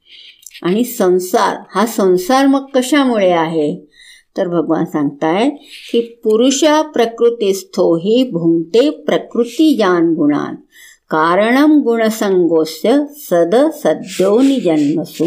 आणि 0.63 0.83
संसार 0.83 1.57
हा 1.75 1.85
संसार 1.85 2.45
मग 2.45 2.65
कशामुळे 2.75 3.31
आहे? 3.31 3.75
तर 4.37 4.47
भगवान 4.47 4.85
सांगताय 4.85 5.49
की 5.91 6.01
पुरुषा 6.23 6.81
प्रकृतीस्थो 6.81 7.95
ही 7.95 8.29
भुंगते 8.31 8.89
प्रकृती 8.89 9.75
जान 9.77 10.13
गुणान। 10.13 10.55
कारणम 11.09 11.79
गुणसंगोस्य 11.81 13.05
सद 13.29 13.55
सद्योनी 13.73 14.59
जन्मसू 14.59 15.25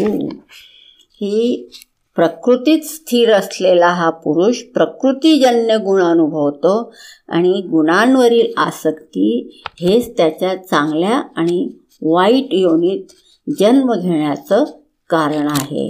ही 1.21 1.69
प्रकृतीत 2.15 2.81
स्थिर 2.81 3.31
असलेला 3.31 3.87
हा 3.87 4.09
पुरुष 4.09 4.61
प्रकृतीजन्य 4.61 5.77
गुण 5.77 6.01
अनुभवतो 6.01 6.91
आणि 7.29 7.61
गुणांवरील 7.71 8.53
आसक्ती 8.57 9.59
हेच 9.81 10.17
त्याच्या 10.17 10.55
चांगल्या 10.55 11.21
आणि 11.35 11.69
वाईट 12.01 12.45
योनीत 12.51 13.13
जन्म 13.59 13.93
घेण्याचं 13.93 14.63
कारण 15.09 15.47
आहे. 15.47 15.89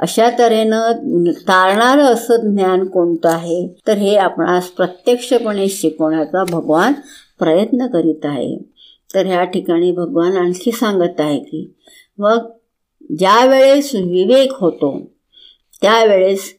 अशा 0.00 0.30
तऱ्हेनं 0.38 0.92
तारणारं 1.48 2.02
असं 2.02 2.36
ज्ञान 2.36 2.88
कोणतं 2.88 3.28
आहे? 3.28 3.74
तर 3.86 3.92
हे 3.92 4.16
आपणास 4.16 4.68
प्रत्यक्षपणे 4.68 5.68
शिकवण्याचा 5.68 6.44
भगवान 6.44 6.92
प्रयत्न 7.38 7.86
करीत 7.86 8.24
आहे. 8.24 8.58
तर 9.14 9.26
ह्या 9.26 9.44
ठिकाणी 9.44 9.92
भगवान 9.92 10.36
आणखी 10.36 10.72
सांगत 10.72 11.20
आहे 11.20 11.38
की 11.38 11.74
मग 12.18 12.50
ज्यावेळेस 13.18 13.94
विवेक 13.94 14.52
होतो 14.60 15.00
त्यावेळेस 15.82 16.54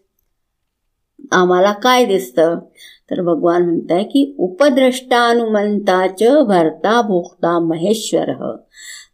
आम्हाला 1.32 1.72
काय 1.72 2.06
दिसतं? 2.06 2.60
तर 3.11 3.22
भगवान 3.22 3.65
म्हणत 3.65 3.91
आहे 3.91 4.03
की 4.03 4.36
उपद्रष्टानुमंताच 4.40 6.23
भरता 6.23 7.02
भोक्ता 7.02 7.60
महेश्वर. 7.60 8.56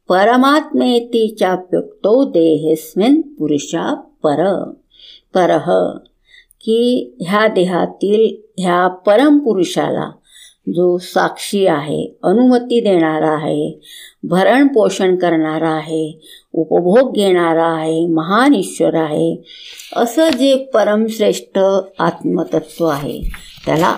परमात्मेती 0.10 1.28
चाप्युक्तो 1.40 2.24
देहेस्मिन 2.32 3.22
पुरुषा 3.40 3.94
पर। 4.24 4.44
परह 5.34 5.66
की 6.62 7.16
ह्या 7.22 7.48
देहातील 7.48 8.26
ह्या 8.58 8.88
परमपुरुषाला 9.06 10.10
जो 10.68 10.98
साक्षी 10.98 11.66
आहे 11.66 12.02
अनुमती 12.24 12.80
देणारा 12.82 13.30
आहे 13.30 13.80
भरण 14.24 14.68
पोषण 14.68 15.16
करणारा 15.16 15.70
आहे 15.70 16.04
उपभोग 16.54 17.16
घेणारा 17.16 17.66
आहे 17.66 18.06
महान 18.08 18.56
ईश्वर 18.56 18.96
आहे 18.96 19.36
असं 19.96 20.30
जे 20.30 20.56
परमश्रेष्ठ 20.74 21.60
आत्मतत्व 22.00 22.86
आहे 22.86 23.20
त्याला 23.66 23.96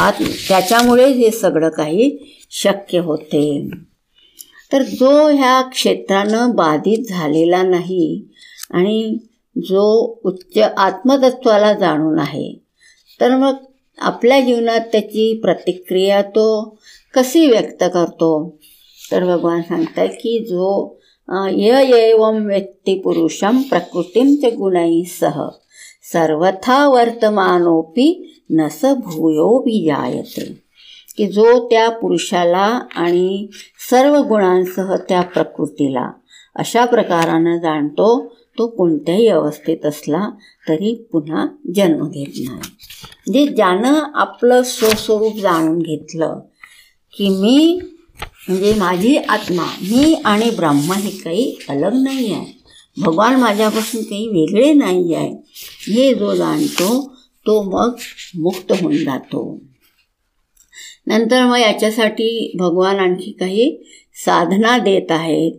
आत्म 0.00 0.24
त्याच्यामुळे 0.48 1.06
हे 1.06 1.30
सगळं 1.30 1.68
काही 1.68 2.10
शक्य 2.50 2.98
होते. 2.98 3.70
तर 4.72 4.82
जो 4.82 5.28
ह्या 5.28 5.62
क्षेत्रानं 5.62 6.50
बाधित 6.54 6.98
झालेला 7.08 7.62
नाही 7.62 8.26
आणि 8.70 9.18
जो 9.56 10.18
उच्च 10.24 10.58
आत्मतत्वाला 10.58 11.72
जाणून 11.72 12.18
आहे 12.18 12.52
तर 13.20 13.36
मग 13.36 13.54
आपल्या 13.98 14.40
जीवनात 14.40 14.80
त्याची 14.92 15.40
प्रतिक्रिया 15.42 16.22
तो 16.22 16.76
कशी 17.14 17.46
व्यक्त 17.46 17.84
करतो? 17.94 18.58
तर 19.12 19.24
भगवान 19.24 19.62
सांगतात 19.62 20.08
की 20.08 20.38
जो 20.38 20.98
य 21.58 21.82
एवं 21.96 22.46
व्यक्तिपुरुषं 22.46 23.62
प्रकृतीं 23.62 24.36
च 24.36 24.54
सह 25.20 25.40
सर्वथा 26.12 26.88
वर्तमानोपी 26.88 28.36
नस 28.50 28.84
भूयो 28.84 29.64
जायते 29.68 30.65
की 31.16 31.26
जो 31.26 31.68
त्या 31.68 31.90
पुरुषाला 31.90 32.80
आणि 32.94 33.48
सर्व 33.90 34.22
गुणांसह 34.22 34.96
त्या 35.08 35.20
प्रकृतीला 35.22 36.10
अशा 36.56 36.84
प्रकारानं 36.84 37.58
जाणतो 37.58 38.36
तो 38.58 38.66
कोणत्याही 38.66 39.28
अवस्थेत 39.28 39.86
असला 39.86 40.30
तरी 40.68 41.08
पुन्हा 41.12 41.46
जन्म 41.74 42.08
घेत 42.08 42.26
नाही. 42.28 42.60
म्हणजे 43.26 43.46
ज्यानं 43.46 43.94
आपलं 44.14 44.62
स्वस्वरूप 44.62 45.36
जाणून 45.36 45.78
घेतलं 45.78 46.40
की 47.12 47.28
मी 47.28 47.80
म्हणजे 48.48 48.74
माझी 48.74 49.16
आत्मा 49.16 49.62
मी 49.62 50.14
आणि 50.24 50.50
ब्रह्म 50.50 50.92
हे 50.92 51.10
काही 51.10 51.58
अलग 51.68 51.94
नाही 51.94 52.32
आहे. 52.32 52.62
भगवान 53.00 53.36
माझ्यापासून 53.36 54.02
काही 54.02 54.28
वेगळे 54.28 54.72
नाही 54.72 55.14
आहे. 55.14 55.34
हे 55.86 56.14
जो 56.14 56.34
जाणतो 56.34 57.14
तो 57.46 57.62
मग 57.62 57.94
मुक्त 58.38 58.72
होऊन 58.72 58.96
जातो. 58.96 59.58
नंतर 61.06 61.44
मग 61.44 61.58
याच्यासाठी 61.58 62.52
भगवान 62.58 62.96
आणखी 62.96 63.30
काही 63.30 63.76
साधना 64.14 64.78
देत 64.78 65.12
आहेत. 65.12 65.52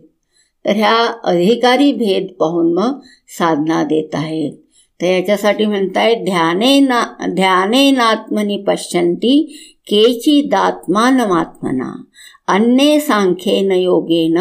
तर 0.66 0.70
ह्या 0.70 1.20
अधिकारी 1.24 1.92
भेद 1.92 2.26
पाहून 2.40 2.74
मग 2.74 3.00
साधना 3.38 3.84
देत 3.84 4.14
आहेत. 4.14 4.52
तर 5.00 5.06
याच्यासाठी 5.06 5.66
म्हणतायत 5.66 6.16
ध्याने 6.16 6.80
ना 6.80 7.26
ध्यानेनात्मनी 7.26 8.56
पश्यंती 8.56 9.56
केची 9.86 10.42
दात्मानमात्मना 10.42 12.02
अन्ये 12.48 13.00
सांख्येन 13.00 13.72
योगेन 13.72 14.38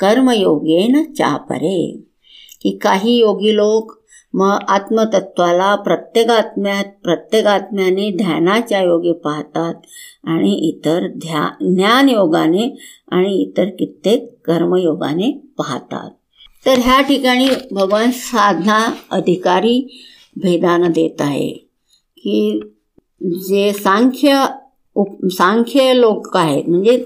कर्मयोगेन 0.00 1.12
चापरे. 1.12 2.00
की 2.62 2.70
काही 2.70 3.18
योगी 3.18 3.56
लोक 3.56 4.03
मग 4.34 4.58
आत्मतत्वाला 4.68 5.74
प्रत्येकात्म्यात 5.74 6.84
प्रत्येकात्म्याने 7.04 8.10
ध्यानाच्या 8.10 8.80
योगे 8.82 9.12
पाहतात 9.12 9.74
आणि 10.24 10.52
इतर 10.68 11.06
ध्या 11.16 11.48
ज्ञानयोगाने 11.60 12.76
आणि 13.12 13.42
इतर 13.42 13.64
कित्येक 13.64 14.34
कर्मयोगाने 14.44 15.30
पाहतात. 15.58 16.10
तर 16.66 16.78
ह्या 16.78 17.00
ठिकाणी 17.00 17.48
भगवान 17.72 18.10
साधना 18.10 18.92
अधिकारी 19.10 19.78
भेदानं 20.36 20.90
देत 20.90 21.20
आहे 21.20 21.50
की 22.16 22.60
जे 23.48 23.72
सांख्य 23.72 24.44
उप 24.94 25.26
सांख्य 25.26 25.92
लोक 25.94 26.36
आहेत 26.36 26.68
म्हणजे 26.68 26.96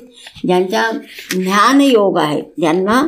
ज्यांच्या 0.47 0.91
ज्ञानयोग 1.31 2.19
आहेत 2.19 2.45
ज्यांना 2.59 3.07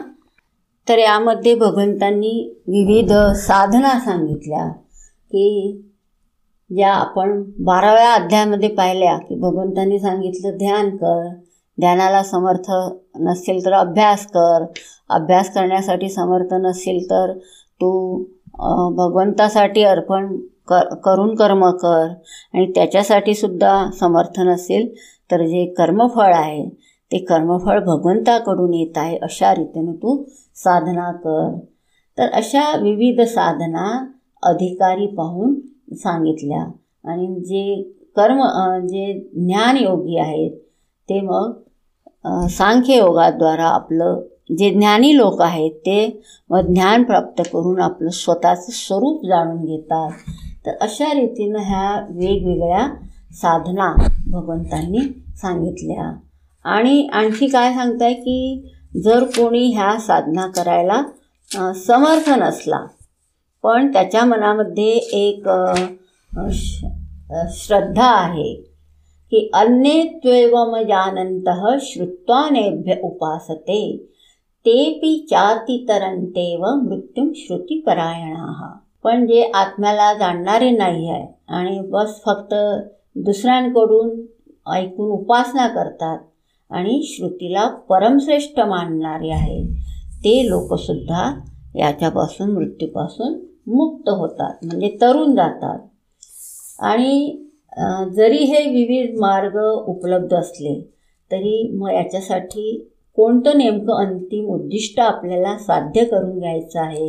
तर 0.90 0.98
यामध्ये 0.98 1.54
भगवंतांनी 1.54 2.30
विविध 2.68 3.12
साधना 3.38 3.98
सांगितल्या 4.00 4.66
की 5.30 5.82
ज्या 6.70 6.92
आपण 6.92 7.42
बाराव्या 7.64 8.12
अध्यायामध्ये 8.14 8.68
पाहिल्या 8.68 9.16
की 9.18 9.34
भगवंतांनी 9.34 9.98
सांगितलं 9.98 10.56
ध्यान 10.58 10.90
कर. 10.96 11.28
ध्यानाला 11.78 12.22
समर्थ 12.22 12.70
नसेल 13.20 13.64
तर 13.64 13.72
अभ्यास 13.72 14.26
कर. 14.26 14.64
अभ्यास 15.10 15.52
करण्यासाठी 15.54 16.08
समर्थ 16.08 16.54
नसेल 16.54 17.04
तर 17.10 17.32
तू 17.80 17.92
भगवंतासाठी 18.96 19.84
अर्पण 19.84 20.36
कर 20.68 20.94
करून 21.04 21.34
कर्म 21.34 21.68
कर. 21.70 22.06
आणि 22.54 22.70
त्याच्यासाठी 22.74 23.34
सुद्धा 23.34 23.74
समर्थ 24.00 24.40
नसेल 24.40 24.94
तर 25.30 25.46
जे 25.46 25.64
कर्मफळ 25.78 26.34
आहे 26.34 26.68
ते 27.10 27.18
कर्मफळ 27.18 27.80
भगवंताकडून 27.84 28.74
येत 28.74 28.98
आहे 28.98 29.16
अशा 29.22 29.54
रीतीनं 29.54 29.92
तू 29.92 30.22
साधना 30.54 31.12
कर. 31.12 31.58
तर 32.18 32.28
अशा 32.28 32.76
विविध 32.76 33.20
साधना 33.20 33.86
अधिकारी 34.42 35.06
पाहून 35.06 35.54
सांगितल्या. 35.94 36.64
आणि 37.04 37.26
जे 37.40 37.82
कर्म 38.16 38.42
जे 38.86 39.12
ज्ञानयोगी 39.34 40.18
आहेत 40.18 40.50
ते 41.08 41.20
मग 41.20 41.52
सांख्ययोगाद्वारा 42.46 43.64
आपलं 43.64 44.20
जे 44.58 44.70
ज्ञानी 44.70 45.16
लोक 45.16 45.40
आहेत 45.42 45.70
ते 45.70 46.22
मग 46.50 46.60
ज्ञान 46.60 47.02
प्राप्त 47.02 47.42
करून 47.52 47.80
आपलं 47.80 48.10
स्वतःचं 48.10 48.70
स्वरूप 48.70 49.24
जाणून 49.26 49.64
घेतात. 49.64 50.10
तर 50.66 50.70
अशा 50.80 51.12
रीतीनं 51.14 51.58
ह्या 51.58 52.06
वेगवेगळ्या 52.10 52.88
साधना 53.32 53.94
भगवंतांनी 54.30 55.00
सांगितल्या. 55.36 56.12
आणि 56.64 57.08
आणखी 57.12 57.46
काय 57.46 57.72
सांगताय 57.74 58.12
की 58.12 58.70
जर 58.92 59.24
कोणी 59.24 59.72
ह्या 59.72 59.98
साधना 60.00 60.46
करायला 60.46 61.02
समर्थ 61.72 62.30
नसला 62.30 62.86
पण 63.62 63.92
त्याच्या 63.92 64.24
मनामध्ये 64.24 64.90
एक 64.96 65.48
श्रद्धा 67.50 68.06
आहे 68.06 68.54
की 69.32 69.50
अन्ये 69.54 70.04
त्वेवम 70.04 70.76
जानंत 70.76 71.48
श्रुत्वानेभ्य 71.82 72.94
उपासते 73.02 74.06
तेपि 74.66 75.26
चातितरंतेव 75.30 76.64
मृत्यूम 76.74 77.30
श्रुतीपरायणा. 77.36 78.76
पण 79.04 79.26
जे 79.26 79.50
आत्म्याला 79.54 80.14
जाणणारे 80.14 80.70
नाही 80.70 81.10
आहे 81.10 81.26
आणि 81.48 81.80
बस 81.80 82.20
फक्त 82.26 82.54
दुसऱ्यांकडून 83.16 84.10
ऐकून 84.72 85.10
उपासना 85.10 85.68
करतात 85.68 86.18
आणि 86.70 87.00
श्रुतीला 87.06 87.66
परमश्रेष्ठ 87.88 88.60
मानणारे 88.60 89.30
आहेत 89.30 89.74
ते 90.24 90.40
लोकसुद्धा 90.48 91.30
याच्यापासून 91.76 92.50
मृत्यूपासून 92.50 93.38
मुक्त 93.66 94.08
होतात 94.08 94.64
म्हणजे 94.64 94.96
तरुण 95.00 95.34
जातात. 95.34 95.78
आणि 96.80 97.46
जरी 98.16 98.44
हे 98.44 98.62
विविध 98.70 99.18
मार्ग 99.20 99.58
उपलब्ध 99.88 100.34
असले 100.34 100.80
तरी 101.30 101.70
मग 101.78 101.90
याच्यासाठी 101.90 102.76
कोणतं 103.18 103.58
नेमकं 103.58 104.04
अंतिम 104.06 104.46
उद्दिष्ट 104.54 105.00
आपल्याला 105.00 105.56
साध्य 105.58 106.04
करून 106.04 106.38
घ्यायचं 106.38 106.80
आहे? 106.80 107.08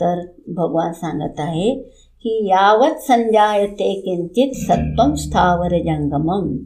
तर 0.00 0.20
भगवान 0.56 0.92
सांगत 0.92 1.40
आहे 1.40 1.74
की 2.24 2.36
यावत 2.48 3.00
संजायते 3.02 3.92
किंचित 4.00 4.54
सत्वम 4.60 5.14
स्थावर 5.14 5.76
जंगमम 5.78 6.56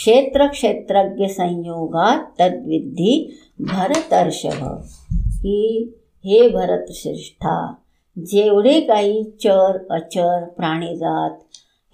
क्षेत्र 0.00 0.46
क्षेत्रज्ञ 0.46 1.26
संयोगात 1.26 2.18
तद्विधी 2.40 3.38
भरतर्षभ. 3.60 4.64
की 5.12 5.92
हे 6.24 6.48
भरतश्रेष्ठा 6.48 7.74
जेवढे 8.18 8.80
काही 8.80 9.24
चर 9.24 9.86
अचर 9.90 10.44
प्राणीजात 10.44 11.30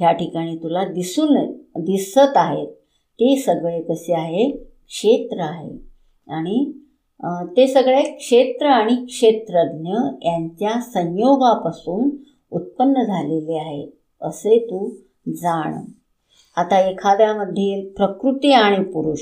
ह्या 0.01 0.13
ठिकाणी 0.13 0.57
तुला 0.57 0.85
दिसून 0.85 1.53
दिसत 1.79 2.37
आहेत 2.37 2.69
ते 3.13 3.37
सगळे 3.37 3.83
कसे 3.83 4.15
आहे? 4.15 4.51
क्षेत्र 4.89 5.41
आहे. 5.41 5.79
आणि 6.29 6.73
ते 7.57 7.67
सगळे 7.67 8.03
क्षेत्र 8.03 8.67
आणि 8.67 8.95
क्षेत्रज्ञ 8.95 9.93
यांच्या 10.27 10.81
संयोगापासून 10.81 12.11
उत्पन्न 12.51 12.95
झालेले 12.95 13.59
आहे 13.59 13.99
असे 14.21 14.59
तू 14.59 14.91
जाण. 15.29 15.73
आता 16.57 16.89
एखाद्यामध्ये 16.89 17.89
प्रकृती 17.97 18.53
आणि 18.53 18.85
पुरुष 18.85 19.19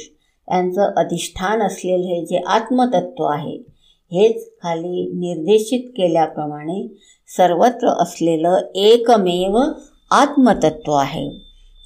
यांचं 0.51 0.93
अधिष्ठान 0.97 1.63
असलेले 1.63 2.15
हे 2.15 2.25
जे 2.25 2.41
आत्मतत्व 2.47 3.25
आहे 3.25 3.75
हेच 4.13 4.51
खाली 4.63 5.11
निर्देशित 5.13 5.89
केल्याप्रमाणे 5.89 6.95
सर्वत्र 7.29 7.89
असलेलं 7.89 8.59
एकमेव 8.75 9.59
आत्मतत्व 10.11 10.93
आहे. 10.93 11.31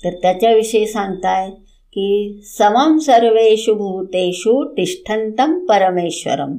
तर 0.05 0.11
त्याच्याविषयी 0.11 0.87
सांगताय 0.87 1.51
की 1.93 2.41
समम 2.45 2.99
सर्वेषु 2.99 3.75
भूतेषु 3.75 4.69
तिष्ठन्तं 4.69 5.66
परमेश्वरं 5.66 6.53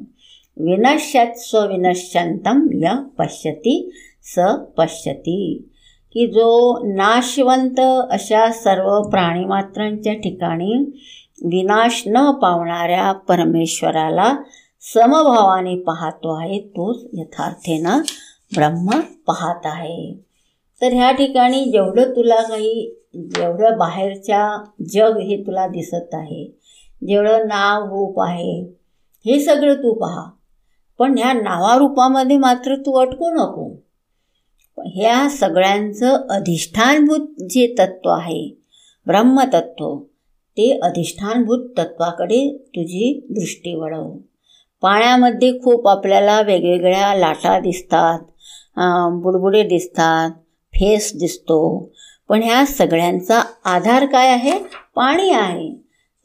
विनश्यत 0.56 1.36
स्वविनश्यन्तं 1.36 2.66
य 2.74 2.94
पश्यती 3.18 3.92
स 4.24 4.38
पश्यती। 4.78 5.69
की 6.12 6.26
जो 6.26 6.78
नाशवंत 6.94 7.80
अशा 8.10 8.50
सर्व 8.52 9.02
प्राणीमात्रांच्या 9.02 10.14
ठिकाणी 10.14 10.74
विनाश 11.44 12.02
न 12.06 12.30
पावणाऱ्या 12.30 13.12
परमेश्वराला 13.12 14.34
समभावाने 14.94 15.74
पाहतो 15.76 16.36
आहे 16.36 16.58
तोच 16.58 17.06
यथार्थेनं 17.12 18.00
ब्रह्म 18.54 19.00
पाहत 19.26 19.60
आहे. 19.64 20.12
तर 20.82 20.92
ह्या 20.92 21.10
ठिकाणी 21.12 21.64
जेवढं 21.64 22.10
तुला 22.10 22.42
काही 22.42 22.96
जेवढं 23.14 23.78
बाहेरच्या 23.78 24.42
जग 24.88 25.18
हे 25.18 25.42
तुला 25.46 25.66
दिसत 25.66 26.14
आहे 26.14 26.44
जेवढं 27.08 27.46
नाव 27.46 27.84
रूप 27.84 28.20
आहे 28.20 28.60
हे 29.26 29.40
सगळं 29.40 29.74
तू 29.74 29.92
पहा. 29.94 30.30
पण 30.98 31.18
ह्या 31.18 31.32
नावारूपामध्ये 31.32 32.36
मात्र 32.36 32.74
तू 32.76 32.92
अटकू 32.98 33.30
नको. 33.30 33.70
ह्या 34.86 35.28
सगळ्यांचं 35.30 36.28
अधिष्ठानभूत 36.30 37.42
जे 37.50 37.74
तत्व 37.78 38.08
आहे 38.10 38.58
ब्रह्मतत्व 39.06 39.96
ते 40.56 40.78
अधिष्ठानभूत 40.82 41.68
तत्वाकडे 41.78 42.56
तुझी 42.76 43.26
दृष्टी 43.30 43.74
वळव. 43.74 44.10
पाण्यामध्ये 44.82 45.52
खूप 45.52 45.88
आपल्याला 45.88 46.40
वेगवेगळ्या 46.42 47.14
लाटा 47.14 47.58
दिसतात 47.60 48.18
बुडबुडे 49.22 49.62
दिसतात 49.62 50.30
फेस 50.74 51.12
दिसतो. 51.16 51.92
पण 52.28 52.42
ह्या 52.42 52.64
सगळ्यांचा 52.66 53.40
आधार 53.64 54.04
काय 54.06 54.28
आहे? 54.28 54.58
पाणी 54.96 55.30
आहे. 55.30 55.70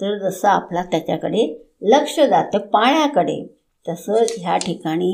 तर 0.01 0.29
जसं 0.29 0.47
आपला 0.47 0.83
त्याच्याकडे 0.83 1.61
लक्ष 1.81 2.19
जातं 2.19 2.57
पाण्याकडे 2.57 3.55
तसं 3.89 4.13
ह्या 4.37 4.57
ठिकाणी 4.57 5.13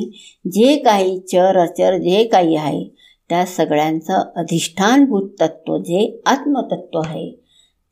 जे 0.52 0.76
काही 0.78 1.20
चर 1.20 1.58
अचर 1.58 1.98
जे 1.98 2.24
काही 2.24 2.56
आहे 2.56 3.01
त्या 3.32 3.46
सगळ्यांचं 3.46 4.22
अधिष्ठानभूत 4.36 5.30
तत्व 5.42 5.78
जे 5.78 6.22
आत्मतत्व 6.26 7.02
आहे 7.06 7.44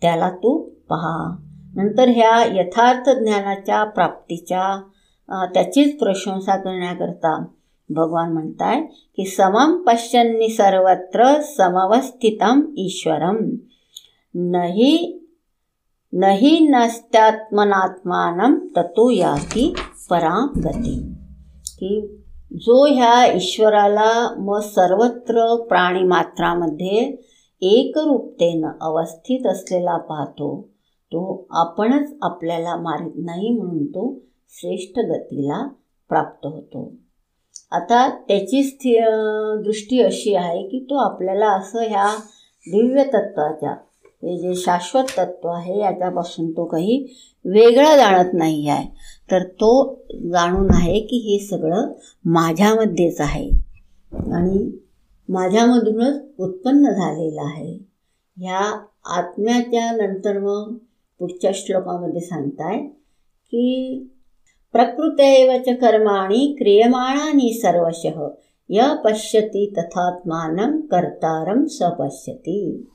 त्याला 0.01 0.29
तू 0.29 0.69
पहा. 0.89 1.35
नंतर 1.75 2.07
ह्या 2.07 2.61
यथार्थ 2.61 3.09
ज्ञानाच्या 3.09 3.83
प्राप्तीच्या 3.83 4.81
त्याचीच 5.53 5.99
प्रशंसा 5.99 6.57
करण्याकरता 6.57 7.45
भगवान 7.89 8.33
म्हणताय 8.33 8.81
की 9.17 9.25
समम 9.25 9.77
पश्यन्नी 9.77 10.49
सर्वत्र 10.49 11.41
समवस्थितम 11.41 12.61
ईश्वरम 12.77 13.37
नही 14.35 15.15
नही 16.13 16.59
नस्त्यात्मनात्मानं 16.59 18.55
ततो 18.77 19.09
याती 19.09 19.75
परा 20.09 20.47
गती. 20.65 21.13
की 21.65 22.18
जो 22.51 22.85
ह्या 22.85 23.25
ईश्वराला 23.35 24.35
मग 24.37 24.59
सर्वत्र 24.59 25.55
प्राणीमात्रामध्ये 25.69 26.99
एकरूपतेनं 27.61 28.71
अवस्थित 28.81 29.45
असलेला 29.47 29.97
पाहतो 29.97 30.49
तो 31.11 31.47
आपणच 31.51 32.15
आपल्याला 32.21 32.75
मारित 32.75 33.11
नाही 33.15 33.49
म्हणून 33.49 33.85
तो 33.85 34.07
श्रेष्ठ 34.51 34.99
गतीला 34.99 35.67
प्राप्त 36.09 36.45
होतो. 36.45 36.91
आता 37.71 38.07
त्याची 38.27 38.63
स्थि 38.63 38.97
दृष्टी 39.63 40.01
अशी 40.01 40.33
आहे 40.35 40.63
की 40.67 40.79
तो 40.79 40.95
आपल्याला 40.95 41.49
असं 41.49 41.79
ह्या 41.79 42.07
दिव्य 42.65 43.03
तत्वाच्या 43.03 43.71
हे 44.23 44.37
जे 44.37 44.55
शाश्वत 44.55 45.11
तत्व 45.17 45.49
आहे 45.49 45.79
याच्यापासून 45.79 46.51
तो 46.51 46.65
काही 46.65 46.97
वेगळं 47.45 47.95
जाणत 47.97 48.33
नाही 48.33 48.67
आहे. 48.69 48.87
तर 49.31 49.43
तो 49.43 50.01
जाणून 50.13 50.71
आहे 50.73 50.99
की 50.99 51.17
हे 51.17 51.45
सगळं 51.45 51.91
माझ्यामध्येच 52.25 53.21
आहे. 53.21 53.49
आणि 54.13 54.77
माझ्यामधूनच 55.29 56.21
उत्पन्न 56.37 56.83
झालेलं 56.83 57.41
आहे. 57.41 57.77
ह्या 58.37 58.85
आत्म्याच्या 59.05 59.91
नंतर 59.91 60.39
मग 60.39 60.73
पुढच्या 61.19 61.51
श्लोकामध्ये 61.53 62.21
सांगताय 62.21 62.77
की 63.51 63.99
प्रकृतैवच 64.71 65.61
च 65.61 65.79
क्रियमाणानी 66.57 67.53
सर्वशः 67.53 68.27
य 68.69 68.95
पश्यती 69.05 69.73
तथात्मानं 69.77 70.79
कर्तारम 70.81 71.65
स 71.65 71.81
पश्यती. 71.81 72.89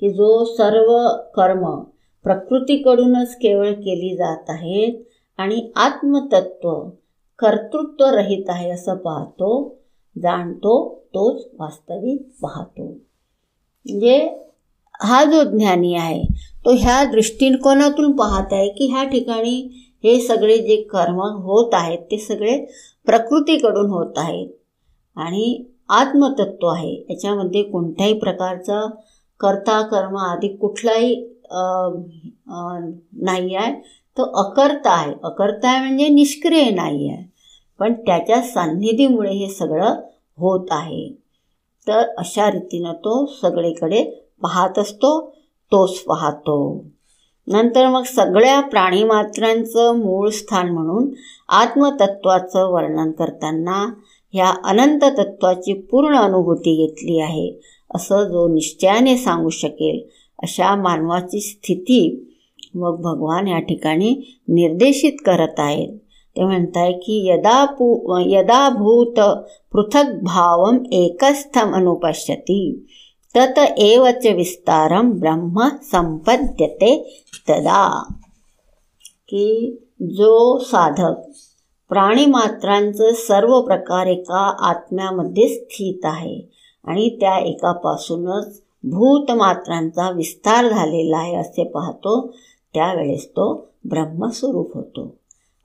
की 0.00 0.10
जो 0.10 0.44
सर्व 0.44 1.08
कर्म 1.34 1.80
प्रकृतीकडूनच 2.24 3.36
केवळ 3.36 3.72
केली 3.72 4.16
जात 4.16 4.44
आहेत 4.48 4.92
आणि 5.38 5.60
आत्मतत्व 5.76 6.72
कर्तृत्वरहित 7.38 8.50
आहे 8.50 8.70
असं 8.70 8.96
पाहतो 9.04 9.50
जाणतो 10.16 10.74
तोच 11.14 11.44
वास्तविक 11.60 12.20
पाहतो. 12.42 12.84
म्हणजे 13.86 14.18
हा 15.00 15.24
जो 15.24 15.42
ज्ञानी 15.50 15.94
आहे 15.94 16.22
तो 16.64 16.72
ह्या 16.80 17.02
दृष्टिकोनातून 17.12 18.12
पाहत 18.16 18.52
आहे 18.52 18.68
की 18.72 18.86
ह्या 18.92 19.04
ठिकाणी 19.10 19.56
हे 20.04 20.18
सगळे 20.20 20.58
जे 20.58 20.76
कर्म 20.90 21.20
होत 21.42 21.74
आहेत 21.74 21.98
ते 22.10 22.18
सगळे 22.18 22.56
प्रकृतीकडून 23.06 23.90
होत 23.90 24.18
आहेत. 24.18 24.48
आणि 25.16 25.64
आत्मतत्व 25.90 26.66
आहे 26.68 26.92
याच्यामध्ये 27.10 27.62
कोणत्याही 27.62 28.18
प्रकारचा 28.18 28.80
कर्ता 29.40 29.80
कर्म 29.88 30.16
आधी 30.18 30.48
कुठलाही 30.56 31.14
नाही 33.24 33.54
आहे. 33.54 33.72
तो 34.18 34.22
अकर्ता 34.22 34.90
आहे. 34.90 35.12
अकर्ता 35.24 35.68
आहे 35.68 35.80
म्हणजे 35.80 36.08
निष्क्रिय 36.08 36.70
नाही 36.70 37.08
आहे 37.10 37.32
पण 37.78 37.92
त्याच्या 37.92 38.42
सान्निधीमुळे 38.42 39.32
हे 39.32 39.48
सगळं 39.48 39.94
होत 40.38 40.66
आहे. 40.70 41.08
तर 41.88 42.02
अशा 42.18 42.50
रीतीनं 42.50 42.92
तो 42.92 43.26
सगळीकडे 43.42 44.04
पाहत 44.42 44.78
असतो 44.78 45.30
तोच 45.72 45.98
पाहतो. 45.98 46.84
नंतर 47.46 47.88
मग 47.88 48.02
सगळ्या 48.02 48.60
प्राणीमात्रांचं 48.60 49.96
मूळ 49.96 50.28
स्थान 50.28 50.68
म्हणून 50.68 51.08
आत्मतत्वाचं 51.48 52.72
वर्णन 52.72 53.10
करताना 53.10 53.92
ह्या 54.32 54.52
अनंत 54.64 55.00
तत्वाची 55.18 55.72
पूर्ण 55.72 56.16
अनुभूती 56.16 56.76
घेतली 56.76 57.18
आहे. 57.18 57.52
असं 57.94 58.24
जो 58.24 58.48
निश्चयाने 58.48 59.16
सांगू 59.16 59.50
शकेल 59.50 59.98
अशा 60.42 60.74
मानवाची 60.76 61.40
स्थिती 61.40 62.33
मग 62.74 63.00
भगवान 63.00 63.48
या 63.48 63.58
ठिकाणी 63.58 64.10
निर्देशित 64.48 65.12
करत 65.26 65.54
आहेत. 65.58 65.98
ते 66.36 66.44
म्हणताय 66.44 66.92
की 66.92 67.32
यदा 67.32 67.64
पू 67.64 68.18
यदाभूत 68.18 69.20
पृथक 69.72 70.04
भावम 70.22 70.78
एकस्थम 70.92 71.74
अनुपश्यती 71.74 72.86
तत 73.36 73.58
एवच 73.58 74.26
विस्तारम 74.26 75.10
ब्रह्म 75.10 75.68
संपद्यते 75.82 77.20
तदा. 77.48 78.02
की 79.28 79.76
जो 80.02 80.58
साधक 80.58 81.14
प्राणीमात्रांचं 81.88 83.12
सर्व 83.12 83.60
प्रकार 83.60 84.06
एका 84.06 84.68
आत्म्यामध्ये 84.68 85.48
स्थित 85.48 86.00
आहे 86.04 86.40
आणि 86.84 87.08
त्या 87.20 87.38
एकापासूनच 87.38 88.60
भूतमात्रांचा 88.84 90.10
विस्तार 90.10 90.68
झालेला 90.68 91.16
आहे 91.16 91.34
असे 91.34 91.64
पाहतो 91.64 92.34
त्यावेळेस 92.74 93.26
तो 93.28 93.52
ब्रह्मस्वरूप 93.84 94.74
होतो. 94.74 95.16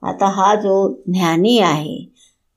आता 0.02 0.26
हा 0.26 0.54
जो 0.54 0.94
ज्ञानी 1.06 1.58
आहे 1.58 1.98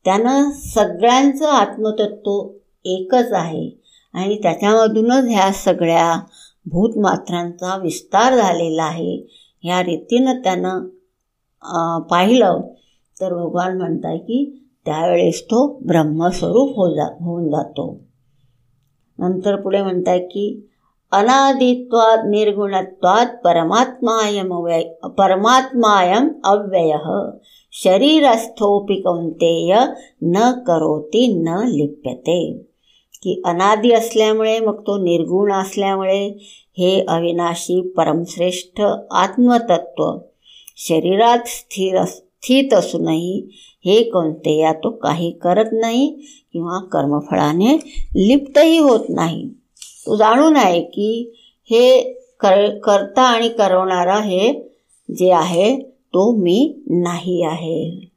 त्यानं 0.05 0.51
सगळ्यांचं 0.51 1.47
आत्मतत्व 1.47 2.49
एकच 2.85 3.31
आहे 3.31 3.69
आणि 4.13 4.37
त्याच्यामधूनच 4.43 5.25
ह्या 5.25 5.51
सगळ्या 5.53 6.19
भूतमात्रांचा 6.65 7.77
विस्तार 7.77 8.35
झालेला 8.35 8.83
आहे. 8.83 9.15
ह्या 9.63 9.81
रीतीनं 9.83 10.39
त्यानं 10.39 11.99
पाहिलं 12.09 12.61
तर 13.21 13.33
भगवान 13.33 13.77
म्हणताय 13.77 14.17
की 14.17 14.69
त्यावेळेस 14.85 15.43
तो 15.43 15.67
ब्रह्मस्वरूप 15.87 16.75
हो 16.75 16.93
जा 16.95 17.03
होऊन 17.03 17.49
जातो. 17.49 17.99
नंतर 19.19 19.55
पुढे 19.55 19.81
म्हणताय 19.81 20.19
की 20.19 20.45
अनादित्वात् 21.13 22.29
निर्गुणत्वात् 22.29 23.43
परमात्मायम 23.43 24.53
अव्यय 24.53 24.83
परमात्मायम 25.17 26.29
अव्ययः। 26.45 27.09
शरीरस्थोऽपि 27.71 28.95
कौंतेय 28.95 29.75
न 30.21 30.51
करोती 30.67 31.27
न 31.27 31.59
लिप्यते। 31.67 32.39
की 33.23 33.41
अनादी 33.45 33.91
असल्यामुळे 33.91 34.59
मग 34.59 34.81
तो 34.81 34.97
निर्गुण 34.97 35.51
असल्यामुळे 35.51 36.25
हे 36.77 37.05
अविनाशी 37.07 37.81
परमश्रेष्ठ 37.97 38.81
आत्मतत्व 39.11 40.11
शरीरात 40.77 41.47
स्थिर 41.47 42.03
स्थित 42.03 42.73
असूनही 42.73 43.47
हे 43.85 44.03
कोणते 44.03 44.57
या 44.59 44.73
तो 44.73 44.89
काही 44.89 45.31
करत 45.31 45.69
नाही 45.71 46.07
किंवा 46.53 46.79
कर्मफळाने 46.79 47.75
लिप्तही 48.15 48.77
होत 48.77 49.05
नाही। 49.09 49.49
जाणून 50.07 50.57
आहे 50.57 50.81
की 50.81 51.33
हे 51.63 52.01
कर 52.39 52.79
करता 52.79 53.21
आणि 53.21 53.49
करवणारा 53.49 54.19
हे 54.19 54.53
जे 55.17 55.31
आहे 55.31 55.79
तो 55.81 56.35
मी 56.35 56.81
नाही 56.87 57.43
आहे. 57.43 58.09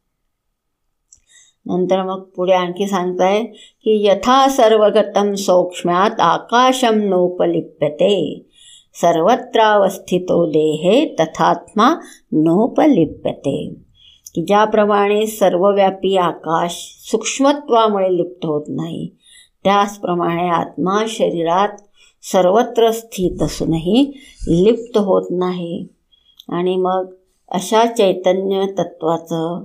नंतर 1.66 2.02
मग 2.02 2.22
पुढे 2.22 2.52
आणखी 2.52 2.86
सांगताय 2.86 3.44
की 3.84 4.06
यथा 4.06 4.48
सर्वगतम 4.48 5.34
सौक्ष्म्यात 5.34 6.20
आकाशम 6.20 6.94
नोपलिप्यते. 6.94 8.46
सर्वत्रावस्थितो 8.94 10.46
देहे 10.46 11.16
तथात्मा 11.20 11.94
नोपलिप्यते. 12.32 13.74
की 14.34 14.42
ज्याप्रमाणे 14.42 15.26
सर्वव्यापी 15.26 16.16
आकाश 16.16 16.72
सूक्ष्मत्वामुळे 17.10 18.16
लिप्त 18.16 18.46
होत 18.46 18.64
नाही 18.68 19.10
त्याचप्रमाणे 19.64 20.48
आत्मा 20.48 21.04
शरीरात 21.08 21.68
सर्वत्र 22.22 22.90
स्थित 22.90 23.42
असूनही 23.42 24.12
लिप्त 24.48 24.98
होत 24.98 25.26
नाही. 25.30 25.86
आणि 26.48 26.76
मग 26.76 27.14
अशा 27.48 27.86
चैतन्य 27.86 28.66
तत्वाचं 28.78 29.64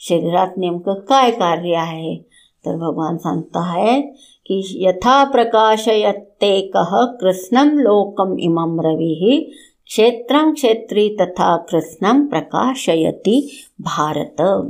शरीरात 0.00 0.48
नेमकं 0.56 0.94
काय 0.94 1.30
कार्य 1.30 1.74
आहे? 1.74 2.16
तर 2.66 2.76
भगवान 2.76 3.16
सांगत 3.16 3.50
आहे 3.54 4.02
की 4.46 4.84
यथा 4.84 5.24
प्रकाशयत्तेकः 5.24 7.04
कृष्णं 7.04 7.66
लोकम 7.66 8.38
इमं 8.38 8.78
रवी 8.84 9.54
क्षेत्रं 9.86 10.52
क्षेत्री 10.54 11.16
तथा 11.20 11.56
कृष्णं 11.56 12.26
प्रकाशयती 12.26 13.64
भारत. 13.78 14.66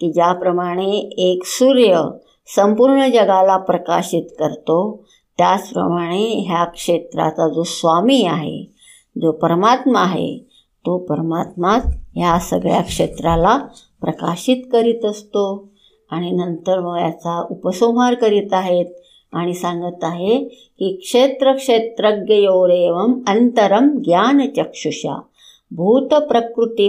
की 0.00 0.12
ज्याप्रमाणे 0.12 0.90
एक 1.18 1.44
सूर्य 1.44 2.02
संपूर्ण 2.54 3.06
जगाला 3.08 3.56
प्रकाशित 3.56 4.24
करतो. 4.38 5.04
त्याचप्रमाणे 5.38 6.44
ह्या 6.46 6.64
क्षेत्राचा 6.64 7.48
जो 7.48 7.62
स्वामी 7.62 8.22
आहे 8.22 8.62
जो 9.22 9.32
परमात्मा 9.32 10.00
आहे 10.00 10.38
तो 10.86 10.98
परमात्मा 10.98 11.78
ह्या 12.14 12.38
सगळ्या 12.38 12.80
क्षेत्राला 12.80 13.58
प्रकाशित 14.00 14.64
करीत 14.72 15.04
असतो. 15.04 15.68
आणि 16.10 16.30
नंतर 16.30 16.80
मग 16.80 16.96
याचा 17.00 17.46
उपसंहार 17.50 18.14
करीत 18.14 18.52
आहेत 18.52 18.86
आणि 19.32 19.54
सांगत 19.54 20.04
आहे 20.04 20.44
की 20.78 20.96
क्षेत्र 20.96 21.52
क्षेत्रज्ञयोरेव 21.52 22.96
अंतरम 23.28 23.88
ज्ञानचक्षुषा 24.04 25.20
भूत 25.70 26.14
प्रकृती 26.14 26.86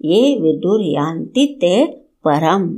ये 0.00 0.38
विदुर 0.40 0.80
यांती 0.80 1.54
ते 1.62 1.84
परम. 2.24 2.74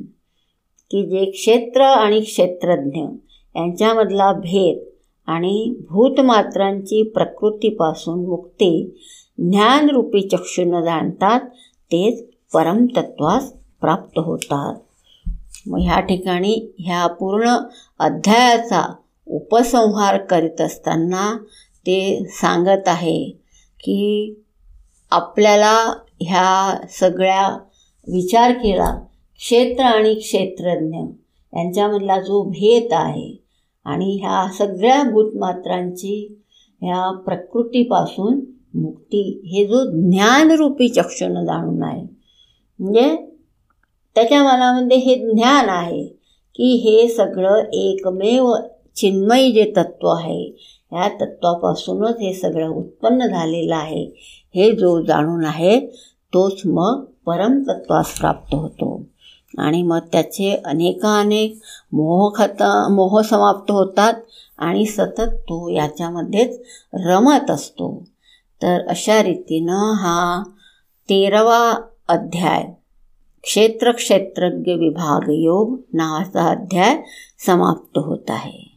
की 0.90 1.02
जे 1.06 1.30
क्षेत्र 1.30 1.82
आणि 1.82 2.20
क्षेत्रज्ञ 2.20 3.00
यांच्यामधला 3.56 4.32
भेद 4.32 4.78
आणि 5.26 5.74
भूतमात्रांची 5.90 7.02
प्रकृतीपासून 7.02 8.24
मुक्ती 8.24 9.00
ज्ञानरूपी 9.38 10.28
चक्षुनं 10.28 10.80
जाणतात 10.80 11.40
तेच 11.92 12.24
परमतत्वास 12.54 13.52
प्राप्त 13.80 14.18
होतात. 14.18 14.74
मग 15.66 15.78
ह्या 15.78 16.00
ठिकाणी 16.00 16.74
ह्या 16.78 17.06
पूर्ण 17.06 17.56
अध्यायाचा 17.98 18.82
उपसंहार 19.26 20.16
करीत 20.16 20.60
असताना 20.60 21.36
ते 21.86 22.24
सांगत 22.28 22.88
आहे 22.88 23.30
की 23.80 24.34
आपल्याला 25.10 25.74
ह्या 26.20 26.76
सगळ्या 26.90 27.48
विचार 28.08 28.52
केला 28.52 28.98
क्षेत्र 29.40 29.82
आणि 29.82 30.14
क्षेत्रज्ञ 30.14 30.96
यांच्यामधला 30.96 32.20
जो 32.20 32.42
भेद 32.50 32.92
आहे 32.92 33.30
आणि 33.86 34.16
ह्या 34.22 34.46
सगळ्या 34.58 35.02
भूतमात्रांची 35.02 36.16
ह्या 36.82 37.10
प्रकृतीपासून 37.26 38.40
मुक्ती 38.74 39.22
हे 39.46 39.64
जो 39.66 39.84
ज्ञानरूपी 39.90 40.88
चक्षुनं 40.88 41.44
जाणून 41.44 41.82
आहे. 41.82 42.02
म्हणजे 42.80 43.14
त्याच्या 44.16 44.42
मनामध्ये 44.44 44.96
हे 44.96 45.14
ज्ञान 45.14 45.68
आहे 45.68 46.04
की 46.54 46.72
हे 46.84 47.08
सगळं 47.08 47.62
एकमेव 47.72 48.54
चिन्मयी 48.96 49.52
जे 49.52 49.72
तत्त्व 49.76 50.08
आहे 50.08 50.42
ह्या 50.92 51.08
तत्त्वापासूनच 51.20 52.20
हे 52.20 52.32
सगळं 52.34 52.68
उत्पन्न 52.68 53.26
झालेलं 53.26 53.74
आहे 53.74 54.04
हे 54.54 54.70
जो 54.76 55.00
जाणून 55.04 55.44
आहे 55.44 55.78
तोच 56.32 56.62
मग 56.66 57.04
परमतत्वास 57.26 58.18
प्राप्त 58.20 58.54
होतो. 58.54 59.02
आणि 59.58 59.82
मग 59.82 59.98
त्याचे 59.98 60.62
अनेकानेक 60.64 61.58
मोह 61.92 62.32
खता 62.34 62.88
मोह 62.88 63.20
समाप्त 63.20 63.70
होतात 63.70 64.14
आणि 64.58 64.86
सतत 64.86 65.20
तो 65.20 65.68
याच्यामध्येच 65.68 66.62
रमत 66.94 67.50
असतो. 67.50 68.04
तर 68.62 68.88
अशा 68.88 69.22
रीतीनं 69.22 69.92
हा 69.94 70.42
तेरावा 71.08 71.74
अध्याय 72.08 72.64
क्षेत्र 73.42 73.92
क्षेत्रज्ञ 73.92 74.72
विभाग 74.72 75.20
योग 75.28 75.80
नावाचा 75.92 76.44
अध्याय 76.44 77.02
समाप्त 77.46 77.98
होत 77.98 78.30
आहे. 78.30 78.74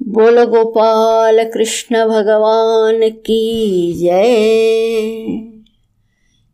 बोल 0.00 0.38
गोपाल 0.38 1.50
कृष्ण 1.50 2.08
भगवान 2.08 3.08
की 3.08 3.92
जय. 4.00 5.57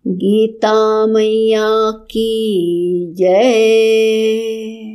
गीता 0.09 1.07
मैया 1.07 1.91
की 1.91 2.29
जय। 3.15 4.94